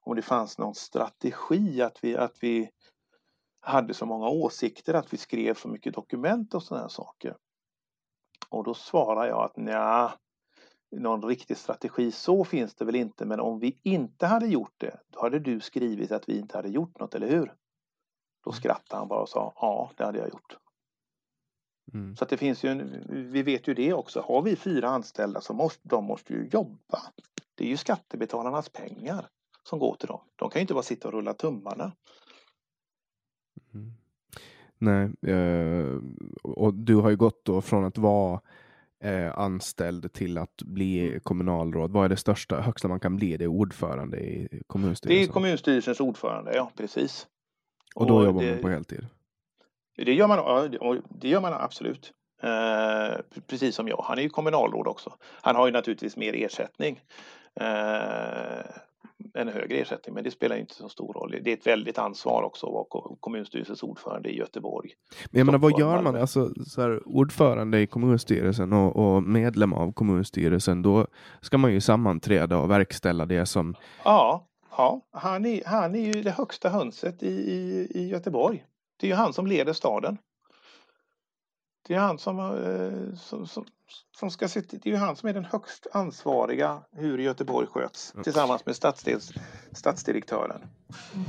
om 0.00 0.16
det 0.16 0.22
fanns 0.22 0.58
någon 0.58 0.74
strategi 0.74 1.82
att 1.82 2.04
vi, 2.04 2.16
att 2.16 2.36
vi 2.40 2.70
hade 3.60 3.94
så 3.94 4.06
många 4.06 4.28
åsikter, 4.28 4.94
att 4.94 5.12
vi 5.12 5.16
skrev 5.16 5.54
så 5.54 5.68
mycket 5.68 5.94
dokument 5.94 6.54
och 6.54 6.62
sådana 6.62 6.88
saker. 6.88 7.36
Och 8.48 8.64
då 8.64 8.74
svarar 8.74 9.26
jag 9.26 9.44
att 9.44 9.56
nja, 9.56 10.12
någon 10.96 11.24
riktig 11.24 11.56
strategi 11.56 12.12
så 12.12 12.44
finns 12.44 12.74
det 12.74 12.84
väl 12.84 12.94
inte, 12.94 13.24
men 13.24 13.40
om 13.40 13.58
vi 13.58 13.80
inte 13.82 14.26
hade 14.26 14.46
gjort 14.46 14.74
det, 14.76 15.00
då 15.06 15.20
hade 15.20 15.38
du 15.38 15.60
skrivit 15.60 16.12
att 16.12 16.28
vi 16.28 16.38
inte 16.38 16.58
hade 16.58 16.68
gjort 16.68 17.00
något, 17.00 17.14
eller 17.14 17.28
hur? 17.28 17.54
Då 18.44 18.52
skrattade 18.52 19.00
han 19.00 19.08
bara 19.08 19.20
och 19.20 19.28
sa 19.28 19.52
ja, 19.56 19.90
det 19.96 20.04
hade 20.04 20.18
jag 20.18 20.28
gjort. 20.28 20.56
Mm. 21.94 22.16
Så 22.16 22.24
att 22.24 22.30
det 22.30 22.36
finns 22.36 22.64
ju 22.64 22.68
en, 22.68 23.04
vi 23.32 23.42
vet 23.42 23.68
ju 23.68 23.74
det 23.74 23.92
också, 23.92 24.20
har 24.20 24.42
vi 24.42 24.56
fyra 24.56 24.88
anställda 24.88 25.40
så 25.40 25.52
måste 25.52 25.88
de 25.88 26.04
måste 26.04 26.32
ju 26.32 26.48
jobba. 26.52 27.02
Det 27.54 27.64
är 27.64 27.68
ju 27.68 27.76
skattebetalarnas 27.76 28.68
pengar 28.68 29.28
som 29.62 29.78
går 29.78 29.94
till 29.94 30.08
dem. 30.08 30.20
De 30.36 30.50
kan 30.50 30.60
ju 30.60 30.60
inte 30.60 30.74
bara 30.74 30.82
sitta 30.82 31.08
och 31.08 31.14
rulla 31.14 31.34
tummarna. 31.34 31.92
Mm. 33.74 33.92
Nej, 34.78 35.32
eh, 35.34 36.00
och 36.42 36.74
du 36.74 36.94
har 36.94 37.10
ju 37.10 37.16
gått 37.16 37.44
då 37.44 37.60
från 37.60 37.84
att 37.84 37.98
vara 37.98 38.40
eh, 39.00 39.38
anställd 39.38 40.12
till 40.12 40.38
att 40.38 40.62
bli 40.62 41.20
kommunalråd. 41.22 41.90
Vad 41.90 42.04
är 42.04 42.08
det 42.08 42.16
största, 42.16 42.60
högsta 42.60 42.88
man 42.88 43.00
kan 43.00 43.16
bli? 43.16 43.36
Det 43.36 43.44
är 43.44 43.48
ordförande 43.48 44.18
i 44.20 44.62
kommunstyrelsen? 44.66 45.26
Det 45.26 45.30
är 45.30 45.32
kommunstyrelsens 45.32 46.00
ordförande, 46.00 46.54
ja 46.54 46.70
precis. 46.76 47.26
Och 47.94 48.06
då 48.06 48.16
och 48.16 48.24
jobbar 48.24 48.42
det, 48.42 48.52
man 48.52 48.62
på 48.62 48.68
heltid? 48.68 49.06
Det 50.04 50.14
gör 50.14 50.26
man, 50.26 50.70
det 51.08 51.28
gör 51.28 51.40
man 51.40 51.52
absolut. 51.52 52.12
Eh, 52.42 53.20
precis 53.46 53.74
som 53.74 53.88
jag. 53.88 54.04
Han 54.06 54.18
är 54.18 54.22
ju 54.22 54.28
kommunalråd 54.28 54.86
också. 54.86 55.12
Han 55.42 55.56
har 55.56 55.66
ju 55.66 55.72
naturligtvis 55.72 56.16
mer 56.16 56.34
ersättning. 56.34 57.00
Eh, 57.60 58.64
en 59.34 59.48
högre 59.48 59.76
ersättning, 59.76 60.14
men 60.14 60.24
det 60.24 60.30
spelar 60.30 60.56
inte 60.56 60.74
så 60.74 60.88
stor 60.88 61.12
roll. 61.12 61.36
Det 61.42 61.50
är 61.50 61.56
ett 61.56 61.66
väldigt 61.66 61.98
ansvar 61.98 62.42
också 62.42 62.66
att 62.66 62.72
vara 62.72 63.16
kommunstyrelsens 63.20 63.82
ordförande 63.82 64.28
i 64.28 64.38
Göteborg. 64.38 64.90
Men 65.30 65.38
jag 65.38 65.46
menar, 65.46 65.58
vad 65.58 65.78
gör 65.78 66.02
man? 66.02 66.16
Alltså, 66.16 66.50
så 66.66 66.80
här, 66.80 67.08
ordförande 67.08 67.80
i 67.80 67.86
kommunstyrelsen 67.86 68.72
och, 68.72 68.96
och, 68.96 69.22
medlem 69.22 69.72
av 69.72 69.92
kommunstyrelsen, 69.92 70.82
då 70.82 71.06
ska 71.40 71.58
man 71.58 71.72
ju 71.72 71.80
sammanträda 71.80 72.58
och 72.58 72.70
verkställa 72.70 73.26
det 73.26 73.46
som... 73.46 73.74
Ja, 74.04 74.48
ja. 74.76 75.00
Han, 75.12 75.46
är, 75.46 75.62
han 75.66 75.94
är 75.94 76.14
ju 76.14 76.22
det 76.22 76.30
högsta 76.30 76.68
hönset 76.68 77.22
i, 77.22 77.26
i, 77.26 77.88
i 77.94 78.08
Göteborg. 78.08 78.64
Det 79.00 79.06
är 79.06 79.08
ju 79.08 79.14
han 79.14 79.32
som 79.32 79.46
leder 79.46 79.72
staden. 79.72 80.18
Det 81.88 81.94
är 81.94 81.98
han 81.98 82.18
som, 82.18 82.38
eh, 82.38 83.16
som, 83.18 83.46
som, 83.46 83.64
som 84.16 84.30
ska 84.30 84.48
se, 84.48 84.60
det 84.70 84.86
är 84.86 84.90
ju 84.90 84.96
han 84.96 85.16
som 85.16 85.28
är 85.28 85.32
den 85.32 85.44
högst 85.44 85.86
ansvariga 85.92 86.82
hur 86.92 87.18
Göteborg 87.18 87.66
sköts 87.66 88.14
tillsammans 88.24 88.66
med 88.66 88.76
stadsdels, 88.76 89.32
stadsdirektören. 89.72 90.60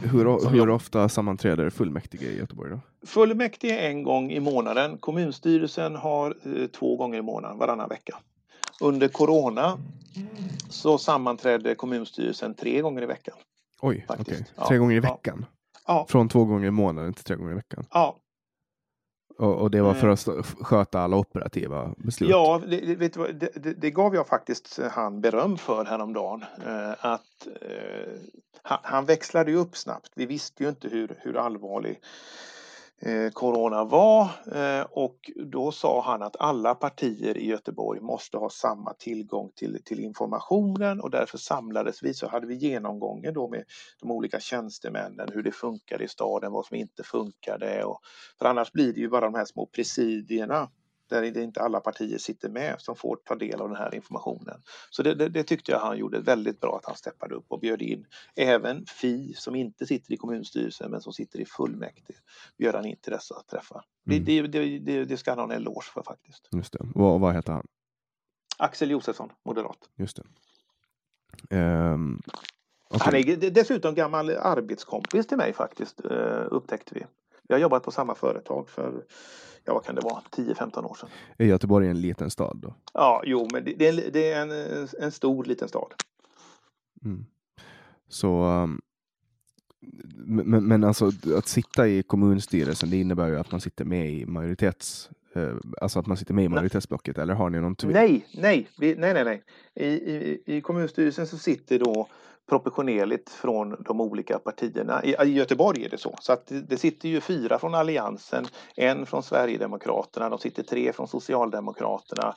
Hur, 0.04 0.50
hur 0.50 0.70
ofta 0.70 1.10
sammanträder 1.10 1.70
fullmäktige 1.70 2.26
i 2.26 2.38
Göteborg? 2.38 2.72
Då? 2.72 2.80
Fullmäktige 3.08 3.88
en 3.88 4.04
gång 4.04 4.32
i 4.32 4.40
månaden. 4.40 4.98
Kommunstyrelsen 4.98 5.96
har 5.96 6.38
eh, 6.44 6.68
två 6.68 6.96
gånger 6.96 7.20
i 7.20 7.22
månaden, 7.22 7.58
varannan 7.58 7.90
vecka. 7.90 8.18
Under 8.82 9.08
corona 9.08 9.78
så 10.70 10.98
sammanträdde 10.98 11.76
kommunstyrelsen 11.76 12.54
tre 12.54 12.82
gånger 12.82 13.02
i 13.02 13.06
veckan. 13.06 13.36
Oj, 13.82 14.06
okej. 14.10 14.22
Okay. 14.22 14.38
Tre 14.38 14.76
ja, 14.76 14.78
gånger 14.78 14.96
i 14.96 15.00
veckan? 15.00 15.46
Ja. 15.50 15.61
Ja. 15.88 16.06
Från 16.10 16.30
två 16.30 16.46
gånger 16.46 16.68
i 16.68 16.72
månaden 16.72 17.14
till 17.14 17.24
tre 17.24 17.36
gånger 17.36 17.52
i 17.52 17.56
veckan? 17.56 17.86
Ja. 17.92 18.18
Och, 19.38 19.62
och 19.62 19.72
det 19.72 19.82
var 19.82 19.94
för 19.94 20.08
eh. 20.08 20.14
att 20.14 20.46
sköta 20.62 21.00
alla 21.00 21.18
operativa 21.18 21.94
beslut? 21.98 22.30
Ja, 22.30 22.62
det, 22.68 22.96
vet 22.96 23.14
du, 23.14 23.32
det, 23.34 23.50
det, 23.56 23.74
det 23.74 23.92
gav 23.92 24.16
jag 24.16 24.28
faktiskt 24.28 24.80
han 24.92 25.22
beröm 25.22 25.58
för 25.58 25.86
häromdagen. 25.86 26.46
Eh, 26.66 27.06
att 27.06 27.48
eh, 27.62 28.14
han, 28.64 28.80
han 28.84 29.06
växlade 29.06 29.54
upp 29.54 29.78
snabbt. 29.78 30.12
Vi 30.16 30.26
visste 30.26 30.64
ju 30.64 30.70
inte 30.70 30.88
hur, 30.88 31.20
hur 31.20 31.38
allvarlig 31.38 32.00
Eh, 33.04 33.30
corona 33.30 33.84
var 33.84 34.24
eh, 34.56 34.86
och 34.92 35.32
då 35.46 35.72
sa 35.72 36.02
han 36.02 36.22
att 36.22 36.36
alla 36.40 36.76
partier 36.76 37.38
i 37.38 37.48
Göteborg 37.48 38.02
måste 38.02 38.38
ha 38.38 38.50
samma 38.50 38.94
tillgång 38.94 39.52
till, 39.56 39.84
till 39.84 40.00
informationen 40.00 41.02
och 41.02 41.12
därför 41.12 41.38
samlades 41.38 42.04
vi. 42.04 42.14
Så 42.14 42.28
hade 42.28 42.48
vi 42.48 42.56
genomgången 42.56 43.34
då 43.34 43.50
med 43.50 43.64
de 44.02 44.12
olika 44.12 44.40
tjänstemännen 44.40 45.30
hur 45.34 45.44
det 45.44 45.52
funkade 45.52 46.04
i 46.04 46.08
staden, 46.08 46.52
vad 46.52 46.66
som 46.66 46.78
inte 46.78 47.04
funkade 47.04 47.84
och 47.84 48.00
för 48.40 48.46
annars 48.46 48.72
blir 48.72 48.94
det 48.94 49.00
ju 49.00 49.10
bara 49.10 49.26
de 49.26 49.36
här 49.36 49.46
små 49.46 49.66
presidierna 49.66 50.70
där 51.12 51.32
det 51.32 51.44
inte 51.44 51.62
alla 51.62 51.80
partier 51.80 52.18
sitter 52.18 52.50
med 52.50 52.76
som 52.82 52.96
får 52.96 53.16
ta 53.26 53.36
del 53.36 53.62
av 53.62 53.70
den 53.70 53.78
här 53.78 53.96
informationen. 53.96 54.62
Så 54.90 55.04
det, 55.04 55.16
det, 55.16 55.30
det 55.30 55.44
tyckte 55.44 55.72
jag 55.72 55.80
han 55.80 55.98
gjorde 55.98 56.20
väldigt 56.20 56.60
bra 56.60 56.76
att 56.78 56.86
han 56.86 56.96
steppade 56.96 57.36
upp 57.36 57.46
och 57.48 57.60
bjöd 57.60 57.82
in 57.82 58.06
även 58.36 58.86
Fi 58.86 59.34
som 59.34 59.56
inte 59.56 59.86
sitter 59.86 60.14
i 60.14 60.18
kommunstyrelsen 60.18 60.92
men 60.92 61.02
som 61.02 61.14
sitter 61.14 61.40
i 61.40 61.46
fullmäktige. 61.46 62.20
Bjöd 62.58 62.76
han 62.76 62.86
in 62.86 62.98
till 63.02 63.12
dessa 63.12 63.36
träffar. 63.52 63.84
Mm. 64.08 64.26
Det, 64.26 64.42
det, 64.42 65.06
det, 65.06 65.18
ska 65.18 65.32
han 65.32 65.38
ha 65.38 65.46
en 65.46 65.52
eloge 65.52 65.86
för 65.94 66.04
faktiskt. 66.04 66.50
Just 66.52 66.74
det. 66.74 66.80
Vad, 66.96 67.20
vad 67.20 67.36
heter 67.36 67.54
han? 67.54 67.68
Axel 68.58 68.92
Josefsson, 68.92 69.30
moderat. 69.46 69.90
Just 69.96 70.18
det. 70.18 70.24
Um, 71.58 72.22
okay. 72.90 73.00
Han 73.00 73.16
är 73.16 73.52
dessutom 73.52 73.96
gammal 73.96 74.30
arbetskompis 74.30 75.28
till 75.28 75.38
mig 75.38 75.54
faktiskt, 75.54 76.06
uh, 76.06 76.48
upptäckte 76.52 76.96
vi. 76.96 77.06
Vi 77.52 77.54
har 77.54 77.60
jobbat 77.60 77.84
på 77.84 77.92
samma 77.92 78.16
företag 78.16 78.70
för, 78.70 79.04
ja 79.66 79.74
vad 79.74 79.86
kan 79.86 79.96
det 79.96 80.02
vara, 80.02 80.22
10-15 80.32 80.86
år 80.86 80.96
sedan. 81.00 81.10
Är 81.38 81.46
Göteborg 81.46 81.88
en 81.88 82.02
liten 82.02 82.30
stad 82.30 82.60
då? 82.62 82.76
Ja, 82.94 83.24
jo, 83.26 83.48
men 83.54 83.64
det, 83.64 83.92
det 84.14 84.32
är 84.32 84.42
en, 84.42 84.88
en 85.00 85.12
stor 85.12 85.46
liten 85.46 85.68
stad. 85.68 85.94
Mm. 87.06 87.26
Så 88.08 88.44
um, 88.44 88.82
men, 90.26 90.68
men 90.68 90.84
alltså 90.84 91.12
att 91.38 91.48
sitta 91.48 91.88
i 91.88 92.04
kommunstyrelsen, 92.04 92.90
det 92.90 92.98
innebär 92.98 93.28
ju 93.28 93.40
att 93.40 93.52
man 93.52 93.62
sitter 93.62 93.86
med 93.86 94.12
i 94.12 94.26
majoritets 94.26 95.10
Eh, 95.34 95.56
alltså 95.82 96.00
att 96.00 96.08
man 96.08 96.18
sitter 96.18 96.34
med 96.34 96.46
i 96.46 96.50
majoritetsblocket 96.50 97.18
eller 97.18 97.34
har 97.34 97.50
ni 97.50 97.60
någon 97.60 97.76
tvist? 97.76 97.94
Nej, 97.94 98.26
nej, 98.34 98.68
vi, 98.78 98.96
nej, 98.96 99.14
nej, 99.14 99.24
nej. 99.24 99.44
I, 99.76 99.88
i, 99.88 100.42
I 100.46 100.62
kommunstyrelsen 100.62 101.28
så 101.28 101.38
sitter 101.38 101.80
då 101.80 102.08
proportionerligt 102.50 103.30
från 103.30 103.84
de 103.84 104.02
olika 104.02 104.40
partierna. 104.40 105.04
I, 105.04 105.16
I 105.24 105.34
Göteborg 105.34 105.86
är 105.86 105.90
det 105.90 105.98
så. 105.98 106.16
Så 106.22 106.34
att 106.34 106.48
det, 106.48 106.62
det, 106.62 106.78
sitter 106.78 107.10
ju 107.10 107.22
fyra 107.22 107.60
från 107.60 107.76
Alliansen, 107.76 108.46
en 108.76 109.06
från 109.06 109.24
Sverigedemokraterna, 109.24 110.30
de 110.30 110.40
sitter 110.40 110.64
tre 110.64 110.94
från 110.94 111.08
Socialdemokraterna, 111.08 112.36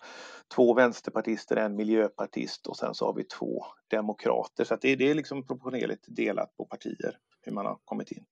två 0.54 0.74
vänsterpartister, 0.74 1.56
en 1.56 1.76
miljöpartist 1.76 2.66
och 2.66 2.76
sen 2.76 2.94
så 2.94 3.06
har 3.06 3.14
vi 3.14 3.24
två 3.24 3.64
demokrater. 3.90 4.64
Så 4.64 4.74
att 4.74 4.80
det, 4.80 4.96
det 4.96 5.10
är 5.10 5.14
liksom 5.14 5.46
proportionerligt 5.46 6.04
delat 6.06 6.56
på 6.56 6.64
partier 6.64 7.18
hur 7.42 7.52
man 7.52 7.66
har 7.66 7.78
kommit 7.84 8.12
in. 8.12 8.24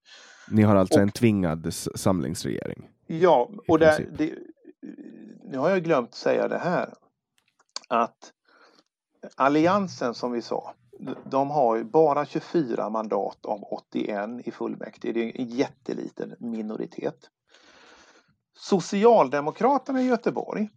Ni 0.51 0.63
har 0.63 0.77
alltså 0.77 0.99
och, 0.99 1.03
en 1.03 1.11
tvingad 1.11 1.75
samlingsregering? 1.75 2.89
Ja, 3.07 3.51
och 3.69 3.79
där, 3.79 4.09
det, 4.19 4.35
nu 5.45 5.59
har 5.59 5.71
jag 5.71 5.85
glömt 5.85 6.15
säga 6.15 6.49
det 6.49 6.59
här. 6.59 6.95
Att 7.89 8.33
Alliansen 9.37 10.15
som 10.15 10.33
vi 10.33 10.43
sa, 10.43 10.75
de 11.25 11.51
har 11.51 11.83
bara 11.83 12.27
24 12.27 12.91
mandat 12.91 13.47
av 13.47 13.63
81 13.63 14.31
i 14.45 14.51
fullmäktige. 14.51 15.13
Det 15.13 15.21
är 15.21 15.41
en 15.41 15.49
jätteliten 15.49 16.35
minoritet. 16.39 17.31
Socialdemokraterna 18.55 20.03
i 20.03 20.07
Göteborg, 20.07 20.69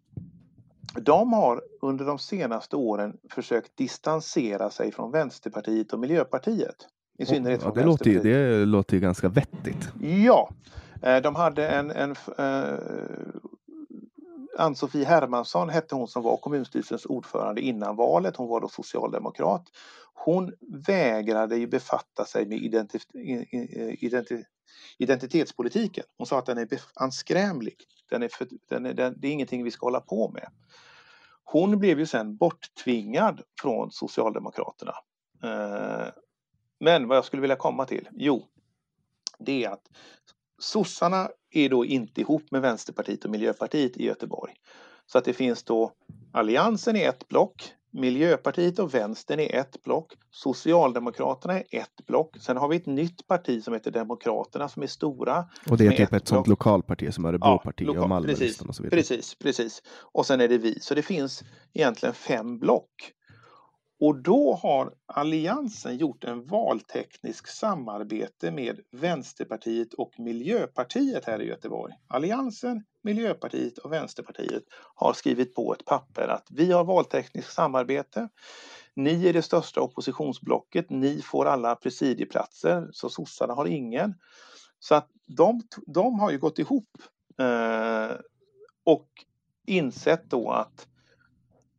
de 0.99 1.34
har 1.34 1.61
under 1.81 2.06
de 2.06 2.19
senaste 2.19 2.76
åren 2.76 3.18
försökt 3.30 3.77
distansera 3.77 4.69
sig 4.69 4.91
från 4.91 5.11
Vänsterpartiet 5.11 5.93
och 5.93 5.99
Miljöpartiet. 5.99 6.76
I 7.18 7.26
synnerhet 7.26 7.61
ja, 7.64 7.72
det, 7.72 7.84
låter 7.84 8.10
ju, 8.10 8.19
det 8.19 8.65
låter 8.65 8.93
ju 8.93 8.99
ganska 8.99 9.30
vettigt. 9.30 9.89
Ja, 10.02 10.49
eh, 11.02 11.22
de 11.22 11.35
hade 11.35 11.69
en, 11.69 11.91
en 11.91 12.15
uh, 12.39 12.80
Ann-Sofie 14.57 15.06
Hermansson 15.06 15.69
hette 15.69 15.95
hon 15.95 16.07
som 16.07 16.23
var 16.23 16.38
kommunstyrelsens 16.38 17.06
ordförande 17.06 17.61
innan 17.61 17.95
valet. 17.95 18.36
Hon 18.36 18.48
var 18.48 18.61
då 18.61 18.68
socialdemokrat. 18.68 19.64
Hon 20.14 20.53
vägrade 20.88 21.57
ju 21.57 21.68
befatta 21.68 22.26
sig 22.26 22.45
med 22.45 22.57
identif 22.57 23.03
identif 23.99 24.45
identitetspolitiken. 24.98 26.03
Hon 26.18 26.27
sa 26.27 26.40
att 26.40 26.45
den 26.45 26.57
är 26.57 26.68
anskrämlig. 26.94 27.76
Den 28.10 28.23
är 28.23 28.27
för, 28.27 28.48
den 28.69 28.86
är, 28.86 28.94
den, 28.94 29.15
det 29.18 29.27
är 29.27 29.32
ingenting 29.32 29.64
vi 29.64 29.72
ska 29.72 29.86
hålla 29.86 30.02
på 30.02 30.30
med. 30.30 30.48
Hon 31.44 31.80
blev 31.80 31.99
ju 31.99 32.06
sen 32.06 32.38
borttvingad 32.38 33.41
från 33.61 33.91
Socialdemokraterna. 33.91 34.94
Eh, 35.44 36.07
men 36.80 37.07
vad 37.07 37.18
jag 37.18 37.26
skulle 37.26 37.41
vilja 37.41 37.56
komma 37.56 37.86
till, 37.86 38.10
jo, 38.11 38.48
det 39.40 39.64
är 39.65 39.69
att 39.69 39.90
sossarna 40.60 41.30
är 41.52 41.69
då 41.69 41.86
inte 41.86 42.22
ihop 42.22 42.52
med 42.52 42.61
Vänsterpartiet 42.61 43.26
och 43.26 43.32
Miljöpartiet 43.32 43.98
i 43.98 44.06
Göteborg. 44.06 44.53
Så 45.06 45.18
att 45.18 45.26
det 45.26 45.34
finns 45.34 45.64
då 45.64 45.91
Alliansen 46.32 46.95
i 46.95 47.02
ett 47.02 47.27
block, 47.27 47.73
Miljöpartiet 47.91 48.80
och 48.80 48.94
Vänstern 48.94 49.40
är 49.40 49.56
ett 49.56 49.84
block, 49.84 50.14
Socialdemokraterna 50.32 51.53
är 51.53 51.65
ett 51.72 52.06
block. 52.07 52.38
Sen 52.41 52.57
har 52.57 52.68
vi 52.68 52.76
ett 52.76 52.86
nytt 52.86 53.27
parti 53.27 53.64
som 53.64 53.73
heter 53.73 53.91
Demokraterna 53.91 54.69
som 54.69 54.84
är 54.84 54.88
stora. 54.88 55.45
Och 55.69 55.77
det 55.77 55.86
är 55.86 55.91
typ 55.91 55.99
ett, 55.99 56.14
ett 56.14 56.27
sånt 56.27 56.48
lokalparti 56.48 57.14
som 57.14 57.26
Örebroparti 57.26 57.86
ja, 57.86 58.02
och 58.02 58.10
Malmölistan 58.10 58.69
och 58.69 58.76
så 58.76 58.84
vidare. 58.84 58.99
Precis, 58.99 59.36
precis. 59.36 59.82
Och 60.11 60.26
sen 60.26 60.41
är 60.41 60.48
det 60.48 60.57
vi. 60.57 60.80
Så 60.80 60.95
det 60.95 61.02
finns 61.02 61.44
egentligen 61.73 62.15
fem 62.15 62.60
block. 62.60 63.11
Och 63.99 64.15
då 64.15 64.53
har 64.53 64.93
Alliansen 65.05 65.97
gjort 65.97 66.23
en 66.23 66.45
valteknisk 66.45 67.47
samarbete 67.47 68.51
med 68.51 68.80
Vänsterpartiet 68.91 69.93
och 69.93 70.19
Miljöpartiet 70.19 71.26
här 71.26 71.41
i 71.41 71.47
Göteborg. 71.47 71.93
Alliansen, 72.07 72.84
Miljöpartiet 73.01 73.77
och 73.77 73.91
Vänsterpartiet 73.91 74.63
har 74.95 75.13
skrivit 75.13 75.55
på 75.55 75.73
ett 75.73 75.85
papper 75.85 76.27
att 76.27 76.47
vi 76.51 76.72
har 76.72 76.84
valtekniskt 76.84 77.53
samarbete. 77.53 78.30
Ni 78.95 79.27
är 79.27 79.34
det 79.34 79.41
största 79.41 79.81
oppositionsblocket. 79.81 80.89
Ni 80.89 81.22
får 81.22 81.45
alla 81.45 81.76
presidieplatser, 81.76 82.89
så 82.91 83.09
sossarna 83.09 83.53
har 83.53 83.65
ingen. 83.65 84.13
Så 84.80 84.95
att 84.95 85.09
de, 85.27 85.61
de 85.88 86.19
har 86.19 86.31
ju 86.31 86.38
gått 86.38 86.59
ihop 86.59 86.89
eh, 87.39 88.15
och 88.84 89.09
insett 89.65 90.30
då 90.30 90.51
att 90.51 90.88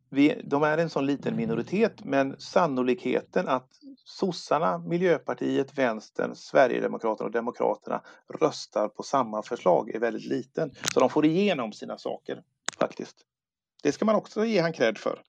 vi, 0.09 0.41
de 0.43 0.63
är 0.63 0.77
en 0.77 0.89
sån 0.89 1.05
liten 1.05 1.35
minoritet 1.35 2.05
men 2.05 2.35
sannolikheten 2.39 3.47
att 3.47 3.69
sossarna, 4.05 4.77
Miljöpartiet, 4.77 5.77
Vänstern, 5.77 6.35
Sverigedemokraterna 6.35 7.25
och 7.25 7.31
Demokraterna 7.31 8.01
röstar 8.41 8.87
på 8.87 9.03
samma 9.03 9.43
förslag 9.43 9.95
är 9.95 9.99
väldigt 9.99 10.25
liten. 10.25 10.71
Så 10.93 10.99
de 10.99 11.09
får 11.09 11.25
igenom 11.25 11.73
sina 11.73 11.97
saker 11.97 12.41
faktiskt. 12.79 13.15
Det 13.83 13.91
ska 13.91 14.05
man 14.05 14.15
också 14.15 14.45
ge 14.45 14.61
han 14.61 14.73
cred 14.73 14.97
för. 14.97 15.21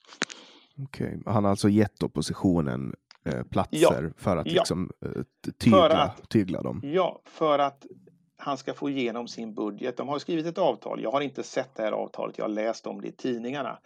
Okej, 0.82 1.22
han 1.26 1.44
har 1.44 1.50
alltså 1.50 1.68
gett 1.68 2.02
oppositionen 2.02 2.94
eh, 3.24 3.42
platser 3.42 4.02
ja. 4.02 4.10
för 4.16 4.36
att 4.36 4.46
liksom 4.46 4.90
eh, 5.04 5.10
tygla, 5.58 5.78
för 5.78 5.90
att, 5.90 6.28
tygla 6.28 6.62
dem? 6.62 6.80
Ja, 6.84 7.22
för 7.24 7.58
att 7.58 7.86
han 8.40 8.56
ska 8.58 8.74
få 8.74 8.90
igenom 8.90 9.28
sin 9.28 9.54
budget. 9.54 9.96
De 9.96 10.08
har 10.08 10.18
skrivit 10.18 10.46
ett 10.46 10.58
avtal. 10.58 11.02
Jag 11.02 11.10
har 11.10 11.20
inte 11.20 11.42
sett 11.42 11.74
det 11.74 11.82
här 11.82 11.92
avtalet. 11.92 12.38
Jag 12.38 12.44
har 12.44 12.50
läst 12.50 12.86
om 12.86 13.00
det 13.00 13.08
i 13.08 13.12
tidningarna 13.12 13.78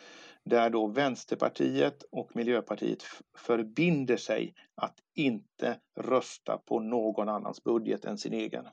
där 0.44 0.70
då 0.70 0.86
Vänsterpartiet 0.86 2.04
och 2.12 2.36
Miljöpartiet 2.36 3.02
förbinder 3.38 4.16
sig 4.16 4.54
att 4.74 4.94
inte 5.14 5.76
rösta 6.00 6.58
på 6.68 6.80
någon 6.80 7.28
annans 7.28 7.64
budget 7.64 8.04
än 8.04 8.18
sin 8.18 8.32
egen. 8.32 8.64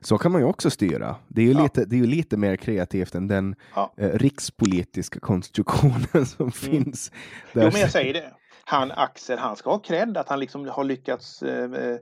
Så 0.00 0.18
kan 0.18 0.32
man 0.32 0.40
ju 0.40 0.46
också 0.46 0.70
styra. 0.70 1.16
Det 1.28 1.40
är 1.40 1.46
ju, 1.46 1.52
ja. 1.52 1.62
lite, 1.62 1.84
det 1.84 1.96
är 1.96 2.00
ju 2.00 2.06
lite 2.06 2.36
mer 2.36 2.56
kreativt 2.56 3.14
än 3.14 3.28
den 3.28 3.56
ja. 3.74 3.92
eh, 3.96 4.10
rikspolitiska 4.10 5.20
konstruktionen 5.20 6.26
som 6.26 6.42
mm. 6.42 6.52
finns. 6.52 7.10
Där... 7.52 7.62
Jo, 7.62 7.70
men 7.72 7.80
jag 7.80 7.90
säger 7.90 8.14
det. 8.14 8.32
Han 8.64 8.90
Axel, 8.90 9.38
han 9.38 9.56
ska 9.56 9.70
ha 9.70 9.78
cred 9.78 10.16
att 10.16 10.28
han 10.28 10.40
liksom 10.40 10.68
har 10.68 10.84
lyckats 10.84 11.42
eh, 11.42 11.98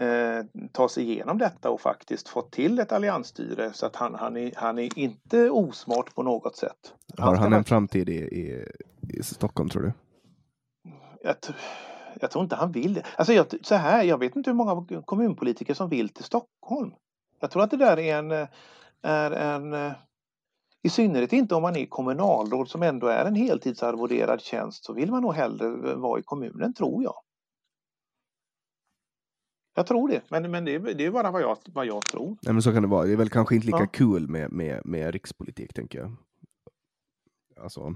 eh, 0.00 0.44
ta 0.72 0.88
sig 0.88 1.10
igenom 1.10 1.38
detta 1.38 1.70
och 1.70 1.80
faktiskt 1.80 2.28
fått 2.28 2.52
till 2.52 2.78
ett 2.78 2.92
alliansstyre 2.92 3.72
så 3.72 3.86
att 3.86 3.96
han, 3.96 4.14
han, 4.14 4.36
är, 4.36 4.52
han 4.56 4.78
är 4.78 4.98
inte 4.98 5.50
osmart 5.50 6.14
på 6.14 6.22
något 6.22 6.56
sätt. 6.56 6.94
Har 7.18 7.36
han 7.36 7.52
en 7.52 7.64
framtid 7.64 8.08
i, 8.08 8.12
i, 8.12 8.66
i 9.18 9.22
Stockholm 9.22 9.68
tror 9.68 9.82
du? 9.82 9.92
Jag, 11.22 11.36
jag, 12.20 12.30
tror 12.30 12.44
inte 12.44 12.56
han 12.56 12.72
vill 12.72 12.94
det. 12.94 13.02
Alltså 13.16 13.32
jag, 13.32 13.46
så 13.62 13.74
här, 13.74 14.04
jag 14.04 14.18
vet 14.18 14.36
inte 14.36 14.50
hur 14.50 14.56
många 14.56 15.02
kommunpolitiker 15.04 15.74
som 15.74 15.88
vill 15.88 16.08
till 16.08 16.24
Stockholm. 16.24 16.92
Jag 17.40 17.50
tror 17.50 17.62
att 17.62 17.70
det 17.70 17.76
där 17.76 17.98
är 17.98 18.18
en, 18.18 18.46
är 19.02 19.30
en 19.30 19.94
i 20.82 20.88
synnerhet 20.88 21.32
inte 21.32 21.54
om 21.54 21.62
man 21.62 21.76
är 21.76 21.86
kommunalråd 21.86 22.68
som 22.68 22.82
ändå 22.82 23.06
är 23.06 23.24
en 23.24 23.34
heltidsarvoderad 23.34 24.40
tjänst 24.40 24.84
så 24.84 24.92
vill 24.92 25.10
man 25.10 25.22
nog 25.22 25.34
hellre 25.34 25.94
vara 25.94 26.20
i 26.20 26.22
kommunen 26.22 26.74
tror 26.74 27.02
jag. 27.02 27.14
Jag 29.74 29.86
tror 29.86 30.08
det, 30.08 30.22
men, 30.28 30.50
men 30.50 30.64
det, 30.64 30.74
är, 30.74 30.78
det 30.78 31.06
är 31.06 31.10
bara 31.10 31.30
vad 31.30 31.42
jag, 31.42 31.58
vad 31.66 31.86
jag 31.86 32.04
tror. 32.04 32.36
Nej, 32.42 32.52
men 32.52 32.62
så 32.62 32.72
kan 32.72 32.82
det 32.82 32.88
vara. 32.88 33.06
Det 33.06 33.12
är 33.12 33.16
väl 33.16 33.30
kanske 33.30 33.54
inte 33.54 33.66
lika 33.66 33.78
ja. 33.78 33.86
kul 33.86 34.28
med, 34.28 34.52
med, 34.52 34.86
med 34.86 35.12
rikspolitik, 35.12 35.74
tänker 35.74 35.98
jag. 35.98 36.16
Alltså. 37.60 37.94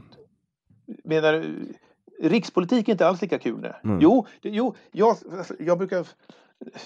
Menar 1.05 1.32
du, 1.32 1.74
rikspolitik 2.20 2.88
är 2.88 2.92
inte 2.92 3.06
alls 3.06 3.22
lika 3.22 3.38
kul? 3.38 3.72
Mm. 3.84 4.01
Jo, 4.01 4.26
det, 4.40 4.48
jo 4.48 4.74
jag, 4.92 5.16
jag 5.59 5.78
brukar... 5.78 6.06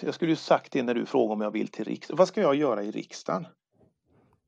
Jag 0.00 0.14
skulle 0.14 0.30
ju 0.30 0.36
sagt 0.36 0.72
det 0.72 0.82
när 0.82 0.94
du 0.94 1.06
frågade 1.06 1.32
om 1.32 1.40
jag 1.40 1.50
vill 1.50 1.68
till 1.68 1.84
riksdagen. 1.84 2.18
Vad 2.18 2.28
ska 2.28 2.40
jag 2.40 2.54
göra 2.54 2.82
i 2.82 2.90
riksdagen? 2.90 3.46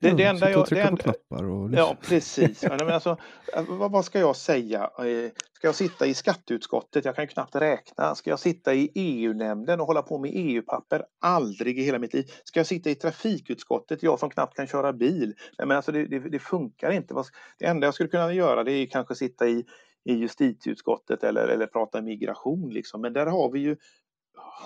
Det, 0.01 0.09
ja, 0.09 0.15
det 0.15 0.25
enda 0.25 0.47
sitta 0.47 0.77
jag... 0.77 0.99
det 0.99 1.09
enda, 1.31 1.47
och 1.47 1.71
Ja, 1.73 1.97
precis. 2.01 2.63
Men 2.63 2.91
alltså, 2.91 3.17
vad, 3.69 3.93
vad 3.93 4.05
ska 4.05 4.19
jag 4.19 4.37
säga? 4.37 4.91
Eh, 4.99 5.31
Ska 5.61 5.69
jag 5.69 5.75
sitta 5.75 6.07
i 6.07 6.15
skatteutskottet? 6.15 7.05
Jag 7.05 7.15
kan 7.15 7.25
ju 7.25 7.29
knappt 7.29 7.57
räkna. 7.57 8.15
Ska 8.15 8.31
jag 8.31 8.39
sitta 8.39 8.75
i 8.75 8.91
EU-nämnden 8.95 9.81
och 9.81 9.87
hålla 9.87 10.03
på 10.03 10.19
med 10.19 10.31
EU-papper? 10.35 11.05
Aldrig 11.21 11.79
i 11.79 11.83
hela 11.83 11.99
mitt 11.99 12.15
liv. 12.15 12.31
Ska 12.45 12.61
jag 12.61 12.67
sitta 12.67 12.91
i 12.91 12.95
trafikutskottet? 12.95 14.03
Jag 14.03 14.19
som 14.19 14.31
knappt 14.31 14.57
kan 14.57 14.67
köra 14.67 14.93
bil. 14.93 15.35
Nej, 15.59 15.69
men 15.69 15.77
alltså 15.77 15.93
det, 15.93 16.05
det, 16.07 16.19
det 16.19 16.39
funkar 16.39 16.91
inte. 16.91 17.15
Det 17.59 17.67
enda 17.67 17.87
jag 17.87 17.95
skulle 17.95 18.09
kunna 18.09 18.33
göra 18.33 18.65
det 18.65 18.73
är 18.73 18.87
kanske 18.87 19.15
sitta 19.15 19.49
i, 19.49 19.65
i 20.05 20.15
justitieutskottet 20.15 21.25
eller, 21.25 21.49
eller 21.49 21.67
prata 21.67 22.03
migration. 22.03 22.71
Liksom. 22.71 23.01
Men 23.01 23.13
där 23.13 23.27
har 23.27 23.53
vi 23.53 23.61
ju 23.61 23.77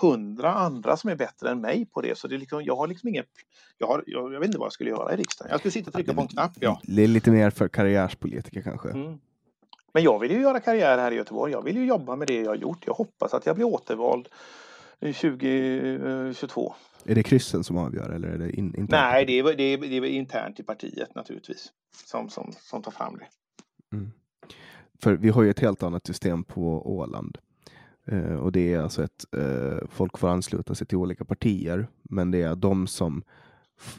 hundra 0.01 0.53
andra 0.53 0.97
som 0.97 1.09
är 1.09 1.15
bättre 1.15 1.49
än 1.49 1.61
mig 1.61 1.85
på 1.85 2.01
det. 2.01 2.17
Så 2.17 2.27
det 2.27 2.35
är 2.35 2.39
liksom, 2.39 2.63
jag 2.63 2.75
har 2.75 2.87
liksom 2.87 3.09
ingen... 3.09 3.25
Jag, 3.77 3.87
har, 3.87 4.03
jag, 4.07 4.33
jag 4.33 4.39
vet 4.39 4.47
inte 4.47 4.57
vad 4.57 4.65
jag 4.65 4.73
skulle 4.73 4.89
göra 4.89 5.13
i 5.13 5.17
riksdagen. 5.17 5.51
Jag 5.51 5.59
skulle 5.59 5.71
sitta 5.71 5.89
och 5.89 5.93
trycka 5.93 6.13
på 6.13 6.21
en 6.21 6.27
knapp, 6.27 6.51
ja. 6.59 6.81
Det 6.83 7.03
är 7.03 7.07
lite 7.07 7.31
mer 7.31 7.49
för 7.49 7.67
karriärspolitiker 7.67 8.61
kanske. 8.61 8.89
Mm. 8.89 9.19
Men 9.93 10.03
jag 10.03 10.19
vill 10.19 10.31
ju 10.31 10.41
göra 10.41 10.59
karriär 10.59 10.97
här 10.97 11.11
i 11.11 11.15
Göteborg. 11.15 11.51
Jag 11.51 11.61
vill 11.61 11.77
ju 11.77 11.85
jobba 11.85 12.15
med 12.15 12.27
det 12.27 12.41
jag 12.41 12.49
har 12.49 12.55
gjort. 12.55 12.83
Jag 12.85 12.93
hoppas 12.93 13.33
att 13.33 13.45
jag 13.45 13.55
blir 13.55 13.65
återvald 13.65 14.27
2022. 14.99 16.75
Är 17.05 17.15
det 17.15 17.23
kryssen 17.23 17.63
som 17.63 17.77
avgör 17.77 18.09
eller 18.09 18.27
är 18.27 18.37
det 18.37 18.51
in, 18.51 18.65
internt? 18.65 18.91
Nej, 18.91 19.25
det 19.25 19.39
är, 19.39 19.43
det, 19.43 19.63
är, 19.63 19.77
det 19.77 19.95
är 19.95 20.05
internt 20.05 20.59
i 20.59 20.63
partiet 20.63 21.15
naturligtvis 21.15 21.71
som, 22.05 22.29
som, 22.29 22.53
som 22.59 22.81
tar 22.81 22.91
fram 22.91 23.17
det. 23.17 23.27
För 25.01 25.13
vi 25.13 25.29
har 25.29 25.43
ju 25.43 25.49
ett 25.49 25.59
helt 25.59 25.83
annat 25.83 26.07
system 26.07 26.43
på 26.43 26.95
Åland. 26.97 27.37
Eh, 28.07 28.35
och 28.35 28.51
det 28.51 28.73
är 28.73 28.79
alltså 28.79 29.03
ett, 29.03 29.25
eh, 29.37 29.87
folk 29.89 30.17
får 30.17 30.27
ansluta 30.29 30.75
sig 30.75 30.87
till 30.87 30.97
olika 30.97 31.25
partier, 31.25 31.87
men 32.03 32.31
det 32.31 32.41
är 32.41 32.55
de 32.55 32.87
som, 32.87 33.23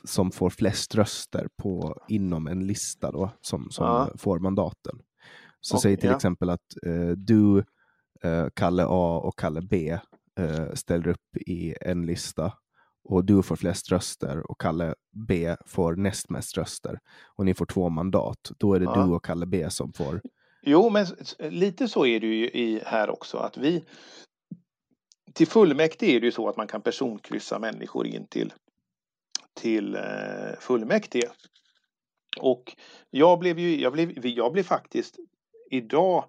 som 0.05 0.31
får 0.31 0.51
flest 0.51 0.95
röster 0.95 1.49
på, 1.57 2.01
inom 2.09 2.47
en 2.47 2.67
lista 2.67 3.11
då, 3.13 3.31
som, 3.41 3.71
som 3.71 3.87
Ja. 3.87 4.11
får 4.17 4.39
mandaten. 4.39 4.99
Så 5.61 5.75
Och- 5.77 5.83
säg 5.83 5.97
till 5.97 6.09
ja. 6.11 6.17
exempel 6.17 6.51
att 6.51 6.77
eh, 6.87 7.09
du, 7.11 7.65
Kalle 8.55 8.85
A 8.89 9.21
och 9.25 9.39
Kalle 9.39 9.63
B 9.63 9.99
ställer 10.75 11.09
upp 11.09 11.37
i 11.37 11.75
en 11.81 12.07
lista 12.07 12.53
och 13.05 13.25
du 13.25 13.43
får 13.43 13.57
flest 13.57 13.93
röster 13.93 14.51
och 14.51 14.61
Kalle 14.61 14.95
B 15.13 15.57
får 15.67 15.97
näst 15.97 16.31
mest 16.31 16.57
röster 16.57 16.99
och 17.37 17.45
ni 17.45 17.55
får 17.55 17.67
två 17.67 17.89
mandat. 17.89 18.53
Då 18.59 18.75
är 18.75 18.79
det 18.81 18.85
Ja. 18.85 19.05
du 19.07 19.13
och 19.13 19.25
Kalle 19.25 19.47
B 19.47 19.71
som 19.71 19.93
får 19.93 20.21
Jo, 20.69 20.91
men 20.91 21.07
lite 21.39 21.89
så 21.89 22.07
är 22.07 22.21
det 22.21 22.27
ju 22.27 22.51
i, 22.51 22.83
här 22.87 23.11
också 23.11 23.39
att 23.39 23.57
vi 23.57 23.85
till 25.33 25.47
fullmäktige 25.47 26.17
är 26.17 26.21
det 26.21 26.27
ju 26.27 26.33
så 26.33 26.49
att 26.49 26.57
man 26.57 26.67
kan 26.67 26.83
personkryssa 26.83 27.59
människor 27.59 28.07
in 28.07 28.27
till, 28.27 28.53
till 29.55 29.95
eh, 29.95 30.59
fullmäktige. 30.61 31.31
Och 32.41 32.77
jag 33.11 33.39
blev 33.39 33.59
ju, 33.59 33.81
jag 33.81 33.93
blev, 33.93 34.27
jag 34.27 34.53
blev 34.53 34.63
faktiskt 34.63 35.17
idag 35.71 36.25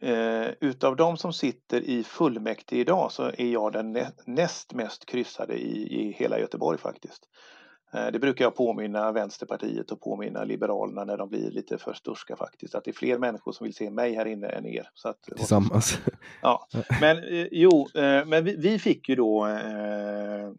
eh, 0.00 0.48
utav 0.60 0.96
de 0.96 1.16
som 1.16 1.32
sitter 1.32 1.80
i 1.80 2.04
fullmäktige 2.04 2.80
idag 2.80 3.12
så 3.12 3.22
är 3.22 3.52
jag 3.52 3.72
den 3.72 4.06
näst 4.26 4.74
mest 4.74 5.04
kryssade 5.06 5.54
i, 5.54 6.00
i 6.00 6.12
hela 6.12 6.38
Göteborg 6.38 6.78
faktiskt. 6.78 7.28
Eh, 7.94 8.06
Det 8.12 8.18
brukar 8.18 8.44
jag 8.44 8.54
påminna 8.56 9.12
Vänsterpartiet 9.12 9.90
och 9.90 10.00
påminna 10.00 10.44
Liberalerna 10.44 11.04
när 11.04 11.16
de 11.16 11.28
blir 11.28 11.50
lite 11.50 11.78
för 11.78 11.92
sturska 11.92 12.36
faktiskt. 12.36 12.74
Att 12.74 12.84
det 12.84 12.90
är 12.90 12.92
fler 12.92 13.18
människor 13.18 13.52
som 13.52 13.64
vill 13.64 13.74
se 13.74 13.90
mig 13.90 14.14
här 14.14 14.26
inne 14.26 14.48
än 14.48 14.66
er. 14.66 14.88
Så 14.94 15.08
att, 15.08 15.22
tillsammans. 15.22 15.98
Ja, 16.42 16.68
men 17.00 17.18
eh, 17.18 17.46
jo, 17.52 17.88
eh, 17.94 18.26
men 18.26 18.44
vi, 18.44 18.56
vi 18.56 18.78
fick 18.78 19.08
ju 19.08 19.14
då 19.14 19.46
eh, 19.46 20.50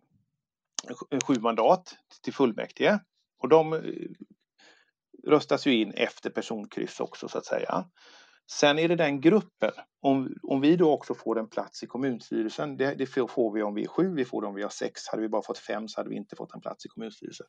sj- 0.89 1.19
sju 1.27 1.33
mandat 1.39 1.95
till 2.23 2.33
fullmäktige 2.33 2.99
och 3.39 3.49
de 3.49 3.81
röstas 5.27 5.65
ju 5.67 5.81
in 5.81 5.91
efter 5.91 6.29
personkryss 6.29 6.99
också 6.99 7.27
så 7.27 7.37
att 7.37 7.45
säga. 7.45 7.85
Sen 8.51 8.79
är 8.79 8.87
det 8.87 8.95
den 8.95 9.21
gruppen, 9.21 9.71
om, 10.01 10.35
om 10.43 10.61
vi 10.61 10.75
då 10.75 10.91
också 10.91 11.13
får 11.13 11.39
en 11.39 11.49
plats 11.49 11.83
i 11.83 11.87
kommunstyrelsen, 11.87 12.77
det, 12.77 12.95
det 12.95 13.05
får 13.05 13.53
vi 13.53 13.63
om 13.63 13.73
vi 13.73 13.83
är 13.83 13.87
sju, 13.87 14.13
vi 14.15 14.25
får 14.25 14.41
det 14.41 14.47
om 14.47 14.55
vi 14.55 14.63
har 14.63 14.69
sex, 14.69 15.07
hade 15.07 15.21
vi 15.21 15.29
bara 15.29 15.41
fått 15.41 15.57
fem 15.57 15.87
så 15.87 15.99
hade 15.99 16.09
vi 16.09 16.15
inte 16.15 16.35
fått 16.35 16.53
en 16.55 16.61
plats 16.61 16.85
i 16.85 16.89
kommunstyrelsen. 16.89 17.47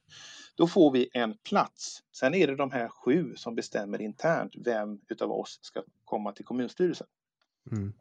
Då 0.57 0.67
får 0.67 0.91
vi 0.91 1.09
en 1.13 1.37
plats. 1.49 1.99
Sen 2.17 2.35
är 2.35 2.47
det 2.47 2.57
de 2.57 2.71
här 2.71 2.89
sju 2.89 3.33
som 3.37 3.55
bestämmer 3.55 4.03
internt 4.03 4.53
vem 4.65 5.01
utav 5.09 5.33
oss 5.33 5.59
ska 5.63 5.83
komma 6.05 6.33
till 6.33 6.45
kommunstyrelsen. 6.45 7.07
Mm. 7.71 7.93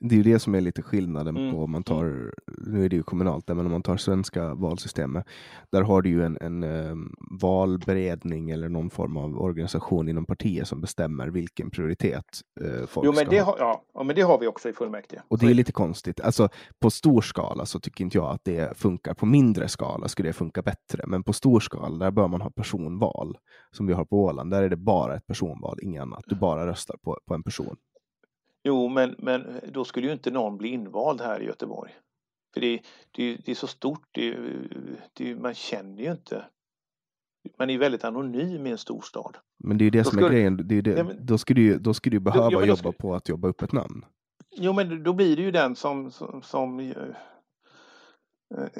Det 0.00 0.14
är 0.14 0.16
ju 0.16 0.22
det 0.22 0.38
som 0.38 0.54
är 0.54 0.60
lite 0.60 0.82
skillnaden 0.82 1.36
Mm, 1.36 1.52
på 1.52 1.64
om 1.64 1.70
man 1.70 1.82
tar, 1.82 2.34
nu 2.66 2.84
är 2.84 2.88
det 2.88 2.96
ju 2.96 3.02
kommunalt, 3.02 3.46
där, 3.46 3.54
men 3.54 3.66
om 3.66 3.72
man 3.72 3.82
tar 3.82 3.96
svenska 3.96 4.54
valsystemet, 4.54 5.26
där 5.72 5.82
har 5.82 6.02
du 6.02 6.10
ju 6.10 6.24
en, 6.24 6.38
en 6.40 6.62
eh, 6.62 6.94
valberedning 7.40 8.50
eller 8.50 8.68
någon 8.68 8.90
form 8.90 9.16
av 9.16 9.40
organisation 9.40 10.08
inom 10.08 10.26
partiet 10.26 10.68
som 10.68 10.80
bestämmer 10.80 11.28
vilken 11.28 11.70
prioritet 11.70 12.24
eh, 12.60 12.86
folk 12.86 13.06
Jo, 13.06 13.12
men 13.12 13.20
ska 13.20 13.30
det 13.30 13.40
ha. 13.40 13.52
har, 13.52 13.58
ja, 13.58 13.82
ja, 13.94 14.02
men 14.02 14.16
det 14.16 14.22
har 14.22 14.38
vi 14.38 14.46
också 14.46 14.68
i 14.68 14.72
fullmäktige. 14.72 15.22
Och 15.28 15.38
det 15.38 15.46
är 15.46 15.54
lite 15.54 15.72
konstigt. 15.72 16.20
Alltså, 16.20 16.48
på 16.80 16.90
stor 16.90 17.20
skala 17.20 17.66
så 17.66 17.80
tycker 17.80 18.04
inte 18.04 18.18
jag 18.18 18.30
att 18.30 18.44
det 18.44 18.78
funkar. 18.78 19.14
På 19.14 19.26
mindre 19.26 19.68
skala 19.68 20.08
skulle 20.08 20.28
det 20.28 20.32
funka 20.32 20.62
bättre, 20.62 21.04
men 21.06 21.22
på 21.24 21.32
stor 21.32 21.60
skala 21.60 22.04
där 22.04 22.10
bör 22.10 22.28
man 22.28 22.40
ha 22.40 22.50
personval. 22.50 23.38
Som 23.70 23.86
vi 23.86 23.92
har 23.92 24.04
på 24.04 24.24
Åland, 24.24 24.50
där 24.50 24.62
är 24.62 24.68
det 24.68 24.76
bara 24.76 25.16
ett 25.16 25.26
personval, 25.26 25.78
inget 25.82 26.02
annat. 26.02 26.22
Du 26.26 26.34
bara 26.34 26.66
röstar 26.66 26.96
på, 27.02 27.18
på 27.28 27.34
en 27.34 27.42
person. 27.42 27.76
Jo, 28.66 28.88
men, 28.88 29.14
men 29.18 29.60
då 29.72 29.84
skulle 29.84 30.06
ju 30.06 30.12
inte 30.12 30.30
någon 30.30 30.56
bli 30.58 30.68
invald 30.68 31.20
här 31.20 31.40
i 31.42 31.44
Göteborg. 31.46 31.92
För 32.54 32.60
det, 32.60 32.80
det, 33.10 33.36
det 33.44 33.50
är 33.50 33.54
så 33.54 33.66
stort, 33.66 34.02
det, 34.12 34.36
det, 35.12 35.36
man 35.36 35.54
känner 35.54 36.02
ju 36.02 36.10
inte. 36.12 36.44
Man 37.58 37.70
är 37.70 37.78
väldigt 37.78 38.04
anonym 38.04 38.66
i 38.66 38.70
en 38.70 38.78
stor 38.78 39.00
stad. 39.00 39.36
Men 39.64 39.78
det 39.78 39.82
är 39.82 39.86
ju 39.86 39.90
det 39.90 39.98
Då 39.98 40.04
som 40.04 40.18
är 40.18 40.22
skulle- 40.22 40.34
grejen. 40.36 40.68
Det 40.68 40.74
är 40.74 40.82
det. 40.82 40.94
Nej, 40.94 41.04
men- 41.04 41.26
då 41.26 41.38
skulle 41.38 41.60
du 41.60 41.78
då 41.78 41.94
skulle 41.94 42.16
du 42.16 42.20
behöva 42.20 42.50
då 42.50 42.64
jobba 42.66 42.76
skulle- 42.76 42.92
på 42.92 43.14
att 43.14 43.28
jobba 43.28 43.48
upp 43.48 43.62
ett 43.62 43.72
namn. 43.72 44.04
Jo, 44.56 44.72
men 44.72 45.02
då 45.02 45.12
blir 45.12 45.36
det 45.36 45.42
ju 45.42 45.50
den 45.50 45.76
som, 45.76 46.10
som, 46.10 46.42
som 46.42 46.80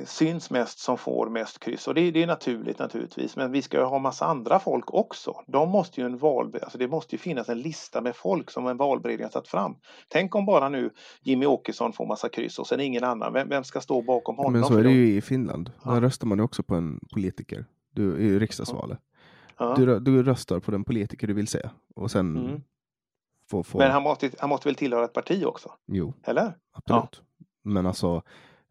syns 0.07 0.51
mest 0.51 0.79
som 0.79 0.99
får 0.99 1.29
mest 1.31 1.59
kryss. 1.59 1.89
Och 1.89 1.95
det, 1.95 2.11
det 2.11 2.23
är 2.23 2.27
naturligt 2.27 2.79
naturligtvis. 2.79 3.37
Men 3.37 3.53
vi 3.53 3.63
ska 3.63 3.77
ju 3.79 3.85
ha 3.85 3.99
massa 3.99 4.27
andra 4.27 4.59
folk 4.59 4.95
också. 4.95 5.35
De 5.47 5.69
måste 5.69 6.01
ju 6.01 6.07
en 6.07 6.19
val, 6.19 6.55
alltså 6.63 6.79
det 6.79 6.89
måste 6.89 7.15
ju 7.15 7.19
finnas 7.19 7.49
en 7.49 7.61
lista 7.61 8.01
med 8.01 8.17
folk 8.17 8.51
som 8.51 8.67
en 8.67 8.77
valberedning 8.77 9.25
har 9.25 9.31
tagit 9.31 9.49
fram. 9.49 9.77
Tänk 10.09 10.35
om 10.35 10.47
bara 10.47 10.69
nu 10.69 10.91
Jimmy 11.21 11.47
Åkesson 11.47 11.93
får 11.93 12.07
massa 12.07 12.29
kryss 12.29 12.59
och 12.59 12.67
sen 12.67 12.81
ingen 12.81 13.05
annan. 13.05 13.33
Vem, 13.33 13.49
vem 13.49 13.65
ska 13.65 13.81
stå 13.81 14.03
bakom 14.03 14.37
honom? 14.37 14.53
Men 14.53 14.65
så 14.65 14.75
är 14.75 14.83
det 14.83 14.89
de- 14.89 14.95
ju 14.95 15.17
i 15.17 15.21
Finland. 15.21 15.71
Där 15.85 15.93
Ja. 15.95 16.01
röstar 16.01 16.27
man 16.27 16.39
ju 16.39 16.45
också 16.45 16.63
på 16.63 16.75
en 16.75 17.01
politiker. 17.13 17.65
Du, 17.91 18.19
I 18.19 18.39
riksdagsvalet. 18.39 18.99
Ja. 19.59 19.75
Du, 19.77 20.01
du 20.01 20.23
röstar 20.23 20.61
på 20.61 20.71
den 20.71 20.85
politiker 20.85 21.27
du 21.27 21.35
vill 21.35 21.49
se. 21.49 21.69
Och 21.95 22.11
sen 22.11 22.37
Mm. 22.37 22.61
får... 23.51 23.63
får 23.63 23.79
Men 23.79 23.91
han 23.91 24.03
måste, 24.03 24.31
han 24.39 24.49
måste 24.49 24.69
väl 24.69 24.75
tillhöra 24.77 25.05
ett 25.05 25.13
parti 25.13 25.45
också? 25.45 25.73
Jo, 25.87 26.15
Eller? 26.25 26.53
absolut. 26.73 27.23
Men 27.65 27.87
alltså, 27.87 28.23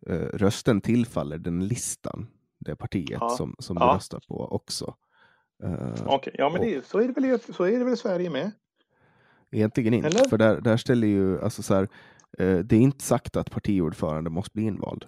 eh, 0.09 0.15
rösten 0.15 0.81
tillfaller 0.81 1.37
den 1.37 1.67
listan, 1.67 2.27
det 2.59 2.75
partiet 2.75 3.17
Ja. 3.21 3.29
som, 3.29 3.55
som 3.59 3.77
Ja. 3.79 3.87
du 3.87 3.95
röstar 3.95 4.21
på 4.27 4.35
också. 4.51 4.95
Eh, 5.63 6.03
Okej, 6.05 6.35
ja 6.37 6.49
men 6.49 6.61
det, 6.61 6.85
så, 6.85 6.99
är 6.99 7.07
det 7.07 7.21
väl, 7.21 7.39
så 7.39 7.63
är 7.63 7.79
det 7.79 7.83
väl 7.83 7.93
i 7.93 7.97
Sverige 7.97 8.29
med. 8.29 8.51
Egentligen 9.51 9.93
inte, 9.93 10.07
Eller? 10.07 10.29
för 10.29 10.37
där, 10.37 10.61
där 10.61 10.77
ställer 10.77 11.07
ju, 11.07 11.41
alltså 11.41 11.63
så 11.63 11.73
här, 11.75 11.83
eh, 12.37 12.57
det 12.57 12.75
är 12.75 12.79
inte 12.79 13.03
sagt 13.03 13.35
att 13.35 13.51
partiordförande 13.51 14.29
måste 14.29 14.51
bli 14.53 14.63
invald. 14.63 15.05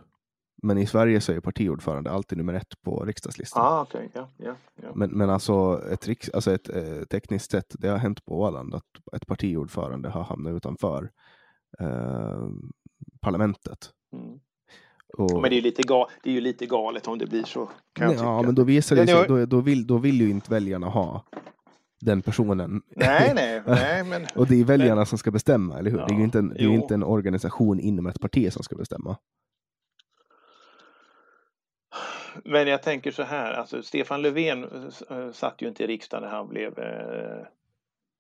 Men 0.64 0.78
i 0.78 0.86
Sverige 0.86 1.22
så 1.22 1.34
är 1.34 1.40
partiordförande 1.40 2.12
alltid 2.12 2.38
nummer 2.38 2.54
ett 2.54 2.82
på 2.82 3.06
riksdagslistan. 3.06 3.66
Ah, 3.66 3.82
okej, 3.82 4.12
ja, 4.14 4.30
ja, 4.38 4.56
ja. 4.82 4.90
Men, 4.96 5.10
men 5.10 5.30
alltså, 5.30 5.82
ett, 5.92 6.08
riks, 6.08 6.30
alltså 6.30 6.52
ett 6.52 6.70
eh, 6.70 7.04
tekniskt 7.10 7.52
sett, 7.52 7.76
det 7.80 7.88
har 7.88 7.98
hänt 7.98 8.26
på 8.26 8.42
Åland 8.42 8.76
att 8.76 8.84
ett 9.16 9.28
partiordförande 9.28 10.10
har 10.10 10.24
hamnat 10.24 10.54
utanför 10.54 11.12
eh, 11.80 12.48
parlamentet. 13.22 13.92
Mm. 14.14 14.40
Och, 15.14 15.42
Men 15.42 15.50
det 15.50 15.58
är, 15.58 15.62
lite 15.62 15.82
ga, 15.82 16.08
det 16.24 16.30
är 16.30 16.34
ju 16.34 16.42
lite 16.42 16.66
galet 16.66 17.08
om 17.08 17.18
det 17.18 17.26
blir 17.26 17.44
så. 17.44 17.70
Kan 17.94 18.06
jag 18.08 18.14
ja, 18.14 18.18
tycka. 18.18 18.42
men 18.46 18.56
då 18.56 18.64
visar 18.64 18.96
det 18.96 19.02
Ja, 19.12 19.18
sig, 19.18 19.28
då, 19.28 19.46
då, 19.46 19.62
vill, 19.62 19.88
då 19.88 19.98
vill 19.98 20.22
ju 20.22 20.30
inte 20.30 20.52
väljarna 20.52 20.88
ha 20.88 21.24
den 22.02 22.22
personen. 22.22 22.82
Nej, 22.96 23.32
nej, 23.36 23.62
nej, 23.68 24.04
men 24.04 24.26
Och 24.36 24.48
det 24.48 24.60
är 24.60 24.64
väljarna 24.64 25.06
som 25.06 25.18
ska 25.18 25.32
bestämma, 25.32 25.80
eller 25.80 25.92
hur? 25.92 25.98
det 25.98 26.04
är 26.04 26.10
ju 26.10 26.18
Ja, 26.18 26.24
inte 26.24 26.40
en, 26.40 26.50
det 26.50 26.64
är 26.64 26.70
inte 26.70 26.94
en 26.94 27.04
organisation 27.04 27.80
inom 27.80 28.08
ett 28.08 28.20
parti 28.20 28.54
som 28.54 28.64
ska 28.64 28.76
bestämma. 28.76 29.18
Men 32.46 32.68
jag 32.68 32.84
tänker 32.84 33.12
så 33.12 33.24
här, 33.24 33.54
alltså 33.54 33.84
Stefan 33.84 34.22
Löfven 34.22 34.64
eh, 35.10 35.32
satt 35.32 35.62
ju 35.62 35.68
inte 35.68 35.84
i 35.84 35.88
riksdagen 35.88 36.24
när 36.24 36.30
han 36.38 36.48
blev 36.48 36.80
eh, 36.80 37.46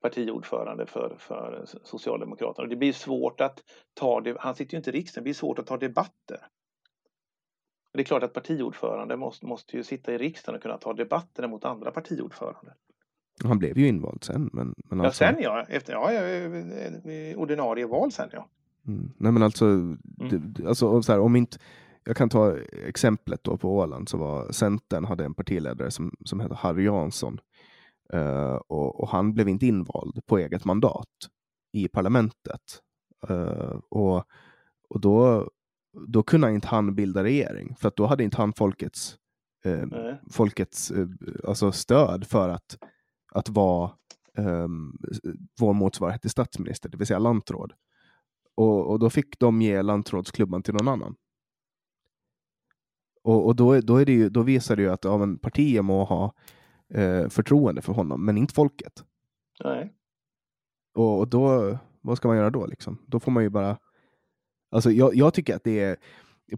partiordförande 0.01 0.85
för, 0.85 1.15
för 1.19 1.65
Socialdemokraterna. 1.83 2.63
Och 2.63 2.69
det 2.69 2.75
blir 2.75 2.93
svårt 2.93 3.41
att 3.41 3.59
ta 3.93 4.21
det, 4.21 4.35
han 4.39 4.55
sitter 4.55 4.73
ju 4.73 4.77
inte 4.77 4.89
i 4.89 4.93
riksdagen, 4.93 5.23
det 5.23 5.27
blir 5.27 5.33
svårt 5.33 5.59
att 5.59 5.67
ta 5.67 5.77
debatter. 5.77 6.39
Det 7.97 8.03
är 8.03 8.05
klart 8.05 8.23
att 8.23 8.33
partiordförande 8.33 9.17
måste, 9.17 9.45
måste 9.45 9.77
ju 9.77 9.83
sitta 9.83 10.13
i 10.13 10.17
riksdagen 10.17 10.55
och 10.55 10.61
kunna 10.61 10.77
ta 10.77 10.93
debatterna 10.93 11.47
mot 11.47 11.65
andra 11.65 11.91
partiordförande. 11.91 12.73
Han 13.43 13.59
blev 13.59 13.77
ju 13.77 13.87
invald 13.87 14.23
sen. 14.23 14.49
Men, 14.53 14.75
men 14.77 14.99
Ja, 14.99 15.05
alltså, 15.05 15.17
sen 15.17 15.35
ja, 15.39 15.65
efter, 15.69 15.93
ja, 15.93 16.13
ja, 16.13 16.21
ordinarie 17.37 17.85
val 17.85 18.11
sen 18.11 18.29
ja. 18.31 18.49
Mm. 18.87 19.11
Nej 19.17 19.31
men 19.31 19.43
alltså, 19.43 19.65
det, 20.03 20.37
det- 20.37 20.67
alltså 20.67 21.01
här, 21.07 21.19
om, 21.19 21.35
inte, 21.35 21.57
jag 22.03 22.17
kan 22.17 22.29
ta 22.29 22.57
exemplet 22.85 23.43
då 23.43 23.57
på 23.57 23.77
Åland, 23.77 24.09
så 24.09 24.17
var 24.17 24.51
Centern 24.51 25.05
hade 25.05 25.25
en 25.25 25.33
partiledare 25.33 25.91
som, 25.91 26.11
som 26.25 26.39
hette 26.39 26.55
Harry 26.55 26.85
Jansson. 26.85 27.39
Uh, 28.13 28.55
och, 28.67 28.99
och, 28.99 29.09
han 29.09 29.33
blev 29.33 29.49
inte 29.49 29.65
invald 29.65 30.25
på 30.25 30.37
eget 30.37 30.65
mandat 30.65 31.09
i 31.73 31.87
parlamentet. 31.87 32.81
Uh, 33.29 33.79
och 33.89 34.27
och 34.89 35.01
då, 35.01 35.49
då 36.07 36.23
kunde 36.23 36.51
inte 36.51 36.67
han 36.67 36.95
bilda 36.95 37.23
regering, 37.23 37.75
för 37.75 37.87
att 37.87 37.95
då 37.95 38.05
hade 38.05 38.23
inte 38.23 38.37
han 38.37 38.53
folkets, 38.53 39.17
uh, 39.65 39.85
folkets 40.31 40.93
alltså 41.43 41.71
stöd 41.71 42.27
för 42.27 42.49
att, 42.49 42.77
att 43.31 43.49
vara 43.49 43.91
um, 44.37 44.97
vår 45.59 45.73
motsvarighet 45.73 46.21
till 46.21 46.29
statsminister, 46.29 46.89
det 46.89 46.97
vill 46.97 47.07
säga 47.07 47.19
lantråd. 47.19 47.73
Och, 48.55 48.91
och 48.91 48.99
då 48.99 49.09
fick 49.09 49.39
de 49.39 49.61
ge 49.61 49.81
lantrådsklubban 49.81 50.63
till 50.63 50.73
någon 50.73 50.87
annan. 50.87 51.15
Och, 53.23 53.45
och 53.45 53.55
då, 53.55 53.81
då, 53.81 53.97
är 53.97 54.05
det 54.05 54.11
ju, 54.11 54.29
då 54.29 54.41
visar 54.41 54.75
det 54.75 54.81
ju 54.81 54.91
att 54.91 55.03
ja, 55.03 55.17
men 55.17 55.37
partiet 55.37 55.85
må 55.85 56.03
ha 56.03 56.33
eh, 56.93 57.29
förtroende 57.29 57.81
för 57.81 57.93
honom, 57.93 58.25
men 58.25 58.37
inte 58.37 58.53
folket. 58.53 59.03
Nej. 59.63 59.93
Och, 60.93 61.19
och, 61.19 61.27
då, 61.27 61.77
vad 62.01 62.17
ska 62.17 62.27
man 62.27 62.37
göra 62.37 62.49
då? 62.49 62.65
Liksom? 62.65 62.97
Då 63.07 63.19
får 63.19 63.31
man 63.31 63.43
ju 63.43 63.49
bara... 63.49 63.77
Alltså, 64.71 64.91
jag, 64.91 65.15
jag 65.15 65.33
tycker 65.33 65.55
att 65.55 65.63
det 65.63 65.79
är 65.79 65.97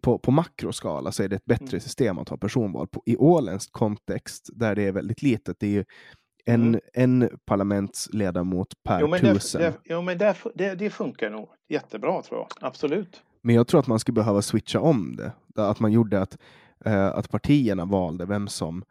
på, 0.02 0.18
på 0.18 0.32
makroskala 0.32 1.12
så 1.12 1.24
är 1.24 1.28
det 1.28 1.36
ett 1.36 1.46
bättre 1.46 1.68
mm. 1.68 1.80
system 1.80 2.20
att 2.20 2.30
ha 2.30 2.38
personval. 2.38 2.88
På, 2.88 3.04
I 3.06 3.18
åländsk 3.18 3.72
kontext, 3.72 4.50
där 4.54 4.76
det 4.76 4.84
är 4.84 4.92
väldigt 4.92 5.22
litet, 5.22 5.60
det 5.60 5.68
är 5.68 5.72
ju 5.72 5.86
en, 6.46 6.68
mm. 6.68 6.82
en 6.94 7.30
parlamentsledamot 7.46 8.84
per 8.84 9.02
jo, 9.02 9.08
men 9.08 9.20
tusen. 9.20 9.62
Det, 9.62 9.74
jo, 9.84 10.02
men 10.02 10.18
det, 10.18 10.36
det, 10.56 10.76
det 10.76 10.90
funkar 10.90 11.30
nog 11.30 11.50
jättebra 11.70 12.22
tror 12.22 12.40
jag. 12.40 12.48
Absolut. 12.62 13.22
Men 13.42 13.56
jag 13.56 13.68
tror 13.68 13.80
att 13.80 13.88
man 13.88 14.00
skulle 14.00 14.16
behöva 14.16 14.42
switcha 14.42 14.80
om 14.80 15.16
det. 15.16 15.32
Att 15.56 15.80
man 15.80 15.92
gjorde 15.92 16.22
att, 16.22 16.38
eh, 16.86 17.08
att 17.08 17.30
partierna 17.30 17.86
valde 17.86 18.26
vem 18.26 18.48
som, 18.48 18.84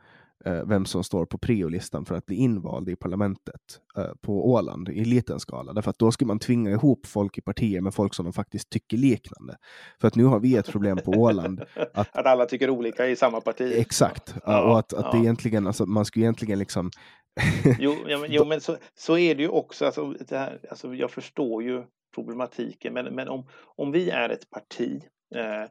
vem 0.45 0.85
som 0.85 1.05
står 1.05 1.27
på 1.27 1.39
priolistan 1.39 2.05
för 2.05 2.15
att 2.15 2.27
bli 2.27 2.37
invald 2.37 2.89
i 2.89 2.97
parlamentet 2.97 3.81
eh, 3.97 4.13
på 4.21 4.51
Åland 4.51 4.89
i 4.89 5.05
liten 5.05 5.41
skala. 5.41 5.73
Därför 5.73 5.91
att 5.91 5.99
då 5.99 6.13
skulle 6.13 6.27
man 6.27 6.39
tvinga 6.39 6.71
ihop 6.71 7.07
folk 7.07 7.39
i 7.39 7.41
partier 7.41 7.81
med 7.81 7.95
folk 7.95 8.15
som 8.15 8.25
de 8.25 8.33
faktiskt 8.33 8.71
tycker 8.71 8.97
liknande. 8.97 9.57
För 10.01 10.09
att 10.09 10.15
nu 10.15 10.25
har 10.25 10.41
vi 10.41 10.57
ett 10.57 10.71
problem 10.71 10.99
på 11.05 11.11
Åland. 11.11 11.63
Att, 11.95 12.17
att 12.17 12.27
alla 12.27 12.47
tycker 12.47 12.71
olika 12.71 13.07
i 13.07 13.17
samma 13.17 13.41
parti. 13.41 13.73
Exakt. 13.77 14.35
Ja, 14.45 14.63
och 14.63 14.79
att, 14.79 14.93
att 14.93 15.05
ja. 15.05 15.13
det 15.13 15.19
egentligen, 15.19 15.67
alltså, 15.67 15.87
man 15.87 16.05
skulle 16.05 16.25
egentligen 16.25 16.59
liksom 16.59 16.91
jo, 17.79 17.97
ja, 18.07 18.19
men, 18.19 18.33
jo, 18.33 18.45
men 18.45 18.61
så, 18.61 18.77
så 18.95 19.19
är 19.19 19.35
det 19.35 19.43
ju 19.43 19.49
också. 19.49 19.85
Alltså, 19.87 20.15
det 20.29 20.39
här, 20.39 20.61
alltså, 20.71 20.95
jag 20.95 21.11
förstår 21.11 21.63
ju 21.63 21.85
problematiken, 22.15 22.95
men, 22.95 23.15
men 23.15 23.29
om, 23.29 23.47
om 23.77 23.93
vi 23.93 24.11
är 24.11 24.29
ett 24.29 24.51
parti 24.51 25.03
eh, 25.35 25.65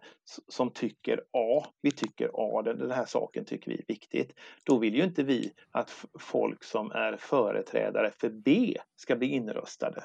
som 0.47 0.71
tycker 0.73 1.23
A, 1.33 1.65
vi 1.81 1.91
tycker 1.91 2.31
A, 2.33 2.61
den, 2.61 2.79
den 2.79 2.91
här 2.91 3.05
saken 3.05 3.45
tycker 3.45 3.71
vi 3.71 3.77
är 3.77 3.85
viktigt, 3.87 4.33
då 4.63 4.77
vill 4.77 4.95
ju 4.95 5.03
inte 5.03 5.23
vi 5.23 5.53
att 5.71 6.05
folk 6.19 6.63
som 6.63 6.91
är 6.91 7.17
företrädare 7.17 8.11
för 8.11 8.29
B 8.29 8.77
ska 8.95 9.15
bli 9.15 9.27
inröstade. 9.27 10.03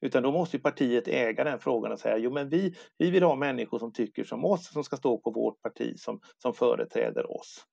Utan 0.00 0.22
då 0.22 0.32
måste 0.32 0.58
partiet 0.58 1.08
äga 1.08 1.44
den 1.44 1.58
frågan 1.58 1.92
och 1.92 2.00
säga 2.00 2.18
jo 2.18 2.30
men 2.30 2.48
vi, 2.48 2.74
vi 2.98 3.10
vill 3.10 3.22
ha 3.22 3.36
människor 3.36 3.78
som 3.78 3.92
tycker 3.92 4.24
som 4.24 4.44
oss 4.44 4.72
som 4.72 4.84
ska 4.84 4.96
stå 4.96 5.18
på 5.18 5.30
vårt 5.30 5.62
parti 5.62 5.98
som, 5.98 6.20
som 6.42 6.54
företräder 6.54 7.30
oss. 7.30 7.64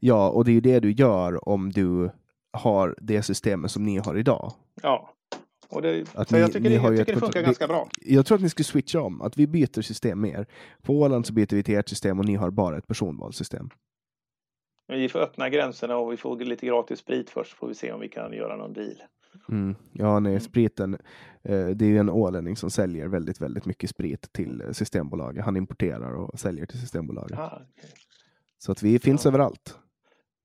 Ja, 0.00 0.30
och 0.30 0.44
det 0.44 0.50
är 0.50 0.54
ju 0.54 0.60
det 0.60 0.80
du 0.80 0.92
gör 0.92 1.48
om 1.48 1.70
du 1.70 2.10
har 2.52 2.94
det 2.98 3.22
systemet 3.22 3.70
som 3.70 3.82
ni 3.82 3.98
har 3.98 4.18
idag. 4.18 4.52
Ja, 4.82 5.15
och 5.68 5.82
det, 5.82 6.14
att 6.14 6.30
ni, 6.30 6.38
jag 6.38 6.52
tycker, 6.52 6.70
det, 6.70 6.74
jag 6.74 6.96
tycker 6.96 7.14
det 7.14 7.20
funkar 7.20 7.42
ganska 7.42 7.66
bra. 7.66 7.88
Jag 8.00 8.26
tror 8.26 8.36
att 8.36 8.42
ni 8.42 8.50
skulle 8.50 8.64
switcha 8.64 9.00
om, 9.00 9.22
att 9.22 9.38
vi 9.38 9.46
byter 9.46 9.82
system 9.82 10.20
mer. 10.20 10.46
På 10.82 11.00
Åland 11.00 11.26
så 11.26 11.32
byter 11.32 11.54
vi 11.54 11.62
till 11.62 11.76
ert 11.76 11.88
system 11.88 12.18
och 12.18 12.24
ni 12.24 12.34
har 12.34 12.50
bara 12.50 12.78
ett 12.78 12.86
personvalssystem. 12.86 13.70
Vi 14.88 15.08
får 15.08 15.18
öppna 15.18 15.48
gränserna 15.48 15.96
och 15.96 16.12
vi 16.12 16.16
får 16.16 16.36
lite 16.36 16.66
gratis 16.66 16.98
sprit 16.98 17.30
först, 17.30 17.50
så 17.50 17.56
får 17.56 17.68
vi 17.68 17.74
se 17.74 17.92
om 17.92 18.00
vi 18.00 18.08
kan 18.08 18.32
göra 18.32 18.56
någon 18.56 18.72
deal. 18.72 19.02
Mm. 19.48 19.74
Ja, 19.92 20.20
nej, 20.20 20.40
spriten. 20.40 20.94
Eh, 21.42 21.66
det 21.66 21.84
är 21.84 21.88
ju 21.88 21.98
en 21.98 22.10
ålänning 22.10 22.56
som 22.56 22.70
säljer 22.70 23.06
väldigt, 23.08 23.40
väldigt 23.40 23.66
mycket 23.66 23.90
sprit 23.90 24.32
till 24.32 24.62
Systembolaget. 24.72 25.44
Han 25.44 25.56
importerar 25.56 26.14
och 26.14 26.40
säljer 26.40 26.66
till 26.66 26.80
Systembolaget. 26.80 27.38
Ah, 27.38 27.46
okay. 27.46 27.90
Så 28.58 28.72
att 28.72 28.82
vi 28.82 28.98
finns 28.98 29.24
ja. 29.24 29.28
överallt. 29.28 29.78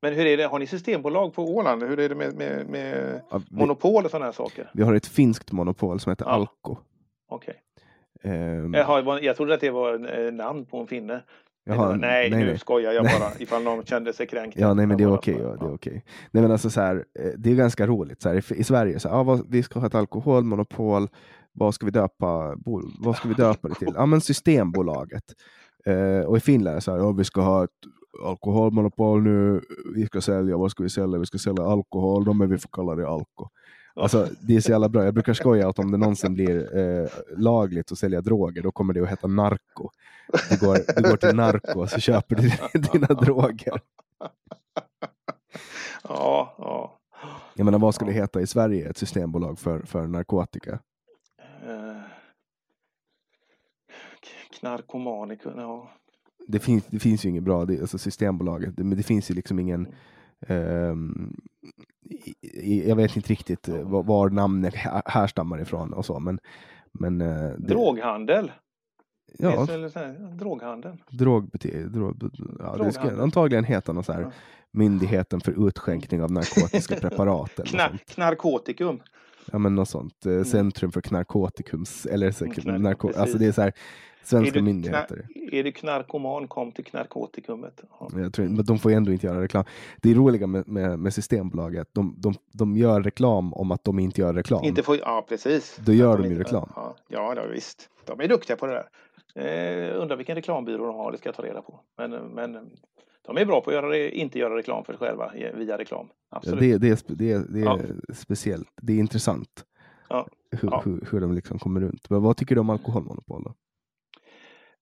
Men 0.01 0.13
hur 0.13 0.25
är 0.25 0.37
det, 0.37 0.43
har 0.43 0.59
ni 0.59 0.67
systembolag 0.67 1.33
på 1.33 1.55
Åland? 1.55 1.83
Hur 1.83 1.99
är 1.99 2.09
det 2.09 2.15
med, 2.15 2.33
med, 2.35 2.69
med 2.69 3.21
ja, 3.29 3.41
vi, 3.49 3.57
monopol 3.57 4.05
och 4.05 4.11
sådana 4.11 4.25
här 4.25 4.31
saker? 4.31 4.71
Vi 4.73 4.83
har 4.83 4.93
ett 4.93 5.07
finskt 5.07 5.51
monopol 5.51 5.99
som 5.99 6.09
heter 6.09 6.25
ja. 6.25 6.31
Alko. 6.31 6.77
Okej. 7.29 7.55
Okay. 8.23 8.57
Um, 8.57 8.73
jag, 8.73 9.23
jag 9.23 9.35
trodde 9.35 9.53
att 9.53 9.61
det 9.61 9.69
var 9.69 10.19
eh, 10.19 10.31
namn 10.31 10.65
på 10.65 10.77
en 10.77 10.87
finne. 10.87 11.23
Jaha, 11.63 11.95
nej, 11.95 12.29
nej, 12.29 12.39
nu 12.39 12.45
nej. 12.45 12.59
skojar 12.59 12.91
jag 12.91 13.03
bara 13.03 13.31
ifall 13.39 13.63
någon 13.63 13.85
kände 13.85 14.13
sig 14.13 14.27
kränkt. 14.27 14.57
Ja, 14.59 14.73
nej, 14.73 14.87
men 14.87 14.97
det 14.97 15.03
är 15.03 15.13
okej. 15.13 15.35
Okay, 15.35 15.47
ja, 15.47 15.55
det 15.55 15.65
är 15.65 15.73
okej. 15.73 16.03
Nej, 16.31 16.43
men 16.43 16.51
alltså 16.51 16.69
så 16.69 16.81
här, 16.81 16.95
eh, 17.19 17.31
det 17.37 17.51
är 17.51 17.55
ganska 17.55 17.87
roligt. 17.87 18.21
Så 18.21 18.29
här, 18.29 18.53
I 18.53 18.63
Sverige, 18.63 18.99
så 18.99 19.09
här, 19.09 19.15
ah, 19.15 19.23
vad, 19.23 19.51
vi 19.51 19.63
ska 19.63 19.79
ha 19.79 19.87
ett 19.87 19.95
alkoholmonopol. 19.95 21.07
Vad 21.53 21.73
ska 21.73 21.85
vi 21.85 21.91
döpa, 21.91 22.55
vad 22.99 23.15
ska 23.15 23.27
vi 23.27 23.33
döpa 23.33 23.67
det 23.67 23.75
till? 23.75 23.93
Ja, 23.95 24.05
men 24.05 24.21
Systembolaget. 24.21 25.23
Uh, 25.87 26.21
och 26.21 26.37
i 26.37 26.39
Finland 26.39 26.83
så 26.83 26.91
här, 26.91 26.99
oh, 26.99 27.17
vi 27.17 27.23
ska 27.23 27.41
ha 27.41 27.63
ett 27.63 27.69
alkoholmonopol 28.23 29.23
nu, 29.23 29.61
vi 29.95 30.05
ska 30.05 30.21
sälja, 30.21 30.57
vad 30.57 30.71
ska 30.71 30.83
vi 30.83 30.89
sälja? 30.89 31.19
Vi 31.19 31.25
ska 31.25 31.37
sälja 31.37 31.63
alkohol, 31.63 32.25
då 32.25 32.33
men 32.33 32.49
vi 32.49 32.57
får 32.57 32.69
kalla 32.69 32.95
det 32.95 33.09
alko. 33.09 33.49
Alltså, 33.93 34.27
det 34.41 34.55
är 34.55 34.61
så 34.61 34.71
jävla 34.71 34.89
bra. 34.89 35.03
Jag 35.03 35.13
brukar 35.13 35.33
skoja 35.33 35.69
att 35.69 35.79
om 35.79 35.91
det 35.91 35.97
någonsin 35.97 36.33
blir 36.33 36.77
eh, 36.77 37.07
lagligt 37.37 37.91
att 37.91 37.97
sälja 37.97 38.21
droger, 38.21 38.61
då 38.61 38.71
kommer 38.71 38.93
det 38.93 39.01
att 39.01 39.09
heta 39.09 39.27
narko. 39.27 39.89
Du 40.49 40.57
går, 40.57 41.01
du 41.01 41.09
går 41.09 41.17
till 41.17 41.35
narko 41.35 41.79
och 41.79 41.89
så 41.89 41.99
köper 41.99 42.35
du 42.35 42.51
dina 42.91 43.07
droger. 43.07 43.81
Ja, 46.03 46.55
ja. 46.57 46.99
Jag 47.55 47.65
menar, 47.65 47.79
vad 47.79 47.95
skulle 47.95 48.11
det 48.11 48.19
heta 48.19 48.41
i 48.41 48.47
Sverige, 48.47 48.89
ett 48.89 48.97
systembolag 48.97 49.59
för, 49.59 49.79
för 49.79 50.07
narkotika? 50.07 50.79
Uh, 51.67 52.01
knarkomaniker, 54.59 55.53
ja 55.57 55.89
det, 56.47 56.59
finns, 56.59 56.85
det 56.85 56.99
finns 56.99 57.25
ju 57.25 57.29
inget 57.29 57.43
bra, 57.43 57.65
det, 57.65 57.81
alltså 57.81 57.97
Systembolaget, 57.97 58.77
det, 58.77 58.83
men 58.83 58.97
det 58.97 59.03
finns 59.03 59.31
ju 59.31 59.35
liksom 59.35 59.59
ingen 59.59 59.87
um, 60.47 61.41
jag 62.85 62.95
vet 62.95 63.15
inte 63.15 63.29
riktigt 63.29 63.67
eh, 63.67 63.81
var, 63.81 64.03
var 64.03 64.29
namnet 64.29 64.73
härstammar 65.05 65.61
ifrån 65.61 65.93
och 65.93 66.05
så, 66.05 66.19
men, 66.19 66.39
men 66.91 67.21
uh, 67.21 67.51
det, 67.57 67.67
Droghandel? 67.67 68.51
Ja. 69.37 69.67
Droghandel? 70.33 70.97
Drogbutik, 71.09 71.73
drog, 71.73 72.31
ja, 72.59 72.77
det 72.77 72.91
ska 72.91 73.21
antagligen 73.21 73.63
heta 73.63 73.93
någon 73.93 74.03
så 74.03 74.13
här, 74.13 74.21
ja. 74.21 74.31
Myndigheten 74.71 75.41
för 75.41 75.67
utskänkning 75.67 76.23
av 76.23 76.31
narkotiska 76.31 76.95
preparat. 77.01 77.59
Eller 77.59 77.67
Knar 77.67 77.97
knarkotikum. 78.07 78.99
Ja 79.51 79.57
men 79.57 79.75
något 79.75 79.89
sånt. 79.89 80.25
Mm. 80.25 80.45
Centrum 80.45 80.91
för 80.91 81.01
knarkotikums, 81.01 82.05
eller 82.05 82.31
så, 82.31 82.45
narko 82.45 83.11
alltså 83.17 83.37
det 83.37 83.45
är 83.45 83.51
så 83.51 83.61
här, 83.61 83.73
Svenska 84.23 84.59
är 84.59 84.63
myndigheter. 84.63 85.27
Är 85.51 85.63
du 85.63 85.71
knarkoman, 85.71 86.47
kom 86.47 86.71
till 86.71 86.85
knarkotikumet. 86.85 87.81
Ja. 87.99 88.09
Jag 88.15 88.33
tror, 88.33 88.45
men 88.45 88.65
de 88.65 88.79
får 88.79 88.91
ju 88.91 88.97
ändå 88.97 89.11
inte 89.11 89.27
göra 89.27 89.41
reklam. 89.41 89.63
Det 90.01 90.11
är 90.11 90.15
roliga 90.15 90.47
med, 90.47 90.67
med, 90.67 90.99
med 90.99 91.13
Systembolaget, 91.13 91.87
de, 91.91 92.15
de, 92.17 92.33
de 92.53 92.77
gör 92.77 93.01
reklam 93.01 93.53
om 93.53 93.71
att 93.71 93.83
de 93.83 93.99
inte 93.99 94.21
gör 94.21 94.33
reklam. 94.33 94.63
Inte 94.63 94.83
får, 94.83 94.97
ja, 94.97 95.25
precis. 95.29 95.79
Då 95.85 95.93
gör 95.93 96.17
de, 96.17 96.23
de 96.23 96.29
ju 96.29 96.39
reklam. 96.39 96.69
Ja, 96.75 96.95
ja, 97.07 97.45
visst. 97.53 97.89
De 98.05 98.21
är 98.21 98.27
duktiga 98.27 98.55
på 98.57 98.65
det 98.65 98.73
där. 98.73 98.89
Eh, 99.35 100.01
undrar 100.01 100.17
vilken 100.17 100.35
reklambyrå 100.35 100.85
de 100.85 100.95
har, 100.95 101.11
det 101.11 101.17
ska 101.17 101.29
jag 101.29 101.35
ta 101.35 101.43
reda 101.43 101.61
på. 101.61 101.79
Men, 101.97 102.11
men 102.11 102.53
de 103.27 103.37
är 103.37 103.45
bra 103.45 103.61
på 103.61 103.69
att 103.69 103.75
göra, 103.75 104.07
inte 104.07 104.39
göra 104.39 104.57
reklam 104.57 104.85
för 104.85 104.93
sig 104.93 104.99
själva 104.99 105.31
via 105.55 105.77
reklam. 105.77 106.07
Absolut. 106.29 106.63
Ja, 106.63 106.77
det, 106.77 106.77
det, 106.77 106.89
är, 106.89 107.15
det, 107.15 107.31
är, 107.31 107.39
det 107.49 107.59
är 107.59 107.65
ja. 107.65 107.79
speciellt. 108.13 108.69
Det 108.81 108.93
är 108.93 108.97
intressant 108.97 109.65
ja. 110.11 110.27
Hur, 110.51 110.81
hur, 110.83 111.07
hur, 111.11 111.21
de 111.21 111.33
liksom 111.33 111.59
kommer 111.59 111.81
runt. 111.81 112.09
Men 112.09 112.21
vad 112.21 112.37
tycker 112.37 112.55
du 112.55 112.61
om 112.61 112.69
alkoholmonopol? 112.69 113.43
Då? 113.43 113.53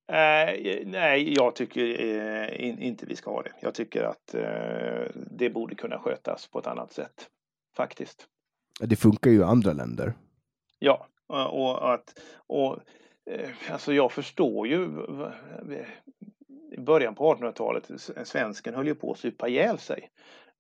Eh, 0.10 0.86
nej, 0.86 1.34
jag 1.34 1.56
tycker 1.56 1.82
eh, 1.82 2.68
in, 2.68 2.80
inte 2.80 3.06
vi 3.06 3.16
ska 3.16 3.32
ha 3.32 3.42
det. 3.42 3.52
Jag 3.62 3.74
tycker 3.74 4.04
att 4.04 4.34
eh, 4.34 5.22
det 5.32 5.50
borde 5.50 5.76
kunna 5.76 6.00
skötas 6.00 6.48
på 6.48 6.60
ett 6.60 6.68
annat 6.68 6.94
sätt. 6.94 7.30
Faktiskt. 7.76 8.28
Det 8.80 8.96
funkar 8.96 9.32
ju 9.32 9.40
i 9.40 9.44
andra 9.44 9.74
länder. 9.74 10.14
Ja, 10.80 11.08
och 11.28 11.94
att 11.94 12.20
och, 12.48 12.80
eh, 13.32 13.50
alltså 13.72 13.94
jag 13.94 14.12
förstår 14.12 14.68
ju 14.68 14.84
i 16.72 16.80
början 16.82 17.16
på 17.16 17.34
1800-talet, 17.34 17.92
svensken 18.24 18.74
höll 18.74 18.88
ju 18.88 18.96
på 18.96 19.12
att 19.12 19.20
supa 19.20 19.48
ihjäl 19.48 19.78
sig. 19.78 20.10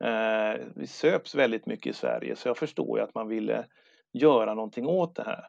Eh, 0.04 0.66
vi 0.76 0.88
söps 0.88 1.36
väldigt 1.36 1.66
mycket 1.66 1.88
i 1.88 1.94
Sverige 1.94 2.36
så 2.36 2.48
jag 2.48 2.58
förstår 2.58 2.98
ju 2.98 3.04
att 3.04 3.16
man 3.16 3.28
ville 3.28 3.66
göra 4.14 4.54
någonting 4.54 4.88
åt 4.88 5.16
det 5.16 5.24
här. 5.24 5.48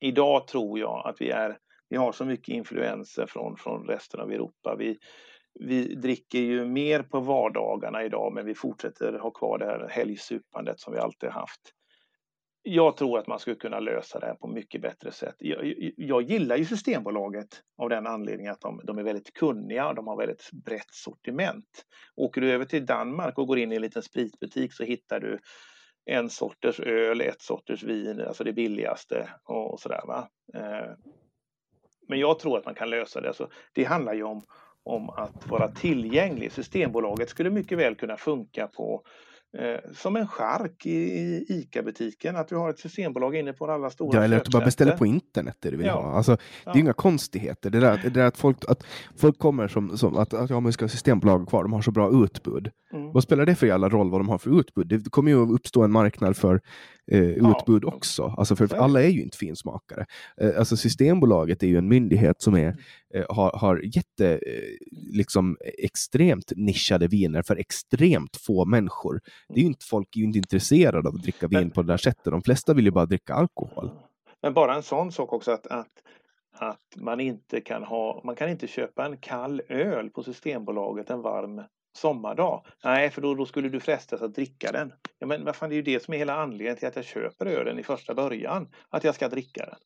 Idag 0.00 0.46
tror 0.46 0.78
jag 0.78 1.06
att 1.06 1.20
vi 1.20 1.30
är 1.30 1.58
vi 1.88 1.96
har 1.96 2.12
så 2.12 2.24
mycket 2.24 2.48
influenser 2.48 3.26
från, 3.26 3.56
från 3.56 3.86
resten 3.86 4.20
av 4.20 4.32
Europa. 4.32 4.76
Vi, 4.78 4.98
vi 5.60 5.94
dricker 5.94 6.38
ju 6.38 6.64
mer 6.64 7.02
på 7.02 7.20
vardagarna 7.20 8.04
idag 8.04 8.32
men 8.34 8.46
vi 8.46 8.54
fortsätter 8.54 9.18
ha 9.18 9.30
kvar 9.30 9.58
det 9.58 9.66
här 9.66 9.88
helgsupandet 9.88 10.80
som 10.80 10.92
vi 10.92 10.98
alltid 10.98 11.30
haft. 11.30 11.60
jag 12.62 12.96
tror 12.96 13.18
att 13.18 13.26
man 13.26 13.38
skulle 13.38 13.56
kunna 13.56 13.80
lösa 13.80 14.18
det 14.18 14.26
här 14.26 14.34
på 14.34 14.48
mycket 14.48 14.82
bättre 14.82 15.12
sätt. 15.12 15.34
Jag, 15.38 15.92
jag 15.96 16.22
gillar 16.22 16.56
ju 16.56 16.64
Systembolaget 16.64 17.62
av 17.82 17.88
den 17.88 18.06
anledningen 18.06 18.52
att 18.52 18.60
de, 18.60 18.80
de, 18.84 18.98
är 18.98 19.02
väldigt 19.02 19.32
kunniga 19.32 19.88
och 19.88 19.94
de 19.94 20.06
har 20.06 20.16
väldigt 20.16 20.50
brett 20.64 20.90
sortiment. 20.90 21.84
Åker 22.16 22.40
du 22.40 22.52
över 22.52 22.64
till 22.64 22.86
Danmark 22.86 23.38
och 23.38 23.46
går 23.46 23.58
in 23.58 23.72
i 23.72 23.76
en 23.76 23.82
liten 23.82 24.02
spritbutik 24.02 24.72
så 24.72 24.84
hittar 24.84 25.20
du 25.20 25.38
en 26.10 26.30
sorters 26.30 26.80
öl, 26.80 27.20
ett 27.20 27.42
sorters 27.42 27.82
vin, 27.82 28.20
alltså 28.20 28.44
det 28.44 28.52
billigaste 28.52 29.30
och, 29.44 29.72
och 29.72 29.80
sådär. 29.80 30.00
Va? 30.06 30.28
Eh, 30.54 30.92
men 32.06 32.18
jag 32.18 32.38
tror 32.38 32.58
att 32.58 32.64
man 32.64 32.74
kan 32.74 32.90
lösa 32.90 33.20
det. 33.20 33.28
Alltså, 33.28 33.48
det 33.72 33.84
handlar 33.84 34.14
ju 34.14 34.22
om, 34.22 34.42
om 34.84 35.10
att 35.10 35.46
vara 35.46 35.68
tillgänglig. 35.68 36.52
Systembolaget 36.52 37.28
skulle 37.28 37.50
mycket 37.50 37.78
väl 37.78 37.94
kunna 37.94 38.16
funka 38.16 38.66
på 38.66 39.02
eh, 39.58 39.92
som 39.94 40.16
en 40.16 40.28
chark 40.28 40.86
i, 40.86 40.90
i 40.90 41.46
ICA-butiken, 41.48 42.36
att 42.36 42.48
du 42.48 42.56
har 42.56 42.70
ett 42.70 42.78
systembolag 42.78 43.36
inne 43.36 43.52
på 43.52 43.70
alla 43.70 43.90
stora 43.90 44.18
Ja, 44.18 44.24
eller 44.24 44.36
att 44.36 44.44
du 44.44 44.50
bara 44.50 44.64
beställer 44.64 44.96
på 44.96 45.06
internet 45.06 45.56
det 45.60 45.70
du 45.70 45.76
vill 45.76 45.86
ja. 45.86 46.02
ha. 46.02 46.12
Alltså, 46.12 46.36
ja. 46.64 46.72
Det 46.72 46.78
är 46.78 46.80
inga 46.80 46.92
konstigheter. 46.92 47.70
Det 47.70 47.80
där, 47.80 48.00
det 48.02 48.10
där 48.10 48.26
att, 48.26 48.36
folk, 48.36 48.56
att 48.68 48.84
folk 49.16 49.38
kommer 49.38 49.68
som, 49.68 49.98
som 49.98 50.16
att, 50.16 50.34
att 50.34 50.50
ja, 50.50 50.60
man 50.60 50.72
ska 50.72 50.84
ha 50.84 50.88
Systembolaget 50.88 51.48
kvar, 51.48 51.62
de 51.62 51.72
har 51.72 51.82
så 51.82 51.90
bra 51.90 52.24
utbud. 52.24 52.70
Mm. 52.92 53.12
Vad 53.12 53.22
spelar 53.22 53.46
det 53.46 53.54
för 53.54 53.66
jävla 53.66 53.88
roll 53.88 54.10
vad 54.10 54.20
de 54.20 54.28
har 54.28 54.38
för 54.38 54.60
utbud? 54.60 54.86
Det 54.86 55.10
kommer 55.10 55.30
ju 55.30 55.36
uppstå 55.36 55.82
en 55.82 55.92
marknad 55.92 56.36
för 56.36 56.60
eh, 57.10 57.20
utbud 57.20 57.84
ja. 57.84 57.88
också. 57.94 58.34
Alltså 58.38 58.56
för 58.56 58.74
alla 58.74 59.02
är 59.02 59.08
ju 59.08 59.22
inte 59.22 59.38
finsmakare. 59.38 60.06
Eh, 60.40 60.58
alltså 60.58 60.76
Systembolaget 60.76 61.62
är 61.62 61.66
ju 61.66 61.78
en 61.78 61.88
myndighet 61.88 62.42
som 62.42 62.54
är, 62.54 62.68
eh, 62.68 62.74
har, 63.28 63.58
har 63.58 63.80
jätte, 63.96 64.32
eh, 64.32 64.76
liksom 65.12 65.56
extremt 65.78 66.52
nischade 66.56 67.08
viner 67.08 67.42
för 67.42 67.56
extremt 67.56 68.36
få 68.36 68.64
människor. 68.64 69.20
Det 69.48 69.54
är 69.54 69.62
ju 69.62 69.66
inte, 69.66 69.84
folk 69.84 70.16
är 70.16 70.20
ju 70.20 70.26
inte 70.26 70.38
intresserade 70.38 71.08
av 71.08 71.14
att 71.14 71.22
dricka 71.22 71.48
vin 71.48 71.60
men, 71.60 71.70
på 71.70 71.82
det 71.82 71.92
där 71.92 71.96
sättet. 71.96 72.24
De 72.24 72.42
flesta 72.42 72.74
vill 72.74 72.84
ju 72.84 72.90
bara 72.90 73.06
dricka 73.06 73.34
alkohol. 73.34 73.90
Men 74.42 74.54
bara 74.54 74.74
en 74.74 74.82
sån 74.82 75.12
sak 75.12 75.32
också 75.32 75.50
att, 75.50 75.66
att 75.66 76.02
att 76.58 76.96
man 76.96 77.20
inte 77.20 77.60
kan 77.60 77.82
ha, 77.82 78.20
man 78.24 78.36
kan 78.36 78.48
inte 78.48 78.66
köpa 78.66 79.06
en 79.06 79.16
kall 79.16 79.62
öl 79.68 80.10
på 80.10 80.22
Systembolaget 80.22 81.10
en 81.10 81.22
varm 81.22 81.62
sommardag. 81.96 82.62
Nej, 82.84 83.10
för 83.10 83.22
då, 83.22 83.34
då 83.34 83.46
skulle 83.46 83.68
du 83.68 83.80
frestas 83.80 84.22
att 84.22 84.34
dricka 84.34 84.72
den. 84.72 84.92
Ja, 85.18 85.26
men 85.26 85.44
vad 85.44 85.56
fan, 85.56 85.68
det 85.68 85.74
är 85.74 85.76
ju 85.76 85.82
det 85.82 86.02
som 86.02 86.14
är 86.14 86.18
hela 86.18 86.34
anledningen 86.34 86.76
till 86.76 86.88
att 86.88 86.96
jag 86.96 87.04
köper 87.04 87.46
ölen 87.46 87.78
i 87.78 87.82
första 87.82 88.14
början. 88.14 88.68
Att 88.90 89.04
jag 89.04 89.14
ska 89.14 89.28
dricka 89.28 89.66
den. 89.66 89.76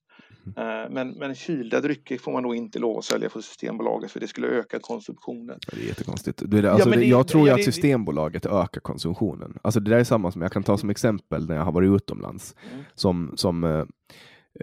Mm. 0.56 0.92
Men, 0.92 1.10
men 1.10 1.34
kylda 1.34 1.80
drycker 1.80 2.18
får 2.18 2.32
man 2.32 2.42
då 2.42 2.54
inte 2.54 2.78
lov 2.78 2.98
att 2.98 3.04
sälja 3.04 3.28
på 3.28 3.42
Systembolaget 3.42 4.10
för 4.10 4.20
det 4.20 4.28
skulle 4.28 4.46
öka 4.46 4.78
konsumtionen. 4.78 5.58
Det 5.70 5.82
är 5.82 5.86
jättekonstigt. 5.86 6.42
Det 6.46 6.58
är, 6.58 6.64
alltså, 6.64 6.90
ja, 6.90 6.96
det, 6.96 7.04
jag 7.04 7.28
tror 7.28 7.48
ju 7.48 7.54
att 7.54 7.64
Systembolaget 7.64 8.46
ökar 8.46 8.80
konsumtionen. 8.80 9.58
Alltså 9.62 9.80
det 9.80 9.90
där 9.90 9.98
är 9.98 10.04
samma 10.04 10.32
som 10.32 10.42
jag 10.42 10.52
kan 10.52 10.62
ta 10.62 10.78
som 10.78 10.90
exempel 10.90 11.48
när 11.48 11.56
jag 11.56 11.62
har 11.62 11.72
varit 11.72 11.90
utomlands. 11.96 12.54
Mm. 12.72 12.84
Som, 12.94 13.32
som 13.36 13.64
eh, 13.64 13.84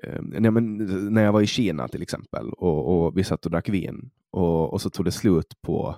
eh 0.04 0.22
nej, 0.22 0.52
men, 0.52 0.78
när 1.14 1.24
jag 1.24 1.32
var 1.32 1.42
i 1.42 1.48
Kina 1.48 1.88
till 1.88 2.02
exempel 2.02 2.50
och, 2.50 3.06
och 3.06 3.18
vi 3.18 3.24
satt 3.24 3.46
och 3.46 3.52
drack 3.52 3.70
vin 3.70 4.10
och, 4.32 4.74
och 4.74 4.82
så 4.82 4.90
tog 4.90 5.06
det 5.06 5.12
slut 5.12 5.62
på, 5.62 5.96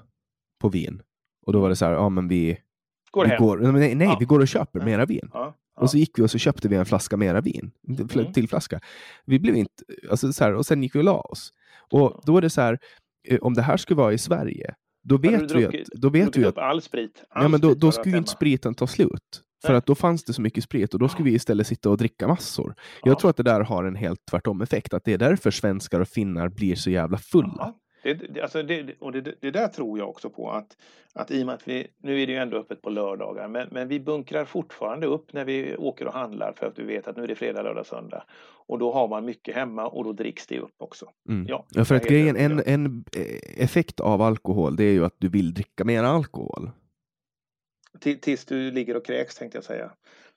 på 0.62 0.70
vin. 0.70 1.02
Och 1.50 1.54
då 1.54 1.60
var 1.62 1.70
det 1.70 1.76
så 1.76 1.86
här, 1.86 1.92
ja 1.92 2.10
men 2.10 2.28
vi 2.28 2.58
går, 3.12 3.24
vi 3.24 3.30
hem. 3.30 3.44
går 3.44 3.58
nej, 3.58 3.96
nej 3.96 4.08
ja. 4.08 4.18
vi 4.20 4.26
går 4.26 4.40
och 4.40 4.48
köper 4.48 4.86
mera 4.86 5.06
vin. 5.06 5.30
Ja. 5.34 5.56
Ja. 5.76 5.82
Och 5.82 5.90
så 5.90 5.98
gick 5.98 6.20
vi 6.20 6.24
och 6.24 6.32
så 6.32 6.38
köpte 6.38 6.68
vi 6.68 6.76
en 6.76 6.86
flaska 6.86 7.18
mera 7.18 7.42
vin, 7.42 7.72
mm. 7.88 8.34
till 8.34 8.50
flaska. 8.50 8.80
Vi 9.26 9.40
blev 9.40 9.56
inte, 9.56 9.84
alltså 10.10 10.34
så 10.34 10.44
här, 10.44 10.54
och 10.54 10.66
sen 10.66 10.84
gick 10.84 10.96
vi 10.96 11.00
och 11.00 11.04
la 11.04 11.22
oss. 11.22 11.54
Och 11.92 12.22
då 12.26 12.38
är 12.38 12.42
det 12.42 12.50
så 12.50 12.62
här, 12.62 12.80
eh, 13.28 13.40
om 13.40 13.54
det 13.54 13.62
här 13.62 13.78
skulle 13.78 13.98
vara 13.98 14.14
i 14.14 14.18
Sverige, 14.18 14.74
då 15.04 15.18
vet 15.18 15.52
vi 15.52 15.66
att... 15.66 15.74
Då 15.92 16.10
vet 16.10 16.38
vi 16.38 16.46
att 16.46 16.58
all 16.58 16.82
sprit? 16.82 17.24
All 17.30 17.44
ja, 17.44 17.50
men 17.50 17.62
då, 17.62 17.74
då 17.74 17.92
skulle 17.92 18.18
inte 18.18 18.30
spriten 18.30 18.74
ta 18.74 18.88
slut. 18.88 19.42
För 19.66 19.74
att 19.74 19.86
då 19.86 19.96
fanns 19.96 20.24
det 20.24 20.34
så 20.34 20.42
mycket 20.42 20.64
sprit 20.64 20.94
och 20.94 21.00
då 21.00 21.10
skulle 21.10 21.30
vi 21.30 21.36
istället 21.36 21.68
sitta 21.68 21.90
och 21.90 21.98
dricka 21.98 22.28
massor. 22.28 22.76
Jag 23.04 23.20
tror 23.20 23.30
att 23.30 23.38
det 23.38 23.44
där 23.44 23.62
har 23.62 23.84
en 23.84 23.96
helt 23.96 24.26
tvärtom 24.26 24.62
effekt, 24.62 24.94
att 24.94 25.04
det 25.04 25.14
är 25.14 25.18
därför 25.18 25.52
svenskar 25.52 26.00
och 26.00 26.08
finnar 26.08 26.50
blir 26.50 26.76
så 26.76 26.90
jävla 26.90 27.18
fulla. 27.18 27.74
Det, 28.14 28.42
alltså 28.42 28.64
det, 28.64 28.96
och 29.00 29.12
det, 29.12 29.22
det, 29.42 29.52
där 29.52 29.68
tror 29.68 30.00
jag 30.00 30.10
också 30.10 30.30
på 30.30 30.52
att, 30.52 30.78
att 31.14 31.32
i 31.32 31.42
och 31.42 31.46
med 31.46 31.56
att 31.56 31.68
vi, 31.68 31.88
nu 31.98 32.22
är 32.22 32.28
det 32.28 32.34
ju 32.34 32.38
ändå 32.38 32.58
öppet 32.58 32.82
på 32.82 32.90
lördagar, 32.90 33.48
men, 33.48 33.68
men 33.72 33.88
vi 33.88 34.00
bunkrar 34.00 34.46
fortfarande 34.46 35.08
upp 35.08 35.34
när 35.34 35.46
vi 35.46 35.78
åker 35.78 36.08
och 36.08 36.14
handlar 36.14 36.54
för 36.54 36.66
att 36.66 36.80
vi 36.80 36.84
vet 36.84 37.08
att 37.08 37.18
nu 37.18 37.24
är 37.24 37.28
det 37.28 37.36
fredag, 37.36 37.62
lördag, 37.62 37.86
söndag. 37.86 38.24
Och 38.68 38.80
då 38.80 38.94
har 38.94 39.08
man 39.08 39.26
mycket 39.26 39.56
hemma 39.56 39.88
och 39.88 40.04
då 40.04 40.14
dricks 40.14 40.48
det 40.48 40.60
upp 40.60 40.76
också. 40.78 41.06
Mm. 41.30 41.48
Ja, 41.48 41.66
ja, 41.70 41.86
för 41.86 41.96
att 41.96 42.08
grejen, 42.08 42.36
en, 42.36 42.64
en 42.66 43.06
eh, 43.18 43.64
effekt 43.64 44.00
av 44.00 44.22
alkohol, 44.22 44.76
det 44.76 44.84
är 44.84 44.94
ju 44.94 45.06
att 45.06 45.16
du 45.18 45.30
vill 45.30 45.54
dricka 45.54 45.84
mer 45.84 46.04
alkohol. 46.04 46.72
Tills 48.22 48.46
du 48.46 48.72
ligger 48.72 48.98
och 48.98 49.06
kräks 49.06 49.36
tänkte 49.36 49.58
jag 49.58 49.66
säga. 49.66 49.92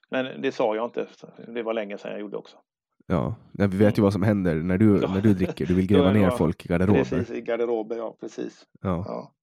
Men 0.09 0.41
det 0.41 0.51
sa 0.51 0.75
jag 0.75 0.85
inte, 0.85 1.07
det 1.47 1.63
var 1.63 1.73
länge 1.73 1.97
sedan 1.97 2.11
jag 2.11 2.19
gjorde 2.19 2.37
också. 2.37 2.57
Ja, 3.07 3.35
vi 3.51 3.77
vet 3.77 3.97
ju 3.97 4.01
vad 4.01 4.13
som 4.13 4.23
händer 4.23 4.55
när 4.55 4.77
du, 4.77 4.99
ja. 5.01 5.13
när 5.13 5.21
du 5.21 5.33
dricker. 5.33 5.65
Du 5.65 5.73
vill 5.73 5.87
gräva 5.87 6.11
ner 6.11 6.29
folk 6.29 6.65
i 6.65 6.67
garderober. 6.67 7.03
Precis, 7.03 7.31
i 7.31 7.41
garderober, 7.41 7.95
ja 7.95 8.17
precis. 8.19 8.65
Ja. 8.81 9.05
ja. 9.07 9.33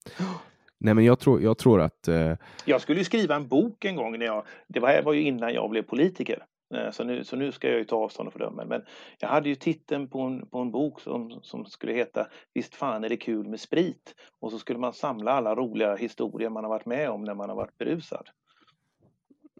Nej, 0.77 0.93
men 0.93 1.05
jag 1.05 1.19
tror, 1.19 1.41
jag 1.41 1.57
tror 1.57 1.81
att... 1.81 2.07
Eh... 2.07 2.33
Jag 2.65 2.81
skulle 2.81 3.03
skriva 3.03 3.35
en 3.35 3.47
bok 3.47 3.85
en 3.85 3.95
gång. 3.95 4.19
När 4.19 4.25
jag, 4.25 4.43
det 4.67 4.79
var, 4.79 5.01
var 5.01 5.13
ju 5.13 5.21
innan 5.21 5.53
jag 5.53 5.69
blev 5.69 5.81
politiker. 5.81 6.45
Eh, 6.73 6.91
så 6.91 7.03
nu, 7.03 7.23
så 7.23 7.35
nu 7.35 7.51
ska 7.51 7.69
jag 7.69 7.77
ju 7.77 7.85
ta 7.85 7.95
avstånd 7.95 8.27
och 8.27 8.33
fördöma. 8.33 8.65
Men 8.65 8.81
jag 9.19 9.27
hade 9.29 9.49
ju 9.49 9.55
titeln 9.55 10.07
på 10.07 10.21
en, 10.21 10.47
på 10.47 10.59
en 10.59 10.71
bok 10.71 11.01
som, 11.01 11.39
som 11.41 11.65
skulle 11.65 11.93
heta 11.93 12.27
Visst 12.53 12.75
fan 12.75 13.03
är 13.03 13.09
det 13.09 13.17
kul 13.17 13.47
med 13.47 13.59
sprit. 13.59 14.15
Och 14.39 14.51
så 14.51 14.59
skulle 14.59 14.79
man 14.79 14.93
samla 14.93 15.31
alla 15.31 15.55
roliga 15.55 15.95
historier 15.95 16.49
man 16.49 16.63
har 16.63 16.69
varit 16.69 16.85
med 16.85 17.09
om 17.09 17.23
när 17.23 17.35
man 17.35 17.49
har 17.49 17.55
varit 17.55 17.77
berusad. 17.77 18.29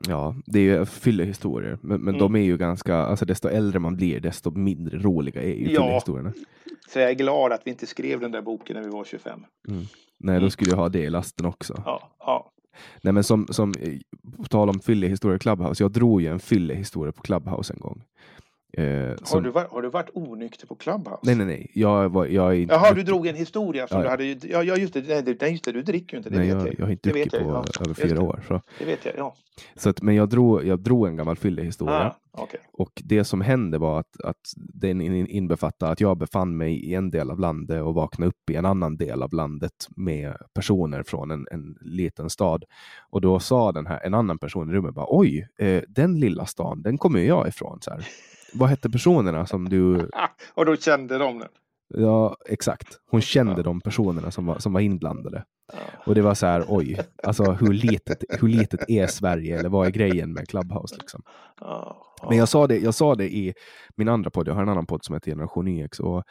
Ja, 0.08 0.36
det 0.46 0.60
är 0.60 0.64
ju 0.64 0.86
fyllehistorier, 0.86 1.78
men, 1.82 2.02
men 2.02 2.16
mm. 2.16 2.20
de 2.20 2.36
är 2.36 2.44
ju 2.44 2.58
ganska, 2.58 2.96
alltså 2.96 3.26
desto 3.26 3.50
äldre 3.50 3.80
man 3.80 3.96
blir, 3.96 4.20
desto 4.20 4.52
mindre 4.52 4.98
roliga 4.98 5.42
är 5.42 5.54
ju 5.54 5.72
ja, 5.72 5.82
fyllehistorierna. 5.82 6.34
Så 6.90 7.00
jag 7.00 7.10
är 7.10 7.14
glad 7.14 7.52
att 7.52 7.62
vi 7.66 7.72
inte 7.72 7.88
skrev 7.88 8.20
den 8.20 8.32
där 8.32 8.42
boken 8.42 8.76
när 8.76 8.84
vi 8.84 8.90
var 8.90 9.04
25. 9.04 9.46
Mm. 9.68 9.86
Nej, 10.18 10.36
då 10.36 10.40
mm. 10.40 10.50
skulle 10.52 10.70
jag 10.70 10.78
ha 10.78 10.90
det 10.90 11.00
i 11.00 11.10
lasten 11.10 11.46
också. 11.46 11.84
Ja, 11.86 12.12
ja. 12.20 12.52
Nej, 13.02 13.14
men 13.14 13.24
som, 13.24 13.48
som 13.50 13.74
på 14.38 14.44
tal 14.44 14.70
om 14.70 14.80
fyllehistorier 14.80 15.38
Clubhouse, 15.38 15.84
jag 15.84 15.92
drog 15.92 16.22
ju 16.22 16.28
en 16.28 16.40
fyllehistoria 16.40 17.12
på 17.12 17.22
Clubhouse 17.22 17.74
en 17.74 17.80
gång. 17.80 18.04
Eh, 18.74 19.16
som... 19.24 19.38
har, 19.38 19.42
du 19.42 19.50
varit, 19.50 19.72
har 19.72 19.82
du 19.82 19.90
varit 19.90 20.10
onykter 20.14 20.68
på 20.68 20.76
Clubhouse? 20.76 21.20
Nej, 21.24 21.36
nej, 21.36 21.46
nej. 21.46 21.72
Jag, 21.74 22.10
var, 22.10 22.26
jag 22.26 22.52
är 22.52 22.54
inte 22.54 22.74
Jaha, 22.74 22.94
du 22.94 23.04
drog 23.04 23.28
en 23.28 23.36
historia 23.36 23.88
som 23.88 23.98
ja. 23.98 24.04
du 24.04 24.10
hade. 24.10 24.24
Ja, 24.48 24.78
just 24.78 24.94
det, 24.94 25.26
nej, 25.42 25.52
just 25.52 25.64
det. 25.64 25.72
Du 25.72 25.82
dricker 25.82 26.14
ju 26.14 26.18
inte. 26.18 26.30
Det 26.30 26.38
nej, 26.38 26.48
vet 26.48 26.58
jag, 26.58 26.68
jag. 26.68 26.80
jag 26.80 26.86
har 26.86 26.92
inte 26.92 27.10
druckit 27.10 27.32
på 27.32 27.38
ja, 27.40 27.66
över 27.86 27.94
fyra 27.94 28.22
år. 28.22 28.44
Så. 28.48 28.62
Det 28.80 28.86
vet 28.86 29.06
jag, 29.06 29.14
ja. 29.18 29.36
Så 29.76 29.90
att, 29.90 30.02
men 30.02 30.16
jag 30.16 30.30
drog, 30.30 30.66
jag 30.66 30.80
drog 30.80 31.08
en 31.08 31.16
gammal 31.16 31.36
fyllehistoria. 31.36 32.16
Ah, 32.32 32.44
okay. 32.44 32.60
Och 32.74 33.02
det 33.06 33.24
som 33.24 33.42
hände 33.42 33.78
var 33.78 34.00
att, 34.00 34.22
att 34.24 34.54
den 34.56 35.02
inbefattade 35.02 35.92
att 35.92 36.02
jag 36.02 36.18
befann 36.18 36.58
mig 36.58 36.86
i 36.86 36.94
en 36.94 37.12
del 37.12 37.32
av 37.32 37.40
landet 37.40 37.84
och 37.84 37.94
vaknade 37.94 38.30
upp 38.30 38.50
i 38.50 38.56
en 38.56 38.66
annan 38.66 38.98
del 38.98 39.24
av 39.24 39.34
landet 39.34 39.88
med 39.96 40.36
personer 40.54 41.04
från 41.04 41.32
en, 41.32 41.48
en 41.52 41.78
liten 41.82 42.30
stad. 42.30 42.64
Och 43.10 43.22
då 43.22 43.40
sa 43.40 43.72
den 43.72 43.88
här, 43.88 44.06
en 44.06 44.14
annan 44.14 44.38
person 44.38 44.70
i 44.70 44.74
rummet 44.74 44.94
bara 44.94 45.08
oj, 45.10 45.48
eh, 45.58 45.84
den 45.88 46.20
lilla 46.20 46.46
stan, 46.46 46.82
den 46.82 46.98
kommer 46.98 47.20
jag 47.20 47.48
ifrån. 47.48 47.78
Så 47.82 47.92
här 47.92 48.08
vad 48.54 48.70
hette 48.70 48.90
personerna 48.90 49.46
som 49.46 49.70
du... 49.70 50.10
och 50.54 50.66
då 50.66 50.76
kände 50.76 51.18
de 51.18 51.40
den? 51.40 51.50
Ja, 51.94 52.38
exakt. 52.50 53.00
Hon 53.12 53.22
kände 53.22 53.54
ja. 53.58 53.64
de 53.64 53.82
personerna 53.82 54.32
som 54.32 54.46
var, 54.46 54.60
som 54.60 54.74
var 54.74 54.82
inblandade. 54.82 55.44
Ja. 55.74 55.80
Och 56.06 56.16
det 56.16 56.22
var 56.22 56.34
så 56.34 56.46
här, 56.46 56.66
oj, 56.68 57.00
alltså 57.24 57.52
hur 57.52 57.74
litet, 57.74 58.24
hur 58.30 58.48
litet 58.48 58.90
är 58.90 59.08
Sverige 59.08 59.60
eller 59.60 59.70
vad 59.70 59.88
är 59.88 59.92
grejen 59.92 60.34
med 60.34 60.48
Clubhouse? 60.48 60.96
Liksom? 61.00 61.22
Ja. 61.60 62.11
Men 62.30 62.38
jag 62.38 62.50
sa, 62.50 62.68
det, 62.68 62.78
jag 62.78 62.94
sa 62.94 63.16
det 63.16 63.34
i 63.34 63.54
min 63.96 64.08
andra 64.08 64.30
podd, 64.30 64.48
jag 64.48 64.54
har 64.54 64.62
en 64.62 64.70
annan 64.70 64.86
podd 64.86 65.06
som 65.06 65.16
heter 65.16 65.32
Generation 65.32 65.68
YX 65.68 66.00
och 66.00 66.24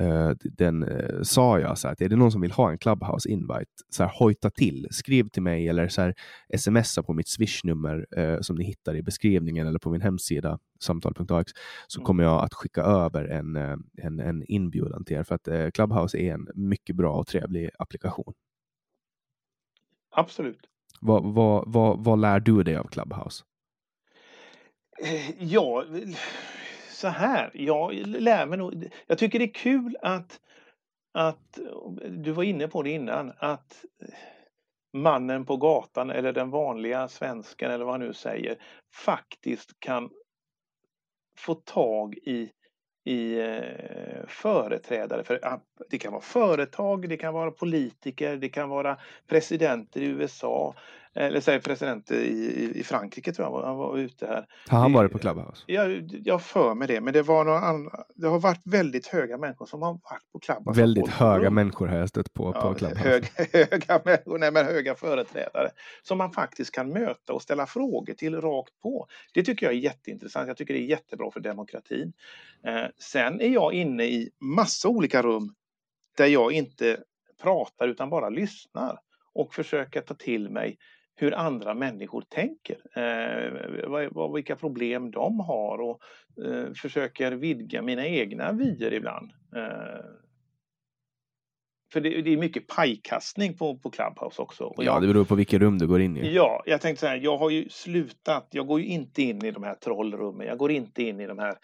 uh, 0.00 0.30
den 0.42 0.84
uh, 0.84 1.22
sa 1.22 1.60
jag 1.60 1.78
så 1.78 1.88
här, 1.88 1.92
att 1.92 2.00
är 2.00 2.08
det 2.08 2.16
någon 2.16 2.32
som 2.32 2.40
vill 2.40 2.52
ha 2.52 2.70
en 2.70 2.78
Clubhouse 2.78 3.28
invite, 3.28 3.70
så 3.90 4.02
här, 4.02 4.12
hojta 4.18 4.50
till, 4.50 4.88
skriv 4.90 5.28
till 5.28 5.42
mig 5.42 5.68
eller 5.68 5.88
så 5.88 6.02
här, 6.02 6.14
smsa 6.56 7.02
på 7.02 7.12
mitt 7.12 7.28
swishnummer 7.28 8.06
uh, 8.18 8.40
som 8.40 8.56
ni 8.56 8.64
hittar 8.64 8.96
i 8.96 9.02
beskrivningen 9.02 9.66
eller 9.66 9.78
på 9.78 9.90
min 9.90 10.00
hemsida 10.00 10.58
samtal.ax 10.80 11.52
så 11.86 12.02
kommer 12.02 12.24
jag 12.24 12.44
att 12.44 12.54
skicka 12.54 12.82
över 12.82 13.24
en, 13.24 13.56
en, 14.02 14.20
en 14.20 14.42
inbjudan 14.48 15.04
till 15.04 15.16
er 15.16 15.22
för 15.22 15.34
att 15.34 15.74
Clubhouse 15.74 16.18
är 16.18 16.34
en 16.34 16.48
mycket 16.54 16.96
bra 16.96 17.12
och 17.12 17.26
trevlig 17.26 17.70
applikation. 17.78 18.34
Absolut. 20.10 20.60
Vad, 21.00 21.34
vad, 21.34 21.64
vad, 21.72 22.04
vad 22.04 22.18
lär 22.18 22.40
du 22.40 22.62
dig 22.62 22.76
av 22.76 22.84
Clubhouse? 22.84 23.44
Eh, 25.02 25.42
ja, 25.42 25.84
så 26.88 27.08
här. 27.08 27.50
Jag 27.54 27.92
lär 28.06 28.46
mig 28.46 28.58
nog. 28.58 28.90
Jag 29.06 29.18
tycker 29.18 29.38
det 29.38 29.44
är 29.44 29.54
kul 29.54 29.96
att, 30.02 30.40
att 31.14 31.58
du 32.08 32.32
var 32.32 32.42
inne 32.42 32.68
på 32.68 32.82
det 32.82 32.90
innan, 32.90 33.32
att 33.38 33.84
eh, 34.02 34.08
mannen 34.92 35.46
på 35.46 35.56
gatan 35.56 36.10
eller 36.10 36.32
den 36.32 36.50
vanliga 36.50 37.08
svensken 37.08 37.70
eller 37.70 37.84
vad 37.84 37.94
han 37.94 38.00
nu 38.00 38.12
säger 38.12 38.56
faktiskt 38.92 39.80
kan 39.80 40.10
få 41.38 41.54
tag 41.54 42.14
i 42.14 42.50
i 43.06 43.40
eh, 43.40 44.26
företrädare 44.26 45.24
för 45.24 45.40
ah, 45.42 45.60
det 45.90 45.98
kan 45.98 46.12
vara 46.12 46.22
företag, 46.22 47.08
det 47.08 47.16
kan 47.16 47.34
vara 47.34 47.50
politiker, 47.50 48.36
det 48.36 48.48
kan 48.48 48.68
vara 48.68 48.96
presidenter 49.26 50.00
i 50.00 50.06
USA 50.06 50.74
eller 51.16 51.40
säg 51.40 51.60
president 51.60 52.10
i, 52.10 52.72
i 52.74 52.82
Frankrike 52.82 53.32
tror 53.32 53.48
jag 53.48 53.62
han 53.62 53.76
var 53.76 53.98
ute 53.98 54.26
här. 54.26 54.46
Har 54.68 54.78
han 54.78 54.92
varit 54.92 55.12
på 55.12 55.18
Clubhouse? 55.18 55.64
Jag, 55.66 56.10
jag 56.24 56.42
för 56.42 56.74
mig 56.74 56.88
det, 56.88 57.00
men 57.00 57.12
det 57.12 57.22
var 57.22 57.44
några 57.44 57.58
andra, 57.58 58.04
det 58.14 58.26
har 58.26 58.38
varit 58.38 58.60
väldigt 58.64 59.06
höga 59.06 59.38
människor 59.38 59.66
som 59.66 59.82
har 59.82 59.92
varit 59.92 60.32
på 60.32 60.38
Clubhouse. 60.38 60.80
Väldigt 60.80 61.08
höga 61.08 61.50
människor 61.50 61.86
har 61.86 61.98
jag 61.98 62.08
stött 62.08 62.32
på 62.32 62.52
ja, 62.54 62.60
på 62.60 62.74
Clubhouse. 62.74 63.08
Hög, 63.08 63.24
höga 63.52 64.00
människor, 64.04 64.38
nej 64.38 64.52
men 64.52 64.66
höga 64.66 64.94
företrädare 64.94 65.70
som 66.02 66.18
man 66.18 66.32
faktiskt 66.32 66.70
kan 66.70 66.88
möta 66.88 67.32
och 67.32 67.42
ställa 67.42 67.66
frågor 67.66 68.14
till 68.14 68.40
rakt 68.40 68.80
på. 68.82 69.06
Det 69.34 69.42
tycker 69.42 69.66
jag 69.66 69.74
är 69.74 69.78
jätteintressant. 69.78 70.48
Jag 70.48 70.56
tycker 70.56 70.74
det 70.74 70.80
är 70.80 70.90
jättebra 70.90 71.30
för 71.30 71.40
demokratin. 71.40 72.12
Eh, 72.66 72.84
sen 72.98 73.40
är 73.40 73.48
jag 73.48 73.72
inne 73.72 74.04
i 74.04 74.30
massa 74.40 74.88
olika 74.88 75.22
rum 75.22 75.54
där 76.16 76.26
jag 76.26 76.52
inte 76.52 76.96
pratar 77.42 77.88
utan 77.88 78.10
bara 78.10 78.28
lyssnar 78.28 78.98
och 79.34 79.54
försöker 79.54 80.00
ta 80.00 80.14
till 80.14 80.50
mig 80.50 80.78
hur 81.16 81.34
andra 81.34 81.74
människor 81.74 82.24
tänker, 82.28 82.76
eh, 82.94 84.08
vad, 84.10 84.32
vilka 84.34 84.56
problem 84.56 85.10
de 85.10 85.40
har 85.40 85.78
och 85.78 86.00
eh, 86.46 86.72
försöker 86.72 87.32
vidga 87.32 87.82
mina 87.82 88.06
egna 88.06 88.52
vyer 88.52 88.92
ibland. 88.92 89.30
Eh, 89.56 90.04
för 91.92 92.00
det, 92.00 92.22
det, 92.22 92.30
är 92.30 92.36
mycket 92.36 92.66
pajkastning 92.66 93.56
på, 93.56 93.78
på 93.78 93.90
Clubhouse 93.90 94.42
också. 94.42 94.64
Och 94.64 94.84
ja, 94.84 95.00
det 95.00 95.06
beror 95.06 95.24
på 95.24 95.34
vilket 95.34 95.60
rum 95.60 95.78
du 95.78 95.86
går 95.86 96.00
in 96.00 96.16
i. 96.16 96.34
Ja, 96.34 96.62
jag 96.66 96.80
tänkte 96.80 97.00
så 97.00 97.06
här, 97.06 97.16
jag 97.16 97.38
har 97.38 97.50
ju 97.50 97.68
slutat, 97.68 98.48
jag 98.50 98.66
går 98.66 98.80
ju 98.80 98.86
inte 98.86 99.22
in 99.22 99.44
i 99.44 99.50
de 99.50 99.62
här 99.62 99.74
trollrummen, 99.74 100.46
jag 100.46 100.58
går 100.58 100.70
inte 100.70 101.02
in 101.02 101.20
i 101.20 101.26
de 101.26 101.38
här 101.38 101.54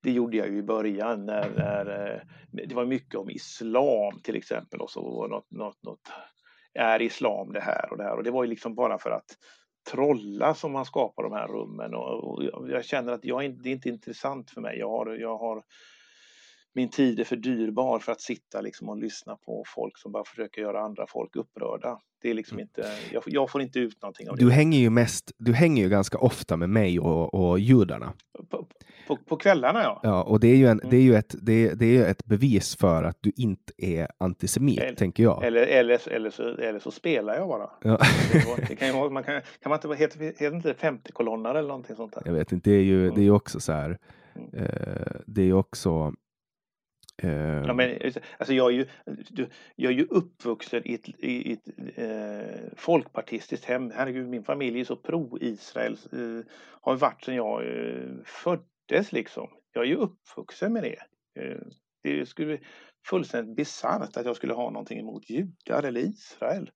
det 0.00 0.10
gjorde 0.10 0.36
jag 0.36 0.48
ju 0.48 0.58
i 0.58 0.62
början 0.62 1.26
när, 1.26 1.50
när 1.56 2.12
eh, 2.12 2.20
det 2.66 2.74
var 2.74 2.86
mycket 2.86 3.14
om 3.14 3.30
islam 3.30 4.20
till 4.22 4.36
exempel 4.36 4.80
och 4.80 4.90
så 4.90 5.26
något, 5.26 5.50
något, 5.50 5.82
något 5.82 6.08
är 6.78 7.02
islam 7.02 7.52
det 7.52 7.60
här 7.60 7.88
och 7.90 7.98
det 7.98 8.04
här 8.04 8.16
och 8.16 8.24
det 8.24 8.30
var 8.30 8.44
ju 8.44 8.50
liksom 8.50 8.74
bara 8.74 8.98
för 8.98 9.10
att 9.10 9.36
trolla 9.90 10.54
som 10.54 10.72
man 10.72 10.84
skapar 10.84 11.22
de 11.22 11.32
här 11.32 11.46
rummen 11.48 11.94
och, 11.94 12.24
och 12.54 12.70
jag 12.70 12.84
känner 12.84 13.12
att 13.12 13.24
jag, 13.24 13.62
det 13.62 13.68
är 13.68 13.72
inte 13.72 13.88
intressant 13.88 14.50
för 14.50 14.60
mig. 14.60 14.78
Jag 14.78 14.88
har, 14.88 15.14
jag 15.14 15.38
har 15.38 15.62
min 16.74 16.90
tid 16.90 17.20
är 17.20 17.24
för 17.24 17.36
dyrbar 17.36 17.98
för 17.98 18.12
att 18.12 18.20
sitta 18.20 18.60
liksom 18.60 18.88
och 18.88 18.98
lyssna 18.98 19.36
på 19.36 19.64
folk 19.74 19.98
som 19.98 20.12
bara 20.12 20.24
försöker 20.24 20.62
göra 20.62 20.80
andra 20.80 21.06
folk 21.08 21.36
upprörda. 21.36 22.00
Det 22.22 22.30
är 22.30 22.34
liksom 22.34 22.58
mm. 22.58 22.62
inte, 22.62 22.90
jag, 23.12 23.22
jag, 23.26 23.50
får 23.50 23.62
inte 23.62 23.78
ut 23.78 24.02
någonting 24.02 24.28
av 24.30 24.36
det. 24.36 24.44
Du 24.44 24.50
hänger 24.50 24.78
ju 24.78 24.90
mest, 24.90 25.32
du 25.38 25.52
hänger 25.52 25.82
ju 25.82 25.88
ganska 25.88 26.18
ofta 26.18 26.56
med 26.56 26.70
mig 26.70 27.00
och, 27.00 27.34
och 27.34 27.58
judarna. 27.58 28.12
På, 28.50 28.66
på, 29.06 29.16
på, 29.16 29.36
kvällarna 29.36 29.82
ja. 29.82 30.00
Ja, 30.02 30.22
och 30.22 30.40
det 30.40 30.48
är 30.48 30.56
ju, 30.56 30.66
en, 30.66 30.80
mm. 30.80 30.90
det 30.90 30.96
är 30.96 31.00
ju 31.00 31.14
ett, 31.14 31.34
det 31.42 31.74
det 31.74 31.96
är 31.96 32.10
ett 32.10 32.24
bevis 32.24 32.76
för 32.76 33.04
att 33.04 33.16
du 33.20 33.32
inte 33.36 33.72
är 33.76 34.08
antisemit, 34.18 34.80
eller, 34.80 34.94
tänker 34.94 35.22
jag. 35.22 35.44
Eller, 35.44 35.62
eller, 35.62 36.08
eller, 36.08 36.30
så, 36.30 36.42
eller 36.42 36.78
så 36.78 36.90
spelar 36.90 37.34
jag 37.34 37.48
bara. 37.48 37.70
Ja. 37.82 37.98
det 38.68 38.76
kan, 38.76 38.88
ju, 38.88 39.10
man 39.10 39.24
kan, 39.24 39.40
kan 39.62 39.70
man 39.70 39.78
inte, 39.84 39.94
heter, 39.94 40.20
heter 40.20 40.54
inte 40.54 40.72
50-kolonnare 40.72 41.58
eller 41.58 41.68
någonting 41.68 41.96
sånt 41.96 42.14
där? 42.14 42.22
Jag 42.24 42.32
vet 42.32 42.52
inte, 42.52 42.70
det 42.70 42.76
är 42.76 42.82
ju, 42.82 43.02
mm. 43.02 43.14
det 43.14 43.20
är 43.20 43.24
ju 43.24 43.30
också 43.30 43.60
så 43.60 43.72
här, 43.72 43.98
mm. 44.34 44.54
eh, 44.54 45.20
det 45.26 45.40
är 45.40 45.46
ju 45.46 45.54
också 45.54 46.12
Ja, 47.22 47.74
men, 47.74 47.98
alltså 48.38 48.54
jag, 48.54 48.72
är 48.72 48.76
ju, 48.76 48.86
jag 49.76 49.92
är 49.92 49.96
ju 49.96 50.04
uppvuxen 50.04 50.82
i 50.84 50.94
ett, 50.94 51.08
i 51.08 51.52
ett 51.52 51.68
eh, 51.96 52.70
folkpartistiskt 52.76 53.64
hem. 53.64 53.90
Herregud, 53.90 54.28
min 54.28 54.44
familj 54.44 54.80
är 54.80 54.84
så 54.84 54.96
pro-Israel. 54.96 55.98
Eh, 56.12 56.46
har 56.80 56.96
varit 56.96 57.24
sedan 57.24 57.34
jag 57.34 57.62
eh, 57.62 58.10
föddes 58.24 59.12
liksom. 59.12 59.48
Jag 59.72 59.84
är 59.84 59.88
ju 59.88 59.96
uppvuxen 59.96 60.72
med 60.72 60.82
det. 60.82 60.98
Eh, 61.42 61.58
det 62.02 62.26
skulle 62.26 62.46
bli 62.56 62.66
fullständigt 63.06 63.56
bisarrt 63.56 64.16
att 64.16 64.26
jag 64.26 64.36
skulle 64.36 64.54
ha 64.54 64.70
någonting 64.70 64.98
emot 64.98 65.30
judar 65.30 65.82
eller 65.82 66.00
Israel. 66.00 66.70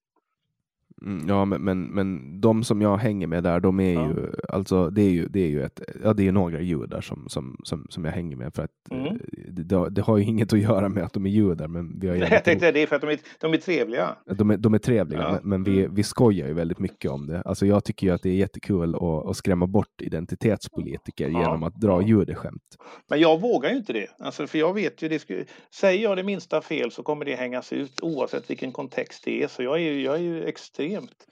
Mm, 1.05 1.29
ja, 1.29 1.45
men, 1.45 1.62
men, 1.62 1.83
men 1.83 2.41
de 2.41 2.65
som 2.65 2.83
jag 2.83 2.97
hänger 2.97 3.27
med 3.27 3.43
där, 3.43 3.61
de 3.61 3.81
är 3.81 3.95
ja. 3.95 4.09
ju, 4.09 4.33
alltså 4.49 4.91
det 4.91 5.03
är 5.03 5.11
ju, 5.11 5.29
det 5.29 5.41
är 5.41 5.49
ju 5.49 5.62
ett, 5.62 5.81
ja 6.05 6.12
det 6.12 6.29
är 6.29 6.33
några 6.33 6.61
judar 6.61 7.01
som, 7.01 7.29
som, 7.29 7.57
som, 7.65 7.87
som 7.91 8.05
jag 8.05 8.12
hänger 8.12 8.37
med 8.37 8.55
för 8.55 8.62
att 8.62 8.70
mm. 8.91 9.07
Eh, 9.07 9.19
det, 9.49 9.91
det, 9.91 10.03
har 10.03 10.16
ju 10.16 10.24
inget 10.24 10.53
att 10.53 10.59
göra 10.59 10.89
med 10.89 11.05
att 11.05 11.12
de 11.12 11.27
är 11.27 11.31
judar. 11.31 11.69
Men 11.69 12.01
vi 12.01 12.09
har 12.09 12.16
Nej, 12.16 12.29
jag 12.31 12.45
tänkte 12.45 12.73
det 12.73 12.83
är 12.83 12.87
för 12.87 12.97
att 12.97 13.03
de 13.03 13.11
är, 13.11 13.19
de 13.41 13.53
är 13.53 13.57
trevliga. 13.57 14.16
De 14.27 14.51
är, 14.51 14.57
de 14.57 14.74
är 14.74 14.79
trevliga, 14.79 15.20
ja. 15.20 15.31
men, 15.31 15.41
men, 15.43 15.65
vi, 15.65 15.81
mm. 15.81 15.95
vi 15.95 16.03
skojar 16.03 16.47
ju 16.47 16.55
väldigt 16.55 16.79
mycket 16.79 17.11
om 17.11 17.27
det. 17.27 17.43
Alltså 17.43 17.66
jag 17.66 17.85
tycker 17.85 18.07
ju 18.07 18.12
att 18.12 18.23
det 18.23 18.31
är 18.31 18.35
jättekul 18.35 18.95
att, 18.95 19.03
att 19.03 19.37
skrämma 19.37 19.66
bort 19.66 20.03
identitetspolitiker 20.03 21.29
ja. 21.29 21.41
genom 21.41 21.62
att 21.62 21.74
dra 21.74 22.03
judeskämt. 22.03 22.62
Men 23.11 23.20
jag 23.20 23.41
vågar 23.41 23.70
ju 23.70 23.77
inte 23.77 23.93
det, 23.93 24.07
alltså, 24.19 24.47
för 24.47 24.59
jag 24.59 24.74
vet 24.74 25.03
ju, 25.03 25.09
det 25.09 25.19
skulle, 25.19 25.45
säger 25.74 26.03
jag 26.03 26.16
det 26.16 26.23
minsta 26.23 26.62
fel 26.62 26.91
så 26.91 27.03
kommer 27.03 27.24
det 27.24 27.35
hängas 27.35 27.73
ut 27.73 28.01
oavsett 28.01 28.51
vilken 28.51 28.73
kontext 28.73 29.24
det 29.24 29.43
är. 29.43 29.49
Så 29.49 29.62
jag 29.62 29.83
är, 29.83 29.93
jag 29.93 30.15
är 30.15 30.20
ju 30.20 30.45
extremt 30.45 30.91
extremt. 30.93 31.27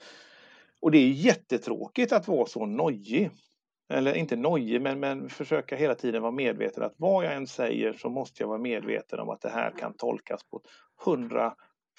Och 0.81 0.91
det 0.91 0.97
är 0.97 1.09
jättetråkigt 1.09 2.11
att 2.11 2.27
vara 2.27 2.45
så 2.45 2.65
nojig. 2.65 3.29
Eller 3.93 4.13
inte 4.13 4.35
nojig, 4.35 4.81
men, 4.81 4.99
men 4.99 5.29
försöka 5.29 5.75
hela 5.75 5.95
tiden 5.95 6.21
vara 6.21 6.31
medveten 6.31 6.83
att 6.83 6.93
vad 6.97 7.25
jag 7.25 7.33
än 7.33 7.47
säger 7.47 7.93
så 7.93 8.09
måste 8.09 8.43
jag 8.43 8.47
vara 8.47 8.57
medveten 8.57 9.19
om 9.19 9.29
att 9.29 9.41
det 9.41 9.49
här 9.49 9.73
kan 9.79 9.93
tolkas 9.93 10.43
på 10.43 10.61
hundra 11.05 11.53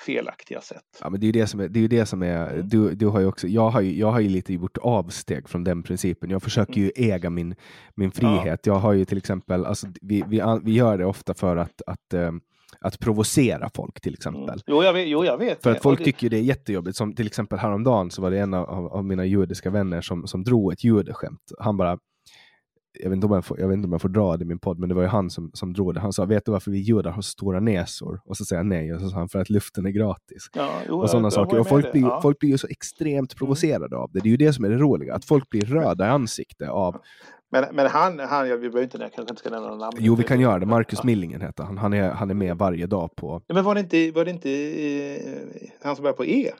felaktiga 0.07 0.61
sätt. 0.61 0.99
Ja, 1.01 1.11
men 1.11 1.21
det 1.21 1.25
är 1.25 1.27
ju 1.27 1.33
det 1.33 1.47
som 1.47 1.61
är, 1.61 1.69
det 1.69 1.81
är, 1.81 1.89
det 1.89 2.07
som 2.07 2.23
är 2.23 2.51
mm. 2.51 2.69
du, 2.69 2.95
du 2.95 3.07
har 3.07 3.21
ju 3.21 3.27
också, 3.27 3.49
jag 3.49 3.71
har 3.71 3.81
ju, 3.81 3.99
jag 3.99 4.11
har 4.11 4.21
ju 4.21 4.29
lite 4.29 4.53
gjort 4.55 4.79
avsteg 4.79 5.49
från 5.49 5.65
den 5.65 5.83
principen. 5.83 6.31
Jag 6.31 6.43
försöker 6.43 6.75
ju 6.75 6.93
mm. 6.97 7.11
äga 7.13 7.31
min, 7.31 7.55
min 7.95 8.13
frihet. 8.13 8.61
Ja. 8.67 8.73
Jag 8.73 8.81
har 8.81 8.93
ju 8.93 9.05
till 9.05 9.19
exempel, 9.19 9.67
alltså, 9.67 9.87
vi, 10.01 10.25
vi, 10.27 10.43
vi 10.63 10.73
gör 10.73 10.99
det 10.99 11.05
ofta 11.05 11.35
för 11.35 11.57
att, 11.57 11.83
att 11.87 12.15
um, 12.15 12.41
att 12.83 12.99
provocera 12.99 13.71
folk 13.75 14.01
till 14.01 14.15
exempel. 14.15 14.43
Mm. 14.43 14.61
Jo, 14.67 14.83
jag 14.83 14.93
vet, 14.93 15.09
jo, 15.09 15.25
jag 15.25 15.39
vet. 15.39 15.63
För 15.63 15.71
att 15.71 15.83
folk 15.83 15.99
det... 15.99 16.05
tycker 16.05 16.31
det 16.31 16.37
är 16.37 16.43
jättejobbigt. 16.43 16.97
Som 16.97 17.15
till 17.15 17.27
exempel 17.27 17.59
häromdagen 17.59 18.11
så 18.11 18.23
var 18.23 18.31
det 18.31 18.39
en 18.39 18.55
av, 18.55 18.87
av 18.87 19.05
mina 19.05 19.25
judiska 19.25 19.71
vänner 19.71 20.01
som, 20.01 20.27
som 20.27 20.45
drog 20.45 20.73
ett 20.73 20.85
judeskämt. 20.85 21.53
Han 21.59 21.77
bara, 21.77 21.99
jag 23.01 23.11
vet, 23.11 23.17
inte 23.17 23.27
om 23.27 23.33
jag, 23.33 23.45
får, 23.45 23.61
jag 23.61 23.69
vet 23.69 23.77
inte 23.77 23.87
om 23.87 23.93
jag 23.93 24.03
får 24.03 24.09
dra 24.09 24.37
det 24.37 24.43
i 24.45 24.47
min 24.47 24.59
podd, 24.59 24.79
men 24.79 24.89
det 24.89 24.95
var 24.95 25.03
ju 25.03 25.09
han 25.09 25.31
som, 25.31 25.51
som 25.55 25.73
drog 25.73 25.95
det. 25.95 26.01
Han 26.01 26.13
sa, 26.13 26.25
vet 26.25 26.45
du 26.45 26.53
varför 26.53 26.71
vi 26.71 26.79
judar 26.79 27.11
har 27.11 27.23
stora 27.23 27.61
näsor? 27.61 28.21
Och 28.25 28.37
så 28.37 28.45
säger 28.45 28.61
jag 28.61 28.67
nej, 28.67 28.95
och 28.95 29.01
så 29.01 29.09
sa 29.09 29.17
han, 29.17 29.29
för 29.29 29.39
att 29.39 29.51
luften 29.51 29.87
är 29.87 29.91
gratis. 29.91 30.49
Ja, 30.55 30.71
jo, 30.89 31.01
och 31.01 31.11
sådana 31.11 31.31
saker. 31.31 31.59
Och 31.59 31.69
folk 31.69 31.93
blir, 31.93 32.03
ja. 32.03 32.21
folk 32.23 32.39
blir 32.39 32.51
ju 32.51 32.59
så 32.59 32.67
extremt 32.67 33.33
mm. 33.33 33.39
provocerade 33.39 33.97
mm. 33.97 33.99
av 33.99 34.11
det. 34.13 34.21
Det 34.21 34.29
är 34.29 34.31
ju 34.31 34.37
det 34.37 34.53
som 34.53 34.65
är 34.65 34.69
det 34.69 34.77
roliga, 34.77 35.15
att 35.15 35.25
folk 35.25 35.51
blir 35.51 35.65
röda 35.65 36.07
i 36.07 36.09
ansiktet 36.09 36.69
av 36.69 36.97
men, 37.53 37.65
men 37.73 37.87
han, 37.87 38.19
han, 38.19 38.45
vi 38.45 38.59
behöver 38.59 38.83
inte, 38.83 38.99
jag 38.99 39.13
kanske 39.13 39.33
inte 39.33 39.41
ska 39.41 39.51
nämna 39.51 39.69
någon 39.69 39.79
namn. 39.79 39.97
Jo, 40.01 40.15
vi 40.15 40.23
kan 40.23 40.41
göra 40.41 40.59
det. 40.59 40.67
Marcus 40.67 41.05
Millingen 41.05 41.41
heter 41.41 41.65
han. 41.65 41.79
Han 41.79 41.93
är, 41.93 42.11
han 42.11 42.31
är 42.31 42.35
med 42.35 42.57
varje 42.59 42.87
dag 42.87 43.17
på... 43.17 43.43
Ja, 43.47 43.55
men 43.55 43.65
var 43.65 43.75
det 43.75 43.81
inte, 43.81 44.11
var 44.11 44.25
det 44.25 44.31
inte 44.31 44.51
eh, 44.51 45.71
han 45.83 45.97
som 45.97 46.03
började 46.03 46.17
på 46.17 46.25
E? 46.25 46.53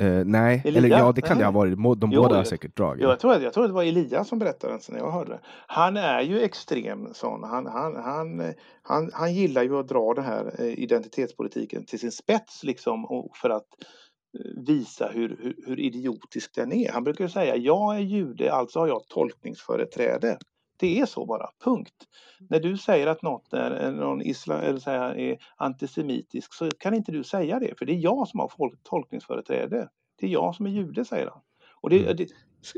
Uh, 0.00 0.24
nej, 0.24 0.62
Elia? 0.64 0.78
eller 0.78 0.88
ja, 0.88 1.12
det 1.12 1.20
kan 1.20 1.38
det 1.38 1.44
ha 1.44 1.50
varit. 1.50 2.00
De 2.00 2.10
jo, 2.12 2.22
båda 2.22 2.36
har 2.36 2.44
säkert 2.44 2.76
dragit. 2.76 3.02
Jag 3.02 3.20
tror, 3.20 3.34
jag 3.34 3.52
tror 3.52 3.64
att 3.64 3.70
det 3.70 3.74
var 3.74 3.82
Elias 3.82 4.28
som 4.28 4.38
berättade 4.38 4.72
det 4.72 4.92
när 4.92 4.98
jag 4.98 5.10
hörde 5.10 5.30
det. 5.30 5.40
Han 5.66 5.96
är 5.96 6.20
ju 6.20 6.40
extrem 6.40 7.08
sån. 7.14 7.42
Han, 7.42 7.66
han, 7.66 7.96
han, 7.96 8.54
han, 8.82 9.10
han 9.12 9.34
gillar 9.34 9.62
ju 9.62 9.78
att 9.78 9.88
dra 9.88 10.14
den 10.14 10.24
här 10.24 10.54
eh, 10.58 10.78
identitetspolitiken 10.78 11.84
till 11.84 11.98
sin 11.98 12.12
spets 12.12 12.64
liksom 12.64 13.28
för 13.34 13.50
att 13.50 13.66
visa 14.66 15.08
hur, 15.08 15.36
hur, 15.42 15.56
hur, 15.66 15.80
idiotisk 15.80 16.54
den 16.54 16.72
är. 16.72 16.92
Han 16.92 17.04
brukar 17.04 17.28
säga 17.28 17.56
jag 17.56 17.96
är 17.96 18.00
jude, 18.00 18.52
alltså 18.52 18.78
har 18.78 18.88
jag 18.88 19.08
tolkningsföreträde. 19.08 20.38
Det 20.76 21.00
är 21.00 21.06
så 21.06 21.26
bara, 21.26 21.50
punkt. 21.64 21.94
När 22.50 22.60
du 22.60 22.76
säger 22.76 23.06
att 23.06 23.22
något 23.22 23.52
är, 23.52 23.92
någon 23.92 24.22
islam, 24.22 24.60
eller 24.60 24.78
säga, 24.78 25.14
är 25.14 25.38
antisemitisk 25.56 26.54
så 26.54 26.70
kan 26.78 26.94
inte 26.94 27.12
du 27.12 27.24
säga 27.24 27.58
det, 27.58 27.78
för 27.78 27.86
det 27.86 27.92
är 27.92 27.98
jag 27.98 28.28
som 28.28 28.40
har 28.40 28.50
tolkningsföreträde. 28.82 29.88
Det 30.20 30.26
är 30.26 30.30
jag 30.30 30.54
som 30.54 30.66
är 30.66 30.70
jude, 30.70 31.04
säger 31.04 31.26
han. 31.26 31.40
Och 31.80 31.90
det, 31.90 32.02
mm. 32.02 32.16
det, 32.16 32.28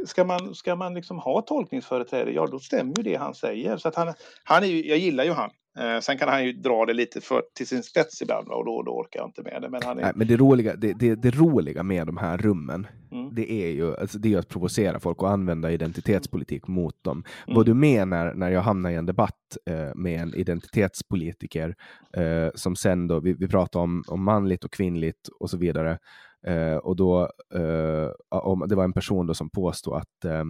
ska 0.06 0.24
man, 0.24 0.54
ska 0.54 0.76
man 0.76 0.94
liksom 0.94 1.18
ha 1.18 1.42
tolkningsföreträde, 1.42 2.32
ja 2.32 2.46
då 2.46 2.58
stämmer 2.58 2.94
ju 2.96 3.02
det 3.02 3.14
han 3.14 3.34
säger. 3.34 3.76
Så 3.76 3.88
att 3.88 3.94
han, 3.94 4.14
han 4.44 4.62
är 4.62 4.66
ju, 4.66 4.88
jag 4.88 4.98
gillar 4.98 5.24
ju 5.24 5.30
han. 5.30 5.50
Eh, 5.78 6.00
sen 6.00 6.18
kan 6.18 6.28
han 6.28 6.44
ju 6.44 6.52
dra 6.52 6.86
det 6.86 6.92
lite 6.92 7.20
för, 7.20 7.42
till 7.54 7.66
sin 7.66 7.82
spets 7.82 8.22
ibland 8.22 8.48
och 8.48 8.64
då, 8.64 8.82
då 8.82 8.90
orkar 8.90 9.20
jag 9.20 9.28
inte 9.28 9.42
med 9.42 9.62
det. 9.62 9.68
Men, 9.68 9.82
han 9.84 9.98
är... 9.98 10.02
Nej, 10.02 10.12
men 10.14 10.26
det, 10.26 10.36
roliga, 10.36 10.76
det, 10.76 10.92
det, 10.92 11.14
det 11.14 11.30
roliga 11.30 11.82
med 11.82 12.06
de 12.06 12.16
här 12.16 12.38
rummen, 12.38 12.86
mm. 13.12 13.34
det 13.34 13.52
är 13.52 13.70
ju 13.70 13.96
alltså, 13.96 14.18
det 14.18 14.34
är 14.34 14.38
att 14.38 14.48
provocera 14.48 15.00
folk 15.00 15.22
och 15.22 15.30
använda 15.30 15.70
identitetspolitik 15.70 16.66
mot 16.66 17.04
dem. 17.04 17.24
Mm. 17.46 17.56
Vad 17.56 17.66
du 17.66 17.74
menar 17.74 18.34
när 18.34 18.50
jag 18.50 18.60
hamnar 18.60 18.90
i 18.90 18.94
en 18.94 19.06
debatt 19.06 19.56
eh, 19.70 19.94
med 19.94 20.20
en 20.20 20.34
identitetspolitiker 20.34 21.74
eh, 22.16 22.48
som 22.54 22.76
sen 22.76 23.06
då, 23.06 23.20
vi, 23.20 23.32
vi 23.32 23.48
pratar 23.48 23.80
om, 23.80 24.02
om 24.08 24.24
manligt 24.24 24.64
och 24.64 24.72
kvinnligt 24.72 25.28
och 25.40 25.50
så 25.50 25.56
vidare. 25.56 25.98
Eh, 26.46 26.76
och 26.76 26.96
då, 26.96 27.22
eh, 27.54 28.38
om, 28.38 28.64
det 28.68 28.74
var 28.74 28.84
en 28.84 28.92
person 28.92 29.26
då 29.26 29.34
som 29.34 29.50
påstod 29.50 29.94
att 29.94 30.24
eh, 30.24 30.44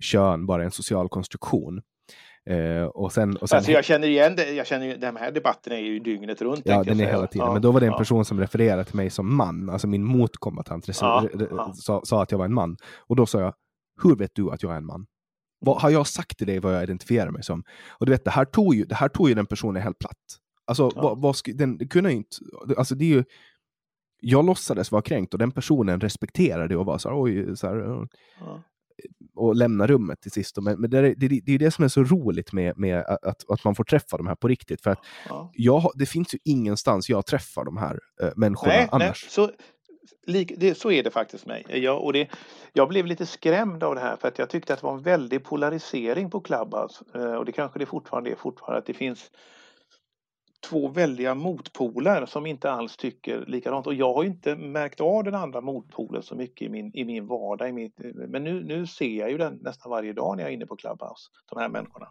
kön 0.00 0.46
bara 0.46 0.62
är 0.62 0.64
en 0.64 0.70
social 0.70 1.08
konstruktion. 1.08 1.82
Eh, 2.50 2.84
och 2.84 3.12
sen, 3.12 3.36
och 3.36 3.48
sen, 3.48 3.56
alltså 3.56 3.72
jag 3.72 3.84
känner 3.84 4.08
igen 4.08 4.36
det, 4.36 4.52
jag 4.52 4.66
känner 4.66 4.86
ju, 4.86 4.96
de 4.96 5.16
här 5.16 5.32
debatterna 5.32 5.76
är 5.76 5.80
ju 5.80 5.98
dygnet 5.98 6.42
runt. 6.42 6.62
Ja, 6.64 6.84
den 6.84 7.00
är 7.00 7.06
hela 7.06 7.26
tiden. 7.26 7.46
Ja, 7.46 7.52
Men 7.52 7.62
då 7.62 7.72
var 7.72 7.80
det 7.80 7.86
en 7.86 7.92
ja. 7.92 7.98
person 7.98 8.24
som 8.24 8.40
refererade 8.40 8.84
till 8.84 8.96
mig 8.96 9.10
som 9.10 9.36
man, 9.36 9.70
alltså 9.70 9.86
min 9.86 10.04
motkombatant 10.04 10.88
ja, 10.88 11.74
sa, 11.74 12.00
sa, 12.04 12.22
att 12.22 12.30
jag 12.30 12.38
var 12.38 12.44
en 12.44 12.54
man. 12.54 12.76
Och 12.96 13.16
då 13.16 13.26
sa 13.26 13.40
jag, 13.40 13.54
hur 14.02 14.16
vet 14.16 14.30
du 14.34 14.50
att 14.50 14.62
jag 14.62 14.72
är 14.72 14.76
en 14.76 14.86
man? 14.86 15.06
Vad, 15.60 15.82
har 15.82 15.90
jag 15.90 16.06
sagt 16.06 16.38
till 16.38 16.46
dig 16.46 16.58
vad 16.58 16.74
jag 16.74 16.82
identifierar 16.82 17.30
mig 17.30 17.42
som? 17.42 17.62
Och 17.88 18.06
du 18.06 18.12
vet, 18.12 18.24
det 18.24 18.30
här 18.30 18.44
tog 18.44 18.74
ju, 18.74 18.84
det 18.84 18.94
här 18.94 19.08
tog 19.08 19.28
ju 19.28 19.34
den 19.34 19.46
personen 19.46 19.82
helt 19.82 19.98
platt. 19.98 20.16
Alltså, 20.66 20.90
vad, 20.96 21.20
vad, 21.20 21.36
den 21.54 21.88
kunde 21.88 22.10
ju 22.10 22.16
inte, 22.16 22.36
alltså 22.78 22.94
det 22.94 23.04
är 23.04 23.08
ju, 23.08 23.24
jag 24.20 24.44
låtsades 24.46 24.92
vara 24.92 25.02
kränkt 25.02 25.32
och 25.34 25.38
den 25.38 25.50
personen 25.50 26.00
respekterade 26.00 26.76
och 26.76 26.86
var 26.86 26.98
så 26.98 27.08
här, 27.08 27.22
oj, 27.22 27.56
så 27.56 27.66
här, 27.66 28.06
Ja. 28.40 28.62
och 29.34 29.54
lämna 29.56 29.86
rummet 29.86 30.20
till 30.20 30.30
sist. 30.30 30.56
Men, 30.60 30.80
men 30.80 30.90
det, 30.90 30.98
är, 30.98 31.02
det, 31.16 31.28
det 31.46 31.52
är 31.54 31.58
det 31.58 31.70
som 31.70 31.84
är 31.84 31.88
så 31.88 32.02
roligt 32.04 32.52
med, 32.52 32.78
med 32.78 33.04
att, 33.06 33.50
att 33.50 33.64
man 33.64 33.74
får 33.74 33.84
träffa 33.84 34.16
de 34.16 34.26
här 34.26 34.34
på 34.34 34.48
riktigt. 34.48 34.82
För 34.82 34.90
att 34.90 34.98
Ja. 35.28 35.50
jag, 35.54 35.90
det 35.94 36.06
finns 36.06 36.34
ju 36.34 36.38
ingenstans 36.44 37.08
jag 37.08 37.26
träffar 37.26 37.64
de 37.64 37.76
här 37.76 37.98
äh, 38.22 38.28
människorna 38.36 38.72
Nej, 38.72 38.80
nej 38.80 38.88
annars. 38.92 39.30
så, 39.30 39.50
lik, 40.26 40.52
det, 40.56 40.74
så 40.78 40.90
är 40.90 41.02
det 41.02 41.10
faktiskt 41.10 41.46
mig. 41.46 41.66
Jag, 41.68 42.04
och 42.04 42.12
det, 42.12 42.28
jag 42.72 42.88
blev 42.88 43.06
lite 43.06 43.26
skrämd 43.26 43.82
av 43.82 43.94
det 43.94 44.00
här 44.00 44.16
för 44.16 44.28
att 44.28 44.38
jag 44.38 44.50
tyckte 44.50 44.74
att 44.74 44.80
det 44.80 44.86
var 44.86 44.94
en 44.96 45.02
väldig 45.02 45.44
polarisering 45.44 46.30
på 46.30 46.40
Clubhouse. 46.40 47.04
Eh, 47.14 47.34
Och 47.34 47.44
det 47.44 47.52
kanske 47.52 47.78
det 47.78 47.86
fortfarande 47.86 48.30
är 48.30 48.36
fortfarande 48.36 48.78
att 48.78 48.86
det 48.86 48.94
finns 48.94 49.30
två 50.60 50.88
väldiga 50.88 51.34
motpoler 51.34 52.26
som 52.26 52.46
inte 52.46 52.70
alls 52.70 52.96
tycker 52.96 53.44
likadant. 53.46 53.86
Och 53.86 53.94
jag 53.94 54.14
har 54.14 54.24
inte 54.24 54.56
märkt 54.56 55.00
av 55.00 55.24
den 55.24 55.34
andra 55.34 55.60
motpolen 55.60 56.22
så 56.22 56.34
mycket 56.34 56.66
i 56.66 56.68
min, 56.68 56.90
i 56.94 57.04
min 57.04 57.26
vardag. 57.26 57.68
I 57.68 57.72
mitt, 57.72 57.94
men 58.14 58.44
nu, 58.44 58.64
nu 58.64 58.86
ser 58.86 59.18
jag 59.18 59.30
ju 59.30 59.38
den 59.38 59.58
nästan 59.62 59.90
varje 59.90 60.12
dag 60.12 60.36
när 60.36 60.42
jag 60.42 60.50
är 60.50 60.54
inne 60.54 60.66
på 60.66 60.76
Clubhouse. 60.76 61.30
De 61.50 61.58
här 61.58 61.68
människorna. 61.68 62.08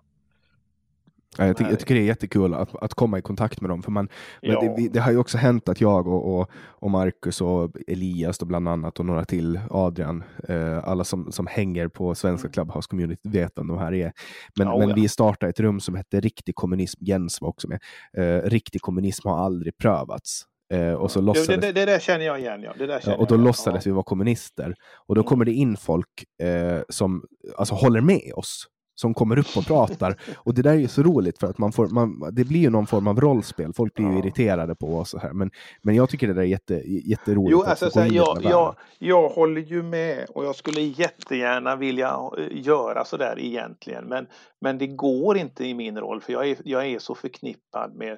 Ja, 1.37 1.45
jag, 1.47 1.57
ty 1.57 1.63
jag 1.63 1.79
tycker 1.79 1.95
det 1.95 2.01
är 2.01 2.05
jättekul 2.05 2.53
att, 2.53 2.75
att 2.75 2.93
komma 2.93 3.17
i 3.19 3.21
kontakt 3.21 3.61
med 3.61 3.69
dem. 3.69 3.83
För 3.83 3.91
man, 3.91 4.09
Ja. 4.41 4.73
det, 4.77 4.89
det 4.89 4.99
har 4.99 5.11
ju 5.11 5.17
också 5.17 5.37
hänt 5.37 5.69
att 5.69 5.81
jag 5.81 6.07
och, 6.07 6.39
och, 6.39 6.49
och 6.55 6.91
Marcus 6.91 7.41
och 7.41 7.71
Elias 7.87 8.37
då 8.37 8.45
bland 8.45 8.67
annat 8.69 8.99
och 8.99 9.05
några 9.05 9.25
till, 9.25 9.59
Adrian, 9.69 10.23
eh, 10.47 10.87
alla 10.87 11.03
som, 11.03 11.31
som 11.31 11.47
hänger 11.47 11.87
på 11.87 12.15
svenska 12.15 12.49
Clubhouse 12.49 12.87
community 12.89 13.29
vet 13.29 13.51
vem 13.55 13.67
de 13.67 13.77
här 13.77 13.93
är. 13.93 14.11
Men, 14.57 14.67
Mm. 14.67 14.79
Ja, 14.81 14.87
men 14.87 14.95
vi 14.95 15.07
startade 15.09 15.49
ett 15.49 15.59
rum 15.59 15.79
som 15.79 15.95
hette 15.95 16.19
Riktig 16.19 16.55
kommunism, 16.55 17.03
Jens 17.05 17.41
var 17.41 17.49
också 17.49 17.67
med. 17.67 17.79
Eh, 18.17 18.49
riktig 18.49 18.81
kommunism 18.81 19.27
har 19.27 19.37
aldrig 19.37 19.77
prövats. 19.77 20.45
Eh, 20.73 20.93
och 20.93 21.11
så 21.11 21.19
Jo, 21.19 21.25
låtsades 21.25 21.47
det, 21.47 21.55
det, 21.67 21.71
det 21.71 21.85
där 21.85 21.99
känner 21.99 22.25
jag 22.25 22.39
igen. 22.39 22.61
Ja. 22.61 22.73
Det 22.77 22.85
där 22.87 23.19
och 23.19 23.27
då 23.27 23.35
jag 23.35 23.43
låtsades 23.43 23.87
vi 23.87 23.91
vara 23.91 24.03
kommunister. 24.03 24.75
Och 25.07 25.15
då 25.15 25.21
Mm. 25.21 25.27
kommer 25.29 25.45
det 25.45 25.51
in 25.53 25.77
folk 25.77 26.25
eh, 26.43 26.81
som 26.89 27.23
alltså, 27.57 27.75
håller 27.75 28.01
med 28.01 28.31
oss. 28.35 28.67
Som 28.99 29.13
kommer 29.13 29.39
upp 29.39 29.57
och 29.57 29.65
pratar. 29.65 30.15
Och 30.37 30.53
det 30.53 30.61
där 30.61 30.71
är 30.71 30.75
ju 30.75 30.87
så 30.87 31.03
roligt 31.03 31.39
för 31.39 31.47
att 31.47 31.57
man 31.57 31.71
får, 31.71 31.87
man, 31.87 32.29
det 32.31 32.43
blir 32.43 32.59
ju 32.59 32.69
någon 32.69 32.87
form 32.87 33.07
av 33.07 33.21
rollspel. 33.21 33.73
Folk 33.73 33.93
blir 33.93 34.05
ju 34.05 34.11
Ja. 34.13 34.19
irriterade 34.19 34.75
på 34.75 34.97
oss. 34.97 35.13
Och 35.13 35.21
så 35.21 35.27
här. 35.27 35.33
Men, 35.33 35.51
men 35.81 35.95
jag 35.95 36.09
tycker 36.09 36.27
det 36.27 36.33
där 36.33 36.41
är 36.41 36.45
jätte, 36.45 36.73
jätteroligt. 36.85 37.51
Jo, 37.51 37.63
alltså, 37.63 37.89
så 37.89 37.99
här, 37.99 38.11
jag, 38.11 38.37
jag, 38.43 38.75
jag 38.97 39.29
håller 39.29 39.61
ju 39.61 39.83
med 39.83 40.25
och 40.29 40.45
jag 40.45 40.55
skulle 40.55 40.81
jättegärna 40.81 41.75
vilja 41.75 42.19
eh, 42.37 42.43
göra 42.51 43.05
så 43.05 43.17
där 43.17 43.39
egentligen. 43.39 44.05
Men, 44.05 44.27
men 44.61 44.77
det 44.77 44.87
går 44.87 45.37
inte 45.37 45.65
i 45.65 45.73
min 45.73 45.97
roll 45.97 46.21
för 46.21 46.33
jag 46.33 46.49
är, 46.49 46.57
jag 46.63 46.85
är 46.85 46.99
så 46.99 47.15
förknippad 47.15 47.95
med, 47.95 48.17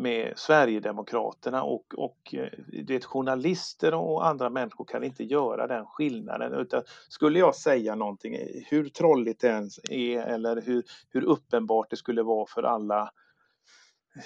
med 0.00 0.32
Sverigedemokraterna 0.36 1.62
och, 1.62 1.94
och 1.96 2.34
eh, 2.34 2.48
vet, 2.86 3.04
journalister 3.04 3.94
och 3.94 4.26
andra 4.26 4.50
människor 4.50 4.84
kan 4.84 5.04
inte 5.04 5.24
göra 5.24 5.66
den 5.66 5.86
skillnaden. 5.86 6.52
Utan 6.54 6.82
skulle 7.08 7.38
jag 7.38 7.54
säga 7.54 7.94
någonting, 7.94 8.36
hur 8.66 8.88
trolligt 8.88 9.40
det 9.40 9.48
ens 9.48 9.80
är 9.90 10.20
eller 10.20 10.62
hur, 10.62 10.82
hur 11.10 11.24
uppenbart 11.24 11.90
det 11.90 11.96
skulle 11.96 12.22
vara 12.22 12.46
för 12.46 12.62
alla 12.62 13.10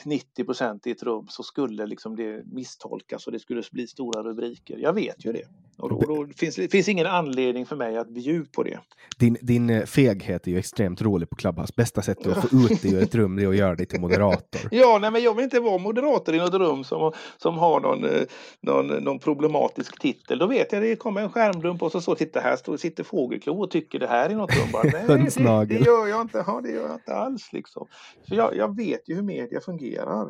90 0.05 0.45
procent 0.45 0.87
i 0.87 0.91
ett 0.91 1.03
rum 1.03 1.27
så 1.29 1.43
skulle 1.43 1.87
liksom 1.87 2.17
det 2.17 2.47
misstolkas 2.47 3.27
och 3.27 3.33
det 3.33 3.39
skulle 3.39 3.63
bli 3.73 3.87
stora 3.87 4.23
rubriker. 4.23 4.79
Jag 4.79 4.93
vet 4.93 5.25
ju 5.25 5.33
det. 5.33 5.45
Och 5.79 5.89
då, 5.89 6.01
då 6.01 6.27
finns 6.37 6.57
det 6.57 6.69
finns 6.69 6.89
ingen 6.89 7.07
anledning 7.07 7.67
för 7.67 7.77
mig 7.77 7.97
att 7.97 8.09
bjuda 8.09 8.49
på 8.53 8.63
det. 8.63 8.79
Din, 9.19 9.37
din 9.41 9.71
eh, 9.71 9.85
feghet 9.85 10.47
är 10.47 10.51
ju 10.51 10.59
extremt 10.59 11.03
rolig 11.03 11.31
på 11.31 11.37
Clubhouse. 11.37 11.73
Bästa 11.77 12.03
sättet 12.03 12.27
att 12.27 12.51
få 12.51 12.57
ut 12.57 12.83
dig 12.83 12.95
ur 12.95 13.03
ett 13.03 13.15
rum 13.15 13.39
är 13.39 13.47
att 13.47 13.57
göra 13.57 13.75
dig 13.75 13.87
till 13.87 14.01
moderator. 14.01 14.61
Ja, 14.71 14.99
nej, 15.01 15.11
men 15.11 15.23
jag 15.23 15.35
vill 15.35 15.45
inte 15.45 15.61
vara 15.61 15.79
moderator 15.79 16.35
i 16.35 16.39
något 16.39 16.55
rum 16.55 16.85
som, 16.85 17.13
som 17.37 17.59
har 17.59 17.81
någon, 17.81 18.05
eh, 18.05 18.23
någon, 18.61 18.87
någon 18.87 19.19
problematisk 19.19 20.01
titel. 20.01 20.39
Då 20.39 20.47
vet 20.47 20.73
jag 20.73 20.83
det 20.83 20.97
kommer 20.97 21.21
en 21.21 21.31
skärmdump 21.31 21.83
och 21.83 21.93
så, 21.93 22.01
så 22.01 22.15
titta 22.15 22.41
här 22.41 22.57
står, 22.57 22.77
sitter 22.77 23.05
Fågelklo 23.05 23.63
och 23.63 23.71
tycker 23.71 23.99
det 23.99 24.07
här 24.07 24.31
är 24.31 24.35
något 24.35 24.57
rum. 24.57 24.73
Bara, 24.73 24.83
nej, 24.93 25.65
det, 25.69 25.79
det 25.79 25.85
gör 25.85 26.07
jag 26.07 26.21
inte. 26.21 26.45
Ja, 26.47 26.61
det 26.63 26.71
gör 26.71 26.87
jag 26.87 26.95
inte 26.95 27.15
alls 27.15 27.53
liksom. 27.53 27.87
För 28.29 28.37
jag, 28.37 28.57
jag 28.57 28.77
vet 28.77 29.09
ju 29.09 29.15
hur 29.15 29.23
media 29.23 29.61
fungerar. 29.61 29.74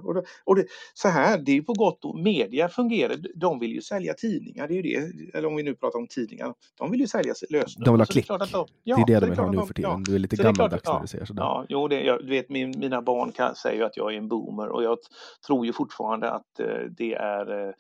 Och 0.04 0.14
det, 0.14 0.22
och 0.44 0.56
det, 0.56 0.66
så 0.94 1.08
här, 1.08 1.38
det 1.38 1.52
är 1.56 1.62
på 1.62 1.72
gott 1.72 2.04
och 2.04 2.18
Media 2.18 2.68
fungerar, 2.68 3.16
de 3.34 3.58
vill 3.58 3.72
ju 3.72 3.82
sälja 3.82 4.14
tidningar. 4.14 4.68
Det 4.68 4.74
är 4.74 4.82
ju 4.82 4.82
det, 4.82 5.34
eller 5.38 5.48
om 5.48 5.56
vi 5.56 5.62
nu 5.62 5.74
pratar 5.74 5.98
om 5.98 6.06
tidningar. 6.06 6.54
De 6.78 6.90
vill 6.90 7.00
ju 7.00 7.06
sälja 7.06 7.34
lösenord. 7.50 7.84
De 7.84 7.90
vill 7.94 8.00
ha 8.00 8.04
det 8.06 8.12
klick. 8.12 8.30
att 8.30 8.52
de- 8.52 8.66
det 8.84 8.90
är 8.90 8.98
ja, 8.98 9.04
det 9.06 9.20
de 9.20 9.30
vill 9.30 9.38
ha 9.38 9.50
nu 9.50 9.66
för 9.66 9.74
tiden. 9.74 9.90
ja. 9.90 10.00
Du 10.06 10.14
är 10.14 10.18
lite 10.18 10.36
det 10.36 10.42
gammaldags 10.42 10.84
när 10.86 10.92
ja. 10.92 10.98
du 11.02 11.06
säger 11.06 11.24
sådär. 11.24 11.42
Ja, 11.42 11.66
jo, 11.68 11.88
det, 11.88 12.00
jag, 12.02 12.18
du 12.20 12.30
vet, 12.30 12.48
min, 12.48 12.74
mina 12.78 13.02
barn 13.02 13.32
kan, 13.32 13.54
säger 13.54 13.76
ju 13.78 13.84
att 13.84 13.96
jag 13.96 14.12
är 14.14 14.18
en 14.18 14.28
boomer 14.28 14.68
och 14.68 14.82
jag 14.84 14.98
tror 15.46 15.66
ju 15.66 15.72
fortfarande 15.72 16.30
att 16.30 16.60
eh, 16.60 16.66
det 16.96 17.14
är 17.14 17.66
eh, 17.68 17.72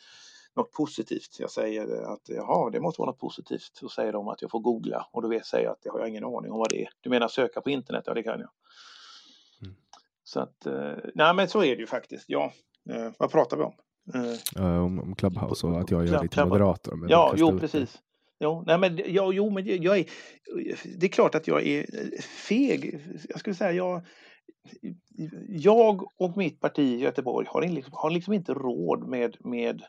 något 0.56 0.72
positivt. 0.72 1.36
Jag 1.38 1.50
säger 1.50 2.12
att 2.12 2.20
jaha, 2.28 2.70
det 2.70 2.80
måste 2.80 3.00
vara 3.00 3.10
något 3.10 3.20
positivt. 3.20 3.70
Så 3.72 3.88
säger 3.88 4.12
de 4.12 4.28
att 4.28 4.42
jag 4.42 4.50
får 4.50 4.60
googla 4.60 5.06
och 5.12 5.22
då 5.22 5.28
vet- 5.28 5.46
säger 5.46 5.64
jag 5.64 5.72
att 5.72 5.82
det 5.82 5.90
har 5.90 5.98
jag 5.98 6.08
ingen 6.08 6.24
aning 6.24 6.52
om 6.52 6.58
vad 6.58 6.70
det 6.70 6.82
är. 6.82 6.88
Du 7.00 7.10
menar 7.10 7.28
söka 7.28 7.60
på 7.60 7.70
internet? 7.70 8.04
Ja, 8.06 8.14
det 8.14 8.22
kan 8.22 8.40
jag. 8.40 8.48
Så 10.34 10.40
att, 10.40 10.66
eh, 10.66 10.92
nej 11.14 11.34
men 11.34 11.48
så 11.48 11.62
är 11.64 11.76
det 11.76 11.80
ju 11.80 11.86
faktiskt. 11.86 12.24
Ja, 12.28 12.52
eh, 12.90 13.10
vad 13.18 13.30
pratar 13.30 13.56
vi 13.56 13.62
om? 13.62 13.74
Eh, 14.56 14.84
om, 14.84 15.00
om 15.00 15.14
Clubhouse 15.16 15.66
och 15.66 15.80
att 15.80 15.90
jag 15.90 16.06
gör 16.06 16.18
till 16.18 16.28
Clubhouse. 16.30 16.48
moderator. 16.48 16.96
men 16.96 17.08
Ja, 17.08 17.34
jo 17.36 17.58
precis. 17.58 17.98
Jo, 18.40 18.64
nej, 18.66 18.78
men, 18.78 19.00
ja, 19.06 19.32
jo, 19.32 19.50
men 19.50 19.66
jag 19.82 19.98
är, 19.98 20.06
det 20.98 21.06
är 21.06 21.10
klart 21.10 21.34
att 21.34 21.48
jag 21.48 21.66
är 21.66 21.86
feg. 22.20 23.00
Jag 23.28 23.40
skulle 23.40 23.54
säga 23.54 23.72
jag, 23.72 24.06
jag 25.48 26.02
och 26.20 26.36
mitt 26.36 26.60
parti 26.60 26.78
i 26.78 26.98
Göteborg 27.00 27.46
har, 27.50 27.62
in- 27.62 27.84
har 27.92 28.10
liksom 28.10 28.32
inte 28.32 28.54
råd 28.54 29.08
med, 29.08 29.36
med 29.40 29.82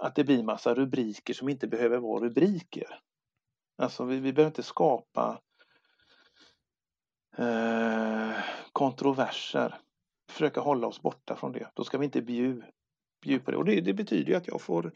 att 0.00 0.14
det 0.14 0.24
blir 0.24 0.42
massa 0.42 0.74
rubriker 0.74 1.34
som 1.34 1.48
inte 1.48 1.66
behöver 1.68 1.98
vara 1.98 2.24
rubriker. 2.24 2.98
Alltså 3.78 4.04
vi, 4.04 4.20
vi 4.20 4.32
behöver 4.32 4.50
inte 4.50 4.62
skapa 4.62 5.40
eh, 7.38 8.30
kontroverser. 8.74 9.74
Försöka 10.30 10.60
hålla 10.60 10.86
oss 10.86 11.02
borta 11.02 11.36
från 11.36 11.52
det. 11.52 11.70
Då 11.74 11.84
ska 11.84 11.98
vi 11.98 12.04
inte 12.04 12.22
bjuda 12.22 12.66
bjud 13.22 13.44
på 13.44 13.50
det. 13.50 13.56
Och 13.56 13.64
det, 13.64 13.80
det 13.80 13.94
betyder 13.94 14.30
ju 14.30 14.34
att 14.34 14.48
jag 14.48 14.60
får 14.60 14.92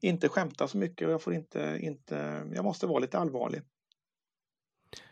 inte 0.00 0.28
skämta 0.28 0.68
så 0.68 0.78
mycket 0.78 1.06
och 1.06 1.12
jag 1.12 1.22
får 1.22 1.34
inte, 1.34 1.78
inte, 1.82 2.14
jag 2.54 2.64
måste 2.64 2.86
vara 2.86 2.98
lite 2.98 3.18
allvarlig. 3.18 3.62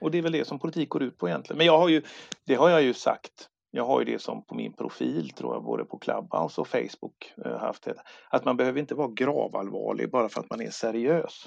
Och 0.00 0.10
det 0.10 0.18
är 0.18 0.22
väl 0.22 0.32
det 0.32 0.44
som 0.44 0.58
politik 0.58 0.88
går 0.88 1.02
ut 1.02 1.18
på 1.18 1.28
egentligen. 1.28 1.58
Men 1.58 1.66
jag 1.66 1.78
har 1.78 1.88
ju, 1.88 2.02
det 2.44 2.54
har 2.54 2.68
jag 2.70 2.82
ju 2.82 2.94
sagt. 2.94 3.48
Jag 3.70 3.86
har 3.86 4.00
ju 4.00 4.04
det 4.12 4.18
som 4.22 4.44
på 4.44 4.54
min 4.54 4.72
profil 4.72 5.30
tror 5.30 5.54
jag, 5.54 5.64
både 5.64 5.84
på 5.84 5.98
Clubhouse 5.98 6.60
och 6.60 6.68
Facebook 6.68 7.32
eh, 7.44 7.58
haft 7.58 7.82
det. 7.82 7.94
Att 8.30 8.44
man 8.44 8.56
behöver 8.56 8.80
inte 8.80 8.94
vara 8.94 9.08
gravallvarlig 9.10 10.10
bara 10.10 10.28
för 10.28 10.40
att 10.40 10.50
man 10.50 10.60
är 10.60 10.70
seriös. 10.70 11.46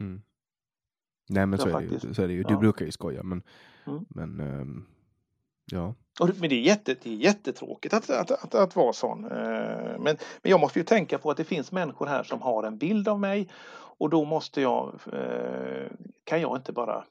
Mm. 0.00 0.22
Nej 1.28 1.46
men 1.46 1.58
Ja, 1.58 1.64
så 1.64 1.68
är, 1.68 1.74
det 1.80 1.84
ju, 1.84 1.90
faktiskt. 1.90 2.16
så 2.16 2.22
är 2.22 2.28
det 2.28 2.34
ju. 2.34 2.42
Du 2.42 2.54
Ja. 2.54 2.58
brukar 2.58 2.84
ju 2.86 2.92
skoja 2.92 3.22
men, 3.22 3.42
Mm. 3.86 4.04
men 4.08 4.40
ehm, 4.40 4.86
ja. 5.72 5.94
Och, 6.20 6.30
men 6.40 6.48
det 6.48 6.54
är, 6.54 6.60
jätte, 6.60 6.96
det 7.02 7.10
är 7.10 7.14
jättetråkigt 7.16 7.94
att, 7.94 8.10
att, 8.10 8.30
att, 8.30 8.54
att 8.54 8.76
vara 8.76 8.92
sån. 8.92 9.24
Eh, 9.24 9.98
Men, 9.98 10.16
men 10.42 10.50
jag 10.50 10.60
måste 10.60 10.78
ju 10.78 10.84
tänka 10.84 11.18
på 11.18 11.30
att 11.30 11.36
det 11.36 11.44
finns 11.44 11.72
människor 11.72 12.06
här 12.06 12.22
som 12.22 12.42
har 12.42 12.64
en 12.64 12.78
bild 12.78 13.08
av 13.08 13.20
mig 13.20 13.48
och 13.98 14.10
då 14.10 14.24
måste 14.24 14.60
jag, 14.60 15.00
eh, 15.12 15.90
kan 16.24 16.40
jag 16.40 16.56
inte 16.56 16.72
bara 16.72 17.04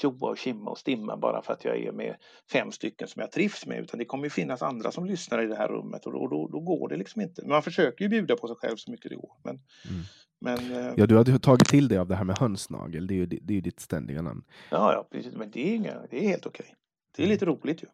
tjoa 0.00 0.30
och 0.30 0.38
kimma 0.38 0.70
och 0.70 0.78
stimma 0.78 1.16
bara 1.16 1.42
för 1.42 1.52
att 1.52 1.64
jag 1.64 1.78
är 1.78 1.92
med 1.92 2.16
fem 2.52 2.72
stycken 2.72 3.08
som 3.08 3.20
jag 3.20 3.32
trivs 3.32 3.66
med 3.66 3.78
utan 3.80 3.98
det 3.98 4.04
kommer 4.04 4.24
ju 4.24 4.30
finnas 4.30 4.62
andra 4.62 4.90
som 4.90 5.04
lyssnar 5.06 5.42
i 5.42 5.46
det 5.46 5.56
här 5.56 5.68
rummet 5.68 6.06
och 6.06 6.12
då, 6.12 6.28
då, 6.28 6.48
då 6.48 6.60
går 6.60 6.88
det 6.88 6.96
liksom 6.96 7.22
inte. 7.22 7.42
Men 7.42 7.50
man 7.50 7.62
försöker 7.62 8.04
ju 8.04 8.08
bjuda 8.08 8.36
på 8.36 8.48
sig 8.48 8.56
själv 8.56 8.76
så 8.76 8.90
mycket 8.90 9.10
det 9.10 9.16
går. 9.16 9.32
Men, 9.44 9.60
Mm. 9.90 10.02
men 10.40 10.76
eh, 10.86 10.92
ja, 10.96 11.06
du 11.06 11.16
hade 11.16 11.30
ju 11.30 11.38
tagit 11.38 11.68
till 11.68 11.88
dig 11.88 11.98
av 11.98 12.08
det 12.08 12.14
här 12.16 12.24
med 12.24 12.38
hönsnagel. 12.38 13.06
Det 13.06 13.14
är 13.14 13.16
ju, 13.16 13.26
det 13.26 13.52
är 13.52 13.54
ju 13.54 13.60
ditt 13.60 13.80
ständiga 13.80 14.22
namn. 14.22 14.44
ja, 14.70 14.92
ja, 14.92 15.08
precis. 15.10 15.34
men 15.34 15.50
det 15.50 15.68
är, 15.70 15.74
inga, 15.74 15.94
det 16.10 16.24
är 16.24 16.28
helt 16.28 16.46
okej. 16.46 16.74
Det 17.16 17.22
är 17.22 17.26
lite 17.26 17.44
roligt 17.46 17.82
ju. 17.82 17.86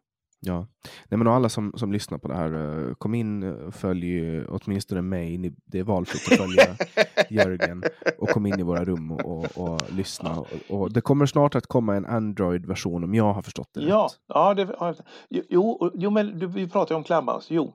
Ja, 0.43 0.67
Nej, 1.09 1.17
men 1.17 1.27
alla 1.27 1.49
som, 1.49 1.73
som 1.75 1.91
lyssnar 1.91 2.17
på 2.17 2.27
det 2.27 2.35
här, 2.35 2.53
eh, 2.87 2.93
kom 2.95 3.13
in, 3.15 3.43
eh, 3.43 3.71
följ 3.71 4.41
åtminstone 4.45 5.01
mig. 5.01 5.37
Ni, 5.37 5.53
det 5.65 5.79
är 5.79 5.83
valfritt 5.83 6.31
att 6.31 6.37
följa 6.37 6.75
Jörgen 7.29 7.83
och 8.17 8.29
kom 8.29 8.45
in 8.45 8.59
i 8.59 8.63
våra 8.63 8.85
rum 8.85 9.11
och, 9.11 9.25
och, 9.25 9.57
och 9.73 9.93
lyssna. 9.93 10.39
Och, 10.39 10.47
och 10.69 10.93
det 10.93 11.01
kommer 11.01 11.25
snart 11.25 11.55
att 11.55 11.67
komma 11.67 11.95
en 11.95 12.05
Android-version 12.05 13.03
om 13.03 13.15
jag 13.15 13.33
har 13.33 13.41
förstått 13.41 13.69
det 13.73 13.81
Ja, 13.81 14.03
rätt. 14.11 14.19
ja 14.27 14.53
det, 14.53 14.75
ja, 14.79 14.95
jo, 15.29 15.43
jo, 15.49 15.91
jo, 15.93 16.09
men 16.09 16.39
du, 16.39 16.47
vi 16.47 16.69
pratar 16.69 16.95
ju 16.95 16.97
om 16.97 17.03
Clubhouse. 17.03 17.53
Jo. 17.53 17.73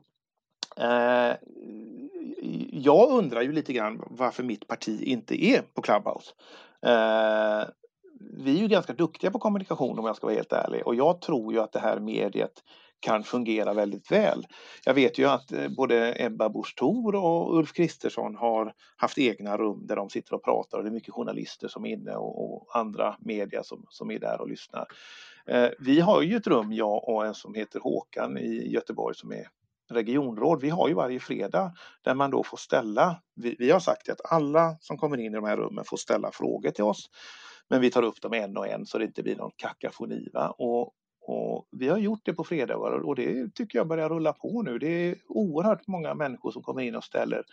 Eh, 0.76 1.36
jag 2.72 3.10
undrar 3.10 3.42
ju 3.42 3.52
lite 3.52 3.72
grann 3.72 4.02
varför 4.10 4.42
mitt 4.42 4.68
parti 4.68 5.02
inte 5.02 5.44
är 5.44 5.62
på 5.74 5.82
Clubhouse. 5.82 6.30
Eh, 6.86 7.68
vi 8.20 8.56
är 8.56 8.62
ju 8.62 8.68
ganska 8.68 8.92
duktiga 8.92 9.30
på 9.30 9.38
kommunikation 9.38 9.98
om 9.98 10.06
jag 10.06 10.16
ska 10.16 10.26
vara 10.26 10.36
helt 10.36 10.52
ärlig 10.52 10.86
och 10.86 10.94
jag 10.94 11.20
tror 11.20 11.52
ju 11.52 11.60
att 11.60 11.72
det 11.72 11.80
här 11.80 12.00
mediet 12.00 12.62
kan 13.00 13.22
fungera 13.22 13.74
väldigt 13.74 14.12
väl. 14.12 14.46
Jag 14.84 14.94
vet 14.94 15.18
ju 15.18 15.28
att 15.28 15.52
eh, 15.52 15.68
både 15.68 16.24
Ebba 16.24 16.48
Busch 16.48 16.74
Thor 16.76 17.14
och 17.14 17.56
Ulf 17.58 17.72
Kristersson 17.72 18.36
har 18.36 18.72
haft 18.96 19.18
egna 19.18 19.56
rum 19.56 19.86
där 19.86 19.96
de 19.96 20.10
sitter 20.10 20.34
och 20.34 20.44
pratar 20.44 20.78
och 20.78 20.84
det 20.84 20.90
är 20.90 20.94
mycket 20.94 21.14
journalister 21.14 21.68
som 21.68 21.84
är 21.86 21.90
inne 21.90 22.16
och, 22.16 22.44
och 22.44 22.76
andra 22.76 23.16
media 23.20 23.62
som, 23.62 23.84
som 23.88 24.10
är 24.10 24.18
där 24.18 24.40
och 24.40 24.48
lyssnar. 24.48 24.86
Eh, 25.46 25.68
vi 25.78 26.00
har 26.00 26.22
ju 26.22 26.36
ett 26.36 26.46
rum, 26.46 26.72
jag 26.72 27.08
och 27.08 27.26
en 27.26 27.34
som 27.34 27.54
heter 27.54 27.80
Håkan 27.80 28.38
i 28.38 28.72
Göteborg 28.72 29.14
som 29.14 29.32
är 29.32 29.46
regionråd. 29.90 30.60
Vi 30.60 30.70
har 30.70 30.88
ju 30.88 30.94
varje 30.94 31.20
fredag 31.20 31.72
där 32.02 32.14
man 32.14 32.30
då 32.30 32.42
får 32.42 32.56
ställa, 32.56 33.22
vi, 33.36 33.56
vi 33.58 33.70
har 33.70 33.80
sagt 33.80 34.08
att 34.08 34.32
alla 34.32 34.76
som 34.80 34.98
kommer 34.98 35.16
in 35.16 35.32
i 35.32 35.36
de 35.36 35.44
här 35.44 35.56
rummen 35.56 35.84
får 35.84 35.96
ställa 35.96 36.30
frågor 36.32 36.70
till 36.70 36.84
oss. 36.84 37.10
Men 37.70 37.80
vi 37.80 37.90
tar 37.90 38.02
upp 38.02 38.20
dem 38.20 38.32
en 38.32 38.56
och 38.56 38.68
en 38.68 38.86
så 38.86 38.98
det 38.98 39.04
inte 39.04 39.22
blir 39.22 39.36
någon 39.36 39.52
kakafoni. 39.56 40.28
Va? 40.32 40.50
Och, 40.50 40.92
och 41.20 41.68
vi 41.70 41.88
har 41.88 41.98
gjort 41.98 42.20
det 42.24 42.34
på 42.34 42.44
fredagar 42.44 42.90
och 42.92 43.16
det 43.16 43.54
tycker 43.54 43.78
jag 43.78 43.88
börjar 43.88 44.08
rulla 44.08 44.32
på 44.32 44.62
nu. 44.62 44.78
Det 44.78 44.88
är 44.88 45.16
oerhört 45.28 45.86
många 45.86 46.14
människor 46.14 46.50
som 46.50 46.62
kommer 46.62 46.82
in 46.82 46.96
och 46.96 47.04
ställer 47.04 47.44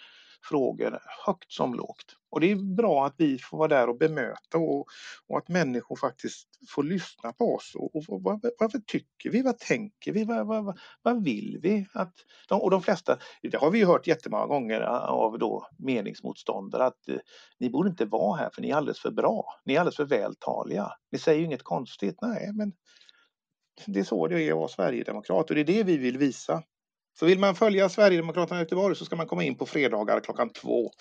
frågor 0.43 0.99
högt 1.25 1.51
som 1.51 1.73
lågt. 1.73 2.15
Och 2.31 2.39
det 2.39 2.51
är 2.51 2.75
bra 2.75 3.05
att 3.05 3.15
vi 3.17 3.37
får 3.37 3.57
vara 3.57 3.67
där 3.67 3.89
och 3.89 3.97
bemöta 3.97 4.57
och, 4.57 4.87
och 5.27 5.37
att 5.37 5.49
människor 5.49 5.95
faktiskt 5.95 6.47
får 6.69 6.83
lyssna 6.83 7.33
på 7.33 7.55
oss. 7.55 7.71
Och, 7.75 7.95
och 7.95 8.23
vad, 8.23 8.45
vad, 8.59 8.85
tycker 8.85 9.29
vi? 9.29 9.41
Vad 9.41 9.59
tänker 9.59 10.11
vi? 10.11 10.23
Vad, 10.23 10.47
vad, 10.47 10.79
vad 11.01 11.23
vill 11.23 11.59
vi? 11.61 11.87
Att 11.93 12.13
de, 12.49 12.61
och 12.61 12.71
de 12.71 12.81
flesta, 12.81 13.17
det 13.41 13.57
har 13.57 13.71
vi 13.71 13.83
hört 13.83 14.07
jättemånga 14.07 14.45
gånger 14.45 14.81
av 14.81 15.39
då 15.39 15.67
meningsmotståndare 15.77 16.85
att 16.85 17.07
eh, 17.07 17.17
ni 17.59 17.69
borde 17.69 17.89
inte 17.89 18.05
vara 18.05 18.37
här 18.37 18.49
för 18.53 18.61
ni 18.61 18.69
är 18.69 18.75
alldeles 18.75 18.99
för 18.99 19.11
bra. 19.11 19.45
Ni 19.65 19.75
är 19.75 19.79
alldeles 19.79 19.97
för 19.97 20.05
vältaliga. 20.05 20.91
Ni 21.11 21.19
säger 21.19 21.39
ju 21.39 21.45
inget 21.45 21.63
konstigt. 21.63 22.17
Nej, 22.21 22.51
men 22.53 22.73
det 23.85 23.99
är 23.99 24.03
så 24.03 24.27
det 24.27 24.43
är 24.43 24.51
att 24.51 24.57
vara 24.57 24.67
sverigedemokrat 24.67 25.49
och 25.49 25.55
det 25.55 25.61
är 25.61 25.65
det 25.65 25.83
vi 25.83 25.97
vill 25.97 26.17
visa. 26.17 26.63
Så 27.19 27.26
vill 27.26 27.40
man 27.40 27.56
följa 27.56 27.90
Sverigedemokraterna 27.90 28.60
i 28.60 28.64
Göteborg 28.64 28.95
så 28.95 29.06
ska 29.06 29.15
man 29.15 29.27
komma 29.27 29.44
in 29.44 29.56
på 29.56 29.65
fredagar 29.65 30.19
klockan 30.19 30.49
två 30.49 30.91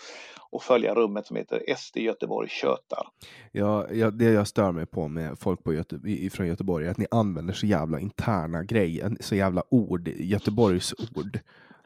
och 0.50 0.62
följa 0.62 0.94
rummet 0.94 1.26
som 1.26 1.36
heter 1.36 1.62
SD 1.76 1.96
Göteborg 1.96 2.48
tjötar. 2.48 3.08
Ja, 3.52 3.86
ja, 3.92 4.10
det 4.10 4.24
jag 4.24 4.48
stör 4.48 4.72
mig 4.72 4.86
på 4.86 5.08
med 5.08 5.38
folk 5.38 5.64
på 5.64 5.74
Göte 5.74 6.00
från 6.32 6.46
Göteborg 6.46 6.86
är 6.86 6.90
att 6.90 6.98
ni 6.98 7.06
använder 7.10 7.54
så 7.54 7.66
jävla 7.66 8.00
interna 8.00 8.64
grejer, 8.64 9.16
så 9.20 9.34
jävla 9.34 9.62
ord, 9.68 10.08
Göteborgs 10.08 10.94
ord. 11.16 11.40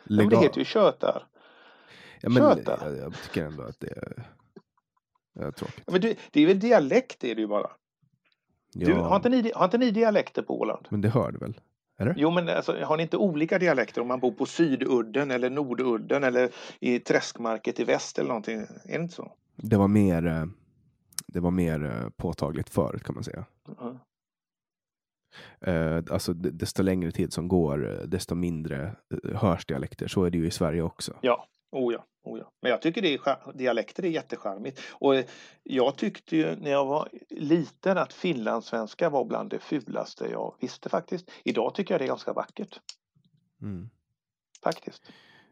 Ja, 0.05 0.17
men 0.17 0.29
det 0.29 0.37
heter 0.37 0.59
ju 0.59 0.65
tjötar. 0.65 1.27
Ja, 2.21 2.29
men 2.29 2.57
tjötar. 2.57 2.79
Jag, 2.83 2.99
jag, 2.99 3.15
tycker 3.25 3.45
ändå 3.45 3.63
att 3.63 3.81
det 3.81 3.91
är, 3.91 4.27
är 5.47 5.51
tråkigt. 5.51 5.83
Ja, 5.87 5.93
men 5.93 6.01
det, 6.01 6.19
det 6.31 6.43
är 6.43 6.47
väl 6.47 6.61
dialekt 6.61 7.21
det 7.21 7.31
är 7.31 7.35
det 7.35 7.41
ju 7.41 7.47
bara. 7.47 7.71
Ja. 8.73 8.87
Du, 8.87 8.95
har, 8.95 9.17
inte 9.17 9.29
ni, 9.29 9.53
har 9.55 9.65
inte 9.65 9.79
ni 9.79 9.91
dialekter 9.91 10.43
på 10.43 10.61
Åland? 10.61 10.87
Men 10.91 11.01
det 11.01 11.09
hör 11.09 11.33
du 11.33 11.39
väl? 11.39 11.61
Eller? 11.99 12.15
Jo, 12.17 12.31
men 12.31 12.49
alltså, 12.49 12.85
har 12.85 12.97
ni 12.97 13.03
inte 13.03 13.17
olika 13.17 13.59
dialekter 13.59 14.01
om 14.01 14.09
man 14.09 14.21
bor 14.21 14.33
på 14.33 14.47
Sydudden 14.47 15.31
eller 15.31 15.51
Nordudden 15.51 16.25
eller 16.25 16.51
i 16.81 16.99
Träskmarket 16.99 17.81
i 17.81 17.85
väst 17.85 18.19
eller 18.19 18.29
någonting? 18.29 18.61
Är 18.61 18.99
det 18.99 19.03
inte 19.03 19.15
så? 19.15 19.33
Det 19.57 19.77
var 19.77 19.89
mer, 19.89 20.27
eh, 20.27 20.45
det 21.27 21.41
var 21.41 21.51
mer 21.51 21.85
eh, 21.85 22.09
påtagligt 22.17 22.71
förut 22.71 23.05
kan 23.05 23.15
man 23.15 23.25
säga. 23.25 23.45
Mm. 23.81 23.97
Alltså 26.11 26.33
desto 26.33 26.83
längre 26.83 27.11
tid 27.13 27.33
som 27.33 27.49
går, 27.49 27.79
desto 28.07 28.35
mindre 28.35 28.97
hörs 29.35 29.67
dialekter. 29.67 30.09
Så 30.09 30.25
är 30.25 30.31
det 30.31 30.39
ju 30.39 30.47
i 30.47 30.51
Sverige 30.51 30.83
också. 30.83 31.17
Ja, 31.21 31.47
oh 31.73 31.93
ja. 31.93 32.05
Oh 32.27 32.39
ja. 32.39 32.53
Men 32.63 32.71
jag 32.71 32.83
tycker 32.83 33.03
det 33.03 33.15
är, 33.15 33.53
dialekter 33.53 34.05
är 34.05 34.09
jättecharmigt. 34.09 34.81
Och 34.91 35.15
jag 35.63 35.97
tyckte 35.97 36.37
ju 36.37 36.57
när 36.57 36.71
jag 36.71 36.87
var 36.87 37.09
liten 37.31 37.99
att 37.99 38.13
finlandssvenska 38.13 39.11
var 39.11 39.25
bland 39.25 39.51
det 39.51 39.59
fulaste 39.59 40.27
jag 40.31 40.55
visste 40.61 40.89
faktiskt. 40.89 41.31
Idag 41.45 41.75
tycker 41.75 41.95
jag 41.95 42.01
det 42.01 42.05
är 42.05 42.09
ganska 42.09 42.33
vackert. 42.33 42.81
Mm. 43.63 43.89
Faktiskt. 44.63 45.03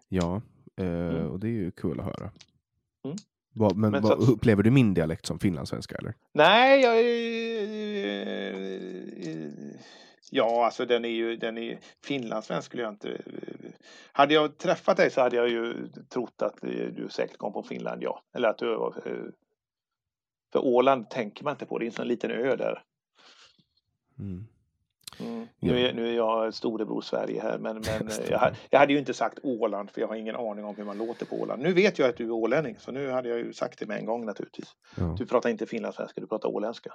Ja, 0.08 0.42
eh, 0.76 0.86
mm. 0.86 1.30
och 1.30 1.40
det 1.40 1.46
är 1.46 1.50
ju 1.50 1.70
kul 1.70 2.00
att 2.00 2.06
höra. 2.06 2.30
Mm. 3.04 3.16
Vad, 3.52 3.76
men, 3.76 3.90
men 3.90 4.02
vad, 4.02 4.24
så, 4.24 4.32
upplever 4.32 4.62
du 4.62 4.70
min 4.70 4.94
dialekt 4.94 5.26
som 5.26 5.38
finlandssvenska 5.38 5.96
eller? 5.96 6.14
Nej, 6.32 6.80
jag 6.80 6.98
Ja, 10.36 10.64
alltså 10.64 10.86
den 10.86 11.04
är 11.04 11.08
ju, 11.08 11.36
den 11.36 11.58
är 11.58 11.78
finlandssvensk 12.04 12.66
skulle 12.66 12.82
jag 12.82 12.92
inte... 12.92 13.20
Hade 14.12 14.34
jag 14.34 14.58
träffat 14.58 14.96
dig 14.96 15.10
så 15.10 15.20
hade 15.20 15.36
jag 15.36 15.48
ju 15.48 15.88
trott 16.08 16.42
att 16.42 16.60
du 16.96 17.08
säkert 17.10 17.36
kom 17.36 17.52
från 17.52 17.64
Finland, 17.64 18.02
ja. 18.02 18.22
Eller 18.32 18.48
att 18.48 18.58
du 18.58 18.76
var... 18.76 19.02
Eh, 19.06 19.24
för 20.52 20.64
Åland 20.64 21.10
tänker 21.10 21.44
man 21.44 21.50
inte 21.50 21.66
på, 21.66 21.78
det 21.78 21.84
är 21.84 21.86
en 21.86 21.92
sån 21.92 22.08
liten 22.08 22.30
ö 22.30 22.56
där. 22.56 22.82
Mm. 24.18 24.46
Mm. 25.20 25.46
Nu, 25.60 25.86
är, 25.86 25.92
nu 25.92 26.08
är 26.08 26.12
jag 26.12 26.54
storebror 26.54 27.00
Sverige 27.00 27.42
här 27.42 27.58
men, 27.58 27.74
men 27.74 28.10
jag, 28.30 28.54
jag, 28.70 28.78
hade 28.78 28.92
ju 28.92 28.98
inte 28.98 29.14
sagt 29.14 29.38
Åland 29.42 29.90
för 29.90 30.00
jag 30.00 30.08
har 30.08 30.14
ingen 30.14 30.36
aning 30.36 30.64
om 30.64 30.76
hur 30.76 30.84
man 30.84 30.98
låter 30.98 31.26
på 31.26 31.36
Åland. 31.36 31.62
Nu 31.62 31.72
vet 31.72 31.98
jag 31.98 32.08
att 32.08 32.16
du 32.16 32.24
är 32.24 32.30
ålänning 32.30 32.76
så 32.78 32.92
nu 32.92 33.10
hade 33.10 33.28
jag 33.28 33.38
ju 33.38 33.52
sagt 33.52 33.78
det 33.78 33.86
med 33.86 33.98
en 33.98 34.06
gång 34.06 34.26
naturligtvis. 34.26 34.68
Ja. 34.96 35.16
Du 35.18 35.26
pratar 35.26 35.50
inte 35.50 35.66
finlandssvenska, 35.66 36.20
du 36.20 36.26
pratar 36.26 36.48
åländska. 36.48 36.90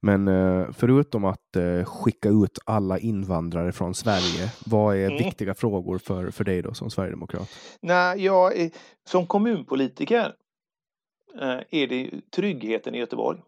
Men 0.00 0.28
eh, 0.28 0.66
förutom 0.72 1.24
att 1.24 1.56
eh, 1.56 1.84
skicka 1.84 2.28
ut 2.28 2.58
alla 2.64 2.98
invandrare 2.98 3.72
från 3.72 3.94
Sverige, 3.94 4.52
vad 4.66 4.96
är 4.96 5.06
mm. 5.06 5.18
viktiga 5.18 5.54
frågor 5.54 5.98
för, 5.98 6.30
för 6.30 6.44
dig 6.44 6.62
då 6.62 6.74
som 6.74 6.90
sverigedemokrat? 6.90 7.48
Nej, 7.80 8.24
jag, 8.24 8.70
som 9.08 9.26
kommunpolitiker 9.26 10.34
eh, 11.40 11.60
är 11.70 11.86
det 11.86 12.10
tryggheten 12.30 12.94
i 12.94 12.98
Göteborg. 12.98 13.40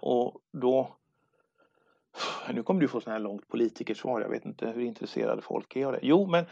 Och 0.00 0.40
då 0.52 0.97
nu 2.54 2.62
kommer 2.62 2.80
du 2.80 2.88
få 2.88 3.00
sådana 3.00 3.18
här 3.18 3.24
långt 3.24 3.48
politikersvar. 3.48 4.20
Jag 4.20 4.28
vet 4.28 4.44
inte 4.44 4.66
hur 4.66 4.82
intresserade 4.82 5.42
folk 5.42 5.76
är 5.76 5.86
av 5.86 5.92
det. 5.92 6.00
Jo, 6.02 6.26
men 6.26 6.44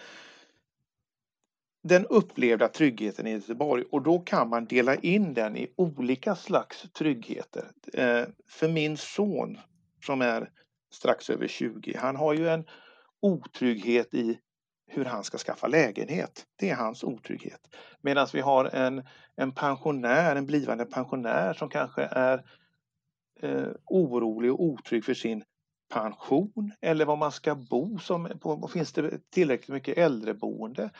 den 1.82 2.06
upplevda 2.06 2.68
tryggheten 2.68 3.26
i 3.26 3.32
Göteborg 3.32 3.84
och 3.90 4.02
då 4.02 4.18
kan 4.18 4.48
man 4.48 4.66
dela 4.66 4.94
in 4.94 5.34
den 5.34 5.56
i 5.56 5.72
olika 5.76 6.34
slags 6.36 6.82
tryggheter. 6.92 7.70
Eh, 7.92 8.24
för 8.48 8.68
min 8.68 8.96
son 8.96 9.58
som 10.06 10.22
är 10.22 10.50
strax 10.92 11.30
över 11.30 11.48
20, 11.48 11.96
han 11.96 12.16
har 12.16 12.34
ju 12.34 12.48
en 12.48 12.64
otrygghet 13.20 14.14
i 14.14 14.38
hur 14.86 15.04
han 15.04 15.24
ska 15.24 15.38
skaffa 15.38 15.66
lägenhet. 15.66 16.46
Det 16.56 16.70
är 16.70 16.76
hans 16.76 17.04
otrygghet. 17.04 17.60
Medan 18.00 18.26
vi 18.32 18.40
har 18.40 18.64
en, 18.64 19.02
en 19.36 19.52
pensionär, 19.52 20.36
en 20.36 20.46
blivande 20.46 20.84
pensionär 20.84 21.52
som 21.52 21.68
kanske 21.68 22.02
är 22.02 22.44
eh, 23.42 23.68
orolig 23.84 24.52
och 24.52 24.62
otrygg 24.62 25.04
för 25.04 25.14
sin 25.14 25.44
pension 25.88 26.72
eller 26.80 27.04
var 27.04 27.16
man 27.16 27.32
ska 27.32 27.54
bo. 27.54 27.98
Som, 27.98 28.28
på, 28.40 28.68
finns 28.68 28.92
det 28.92 29.30
tillräckligt 29.30 29.68
mycket 29.68 29.98
äldreboende? 29.98 30.90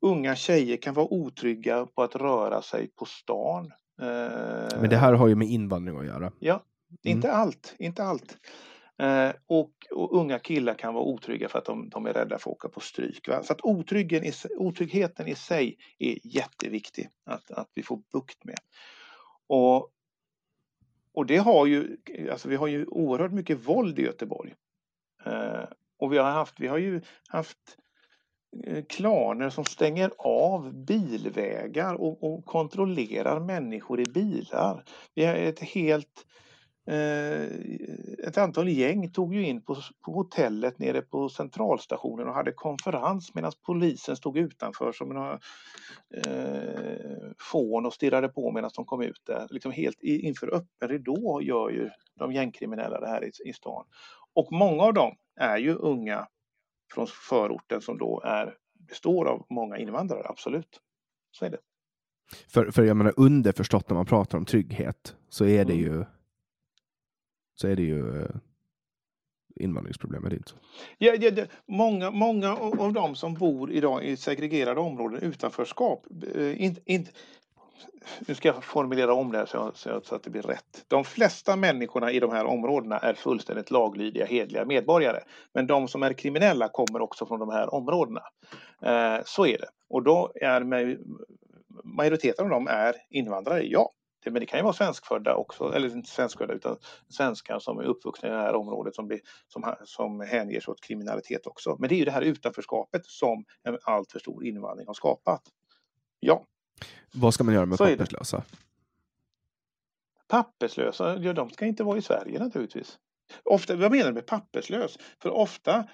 Unga 0.00 0.36
tjejer 0.36 0.76
kan 0.76 0.94
vara 0.94 1.06
otrygga 1.06 1.86
på 1.86 2.02
att 2.02 2.16
röra 2.16 2.62
sig 2.62 2.88
på 2.88 3.04
stan. 3.04 3.72
Eh, 4.02 4.80
Men 4.80 4.90
det 4.90 4.96
här 4.96 5.12
har 5.12 5.28
ju 5.28 5.34
med 5.34 5.48
invandring 5.48 5.98
att 5.98 6.06
göra. 6.06 6.32
Ja, 6.38 6.54
mm. 6.54 7.16
inte 7.16 7.32
allt, 7.32 7.74
inte 7.78 8.04
allt. 8.04 8.36
Eh, 8.98 9.32
och, 9.46 9.72
och, 9.90 10.16
unga 10.16 10.38
killar 10.38 10.74
kan 10.74 10.94
vara 10.94 11.04
otrygga 11.04 11.48
för 11.48 11.58
att 11.58 11.64
de, 11.64 11.88
de 11.88 12.06
är 12.06 12.12
rädda 12.12 12.38
för 12.38 12.50
att 12.50 12.56
åka 12.56 12.68
på 12.68 12.80
stryk. 12.80 13.28
Va? 13.28 13.42
Så 13.42 13.52
att 13.52 13.60
otryggen, 13.62 14.32
otryggheten 14.58 15.28
i 15.28 15.34
sig 15.34 15.76
är 15.98 16.18
jätteviktig 16.24 17.08
att, 17.26 17.50
att 17.50 17.68
vi 17.74 17.82
får 17.82 18.00
bukt 18.12 18.44
med. 18.44 18.58
Och 19.48 19.90
och 21.14 21.26
det 21.26 21.36
har 21.36 21.66
ju, 21.66 21.96
alltså 22.30 22.48
vi 22.48 22.56
har 22.56 22.66
ju 22.66 22.86
oerhört 22.86 23.32
mycket 23.32 23.68
våld 23.68 23.98
i 23.98 24.02
Göteborg. 24.02 24.54
Eh, 25.24 25.64
och 25.98 26.12
vi 26.12 26.18
har 26.18 26.30
haft, 26.30 26.60
vi 26.60 26.66
har 26.66 26.78
ju 26.78 27.00
haft 27.28 27.76
eh, 28.64 28.84
klaner 28.84 29.50
som 29.50 29.64
stänger 29.64 30.10
av 30.18 30.84
bilvägar 30.84 31.94
och, 31.94 32.24
och, 32.24 32.44
kontrollerar 32.44 33.40
människor 33.40 34.00
i 34.00 34.04
bilar. 34.04 34.84
Vi 35.14 35.24
har 35.24 35.34
ett 35.34 35.60
helt 35.60 36.26
ett 38.24 38.38
antal 38.38 38.68
gäng 38.68 39.10
tog 39.12 39.34
ju 39.34 39.46
in 39.46 39.62
på, 39.62 39.76
på 40.04 40.12
hotellet 40.12 40.78
nere 40.78 41.02
på 41.02 41.28
centralstationen 41.28 42.28
och 42.28 42.34
hade 42.34 42.52
konferens 42.52 43.34
medan 43.34 43.52
polisen 43.66 44.16
stod 44.16 44.38
utanför 44.38 44.92
som 44.92 45.08
några 45.08 45.38
eh, 46.14 47.30
fån 47.52 47.86
och 47.86 47.94
stirrade 47.94 48.28
på 48.28 48.52
medan 48.52 48.70
de 48.76 48.84
kom 48.84 49.02
ut 49.02 49.22
där. 49.26 49.46
Liksom 49.50 49.72
helt 49.72 50.02
inför 50.02 50.54
öppen 50.54 50.88
ridå 50.88 51.40
gör 51.42 51.70
ju 51.70 51.90
de 52.14 52.32
gängkriminella 52.32 53.00
det 53.00 53.08
här 53.08 53.24
i, 53.24 53.30
i 53.48 53.52
stan. 53.52 53.84
Och 54.34 54.52
många 54.52 54.82
av 54.82 54.94
dem 54.94 55.16
är 55.40 55.58
ju 55.58 55.74
unga 55.74 56.26
från 56.94 57.06
förorten 57.28 57.80
som 57.80 57.98
då 57.98 58.22
är, 58.24 58.54
består 58.88 59.26
av 59.26 59.46
många 59.50 59.78
invandrare, 59.78 60.26
absolut. 60.28 60.80
Så 61.30 61.44
är 61.44 61.50
det. 61.50 61.58
För, 62.48 62.70
för 62.70 62.82
jag 62.82 62.96
menar 62.96 63.14
underförstått 63.16 63.88
när 63.88 63.94
man 63.94 64.06
pratar 64.06 64.38
om 64.38 64.44
trygghet 64.44 65.16
så 65.28 65.44
är 65.44 65.64
det 65.64 65.72
mm. 65.72 65.84
ju 65.84 66.04
så 67.60 67.68
är 67.68 67.76
det 67.76 67.82
ju 67.82 68.22
eh, 68.22 68.30
invandringsproblem, 69.56 70.24
är 70.24 70.30
det 70.30 70.36
inte? 70.36 70.52
Ja, 70.98 71.14
ja, 71.20 71.30
det, 71.30 71.50
många, 71.66 72.10
många 72.10 72.56
av 72.56 72.92
de 72.92 73.14
som 73.14 73.34
bor 73.34 73.72
idag 73.72 74.04
i 74.04 74.16
segregerade 74.16 74.80
områden, 74.80 75.22
utanförskap, 75.22 76.06
eh, 76.34 76.62
inte, 76.62 76.80
inte, 76.84 77.10
nu 78.20 78.34
ska 78.34 78.48
jag 78.48 78.64
formulera 78.64 79.14
om 79.14 79.32
det 79.32 79.38
här 79.38 79.46
så, 79.46 79.56
jag, 79.56 79.76
så, 79.76 80.00
så, 80.04 80.14
att 80.14 80.22
det 80.22 80.30
blir 80.30 80.42
rätt. 80.42 80.84
De 80.88 81.04
flesta 81.04 81.56
människorna 81.56 82.12
i 82.12 82.20
de 82.20 82.30
här 82.30 82.44
områdena 82.44 82.98
är 82.98 83.14
fullständigt 83.14 83.70
laglydiga, 83.70 84.26
hedliga 84.26 84.64
medborgare. 84.64 85.20
Men 85.52 85.66
de 85.66 85.88
som 85.88 86.02
är 86.02 86.12
kriminella 86.12 86.68
kommer 86.68 87.00
också 87.00 87.26
från 87.26 87.40
de 87.40 87.50
här 87.50 87.74
områdena. 87.74 88.22
Eh, 88.82 89.22
så 89.24 89.46
är 89.46 89.58
det. 89.58 89.68
Och 89.88 90.02
då 90.02 90.32
är 90.34 90.96
majoriteten 91.84 92.44
av 92.44 92.50
dem 92.50 92.66
är 92.66 92.94
invandrare, 93.10 93.62
ja 93.62 93.92
det, 94.24 94.30
men 94.30 94.40
det 94.40 94.46
kan 94.46 94.58
ju 94.58 94.62
vara 94.62 94.72
svenskfödda 94.72 95.34
också, 95.34 95.72
eller 95.74 95.96
inte 95.96 96.10
svenskfödda 96.10 96.54
utan 96.54 96.76
svenskar 97.08 97.58
som 97.58 97.78
är 97.78 97.84
uppvuxna 97.84 98.28
i 98.28 98.32
det 98.32 98.38
här 98.38 98.54
området 98.54 98.94
som, 98.94 99.06
blir, 99.06 99.20
som, 99.48 99.74
som 99.84 100.20
hänger 100.20 100.60
sig 100.60 100.72
åt 100.72 100.80
kriminalitet 100.80 101.46
också. 101.46 101.76
Men 101.78 101.88
det 101.88 101.94
är 101.94 101.98
ju 101.98 102.04
det 102.04 102.10
här 102.10 102.22
utanförskapet 102.22 103.06
som 103.06 103.44
en 103.62 103.78
alltför 103.82 104.18
stor 104.18 104.44
invandring 104.44 104.86
har 104.86 104.94
skapat. 104.94 105.42
Ja. 106.20 106.44
Vad 107.12 107.34
ska 107.34 107.44
man 107.44 107.54
göra 107.54 107.66
med 107.66 107.78
Så 107.78 107.86
papperslösa? 107.86 108.44
Papperslösa, 110.28 111.16
ja, 111.16 111.32
de 111.32 111.50
ska 111.50 111.66
inte 111.66 111.84
vara 111.84 111.98
i 111.98 112.02
Sverige 112.02 112.38
naturligtvis. 112.38 112.98
Ofta, 113.44 113.76
vad 113.76 113.90
menar 113.90 114.06
du 114.06 114.14
med 114.14 114.26
papperslös? 114.26 114.98
För 115.22 115.30
ofta 115.30 115.88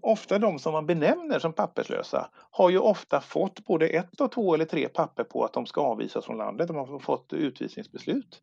ofta 0.00 0.38
de 0.38 0.58
som 0.58 0.72
man 0.72 0.86
benämner 0.86 1.38
som 1.38 1.52
papperslösa 1.52 2.30
har 2.50 2.70
ju 2.70 2.78
ofta 2.78 3.20
fått 3.20 3.64
både 3.64 3.88
ett 3.88 4.20
och 4.20 4.32
två 4.32 4.54
eller 4.54 4.64
tre 4.64 4.88
papper 4.88 5.24
på 5.24 5.44
att 5.44 5.52
de 5.52 5.66
ska 5.66 5.80
avvisas 5.80 6.24
från 6.24 6.36
landet. 6.36 6.68
De 6.68 6.76
har 6.76 6.98
fått 6.98 7.32
utvisningsbeslut. 7.32 8.42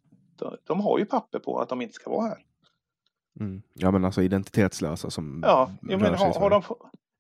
De 0.63 0.79
har 0.79 0.99
ju 0.99 1.05
papper 1.05 1.39
på 1.39 1.59
att 1.59 1.69
de 1.69 1.81
inte 1.81 1.93
ska 1.93 2.09
vara 2.09 2.27
här. 2.27 2.45
Mm. 3.39 3.61
Ja 3.73 3.91
men 3.91 4.05
alltså 4.05 4.21
identitetslösa 4.21 5.09
som 5.09 5.43
Ja, 5.45 5.71
ja 5.81 5.97
men 5.97 6.15
har, 6.15 6.39
har, 6.39 6.49
de, 6.49 6.63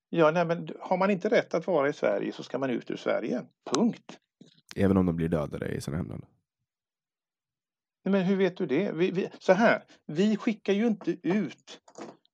ja, 0.09 0.31
nej, 0.31 0.45
men 0.45 0.69
har 0.79 0.97
man 0.97 1.09
inte 1.09 1.29
rätt 1.29 1.53
att 1.53 1.67
vara 1.67 1.89
i 1.89 1.93
Sverige 1.93 2.33
så 2.33 2.43
ska 2.43 2.57
man 2.57 2.69
ut 2.69 2.91
ur 2.91 2.97
Sverige. 2.97 3.41
Punkt. 3.75 4.19
Även 4.75 4.97
om 4.97 5.05
de 5.05 5.15
blir 5.15 5.29
dödade 5.29 5.67
i 5.67 5.81
sina 5.81 5.97
hemländer? 5.97 6.27
men 8.09 8.23
hur 8.23 8.35
vet 8.35 8.57
du 8.57 8.65
det? 8.65 8.91
Vi, 8.91 9.11
vi, 9.11 9.29
så 9.39 9.53
här, 9.53 9.83
vi 10.05 10.37
skickar 10.37 10.73
ju 10.73 10.87
inte 10.87 11.17
ut 11.23 11.79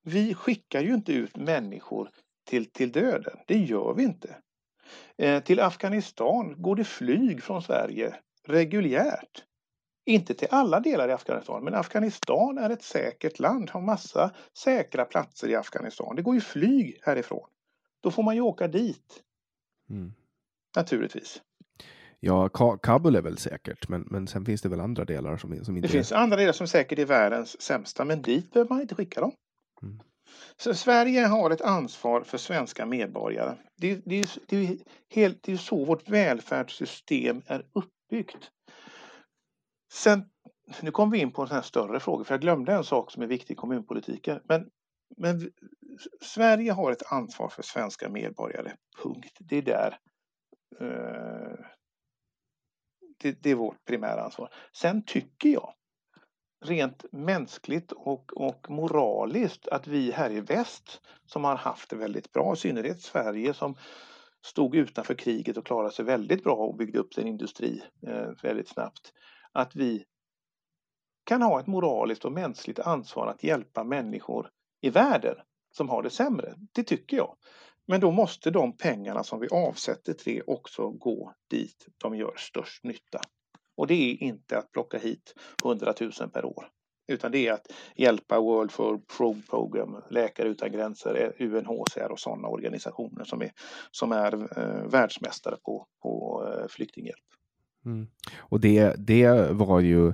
vi 0.04 0.34
skickar 0.34 0.82
ju 0.82 0.94
inte 0.94 1.14
ut 1.14 1.38
människor 1.38 2.10
till, 2.46 2.72
till 2.72 2.92
döden. 2.92 3.38
Det 3.48 3.58
gör 3.58 3.94
vi 3.94 4.04
inte. 4.04 4.36
Eh, 5.18 5.44
till 5.44 5.60
Afghanistan 5.60 6.62
går 6.62 6.76
det 6.76 6.84
flyg 6.84 7.44
från 7.44 7.62
Sverige 7.62 8.16
reguljärt. 8.48 9.44
Inte 10.06 10.34
till 10.34 10.48
alla 10.52 10.80
delar 10.80 11.10
i 11.10 11.12
Afghanistan, 11.12 11.64
men 11.64 11.74
Afghanistan 11.74 12.58
är 12.58 12.70
ett 12.70 12.84
säkert 12.84 13.40
land, 13.40 13.70
har 13.70 13.82
massa 13.82 14.32
säkra 14.58 15.06
platser 15.06 15.48
i 15.48 15.56
Afghanistan. 15.56 16.16
Det 16.16 16.22
går 16.22 16.36
ju 16.36 16.42
flyg 16.42 17.00
härifrån. 17.02 17.50
Då 18.02 18.12
får 18.12 18.24
man 18.24 18.36
ju 18.36 18.42
åka 18.42 18.68
dit. 18.68 19.24
Mm. 19.90 20.14
Naturligtvis. 20.76 21.42
Ja, 22.20 22.50
Kabul 22.84 23.16
är 23.16 23.22
väl 23.22 23.38
säkert, 23.38 23.90
men, 23.90 24.02
men 24.02 24.28
sen 24.28 24.46
finns 24.46 24.62
det 24.62 24.70
väl 24.70 24.80
andra 24.80 25.06
delar 25.06 25.38
som, 25.38 25.66
som 25.66 25.76
inte... 25.76 25.88
Det 25.88 25.92
finns 25.92 26.12
andra 26.12 26.38
delar 26.38 26.54
som 26.54 26.68
säkert 26.68 27.00
är 27.00 27.06
världens 27.06 27.62
sämsta, 27.62 28.06
men 28.06 28.22
dit 28.22 28.54
behöver 28.54 28.70
man 28.70 28.82
inte 28.82 28.96
skicka 28.96 29.22
dem. 29.22 29.32
Mm. 29.84 30.00
Så 30.58 30.74
Sverige 30.74 31.26
har 31.26 31.52
ett 31.52 31.62
ansvar 31.62 32.22
för 32.22 32.38
svenska 32.38 32.86
medborgare. 32.86 33.58
Det, 33.76 33.96
det, 34.06 34.40
det, 34.48 34.58
är, 34.58 34.78
helt, 35.10 35.44
det 35.44 35.52
är 35.52 35.58
så 35.58 35.86
vårt 35.86 36.10
välfärdssystem 36.10 37.42
är 37.46 37.66
uppbyggt. 37.74 38.52
Sen, 39.94 40.30
nu 40.82 40.92
kommer 40.92 41.12
vi 41.12 41.20
in 41.20 41.32
på 41.32 41.42
en 41.42 41.48
sån 41.48 41.56
här 41.56 41.62
större 41.62 42.00
fråga, 42.00 42.24
för 42.24 42.34
jag 42.34 42.42
glömde 42.42 42.74
en 42.74 42.84
sak 42.84 43.12
som 43.12 43.24
är 43.24 43.28
viktig 43.28 43.54
i 43.54 43.58
kommunpolitiken. 43.58 44.40
Men, 44.44 44.70
men 45.18 45.52
Sverige 46.22 46.72
har 46.72 46.92
ett 46.92 47.12
ansvar 47.12 47.50
för 47.50 47.64
svenska 47.64 48.10
medborgare, 48.10 48.74
punkt. 49.04 49.38
Det 49.40 49.58
är 49.58 49.62
där 49.62 49.98
eh, 50.80 51.66
det, 53.18 53.44
det, 53.44 53.52
är 53.52 53.56
vårt 53.56 53.86
primära 53.86 54.24
ansvar. 54.24 54.54
Sen 54.72 55.04
tycker 55.06 55.50
jag 55.50 55.74
rent 56.66 57.06
mänskligt 57.12 57.92
och, 57.92 58.38
och 58.38 58.70
moraliskt 58.70 59.68
att 59.68 59.88
vi 59.88 60.12
här 60.12 60.32
i 60.32 60.40
väst 60.40 61.02
som 61.26 61.44
har 61.44 61.56
haft 61.56 61.90
det 61.90 61.96
väldigt 61.96 62.32
bra, 62.32 62.54
i 62.54 62.58
synnerhet 62.58 63.02
Sverige 63.02 63.54
som 63.54 63.76
stod 64.46 64.76
utanför 64.76 65.14
kriget 65.14 65.58
och 65.58 65.66
klarade 65.66 65.94
sig 65.94 66.06
väldigt 66.06 66.44
bra 66.44 66.56
och 66.56 66.76
byggde 66.76 67.00
upp 67.00 67.14
sin 67.14 67.28
industri 67.28 67.84
eh, 68.08 68.30
väldigt 68.44 68.68
snabbt. 68.68 69.14
Att 69.52 69.76
vi 69.76 70.06
kan 71.24 71.42
ha 71.42 71.60
ett 71.60 71.68
moraliskt 71.68 72.26
och 72.26 72.32
mänskligt 72.32 72.80
ansvar 72.80 73.28
att 73.28 73.44
hjälpa 73.44 73.84
människor 73.84 74.50
i 74.82 74.90
världen 74.90 75.36
som 75.72 75.90
har 75.90 76.04
det 76.04 76.10
sämre. 76.10 76.54
Det 76.74 76.84
tycker 76.84 77.18
jag. 77.18 77.36
Men 77.88 78.02
då 78.02 78.12
måste 78.12 78.52
de 78.52 78.78
pengarna 78.78 79.24
som 79.24 79.40
vi 79.40 79.48
avsätter 79.52 80.14
till 80.14 80.36
det 80.36 80.42
också 80.54 80.90
gå 80.90 81.34
dit 81.50 81.88
de 81.98 82.16
gör 82.16 82.36
störst 82.38 82.84
nytta. 82.84 83.20
Och 83.76 83.88
det 83.88 83.94
är 83.94 84.24
inte 84.24 84.58
att 84.58 84.72
plocka 84.72 84.98
hit 84.98 85.36
100 85.64 85.94
000 86.02 86.12
per 86.34 86.46
år. 86.46 86.66
Utan 87.08 87.32
det 87.32 87.48
är 87.48 87.54
att 87.54 87.68
hjälpa 87.96 88.40
World 88.40 88.72
Food 89.08 89.48
Program, 89.50 89.98
Läkare 90.10 90.48
utan 90.48 90.72
gränser, 90.72 91.34
UNHCR 91.40 92.12
och 92.12 92.20
sådana 92.20 92.48
organisationer 92.48 93.24
som 93.24 93.42
är, 93.42 93.52
som 93.92 94.12
är 94.12 94.34
eh, 94.60 94.88
världsmästare 94.88 95.58
på, 95.66 95.88
på 96.02 96.44
eh, 96.48 96.68
flyktinghjälp. 96.70 97.26
Mm. 97.86 98.08
Och 98.38 98.60
det, 98.60 98.96
det 98.98 99.52
var 99.52 99.80
ju 99.80 100.14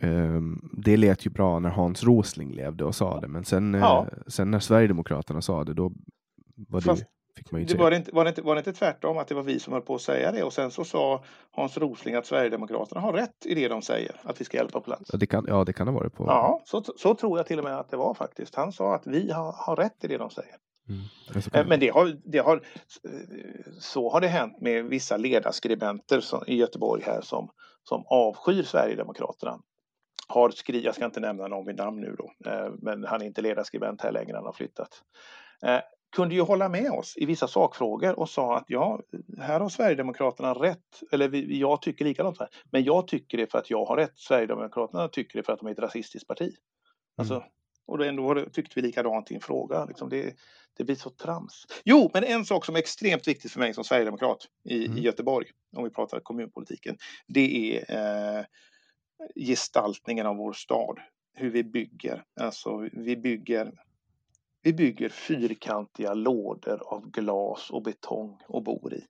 Um, 0.00 0.70
det 0.72 0.96
lät 0.96 1.26
ju 1.26 1.30
bra 1.30 1.58
när 1.58 1.70
Hans 1.70 2.04
Rosling 2.04 2.52
levde 2.52 2.84
och 2.84 2.94
sa 2.94 3.20
det, 3.20 3.28
men 3.28 3.44
sen, 3.44 3.74
ja. 3.74 4.06
eh, 4.12 4.18
sen 4.26 4.50
när 4.50 4.58
Sverigedemokraterna 4.58 5.42
sa 5.42 5.64
det, 5.64 5.74
då 5.74 5.92
var 6.56 6.80
det 6.80 6.84
Fast, 6.84 7.04
Fick 7.36 7.50
man 7.50 7.60
ju 7.60 7.66
det 7.66 7.74
var, 7.74 7.90
det 7.90 7.96
inte, 7.96 8.10
var, 8.14 8.24
det 8.24 8.28
inte, 8.28 8.42
var 8.42 8.54
det 8.54 8.58
inte 8.58 8.72
tvärtom 8.72 9.18
att 9.18 9.28
det 9.28 9.34
var 9.34 9.42
vi 9.42 9.58
som 9.58 9.72
höll 9.72 9.82
på 9.82 9.94
att 9.94 10.00
säga 10.00 10.32
det 10.32 10.42
och 10.42 10.52
sen 10.52 10.70
så 10.70 10.84
sa 10.84 11.24
Hans 11.50 11.78
Rosling 11.78 12.14
att 12.14 12.26
Sverigedemokraterna 12.26 13.00
har 13.00 13.12
rätt 13.12 13.46
i 13.46 13.54
det 13.54 13.68
de 13.68 13.82
säger, 13.82 14.20
att 14.22 14.40
vi 14.40 14.44
ska 14.44 14.56
hjälpa 14.56 14.80
på 14.80 14.84
plats. 14.84 15.10
Ja, 15.12 15.18
det 15.18 15.26
kan, 15.26 15.44
ja, 15.48 15.64
det 15.64 15.72
kan 15.72 15.88
ha 15.88 15.94
varit 15.94 16.14
på. 16.14 16.24
Ja, 16.24 16.62
så, 16.64 16.82
så 16.96 17.14
tror 17.14 17.38
jag 17.38 17.46
till 17.46 17.58
och 17.58 17.64
med 17.64 17.78
att 17.78 17.90
det 17.90 17.96
var 17.96 18.14
faktiskt. 18.14 18.54
Han 18.54 18.72
sa 18.72 18.94
att 18.94 19.06
vi 19.06 19.30
har, 19.30 19.52
har 19.52 19.76
rätt 19.76 20.04
i 20.04 20.08
det 20.08 20.18
de 20.18 20.30
säger. 20.30 20.56
Mm. 20.88 21.54
Eh, 21.54 21.66
men 21.66 21.80
det 21.80 21.88
har, 21.88 22.16
det 22.24 22.38
har, 22.38 22.62
så 23.80 24.10
har 24.10 24.20
det 24.20 24.26
hänt 24.26 24.60
med 24.60 24.84
vissa 24.84 25.16
ledarskribenter 25.16 26.20
som, 26.20 26.44
i 26.46 26.56
Göteborg 26.56 27.02
här 27.06 27.20
som, 27.20 27.48
som 27.82 28.04
avskyr 28.06 28.62
Sverigedemokraterna. 28.62 29.58
Har 30.28 30.50
skrivit, 30.50 30.84
jag 30.84 30.94
ska 30.94 31.04
inte 31.04 31.20
nämna 31.20 31.48
någon 31.48 31.66
vid 31.66 31.76
namn 31.76 32.00
nu 32.00 32.16
då, 32.18 32.50
eh, 32.50 32.72
men 32.78 33.04
han 33.04 33.22
är 33.22 33.26
inte 33.26 33.42
ledarskribent 33.42 34.02
här 34.02 34.12
längre, 34.12 34.36
han 34.36 34.46
har 34.46 34.52
flyttat. 34.52 35.02
Kunde 36.14 36.34
ju 36.34 36.40
hålla 36.40 36.68
med 36.68 36.90
oss 36.90 37.14
i 37.16 37.26
vissa 37.26 37.48
sakfrågor 37.48 38.18
och 38.18 38.30
sa 38.30 38.56
att 38.56 38.64
ja, 38.68 39.00
här 39.38 39.60
har 39.60 39.68
Sverigedemokraterna 39.68 40.54
rätt, 40.54 41.02
eller 41.12 41.28
vi, 41.28 41.60
jag 41.60 41.82
tycker 41.82 42.04
likadant 42.04 42.38
här, 42.38 42.48
men 42.70 42.84
jag 42.84 43.08
tycker 43.08 43.38
det 43.38 43.50
för 43.50 43.58
att 43.58 43.70
jag 43.70 43.84
har 43.84 43.96
rätt, 43.96 44.18
Sverigedemokraterna 44.18 45.08
tycker 45.08 45.38
det 45.38 45.42
för 45.42 45.52
att 45.52 45.58
de 45.58 45.68
är 45.68 45.72
ett 45.72 45.78
rasistiskt 45.78 46.28
parti. 46.28 46.42
Mm. 46.42 46.54
Alltså, 47.16 47.44
och 47.86 47.98
då 47.98 48.04
ändå 48.04 48.46
tyckte 48.52 48.72
vi 48.74 48.82
likadant 48.82 49.30
i 49.30 49.34
en 49.34 49.40
fråga. 49.40 49.84
Liksom 49.84 50.08
det, 50.08 50.34
det 50.76 50.84
blir 50.84 50.96
så 50.96 51.10
trams. 51.10 51.66
Jo, 51.84 52.10
men 52.14 52.24
en 52.24 52.44
sak 52.44 52.64
som 52.64 52.74
är 52.74 52.78
extremt 52.78 53.28
viktigt 53.28 53.52
för 53.52 53.60
mig 53.60 53.74
som 53.74 53.84
sverigedemokrat 53.84 54.38
i, 54.68 54.86
mm. 54.86 54.98
i 54.98 55.00
Göteborg, 55.00 55.46
om 55.76 55.84
vi 55.84 55.90
pratar 55.90 56.20
kommunpolitiken, 56.20 56.96
det 57.26 57.76
är 57.76 58.38
eh, 58.38 58.44
gestaltningen 59.46 60.26
av 60.26 60.36
vår 60.36 60.52
stad. 60.52 60.98
Hur 61.36 61.50
vi 61.50 61.64
bygger. 61.64 62.22
Alltså, 62.40 62.88
vi 62.92 63.16
bygger 63.16 63.72
vi 64.64 64.72
bygger 64.72 65.08
fyrkantiga 65.08 66.14
lådor 66.14 66.82
av 66.86 67.10
glas 67.10 67.70
och 67.70 67.82
betong 67.82 68.38
och 68.46 68.62
bor 68.62 68.94
i. 68.94 69.04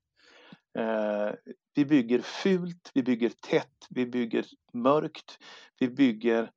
Eh, 0.79 1.31
vi 1.75 1.85
bygger 1.85 2.19
fult, 2.19 2.91
vi 2.95 3.03
bygger 3.03 3.33
tätt, 3.41 3.87
vi 3.91 4.07
bygger 4.07 4.45
mörkt. 4.73 5.39
Vi 5.79 5.89
bygger 5.89 6.51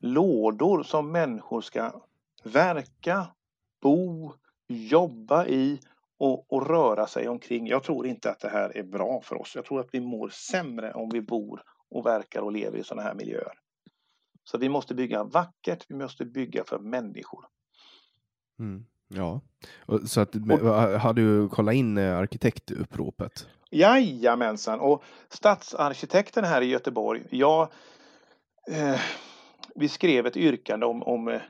lådor 0.00 0.82
som 0.82 1.12
människor 1.12 1.60
ska 1.60 2.02
verka, 2.44 3.26
bo, 3.82 4.32
jobba 4.68 5.46
i 5.46 5.80
och, 6.18 6.52
och, 6.52 6.66
röra 6.66 7.06
sig 7.06 7.28
omkring. 7.28 7.66
Jag 7.66 7.82
tror 7.82 8.06
inte 8.06 8.30
att 8.30 8.40
det 8.40 8.48
här 8.48 8.76
är 8.76 8.82
bra 8.82 9.20
för 9.20 9.40
oss. 9.40 9.52
Jag 9.54 9.64
tror 9.64 9.80
att 9.80 9.88
vi 9.92 10.00
mår 10.00 10.28
sämre 10.28 10.92
om 10.92 11.08
vi 11.12 11.20
bor 11.20 11.62
och 11.90 12.06
verkar 12.06 12.42
och 12.42 12.52
lever 12.52 12.78
i 12.78 12.84
sådana 12.84 13.02
här 13.02 13.14
miljöer. 13.14 13.58
Så 14.44 14.58
vi 14.58 14.68
måste 14.68 14.94
bygga 14.94 15.24
vackert, 15.24 15.84
vi 15.88 15.94
måste 15.94 16.24
bygga 16.24 16.64
för 16.64 16.78
människor. 16.78 17.44
Mm. 18.58 18.84
Ja, 19.08 19.40
så 20.06 20.20
att, 20.20 20.34
och, 20.34 20.58
har 21.00 21.12
du 21.12 21.48
kollat 21.48 21.74
in 21.74 21.98
eh, 21.98 22.18
arkitektuppropet? 22.18 23.48
Jajamensan, 23.70 24.80
och 24.80 25.02
stadsarkitekten 25.28 26.44
här 26.44 26.62
i 26.62 26.66
Göteborg, 26.66 27.22
jag, 27.30 27.68
eh, 28.70 29.00
vi 29.74 29.88
skrev 29.88 30.26
ett 30.26 30.36
yrkande 30.36 30.86
om, 30.86 31.02
om 31.02 31.28
eh, 31.28 31.40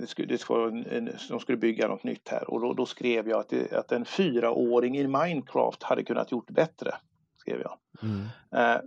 det 0.00 0.08
skulle, 0.08 0.28
det 0.28 0.38
skulle, 0.38 0.84
de 1.28 1.40
skulle 1.40 1.58
bygga 1.58 1.88
något 1.88 2.04
nytt 2.04 2.28
här 2.28 2.50
och 2.50 2.60
då, 2.60 2.72
då 2.72 2.86
skrev 2.86 3.28
jag 3.28 3.40
att, 3.40 3.48
det, 3.48 3.72
att 3.72 3.92
en 3.92 4.04
fyraåring 4.04 4.96
i 4.98 5.06
Minecraft 5.06 5.82
hade 5.82 6.04
kunnat 6.04 6.32
gjort 6.32 6.50
bättre. 6.50 6.94
skrev 7.36 7.60
jag. 7.60 7.78
Mm. 8.02 8.24
Eh, 8.52 8.80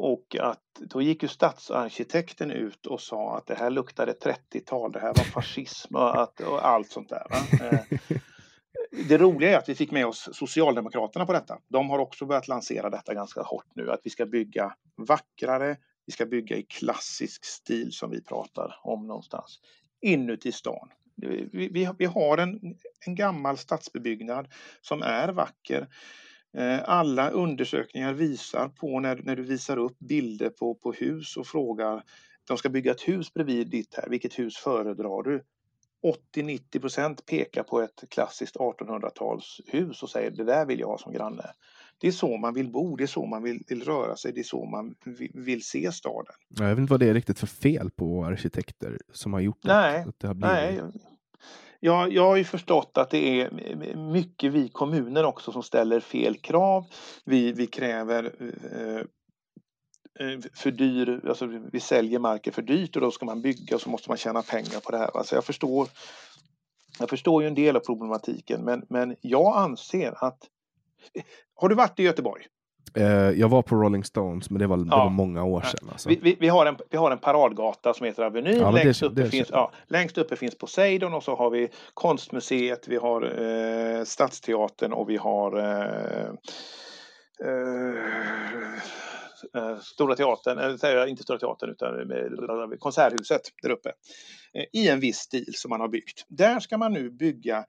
och 0.00 0.36
att 0.40 0.62
då 0.80 1.02
gick 1.02 1.22
ju 1.22 1.28
stadsarkitekten 1.28 2.50
ut 2.50 2.86
och 2.86 3.00
sa 3.00 3.36
att 3.36 3.46
det 3.46 3.54
här 3.54 3.70
luktade 3.70 4.12
30-tal, 4.12 4.92
det 4.92 5.00
här 5.00 5.14
var 5.14 5.24
fascism 5.24 5.96
och, 5.96 6.22
att, 6.22 6.40
och 6.40 6.66
allt 6.68 6.90
sånt 6.90 7.08
där. 7.08 7.26
Eh, 7.62 7.98
det 9.08 9.18
roliga 9.18 9.50
är 9.50 9.58
att 9.58 9.68
vi 9.68 9.74
fick 9.74 9.90
med 9.90 10.06
oss 10.06 10.28
Socialdemokraterna 10.32 11.26
på 11.26 11.32
detta. 11.32 11.58
De 11.68 11.90
har 11.90 11.98
också 11.98 12.26
börjat 12.26 12.48
lansera 12.48 12.90
detta 12.90 13.14
ganska 13.14 13.42
hårt 13.42 13.66
nu, 13.74 13.90
att 13.90 14.00
vi 14.04 14.10
ska 14.10 14.26
bygga 14.26 14.74
vackrare, 14.96 15.76
vi 16.06 16.12
ska 16.12 16.26
bygga 16.26 16.56
i 16.56 16.62
klassisk 16.62 17.44
stil 17.44 17.92
som 17.92 18.10
vi 18.10 18.22
pratar 18.22 18.80
om 18.82 19.06
någonstans, 19.06 19.60
inuti 20.00 20.52
stan. 20.52 20.88
Vi, 21.16 21.48
vi, 21.52 21.90
vi 21.98 22.04
har 22.04 22.38
en, 22.38 22.60
en 23.06 23.14
gammal 23.14 23.58
stadsbebyggnad 23.58 24.48
som 24.80 25.02
är 25.02 25.28
vacker 25.28 25.80
Eh, 25.80 25.86
alla 26.84 27.30
undersökningar 27.30 28.12
visar 28.12 28.68
på 28.68 29.00
när, 29.00 29.20
när 29.22 29.36
du 29.36 29.42
visar 29.42 29.76
upp 29.76 29.98
bilder 29.98 30.50
på, 30.50 30.74
på 30.74 30.92
hus 30.92 31.36
och 31.36 31.46
frågar 31.46 32.02
de 32.48 32.58
ska 32.58 32.68
bygga 32.68 32.90
ett 32.90 33.08
hus 33.08 33.34
bredvid 33.34 33.70
ditt 33.70 33.94
här, 33.94 34.08
vilket 34.08 34.38
hus 34.38 34.56
föredrar 34.56 35.22
du? 35.22 35.44
80-90 36.34 36.80
procent 36.80 37.26
pekar 37.26 37.62
på 37.62 37.80
ett 37.80 38.04
klassiskt 38.10 38.56
1800-talshus 38.56 40.02
och 40.02 40.10
säger 40.10 40.30
det 40.30 40.44
där 40.44 40.66
vill 40.66 40.80
jag 40.80 40.86
ha 40.86 40.98
som 40.98 41.12
granne. 41.12 41.44
Det 42.00 42.08
är 42.08 42.12
så 42.12 42.36
man 42.36 42.54
vill 42.54 42.70
bo, 42.70 42.96
det 42.96 43.04
är 43.04 43.06
så 43.06 43.26
man 43.26 43.42
vill, 43.42 43.62
vill 43.68 43.82
röra 43.82 44.16
sig, 44.16 44.32
det 44.32 44.40
är 44.40 44.44
så 44.44 44.64
man 44.64 44.94
vill, 45.04 45.30
vill 45.34 45.64
se 45.64 45.92
staden. 45.92 46.34
Jag 46.48 46.68
vet 46.68 46.78
inte 46.78 46.90
vad 46.90 47.00
det 47.00 47.08
är 47.08 47.14
riktigt 47.14 47.38
för 47.38 47.46
fel 47.46 47.90
på 47.90 48.24
arkitekter 48.24 48.98
som 49.12 49.32
har 49.32 49.40
gjort 49.40 49.64
nej, 49.64 50.04
att 50.08 50.18
det 50.18 50.26
har 50.26 50.34
blivit... 50.34 50.54
Nej, 50.54 50.80
jag, 51.80 52.12
jag 52.12 52.26
har 52.26 52.36
ju 52.36 52.44
förstått 52.44 52.98
att 52.98 53.10
det 53.10 53.40
är 53.40 53.50
mycket 53.96 54.52
vi 54.52 54.68
kommuner 54.68 55.24
också 55.24 55.52
som 55.52 55.62
ställer 55.62 56.00
fel 56.00 56.36
krav. 56.36 56.84
Vi, 57.24 57.52
vi 57.52 57.66
kräver 57.66 58.34
eh, 58.40 58.96
eh 58.96 60.38
för 60.54 60.70
dyr, 60.70 61.20
alltså 61.28 61.46
vi 61.72 61.80
säljer 61.80 62.18
marken 62.18 62.52
för 62.52 62.62
dyrt 62.62 62.96
och 62.96 63.02
då 63.02 63.10
ska 63.10 63.26
man 63.26 63.42
bygga 63.42 63.76
och 63.76 63.82
så 63.82 63.90
måste 63.90 64.10
man 64.10 64.16
tjäna 64.16 64.42
pengar 64.42 64.80
på 64.80 64.90
det 64.90 64.98
här. 64.98 65.16
Alltså 65.16 65.34
jag, 65.34 65.44
förstår, 65.44 65.88
jag 66.98 67.10
förstår 67.10 67.42
ju 67.42 67.48
en 67.48 67.54
del 67.54 67.76
av 67.76 67.80
problematiken 67.80 68.64
men, 68.64 68.86
men 68.88 69.16
jag 69.20 69.56
anser 69.56 70.24
att 70.24 70.38
har 71.54 71.68
du 71.68 71.74
varit 71.74 72.00
i 72.00 72.02
Göteborg? 72.02 72.46
Eh, 72.94 73.30
jag 73.30 73.48
var 73.48 73.62
på 73.62 73.76
Rolling 73.76 74.04
Stones, 74.04 74.50
men 74.50 74.58
det 74.58 74.66
var, 74.66 74.76
det 74.76 74.90
var 74.90 75.10
många 75.10 75.44
år 75.44 75.62
sedan. 75.62 75.88
Alltså. 75.92 76.08
Vi, 76.08 76.18
vi, 76.22 76.36
vi, 76.40 76.48
har 76.48 76.66
en, 76.66 76.76
vi 76.90 76.96
har 76.96 77.10
en 77.10 77.18
paradgata 77.18 77.94
som 77.94 78.06
heter 78.06 78.22
Avenyn. 78.22 78.58
Ja, 78.58 78.70
längst, 78.70 79.02
uppe 79.02 79.26
finns, 79.26 79.48
ja, 79.52 79.72
längst 79.86 80.18
uppe 80.18 80.36
finns 80.36 80.58
Poseidon 80.58 81.14
och 81.14 81.22
så 81.22 81.36
har 81.36 81.50
vi 81.50 81.68
Konstmuseet, 81.94 82.88
vi 82.88 82.96
har 82.96 83.42
eh, 83.42 84.04
Stadsteatern 84.04 84.92
och 84.92 85.10
vi 85.10 85.16
har 85.16 85.58
eh, 85.58 86.28
eh, 89.54 89.78
Stora 89.82 90.16
Teatern, 90.16 90.58
eller 90.58 91.06
inte 91.06 91.22
Stora 91.22 91.38
Teatern 91.38 91.70
utan 91.70 92.78
Konserthuset 92.78 93.42
där 93.62 93.70
uppe. 93.70 93.92
I 94.72 94.88
en 94.88 95.00
viss 95.00 95.18
stil 95.18 95.52
som 95.54 95.68
man 95.68 95.80
har 95.80 95.88
byggt. 95.88 96.24
Där 96.28 96.60
ska 96.60 96.78
man 96.78 96.92
nu 96.92 97.10
bygga 97.10 97.56
Eh, 97.56 97.64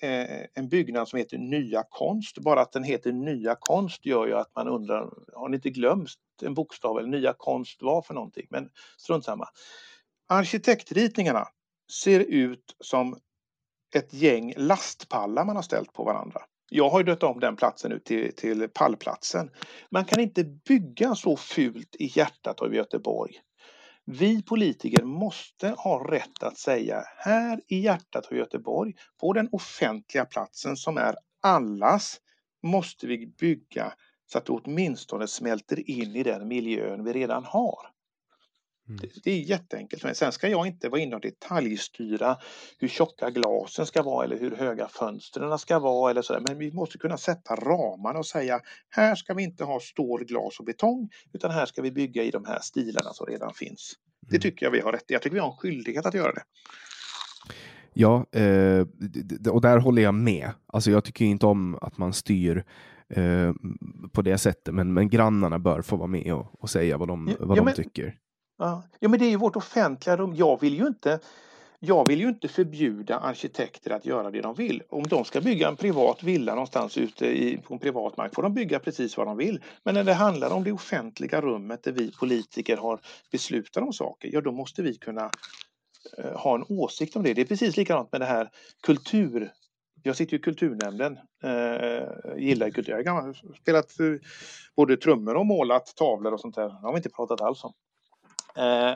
Eh, 0.00 0.10
eh, 0.10 0.46
en 0.54 0.68
byggnad 0.68 1.08
som 1.08 1.18
heter 1.18 1.38
Nya 1.38 1.84
Konst. 1.90 2.38
Bara 2.38 2.60
att 2.60 2.72
den 2.72 2.84
heter 2.84 3.12
Nya 3.12 3.56
Konst 3.60 4.06
gör 4.06 4.26
ju 4.26 4.34
att 4.34 4.50
man 4.56 4.68
undrar, 4.68 5.10
har 5.34 5.48
ni 5.48 5.54
inte 5.56 5.70
glömt 5.70 6.10
en 6.42 6.54
bokstav 6.54 6.98
eller 6.98 7.08
Nya 7.08 7.34
Konst 7.38 7.82
var 7.82 8.02
för 8.02 8.14
någonting? 8.14 8.46
Men 8.50 8.70
strunt 8.98 9.24
samma. 9.24 9.48
Arkitektritningarna 10.28 11.48
ser 12.02 12.20
ut 12.20 12.76
som 12.80 13.18
ett 13.96 14.12
gäng 14.12 14.54
lastpallar 14.56 15.44
man 15.44 15.56
har 15.56 15.62
ställt 15.62 15.92
på 15.92 16.04
varandra. 16.04 16.40
Jag 16.70 16.90
har 16.90 17.00
ju 17.00 17.04
döpt 17.04 17.22
om 17.22 17.40
den 17.40 17.56
platsen 17.56 17.90
nu 17.90 17.98
till, 17.98 18.36
till 18.36 18.68
pallplatsen. 18.68 19.50
Man 19.90 20.04
kan 20.04 20.20
inte 20.20 20.44
bygga 20.44 21.14
så 21.14 21.36
fult 21.36 21.96
i 21.98 22.10
hjärtat 22.18 22.60
av 22.60 22.74
Göteborg. 22.74 23.40
Vi 24.06 24.42
politiker 24.42 25.02
måste 25.04 25.68
ha 25.68 26.10
rätt 26.12 26.42
att 26.42 26.58
säga 26.58 27.02
här 27.16 27.60
i 27.68 27.78
hjärtat 27.78 28.26
av 28.26 28.34
Göteborg, 28.36 28.94
på 29.20 29.32
den 29.32 29.48
offentliga 29.52 30.24
platsen 30.24 30.76
som 30.76 30.96
är 30.96 31.16
allas, 31.42 32.20
måste 32.62 33.06
vi 33.06 33.26
bygga 33.26 33.92
så 34.26 34.38
att 34.38 34.46
det 34.46 34.52
åtminstone 34.52 35.26
smälter 35.28 35.90
in 35.90 36.16
i 36.16 36.22
den 36.22 36.48
miljön 36.48 37.04
vi 37.04 37.12
redan 37.12 37.44
har. 37.44 37.93
Mm. 38.88 39.00
Det, 39.00 39.24
det, 39.24 39.30
är 39.30 39.40
jätteenkelt. 39.40 40.02
Men 40.02 40.14
sen 40.14 40.32
ska 40.32 40.48
jag 40.48 40.66
inte 40.66 40.88
vara 40.88 41.00
inne 41.00 41.16
och 41.16 41.22
detaljstyra 41.22 42.36
hur 42.78 42.88
tjocka 42.88 43.30
glasen 43.30 43.86
ska 43.86 44.02
vara 44.02 44.24
eller 44.24 44.38
hur 44.38 44.56
höga 44.56 44.88
fönstren 44.88 45.58
ska 45.58 45.78
vara 45.78 46.10
eller 46.10 46.22
sådär. 46.22 46.42
Men 46.48 46.58
vi 46.58 46.72
måste 46.72 46.98
kunna 46.98 47.16
sätta 47.16 47.54
ramarna 47.54 48.18
och 48.18 48.26
säga 48.26 48.60
här 48.88 49.14
ska 49.14 49.34
vi 49.34 49.42
inte 49.42 49.64
ha 49.64 49.80
stål, 49.80 50.24
glas 50.24 50.58
och 50.58 50.64
betong 50.64 51.10
utan 51.32 51.50
här 51.50 51.66
ska 51.66 51.82
vi 51.82 51.92
bygga 51.92 52.22
i 52.22 52.30
de 52.30 52.44
här 52.44 52.58
stilarna 52.62 53.12
som 53.12 53.26
redan 53.26 53.54
finns. 53.54 53.94
Det 54.20 54.36
mm. 54.36 54.40
tycker 54.40 54.66
jag 54.66 54.70
vi 54.70 54.80
har 54.80 54.92
rätt 54.92 55.04
Jag 55.06 55.22
tycker 55.22 55.34
vi 55.34 55.40
har 55.40 55.50
en 55.50 55.56
skyldighet 55.56 56.06
att 56.06 56.14
göra 56.14 56.32
det. 56.32 56.42
Ja, 57.92 58.26
eh, 58.32 58.86
och 59.52 59.60
där 59.60 59.78
håller 59.78 60.02
jag 60.02 60.14
med. 60.14 60.50
Alltså 60.66 60.90
jag 60.90 61.04
tycker 61.04 61.24
inte 61.24 61.46
om 61.46 61.78
att 61.80 61.98
man 61.98 62.12
styr 62.12 62.64
eh, 63.08 63.52
på 64.12 64.22
det 64.22 64.38
sättet, 64.38 64.74
men, 64.74 64.94
men 64.94 65.08
grannarna 65.08 65.58
bör 65.58 65.82
få 65.82 65.96
vara 65.96 66.06
med 66.06 66.34
och, 66.34 66.62
och 66.62 66.70
säga 66.70 66.98
vad 66.98 67.08
de, 67.08 67.36
vad 67.40 67.56
ja, 67.56 67.60
de 67.60 67.64
men, 67.64 67.74
tycker. 67.74 68.18
Ja. 68.58 68.82
ja, 69.00 69.08
men 69.08 69.18
det 69.18 69.26
är 69.26 69.30
ju 69.30 69.36
vårt 69.36 69.56
offentliga 69.56 70.16
rum. 70.16 70.34
Jag 70.34 70.60
vill 70.60 70.74
ju 70.74 70.86
inte 70.86 71.20
jag 71.86 72.08
vill 72.08 72.20
ju 72.20 72.28
inte 72.28 72.48
förbjuda 72.48 73.18
arkitekter 73.18 73.90
att 73.90 74.06
göra 74.06 74.30
det 74.30 74.40
de 74.40 74.54
vill. 74.54 74.82
Om 74.88 75.02
de 75.02 75.24
ska 75.24 75.40
bygga 75.40 75.68
en 75.68 75.76
privat 75.76 76.22
villa 76.22 76.54
någonstans 76.54 76.98
ute 76.98 77.26
i, 77.26 77.56
på 77.56 77.74
en 77.74 77.80
privat 77.80 78.16
mark 78.16 78.34
får 78.34 78.42
de 78.42 78.54
bygga 78.54 78.78
precis 78.78 79.16
vad 79.16 79.26
de 79.26 79.36
vill. 79.36 79.62
Men 79.82 79.94
när 79.94 80.04
det 80.04 80.12
handlar 80.12 80.50
om 80.50 80.64
det 80.64 80.72
offentliga 80.72 81.40
rummet 81.40 81.82
där 81.82 81.92
vi 81.92 82.12
politiker 82.12 82.76
har 82.76 83.00
beslutat 83.32 83.82
om 83.82 83.92
saker, 83.92 84.30
ja 84.32 84.40
då 84.40 84.52
måste 84.52 84.82
vi 84.82 84.94
kunna 84.94 85.30
eh, 86.18 86.40
ha 86.40 86.54
en 86.54 86.64
åsikt 86.68 87.16
om 87.16 87.22
det. 87.22 87.34
Det 87.34 87.40
är 87.40 87.46
precis 87.46 87.76
likadant 87.76 88.12
med 88.12 88.20
det 88.20 88.26
här 88.26 88.50
kultur... 88.82 89.52
Jag 90.06 90.16
sitter 90.16 90.36
i 90.36 90.40
kulturnämnden, 90.40 91.18
eh, 91.44 92.36
gillar 92.36 92.70
kultur. 92.70 93.02
Jag 93.04 93.12
har 93.12 93.56
spelat 93.62 94.00
eh, 94.00 94.06
både 94.76 94.96
trummor 94.96 95.34
och 95.34 95.46
målat 95.46 95.96
tavlor 95.96 96.32
och 96.32 96.40
sånt 96.40 96.54
där. 96.54 96.68
Det 96.68 96.86
har 96.86 96.92
vi 96.92 96.96
inte 96.96 97.10
pratat 97.10 97.40
alls 97.40 97.64
om. 97.64 97.72
Eh, 98.56 98.94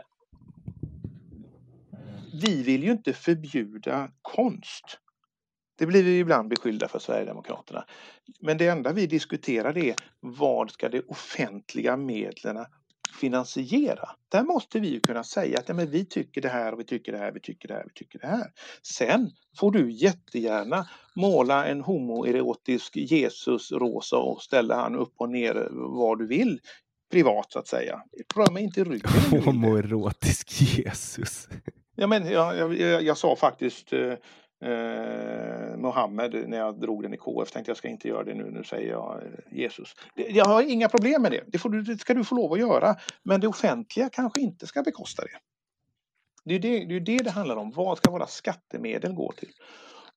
vi 2.42 2.62
vill 2.62 2.84
ju 2.84 2.90
inte 2.90 3.12
förbjuda 3.12 4.10
konst. 4.22 4.98
Det 5.78 5.86
blir 5.86 6.02
vi 6.02 6.18
ibland 6.18 6.48
beskyllda 6.48 6.88
för 6.88 6.98
Sverigedemokraterna. 6.98 7.84
Men 8.40 8.58
det 8.58 8.68
enda 8.68 8.92
vi 8.92 9.06
diskuterar 9.06 9.78
är 9.78 9.94
vad 10.20 10.70
ska 10.70 10.88
de 10.88 11.02
offentliga 11.08 11.96
medlen 11.96 12.66
finansiera? 13.20 14.08
Där 14.28 14.42
måste 14.42 14.80
vi 14.80 14.88
ju 14.88 15.00
kunna 15.00 15.24
säga 15.24 15.58
att 15.58 15.68
ja, 15.68 15.74
men 15.74 15.90
vi 15.90 16.04
tycker 16.04 16.40
det 16.40 16.48
här 16.48 16.72
och 16.72 16.80
vi 16.80 16.84
tycker 16.84 17.12
det 17.12 17.18
här, 17.18 17.32
vi 17.32 17.40
tycker 17.40 17.68
det 17.68 17.74
här, 17.74 17.84
vi 17.84 17.92
tycker 17.94 18.18
det 18.18 18.26
här. 18.26 18.52
Sen 18.82 19.30
får 19.58 19.72
du 19.72 19.90
jättegärna 19.92 20.88
måla 21.14 21.66
en 21.66 21.80
homoerotisk 21.80 22.96
Jesus 22.96 23.72
rosa 23.72 24.16
och 24.16 24.42
ställa 24.42 24.76
han 24.76 24.96
upp 24.96 25.14
och 25.16 25.30
ner 25.30 25.68
var 25.70 26.16
du 26.16 26.26
vill 26.26 26.60
privat 27.10 27.52
så 27.52 27.58
att 27.58 27.68
säga. 27.68 28.02
Rör 28.34 28.52
mig 28.52 28.62
inte 28.62 28.80
i 28.80 28.84
ryggen. 28.84 29.42
Homoerotisk 29.44 30.60
Jesus. 30.60 31.48
Ja, 31.96 32.06
men 32.06 32.30
jag, 32.30 32.76
jag, 32.76 33.02
jag 33.02 33.18
sa 33.18 33.36
faktiskt 33.36 33.92
eh, 33.92 34.14
eh, 34.70 35.76
Mohammed 35.76 36.48
när 36.48 36.58
jag 36.58 36.80
drog 36.80 37.02
den 37.02 37.14
i 37.14 37.16
KF. 37.16 37.50
Tänkte 37.50 37.70
jag 37.70 37.76
ska 37.76 37.88
inte 37.88 38.08
göra 38.08 38.24
det 38.24 38.34
nu. 38.34 38.50
Nu 38.50 38.64
säger 38.64 38.90
jag 38.90 39.22
eh, 39.22 39.58
Jesus. 39.58 39.94
Jag 40.14 40.44
har 40.44 40.62
inga 40.62 40.88
problem 40.88 41.22
med 41.22 41.32
det. 41.32 41.44
Det, 41.46 41.58
får 41.58 41.70
du, 41.70 41.82
det 41.82 41.98
ska 41.98 42.14
du 42.14 42.24
få 42.24 42.34
lov 42.34 42.52
att 42.52 42.58
göra. 42.58 42.96
Men 43.22 43.40
det 43.40 43.48
offentliga 43.48 44.08
kanske 44.08 44.40
inte 44.40 44.66
ska 44.66 44.82
bekosta 44.82 45.22
det. 45.22 45.38
Det 46.44 46.54
är 46.54 46.58
det 46.58 46.84
det, 46.84 46.94
är 46.94 47.00
det, 47.00 47.24
det 47.24 47.30
handlar 47.30 47.56
om. 47.56 47.70
Vad 47.70 47.98
ska 47.98 48.10
våra 48.10 48.26
skattemedel 48.26 49.12
gå 49.12 49.32
till? 49.32 49.50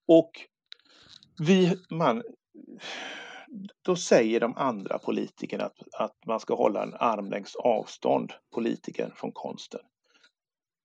Och 0.07 0.31
vi, 1.39 1.77
man, 1.89 2.23
då 3.85 3.95
säger 3.95 4.39
de 4.39 4.57
andra 4.57 4.97
politikerna 4.97 5.63
att, 5.63 5.77
att 5.93 6.25
man 6.25 6.39
ska 6.39 6.55
hålla 6.55 6.83
en 6.83 6.93
armlängds 6.93 7.55
avstånd, 7.55 8.33
politikern 8.53 9.11
från 9.15 9.31
konsten. 9.31 9.81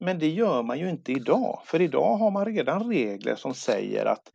Men 0.01 0.19
det 0.19 0.29
gör 0.29 0.63
man 0.63 0.79
ju 0.79 0.91
inte 0.91 1.13
idag, 1.13 1.63
för 1.65 1.81
idag 1.81 2.17
har 2.17 2.31
man 2.31 2.45
redan 2.45 2.89
regler 2.89 3.37
som 3.37 3.55
säger 3.55 4.07
att 4.07 4.33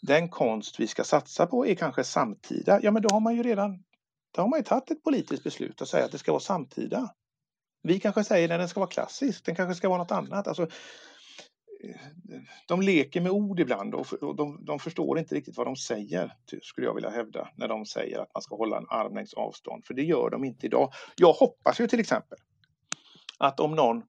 den 0.00 0.28
konst 0.28 0.80
vi 0.80 0.86
ska 0.86 1.04
satsa 1.04 1.46
på 1.46 1.66
är 1.66 1.74
kanske 1.74 2.04
samtida. 2.04 2.80
Ja, 2.82 2.90
men 2.90 3.02
då 3.02 3.08
har 3.12 3.20
man 3.20 3.36
ju 3.36 3.42
redan 3.42 3.84
då 4.34 4.42
har 4.42 4.48
man 4.48 4.58
ju 4.58 4.64
tagit 4.64 4.90
ett 4.90 5.04
politiskt 5.04 5.44
beslut 5.44 5.80
och 5.80 5.88
säga 5.88 6.04
att 6.04 6.12
det 6.12 6.18
ska 6.18 6.32
vara 6.32 6.40
samtida. 6.40 7.14
Vi 7.82 8.00
kanske 8.00 8.24
säger 8.24 8.48
att 8.48 8.60
den 8.60 8.68
ska 8.68 8.80
vara 8.80 8.90
klassisk, 8.90 9.44
den 9.44 9.54
kanske 9.54 9.74
ska 9.74 9.88
vara 9.88 9.98
något 9.98 10.10
annat. 10.10 10.48
Alltså, 10.48 10.66
de 12.66 12.82
leker 12.82 13.20
med 13.20 13.32
ord 13.32 13.60
ibland 13.60 13.94
och 13.94 14.36
de, 14.36 14.64
de 14.64 14.78
förstår 14.78 15.18
inte 15.18 15.34
riktigt 15.34 15.56
vad 15.56 15.66
de 15.66 15.76
säger, 15.76 16.32
skulle 16.62 16.86
jag 16.86 16.94
vilja 16.94 17.10
hävda, 17.10 17.48
när 17.56 17.68
de 17.68 17.86
säger 17.86 18.18
att 18.18 18.34
man 18.34 18.42
ska 18.42 18.56
hålla 18.56 18.76
en 18.76 18.86
armlängds 18.88 19.34
avstånd, 19.34 19.84
för 19.84 19.94
det 19.94 20.02
gör 20.02 20.30
de 20.30 20.44
inte 20.44 20.66
idag. 20.66 20.92
Jag 21.16 21.32
hoppas 21.32 21.80
ju 21.80 21.86
till 21.86 22.00
exempel 22.00 22.38
att 23.38 23.60
om 23.60 23.74
någon 23.74 24.02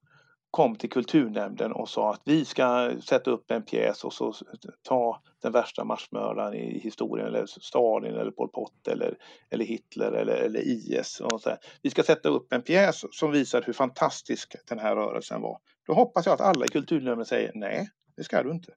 kom 0.50 0.76
till 0.76 0.90
kulturnämnden 0.90 1.72
och 1.72 1.88
sa 1.88 2.12
att 2.12 2.22
vi 2.24 2.44
ska 2.44 2.92
sätta 3.00 3.30
upp 3.30 3.50
en 3.50 3.62
pjäs 3.62 4.04
och 4.04 4.12
så 4.12 4.34
ta 4.82 5.22
den 5.42 5.52
värsta 5.52 5.84
marsmördaren 5.84 6.54
i 6.54 6.78
historien 6.78 7.26
eller 7.26 7.46
Stalin 7.46 8.14
eller 8.14 8.30
Pol 8.30 8.48
Pot 8.48 8.88
eller, 8.88 9.18
eller 9.50 9.64
Hitler 9.64 10.12
eller, 10.12 10.34
eller 10.34 10.60
IS. 10.60 11.20
Och 11.20 11.40
så 11.40 11.56
Vi 11.82 11.90
ska 11.90 12.02
sätta 12.02 12.28
upp 12.28 12.52
en 12.52 12.62
pjäs 12.62 13.04
som 13.10 13.30
visar 13.30 13.62
hur 13.62 13.72
fantastisk 13.72 14.56
den 14.68 14.78
här 14.78 14.96
rörelsen 14.96 15.40
var. 15.40 15.58
Då 15.86 15.94
hoppas 15.94 16.26
jag 16.26 16.32
att 16.32 16.40
alla 16.40 16.64
i 16.64 16.68
kulturnämnden 16.68 17.26
säger 17.26 17.52
nej, 17.54 17.90
det 18.16 18.24
ska 18.24 18.42
du 18.42 18.50
inte. 18.50 18.72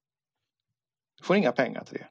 Du 1.17 1.23
får 1.23 1.35
inga 1.35 1.51
pengar 1.51 1.83
till 1.83 1.97
det. 1.97 2.07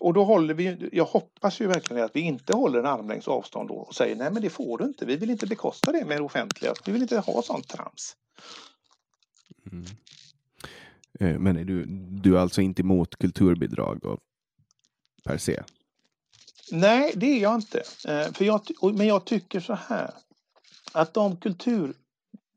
Och 0.00 0.14
då 0.14 0.24
håller 0.24 0.54
vi, 0.54 0.88
jag 0.92 1.04
hoppas 1.04 1.60
ju 1.60 1.66
verkligen 1.66 2.04
att 2.04 2.16
vi 2.16 2.20
inte 2.20 2.56
håller 2.56 2.78
en 2.78 2.86
armlängds 2.86 3.28
avstånd 3.28 3.68
då 3.68 3.74
och 3.74 3.94
säger 3.94 4.16
nej 4.16 4.32
men 4.32 4.42
det 4.42 4.50
får 4.50 4.78
du 4.78 4.84
inte, 4.84 5.06
vi 5.06 5.16
vill 5.16 5.30
inte 5.30 5.46
bekosta 5.46 5.92
det 5.92 6.04
med 6.04 6.16
det 6.16 6.22
offentliga, 6.22 6.74
vi 6.86 6.92
vill 6.92 7.02
inte 7.02 7.18
ha 7.18 7.42
sånt 7.42 7.68
trams. 7.68 8.16
Mm. 9.72 9.84
Eh, 11.20 11.38
men 11.38 11.56
är 11.56 11.64
du, 11.64 11.84
du 12.22 12.36
är 12.36 12.40
alltså 12.40 12.62
inte 12.62 12.82
emot 12.82 13.16
kulturbidrag 13.16 14.04
och, 14.04 14.20
per 15.24 15.38
se? 15.38 15.62
Nej, 16.72 17.12
det 17.16 17.26
är 17.26 17.42
jag 17.42 17.54
inte. 17.54 17.82
Eh, 18.08 18.32
för 18.32 18.44
jag, 18.44 18.62
men 18.94 19.06
jag 19.06 19.24
tycker 19.24 19.60
så 19.60 19.74
här. 19.74 20.10
Att 20.92 21.14
de 21.14 21.36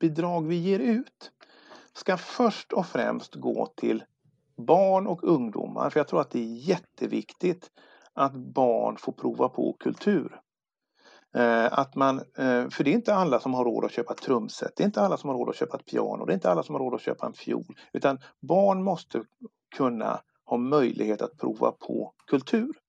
bidrag 0.03 0.47
vi 0.47 0.55
ger 0.55 0.79
ut 0.79 1.31
ska 1.93 2.17
först 2.17 2.73
och 2.73 2.85
främst 2.85 3.35
gå 3.35 3.65
till 3.65 4.03
barn 4.57 5.07
och 5.07 5.23
ungdomar. 5.23 5.89
För 5.89 5.99
jag 5.99 6.07
tror 6.07 6.21
att 6.21 6.31
det 6.31 6.39
är 6.39 6.69
jätteviktigt 6.69 7.71
att 8.13 8.33
barn 8.33 8.97
får 8.97 9.11
prova 9.11 9.49
på 9.49 9.75
kultur. 9.79 10.39
Eh, 11.35 11.79
att 11.79 11.95
man, 11.95 12.19
eh, 12.19 12.69
för 12.69 12.83
det 12.83 12.89
är 12.91 12.93
inte 12.93 13.15
alla 13.15 13.39
som 13.39 13.53
har 13.53 13.65
råd 13.65 13.85
att 13.85 13.91
köpa 13.91 14.13
ett 14.13 14.21
trumset, 14.21 14.71
det 14.75 14.83
är 14.83 14.85
inte 14.85 15.01
alla 15.01 15.17
som 15.17 15.29
har 15.29 15.37
råd 15.37 15.49
att 15.49 15.55
köpa 15.55 15.77
ett 15.77 15.85
piano, 15.85 16.25
det 16.25 16.31
är 16.31 16.35
inte 16.35 16.51
alla 16.51 16.63
som 16.63 16.75
har 16.75 16.79
råd 16.79 16.93
att 16.93 17.01
köpa 17.01 17.25
en 17.25 17.33
fiol. 17.33 17.75
Utan 17.93 18.19
barn 18.39 18.83
måste 18.83 19.23
kunna 19.75 20.21
ha 20.45 20.57
möjlighet 20.57 21.21
att 21.21 21.37
prova 21.37 21.71
på 21.71 22.13
kultur. 22.27 22.82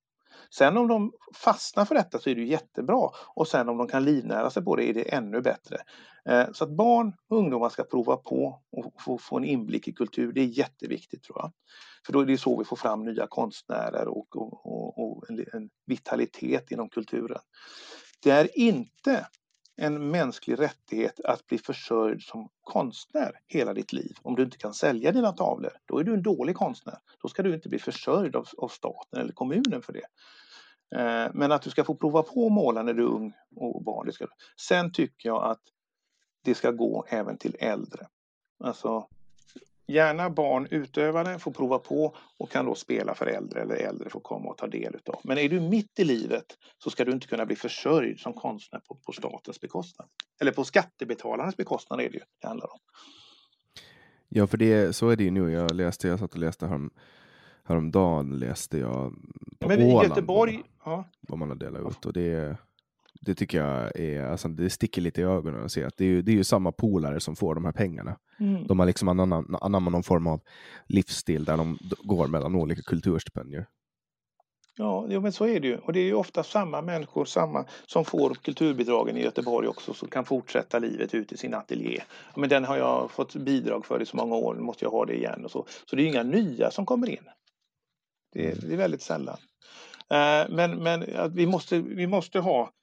Sen 0.57 0.77
om 0.77 0.87
de 0.87 1.11
fastnar 1.35 1.85
för 1.85 1.95
detta 1.95 2.19
så 2.19 2.29
är 2.29 2.35
det 2.35 2.43
jättebra 2.43 3.09
och 3.35 3.47
sen 3.47 3.69
om 3.69 3.77
de 3.77 3.87
kan 3.87 4.05
livnära 4.05 4.49
sig 4.49 4.63
på 4.63 4.75
det 4.75 4.89
är 4.89 4.93
det 4.93 5.13
ännu 5.13 5.41
bättre. 5.41 5.77
Eh, 6.29 6.45
så 6.53 6.63
att 6.63 6.69
barn 6.69 7.13
och 7.29 7.37
ungdomar 7.37 7.69
ska 7.69 7.83
prova 7.83 8.17
på 8.17 8.61
och 8.71 9.21
få, 9.21 9.37
en 9.37 9.43
inblick 9.43 9.87
i 9.87 9.93
kultur, 9.93 10.33
det 10.33 10.41
är 10.41 10.45
jätteviktigt 10.45 11.23
tror 11.23 11.37
jag. 11.39 11.51
För 12.05 12.13
då 12.13 12.19
är 12.19 12.25
det 12.25 12.37
så 12.37 12.57
vi 12.57 12.65
får 12.65 12.75
fram 12.75 13.05
nya 13.05 13.27
konstnärer 13.27 14.07
och, 14.07 14.35
och, 14.35 14.65
och, 14.65 14.99
och 14.99 15.29
en 15.29 15.69
vitalitet 15.85 16.71
inom 16.71 16.89
kulturen. 16.89 17.41
Det 18.23 18.29
är 18.29 18.59
inte 18.59 19.27
en 19.77 20.11
mänsklig 20.11 20.59
rättighet 20.59 21.19
att 21.19 21.47
bli 21.47 21.57
försörjd 21.57 22.21
som 22.21 22.49
konstnär 22.61 23.31
hela 23.47 23.73
ditt 23.73 23.93
liv. 23.93 24.17
Om 24.21 24.35
du 24.35 24.43
inte 24.43 24.57
kan 24.57 24.73
sälja 24.73 25.11
dina 25.11 25.31
tavlor, 25.31 25.71
då 25.85 25.99
är 25.99 26.03
du 26.03 26.13
en 26.13 26.23
dålig 26.23 26.55
konstnär. 26.55 26.97
Då 27.21 27.27
ska 27.27 27.43
du 27.43 27.53
inte 27.53 27.69
bli 27.69 27.79
försörjd 27.79 28.35
av, 28.35 28.47
av 28.57 28.67
staten 28.67 29.21
eller 29.21 29.33
kommunen 29.33 29.81
för 29.81 29.93
det. 29.93 30.05
Eh, 30.95 31.31
men 31.33 31.51
att 31.51 31.61
du 31.61 31.69
ska 31.69 31.83
få 31.83 31.95
prova 31.95 32.23
på 32.23 32.45
att 32.45 32.51
måla 32.51 32.83
när 32.83 32.93
du 32.93 33.03
är 33.03 33.07
ung 33.07 33.33
och 33.55 33.83
barn. 33.83 34.05
Det 34.05 34.13
ska. 34.13 34.27
Sen 34.67 34.91
tycker 34.91 35.29
jag 35.29 35.43
att 35.43 35.61
det 36.43 36.55
ska 36.55 36.71
gå 36.71 37.05
även 37.09 37.37
till 37.37 37.55
äldre. 37.59 38.07
Alltså 38.63 39.07
Gärna 39.87 40.29
barn 40.29 40.67
utövare 40.71 41.39
får 41.39 41.51
prova 41.51 41.79
på 41.79 42.15
och 42.37 42.51
kan 42.51 42.65
då 42.65 42.75
spela 42.75 43.15
för 43.15 43.25
äldre 43.25 43.61
eller 43.61 43.75
äldre 43.75 44.09
får 44.09 44.19
komma 44.19 44.49
och 44.49 44.57
ta 44.57 44.67
del 44.67 44.95
utav. 44.95 45.19
Men 45.23 45.37
är 45.37 45.49
du 45.49 45.59
mitt 45.59 45.99
i 45.99 46.03
livet 46.03 46.45
så 46.77 46.89
ska 46.89 47.05
du 47.05 47.11
inte 47.11 47.27
kunna 47.27 47.45
bli 47.45 47.55
försörjd 47.55 48.19
som 48.19 48.33
konstnär 48.33 48.79
på, 48.79 48.95
på 48.95 49.11
statens 49.11 49.61
bekostnad. 49.61 50.07
Eller 50.41 50.51
på 50.51 50.63
skattebetalarnas 50.63 51.57
bekostnad 51.57 51.99
är 51.99 52.09
det 52.09 52.13
ju 52.13 52.23
det 52.41 52.47
handlar 52.47 52.73
om. 52.73 52.79
Ja, 54.29 54.47
för 54.47 54.57
det, 54.57 54.95
så 54.95 55.09
är 55.09 55.15
det 55.15 55.23
ju 55.23 55.31
nu. 55.31 55.51
Jag 55.51 55.71
läste, 55.71 56.07
jag 56.07 56.19
satt 56.19 56.33
och 56.33 56.39
läste 56.39 56.67
här 56.67 56.89
häromdagen 57.65 58.39
läste 58.39 58.77
jag 58.77 59.13
på 59.59 59.67
Men 59.67 59.81
Åland 59.81 60.07
Göteborg, 60.07 60.63
vad, 60.83 60.93
ja. 60.93 61.09
vad 61.21 61.39
man 61.39 61.49
har 61.49 61.55
delat 61.55 61.91
ut 61.91 62.05
och 62.05 62.13
det 62.13 62.57
det 63.25 63.35
tycker 63.35 63.57
jag 63.57 63.99
är, 63.99 64.25
alltså, 64.25 64.47
det 64.47 64.69
sticker 64.69 65.01
lite 65.01 65.21
i 65.21 65.23
ögonen 65.23 65.65
att 65.65 65.71
se 65.71 65.83
att 65.83 65.97
det 65.97 66.05
är, 66.05 66.09
ju, 66.09 66.21
det 66.21 66.31
är 66.31 66.35
ju 66.35 66.43
samma 66.43 66.71
polare 66.71 67.19
som 67.19 67.35
får 67.35 67.55
de 67.55 67.65
här 67.65 67.71
pengarna. 67.71 68.17
Mm. 68.39 68.67
De 68.67 68.79
har 68.79 68.85
liksom 68.85 69.07
anammat 69.07 69.91
någon 69.93 70.03
form 70.03 70.27
av 70.27 70.41
livsstil 70.87 71.45
där 71.45 71.57
de 71.57 71.77
går 72.03 72.27
mellan 72.27 72.55
olika 72.55 72.81
kulturstipendier. 72.81 73.67
Ja, 74.77 75.07
jo, 75.09 75.21
men 75.21 75.31
så 75.31 75.47
är 75.47 75.59
det 75.59 75.67
ju. 75.67 75.77
Och 75.77 75.93
det 75.93 75.99
är 75.99 76.03
ju 76.03 76.13
ofta 76.13 76.43
samma 76.43 76.81
människor 76.81 77.25
samma, 77.25 77.65
som 77.85 78.05
får 78.05 78.33
kulturbidragen 78.33 79.17
i 79.17 79.23
Göteborg 79.23 79.67
också 79.67 79.93
som 79.93 80.07
kan 80.07 80.25
fortsätta 80.25 80.79
livet 80.79 81.13
ut 81.13 81.31
i 81.31 81.37
sin 81.37 81.53
ateljé. 81.53 82.01
Men 82.35 82.49
den 82.49 82.65
har 82.65 82.77
jag 82.77 83.11
fått 83.11 83.35
bidrag 83.35 83.85
för 83.85 84.01
i 84.01 84.05
så 84.05 84.17
många 84.17 84.35
år, 84.35 84.55
nu 84.55 84.61
måste 84.61 84.85
jag 84.85 84.91
ha 84.91 85.05
det 85.05 85.17
igen. 85.17 85.45
Och 85.45 85.51
så. 85.51 85.65
så 85.89 85.95
det 85.95 86.03
är 86.03 86.07
inga 86.07 86.23
nya 86.23 86.71
som 86.71 86.85
kommer 86.85 87.09
in. 87.09 87.23
Det 88.35 88.51
är, 88.51 88.55
det 88.55 88.73
är 88.73 88.77
väldigt 88.77 89.01
sällan. 89.01 89.37
Eh, 90.09 90.49
men 90.49 90.83
men 90.83 91.05
vi, 91.33 91.45
måste, 91.45 91.79
vi 91.79 92.07
måste 92.07 92.39
ha 92.39 92.73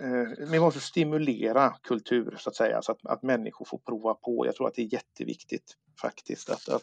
eh, 0.00 0.46
vi 0.50 0.60
måste 0.60 0.80
stimulera 0.80 1.74
kultur 1.82 2.36
så 2.38 2.50
att 2.50 2.56
säga 2.56 2.82
så 2.82 2.92
att, 2.92 3.06
att 3.06 3.22
människor 3.22 3.64
får 3.64 3.78
prova 3.78 4.14
på. 4.14 4.46
Jag 4.46 4.56
tror 4.56 4.68
att 4.68 4.74
det 4.74 4.82
är 4.82 4.92
jätteviktigt 4.92 5.76
faktiskt 6.00 6.50
att, 6.50 6.68
att 6.68 6.82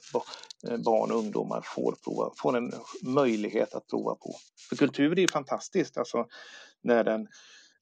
eh, 0.67 0.77
barn 0.77 1.11
och 1.11 1.17
ungdomar 1.17 1.61
får, 1.65 1.95
prova, 2.03 2.31
får 2.37 2.57
en 2.57 2.73
möjlighet 3.03 3.73
att 3.73 3.87
prova 3.87 4.15
på. 4.15 4.35
För 4.69 4.75
kultur 4.75 5.19
är 5.19 5.27
fantastiskt, 5.27 5.97
alltså 5.97 6.27
när 6.81 7.03
den 7.03 7.27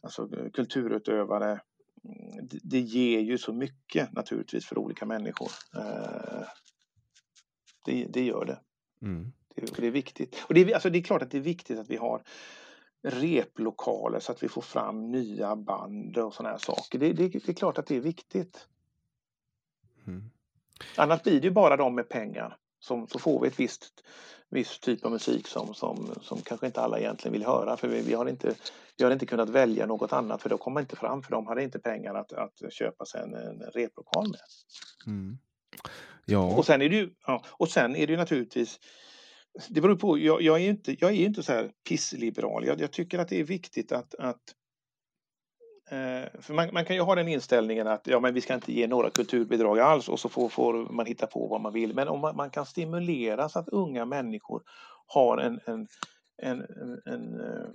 alltså, 0.02 0.30
kulturutövare 0.54 1.52
mm, 1.52 2.48
det 2.64 2.80
ger 2.80 3.20
ju 3.20 3.38
så 3.38 3.54
mycket 3.54 4.14
naturligtvis 4.14 4.66
för 4.66 4.78
olika 4.78 5.06
människor. 5.06 5.52
Det, 7.86 8.06
det 8.06 8.24
gör 8.24 8.46
det. 8.46 8.60
Mm 9.02 9.32
det. 9.56 9.78
det. 9.78 9.88
är 9.88 9.92
viktigt. 9.92 10.44
Och 10.48 10.54
det 10.54 10.62
är, 10.62 10.74
alltså 10.74 10.90
det 10.90 11.00
är 11.00 11.04
klart 11.04 11.22
att 11.22 11.32
det 11.32 11.38
är 11.38 11.42
viktigt 11.42 11.80
att 11.80 11.90
vi 11.90 11.98
har 11.98 12.24
replokaler 13.04 14.20
så 14.20 14.32
att 14.32 14.44
vi 14.44 14.48
får 14.48 14.62
fram 14.62 15.12
nya 15.12 15.56
band 15.56 16.18
och 16.18 16.34
sådana 16.34 16.50
här 16.50 16.58
saker. 16.58 17.00
Det, 17.00 17.14
det, 17.14 17.28
det, 17.28 17.50
är 17.50 17.54
klart 17.54 17.78
att 17.78 17.88
det 17.88 17.96
är 17.96 18.02
viktigt. 18.02 18.68
Mm. 20.08 20.30
Annars 20.96 21.24
blir 21.24 21.42
det 21.42 21.48
ju 21.48 21.52
bara 21.52 21.78
de 21.78 21.96
med 21.96 22.10
pengar. 22.10 22.58
Som, 22.80 23.08
så 23.08 23.20
får 23.20 23.42
vi 23.42 23.48
ett 23.48 23.60
visst, 23.60 24.04
viss 24.50 24.80
typ 24.80 25.06
av 25.06 25.12
musik 25.12 25.48
som, 25.48 25.74
som, 25.74 26.14
som 26.22 26.42
kanske 26.42 26.66
inte 26.66 26.82
alla 26.82 27.00
egentligen 27.00 27.34
vill 27.34 27.46
höra. 27.46 27.78
För 27.78 27.88
vi, 27.88 28.02
vi, 28.02 28.14
har 28.14 28.26
inte, 28.26 28.56
vi 28.98 29.04
har 29.04 29.12
inte 29.12 29.26
kunnat 29.26 29.50
välja 29.50 29.86
något 29.86 30.14
annat 30.14 30.42
för 30.42 30.50
det 30.50 30.58
kommer 30.58 30.82
inte 30.82 30.96
fram 30.96 31.24
för 31.24 31.32
de 31.32 31.48
hade 31.48 31.64
inte 31.64 31.80
pengar 31.80 32.16
att, 32.16 32.34
att 32.34 32.74
köpa 32.74 33.06
sig 33.06 33.22
en, 33.22 33.34
en 33.34 33.62
replokal 33.62 34.28
med. 34.28 34.40
Mm. 35.08 35.38
Ja. 36.26 36.56
Och 36.56 36.66
sen 36.66 36.82
är 36.82 36.90
det 36.90 36.96
ju, 36.96 37.14
ja, 37.28 37.44
och 37.48 37.70
sen 37.70 37.96
är 37.96 38.08
det 38.08 38.14
ju 38.14 38.18
naturligtvis 38.18 38.80
det 39.70 39.82
beror 39.82 39.96
på. 39.96 40.18
Jag, 40.18 40.42
jag, 40.42 40.62
är 40.62 40.70
inte, 40.70 40.96
jag 41.00 41.12
är 41.12 41.26
inte 41.26 41.44
så 41.44 41.54
här 41.54 41.72
pissliberal. 41.90 42.66
Jag, 42.66 42.82
jag 42.82 42.92
tycker 42.92 43.20
att 43.20 43.28
det 43.28 43.40
är 43.40 43.44
viktigt 43.44 43.92
att, 43.92 44.16
att 44.16 44.56
eh, 45.90 46.42
för 46.42 46.54
man, 46.54 46.70
man, 46.74 46.86
kan 46.86 46.96
ju 46.96 47.02
ha 47.02 47.16
den 47.16 47.28
inställningen 47.28 47.88
att 47.88 48.08
ja, 48.08 48.20
men 48.20 48.34
vi 48.34 48.42
ska 48.42 48.54
inte 48.54 48.74
ge 48.74 48.88
några 48.88 49.10
kulturbidrag 49.10 49.80
alls 49.80 50.10
och 50.10 50.20
så 50.20 50.30
får, 50.30 50.50
får 50.50 50.74
man 50.74 51.06
hitta 51.06 51.28
på 51.28 51.48
vad 51.48 51.62
man 51.62 51.74
vill. 51.74 51.96
Men 51.96 52.08
om 52.08 52.20
man, 52.20 52.36
man 52.36 52.50
kan 52.50 52.66
stimulera 52.66 53.50
så 53.50 53.60
att 53.60 53.70
unga 53.70 54.06
människor 54.06 54.64
har 55.08 55.38
en, 55.38 55.60
en, 55.66 55.88
en, 56.38 56.62
en, 56.62 57.02
en 57.06 57.40
eh, 57.40 57.70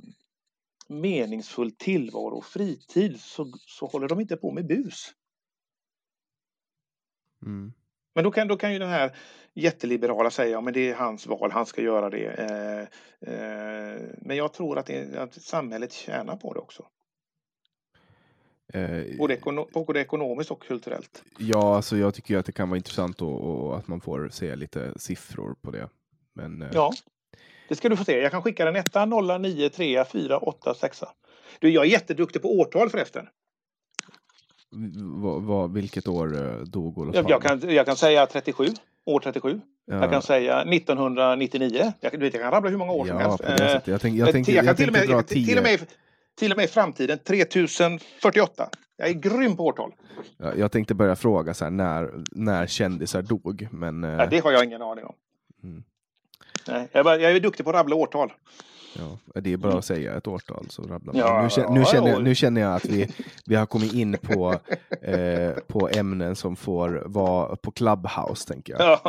meningsfull 0.88 1.70
tillvaro 1.70 2.36
och 2.36 2.44
fritid 2.44 3.20
så, 3.20 3.52
så 3.66 3.86
håller 3.86 4.08
de 4.08 4.20
inte 4.20 4.36
på 4.36 4.52
med 4.52 4.66
bus. 4.66 5.12
Mm. 7.42 7.72
Men 8.16 8.24
då 8.24 8.30
kan, 8.30 8.48
då 8.48 8.56
kan 8.56 8.72
ju 8.72 8.78
den 8.78 8.88
här 8.88 9.16
jätteliberala 9.54 10.30
säga 10.30 10.50
ja, 10.50 10.60
men 10.60 10.74
det 10.74 10.90
är 10.90 10.94
hans 10.94 11.26
val, 11.26 11.50
han 11.50 11.66
ska 11.66 11.82
göra 11.82 12.10
det. 12.10 12.26
Eh, 12.26 12.80
eh, 13.32 14.00
men 14.18 14.36
jag 14.36 14.52
tror 14.52 14.78
att, 14.78 14.86
det, 14.86 15.16
att 15.16 15.34
samhället 15.34 15.92
tjänar 15.92 16.36
på 16.36 16.54
det 16.54 16.60
också. 16.60 16.86
Eh, 18.72 19.16
både, 19.18 19.34
ekono 19.34 19.68
både 19.72 20.00
ekonomiskt 20.00 20.50
och 20.50 20.62
kulturellt. 20.62 21.24
Ja, 21.38 21.76
alltså 21.76 21.96
jag 21.96 22.14
tycker 22.14 22.38
att 22.38 22.46
det 22.46 22.52
kan 22.52 22.68
vara 22.68 22.76
intressant 22.76 23.22
och, 23.22 23.40
och 23.40 23.76
att 23.76 23.88
man 23.88 24.00
får 24.00 24.28
se 24.32 24.56
lite 24.56 24.92
siffror 24.96 25.56
på 25.62 25.70
det. 25.70 25.88
Men, 26.34 26.62
eh... 26.62 26.68
Ja, 26.72 26.92
det 27.68 27.76
ska 27.76 27.88
du 27.88 27.96
få 27.96 28.04
se. 28.04 28.18
Jag 28.18 28.30
kan 28.30 28.42
skicka 28.42 28.64
den 28.64 28.76
etta, 28.76 29.04
nolla, 29.04 29.38
nio, 29.38 29.70
trea, 29.70 30.04
fyra, 30.04 30.38
åtta, 30.38 30.74
sexa. 30.74 31.08
Du, 31.58 31.70
jag 31.70 31.84
är 31.84 31.90
jätteduktig 31.90 32.42
på 32.42 32.60
årtal 32.60 32.90
förresten. 32.90 33.26
Va, 35.22 35.38
va, 35.38 35.66
vilket 35.66 36.08
år 36.08 36.36
eh, 36.36 36.58
dog 36.58 36.98
Olof 36.98 37.14
Palme? 37.14 37.30
Jag 37.30 37.42
kan, 37.42 37.74
jag 37.74 37.86
kan 37.86 37.96
säga 37.96 38.26
37, 38.26 38.66
år 39.04 39.20
37. 39.20 39.60
Ja. 39.84 40.00
Jag 40.00 40.10
kan 40.10 40.22
säga 40.22 40.62
1999. 40.62 41.92
Jag, 42.00 42.12
du 42.12 42.18
vet, 42.18 42.34
jag 42.34 42.42
kan 42.42 42.50
rabbla 42.50 42.70
hur 42.70 42.76
många 42.76 42.92
år 42.92 43.08
ja, 43.08 43.36
som 43.36 43.46
helst. 43.46 43.60
Jag, 43.60 43.82
jag, 43.84 44.00
tänk, 44.00 44.16
jag, 44.16 44.32
tänkte, 44.32 44.52
jag, 44.52 44.64
jag 44.64 44.76
till, 44.76 44.88
och 44.88 44.92
med, 44.92 45.26
till, 45.26 45.56
och 45.58 45.62
med, 45.62 45.80
till 46.38 46.52
och 46.52 46.56
med 46.56 46.64
i 46.64 46.68
framtiden 46.68 47.18
3048. 47.18 48.68
Jag 48.96 49.08
är 49.08 49.12
grym 49.12 49.56
på 49.56 49.66
årtal. 49.66 49.92
Ja, 50.36 50.54
jag 50.54 50.72
tänkte 50.72 50.94
börja 50.94 51.16
fråga 51.16 51.54
så 51.54 51.64
här, 51.64 51.70
när, 51.70 52.10
när 52.32 52.66
kändisar 52.66 53.22
dog. 53.22 53.68
Men, 53.70 54.04
eh, 54.04 54.10
ja, 54.10 54.26
det 54.26 54.38
har 54.38 54.52
jag 54.52 54.64
ingen 54.64 54.82
aning 54.82 55.04
om. 55.04 55.14
Mm. 55.62 55.82
Nej, 56.68 56.88
jag, 56.92 57.00
är 57.00 57.04
bara, 57.04 57.16
jag 57.16 57.32
är 57.32 57.40
duktig 57.40 57.64
på 57.64 57.70
att 57.70 57.76
rabbla 57.76 57.96
årtal. 57.96 58.32
Ja, 58.98 59.40
det 59.40 59.52
är 59.52 59.56
bara 59.56 59.78
att 59.78 59.84
säga 59.84 60.14
ett 60.14 60.26
årtal 60.26 60.66
så 60.68 60.82
rabblar 60.82 61.14
man. 61.14 61.16
Ja, 61.16 61.42
nu, 61.42 61.50
känner, 61.50 61.70
nu, 61.70 61.84
känner 61.84 62.10
jag, 62.10 62.22
nu 62.22 62.34
känner 62.34 62.60
jag 62.60 62.74
att 62.74 62.84
vi, 62.84 63.08
vi 63.46 63.54
har 63.54 63.66
kommit 63.66 63.94
in 63.94 64.16
på, 64.22 64.54
eh, 65.02 65.50
på 65.66 65.88
ämnen 65.88 66.36
som 66.36 66.56
får 66.56 67.02
vara 67.06 67.56
på 67.56 67.70
Clubhouse, 67.70 68.48
tänker 68.48 68.72
jag. 68.72 69.00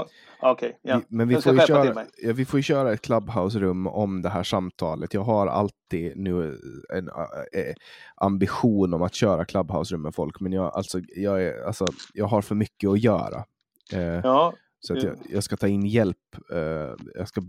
Ja, 0.41 0.51
okay, 0.51 0.71
ja. 0.81 1.01
Men 1.07 1.27
vi 1.27 1.41
får, 1.41 1.53
ju 1.53 1.59
köra, 1.59 2.05
ja, 2.17 2.33
vi 2.33 2.45
får 2.45 2.59
ju 2.59 2.63
köra 2.63 2.93
ett 2.93 3.01
Clubhouse-rum 3.01 3.87
om 3.87 4.21
det 4.21 4.29
här 4.29 4.43
samtalet. 4.43 5.13
Jag 5.13 5.23
har 5.23 5.47
alltid 5.47 6.17
nu 6.17 6.59
en 6.93 7.07
eh, 7.07 7.73
ambition 8.15 8.93
om 8.93 9.01
att 9.01 9.15
köra 9.15 9.45
Clubhouse-rum 9.45 10.01
med 10.01 10.15
folk, 10.15 10.39
men 10.39 10.53
jag, 10.53 10.75
alltså, 10.75 10.99
jag, 11.15 11.43
är, 11.43 11.65
alltså, 11.67 11.85
jag 12.13 12.25
har 12.25 12.41
för 12.41 12.55
mycket 12.55 12.89
att 12.89 12.99
göra. 12.99 13.45
Eh, 13.93 14.01
ja. 14.01 14.53
Så 14.79 14.93
att 14.93 15.03
jag, 15.03 15.15
jag, 15.29 15.43
ska 15.43 15.57
ta 15.57 15.67
in 15.67 15.85
hjälp, 15.85 16.17
eh, 16.53 16.95
jag 17.15 17.27
ska 17.27 17.41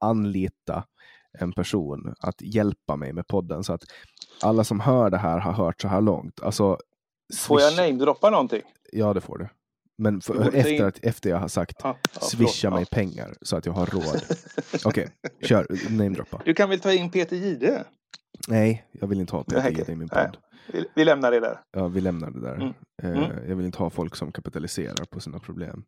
anlita 0.00 0.84
en 1.38 1.52
person 1.52 2.14
att 2.20 2.42
hjälpa 2.42 2.96
mig 2.96 3.12
med 3.12 3.26
podden 3.26 3.64
så 3.64 3.72
att 3.72 3.84
alla 4.40 4.64
som 4.64 4.80
hör 4.80 5.10
det 5.10 5.18
här 5.18 5.38
har 5.38 5.52
hört 5.52 5.82
så 5.82 5.88
här 5.88 6.00
långt. 6.00 6.42
Alltså, 6.42 6.78
får 7.38 7.60
jag 7.60 7.76
namedroppa 7.76 8.30
någonting? 8.30 8.62
Ja, 8.92 9.14
det 9.14 9.20
får 9.20 9.38
du. 9.38 9.48
Men 9.98 10.20
för, 10.20 10.54
efter, 10.54 10.84
att, 10.84 11.04
efter 11.04 11.30
jag 11.30 11.38
har 11.38 11.48
sagt 11.48 11.84
ah, 11.84 11.88
ah, 11.88 12.20
swisha 12.20 12.70
mig 12.70 12.82
ah. 12.82 12.94
pengar 12.94 13.34
så 13.42 13.56
att 13.56 13.66
jag 13.66 13.72
har 13.72 13.86
råd. 13.86 14.22
Okej, 14.84 15.08
okay, 15.22 15.48
kör 15.48 15.66
namedroppa. 15.90 16.42
Du 16.44 16.54
kan 16.54 16.68
väl 16.68 16.80
ta 16.80 16.92
in 16.92 17.10
Peter 17.10 17.36
Gide? 17.36 17.84
Nej, 18.48 18.86
jag 18.92 19.06
vill 19.06 19.20
inte 19.20 19.36
ha 19.36 19.44
Peter 19.44 19.70
Jihde 19.70 19.92
i 19.92 19.96
min 19.96 20.08
podd. 20.08 20.36
Vi, 20.72 20.84
vi 20.94 21.04
lämnar 21.04 21.30
det 21.30 21.40
där. 21.40 21.60
Ja, 21.72 21.88
vi 21.88 22.00
lämnar 22.00 22.30
det 22.30 22.40
där. 22.40 22.54
Mm. 22.54 22.68
Eh, 23.02 23.10
Mm. 23.24 23.48
Jag 23.48 23.56
vill 23.56 23.66
inte 23.66 23.78
ha 23.78 23.90
folk 23.90 24.16
som 24.16 24.32
kapitaliserar 24.32 25.04
på 25.04 25.20
sina 25.20 25.38
problem. 25.38 25.84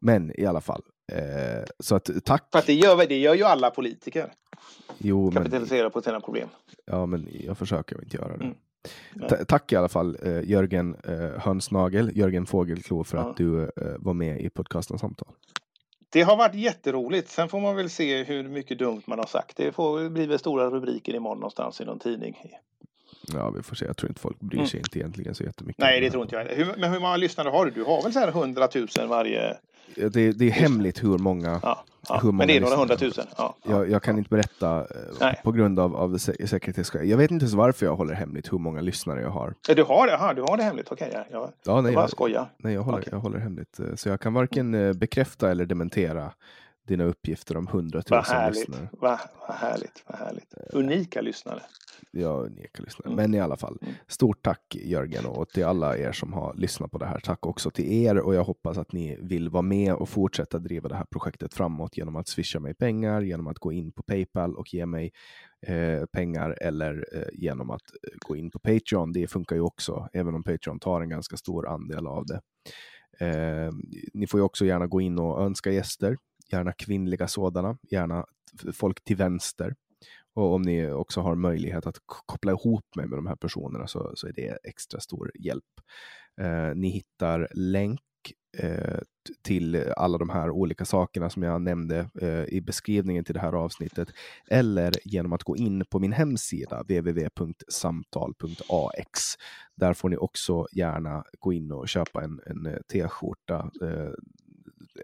Men 0.00 0.40
i 0.40 0.46
alla 0.46 0.60
fall. 0.60 0.82
Eh, 1.12 1.64
så 1.78 1.94
att 1.96 2.10
tack. 2.24 2.48
För 2.52 2.58
att 2.58 2.66
det 2.66 2.74
gör, 2.74 3.06
det 3.08 3.18
gör 3.18 3.34
ju 3.34 3.42
alla 3.44 3.70
politiker. 3.70 4.32
Jo, 4.98 5.24
men, 5.24 5.42
Kapitalisera 5.42 5.90
på 5.90 6.02
sina 6.02 6.20
problem. 6.20 6.48
ja, 6.84 7.06
men 7.06 7.28
jag 7.32 7.58
försöker 7.58 8.02
inte 8.04 8.16
göra 8.16 8.36
det. 8.36 8.44
Mm. 8.44 8.56
Ta- 9.28 9.44
tack 9.44 9.72
i 9.72 9.76
alla 9.76 9.88
fall 9.88 10.18
eh, 10.22 10.40
Jörgen 10.50 10.94
eh, 11.04 11.40
Hönsnagel, 11.40 12.16
Jörgen 12.16 12.46
Fågelklo 12.46 13.04
för 13.04 13.18
Ja. 13.18 13.30
att 13.30 13.36
du 13.36 13.62
eh, 13.62 13.68
var 13.98 14.14
med 14.14 14.40
i 14.40 14.50
podcasten 14.50 14.98
Samtal. 14.98 15.28
Det 16.12 16.22
har 16.22 16.36
varit 16.36 16.54
jätteroligt. 16.54 17.28
Sen 17.28 17.48
får 17.48 17.60
man 17.60 17.76
väl 17.76 17.90
se 17.90 18.24
hur 18.24 18.48
mycket 18.48 18.78
dumt 18.78 19.02
man 19.06 19.18
har 19.18 19.26
sagt. 19.26 19.56
Det 19.56 19.72
får 19.72 20.08
bli 20.08 20.26
väl 20.26 20.38
stora 20.38 20.70
rubriker 20.70 21.14
imorgon 21.14 21.38
någonstans 21.38 21.80
i 21.80 21.84
någon 21.84 21.98
tidning. 21.98 22.36
Ja, 23.32 23.50
vi 23.50 23.62
får 23.62 23.76
se. 23.76 23.84
Jag 23.86 23.96
tror 23.96 24.10
inte 24.10 24.20
folk 24.20 24.40
bryr 24.40 24.58
Mm. 24.58 24.68
sig 24.68 24.78
inte 24.80 24.98
egentligen 24.98 25.34
så 25.34 25.42
jättemycket. 25.44 25.80
Nej, 25.80 26.00
det 26.00 26.10
tror 26.10 26.22
inte 26.22 26.36
jag. 26.36 26.44
Hur, 26.44 26.74
men 26.78 26.92
hur 26.92 27.00
många 27.00 27.16
lyssnare 27.16 27.48
har 27.48 27.64
du? 27.64 27.70
Du 27.70 27.84
har 27.84 28.02
väl 28.02 28.12
så 28.12 28.18
här 28.18 28.28
100 28.28 28.68
000 28.98 29.08
varje... 29.08 29.56
Det, 29.94 30.32
det 30.32 30.44
är 30.46 30.50
hemligt 30.50 31.02
hur 31.04 31.18
många. 31.18 31.60
Ja, 31.62 31.84
ja. 32.08 32.14
Hur 32.22 32.26
många 32.26 32.38
men 32.38 32.46
det 32.48 32.56
är 32.56 32.60
några 32.60 32.76
hundratusen. 32.76 33.26
Ja, 33.36 33.54
ja. 33.62 33.70
Jag, 33.72 33.90
jag 33.90 34.02
kan 34.02 34.18
inte 34.18 34.30
berätta 34.30 34.78
eh, 34.80 34.86
Nej. 35.20 35.40
på 35.44 35.52
grund 35.52 35.78
av, 35.78 35.96
av 35.96 36.18
sekretesskäl. 36.18 37.08
Jag 37.08 37.16
vet 37.16 37.30
inte 37.30 37.42
ens 37.42 37.54
varför 37.54 37.86
jag 37.86 37.96
håller 37.96 38.14
hemligt 38.14 38.52
hur 38.52 38.58
många 38.58 38.80
lyssnare 38.80 39.20
jag 39.22 39.30
har. 39.30 39.54
Du 39.76 39.82
har 39.82 40.06
det? 40.06 40.14
Aha, 40.14 40.32
du 40.34 40.42
har 40.42 40.56
det 40.56 40.62
hemligt? 40.62 40.92
Okej, 40.92 41.10
ja. 41.12 41.24
jag, 41.30 41.52
Ja, 41.66 41.80
nej, 41.80 41.92
jag 41.92 42.00
bara 42.02 42.08
skojar. 42.08 42.46
nej, 42.56 42.74
jag, 42.74 42.82
håller, 42.82 42.98
Okej. 42.98 43.08
jag 43.12 43.18
håller 43.20 43.38
hemligt. 43.38 43.80
eh, 43.80 43.94
Så 43.94 44.08
jag 44.08 44.20
kan 44.20 44.34
varken 44.34 44.74
eh, 44.74 44.92
bekräfta 44.92 45.50
eller 45.50 45.66
dementera 45.66 46.32
dina 46.86 47.04
uppgifter 47.04 47.56
om 47.56 47.68
100 47.68 48.02
000 48.10 48.22
Vad 48.28 48.54
lyssnare. 48.54 48.88
Vad, 48.92 49.18
vad 49.48 49.56
härligt. 49.56 50.04
Vad 50.06 50.18
härligt. 50.18 50.54
Unika 50.72 51.20
lyssnare. 51.20 51.62
Jag 52.10 52.50
nekar 52.50 52.84
lyssnare. 52.84 53.12
Mm. 53.12 53.16
Men 53.16 53.34
i 53.34 53.40
alla 53.40 53.56
fall, 53.56 53.78
Mm. 53.82 53.94
stort 54.08 54.42
tack 54.42 54.76
Jörgen 54.84 55.26
och 55.26 55.48
till 55.48 55.64
alla 55.64 55.96
er 55.96 56.12
som 56.12 56.32
har 56.32 56.54
lyssnat 56.54 56.90
på 56.90 56.98
det 56.98 57.06
här. 57.06 57.20
Tack 57.20 57.46
också 57.46 57.70
till 57.70 57.92
er 57.92 58.18
och 58.18 58.34
jag 58.34 58.44
hoppas 58.44 58.78
att 58.78 58.92
ni 58.92 59.18
vill 59.20 59.48
vara 59.48 59.62
med 59.62 59.94
och 59.94 60.08
fortsätta 60.08 60.58
driva 60.58 60.88
det 60.88 60.94
här 60.96 61.06
projektet 61.10 61.54
framåt 61.54 61.96
genom 61.96 62.16
att 62.16 62.28
swisha 62.28 62.60
mig 62.60 62.74
pengar, 62.74 63.20
genom 63.22 63.46
att 63.46 63.58
gå 63.58 63.72
in 63.72 63.92
på 63.92 64.02
Paypal 64.02 64.56
och 64.56 64.74
ge 64.74 64.86
mig 64.86 65.12
eh, 65.66 66.04
pengar 66.12 66.58
eller 66.60 67.06
eh, 67.12 67.28
genom 67.32 67.70
att 67.70 67.82
eh, 68.02 68.16
gå 68.28 68.36
in 68.36 68.50
på 68.50 68.58
Patreon. 68.58 69.12
Det 69.12 69.26
funkar 69.26 69.56
ju 69.56 69.62
också, 69.62 70.08
även 70.12 70.34
om 70.34 70.44
Patreon 70.44 70.78
tar 70.80 71.00
en 71.00 71.08
ganska 71.08 71.36
stor 71.36 71.68
andel 71.68 72.06
av 72.06 72.26
det. 72.26 72.40
Eh, 73.20 73.70
ni 74.14 74.26
får 74.26 74.40
ju 74.40 74.44
också 74.44 74.64
gärna 74.64 74.86
gå 74.86 75.00
in 75.00 75.18
och 75.18 75.42
önska 75.42 75.70
gäster, 75.70 76.16
gärna 76.52 76.72
kvinnliga 76.72 77.28
sådana, 77.28 77.78
gärna 77.90 78.26
folk 78.72 79.04
till 79.04 79.16
vänster. 79.16 79.74
Och 80.34 80.54
om 80.54 80.62
ni 80.62 80.90
också 80.90 81.20
har 81.20 81.34
möjlighet 81.34 81.86
att 81.86 81.98
koppla 82.06 82.52
ihop 82.52 82.84
mig 82.96 83.06
med 83.06 83.18
de 83.18 83.26
här 83.26 83.36
personerna 83.36 83.86
så, 83.86 84.12
så 84.14 84.28
är 84.28 84.32
det 84.32 84.58
extra 84.64 85.00
stor 85.00 85.30
hjälp. 85.34 85.64
Eh, 86.40 86.74
ni 86.74 86.88
hittar 86.88 87.48
länk 87.54 88.00
eh, 88.58 88.98
till 89.42 89.92
alla 89.96 90.18
de 90.18 90.30
här 90.30 90.50
olika 90.50 90.84
sakerna 90.84 91.30
som 91.30 91.42
jag 91.42 91.62
nämnde 91.62 92.10
eh, 92.20 92.44
i 92.44 92.60
beskrivningen 92.60 93.24
till 93.24 93.34
det 93.34 93.40
här 93.40 93.52
avsnittet 93.52 94.08
eller 94.50 94.92
genom 95.04 95.32
att 95.32 95.42
gå 95.42 95.56
in 95.56 95.84
på 95.90 95.98
min 95.98 96.12
hemsida 96.12 96.82
www.samtal.ax. 96.82 99.20
Där 99.76 99.94
får 99.94 100.08
ni 100.08 100.16
också 100.16 100.66
gärna 100.72 101.24
gå 101.38 101.52
in 101.52 101.72
och 101.72 101.88
köpa 101.88 102.24
en, 102.24 102.40
en 102.46 102.82
t-skjorta 102.92 103.70
eh, 103.82 104.10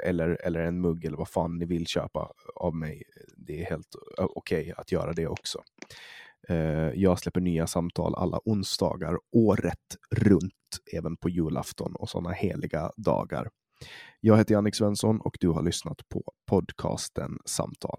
eller, 0.02 0.38
eller 0.44 0.60
en 0.60 0.80
mugg 0.80 1.04
eller 1.04 1.16
vad 1.16 1.28
fan 1.28 1.58
ni 1.58 1.64
vill 1.64 1.86
köpa 1.86 2.32
av 2.54 2.74
mig. 2.74 3.02
Det 3.36 3.62
är 3.62 3.64
helt 3.70 3.96
okej 4.18 4.58
okej 4.58 4.74
att 4.76 4.92
göra 4.92 5.12
det 5.12 5.26
också. 5.26 5.62
Eh, 6.48 6.90
jag 6.94 7.18
släpper 7.18 7.40
nya 7.40 7.66
samtal 7.66 8.14
alla 8.14 8.40
onsdagar 8.44 9.18
året 9.32 9.96
runt, 10.10 10.52
även 10.92 11.16
på 11.16 11.28
julafton 11.28 11.94
och 11.94 12.10
sådana 12.10 12.30
heliga 12.30 12.90
dagar. 12.96 13.48
Jag 14.20 14.36
heter 14.36 14.54
Jannik 14.54 14.74
Svensson 14.74 15.20
och 15.20 15.36
du 15.40 15.48
har 15.48 15.62
lyssnat 15.62 16.08
på 16.08 16.22
podcasten 16.50 17.38
Samtal. 17.44 17.98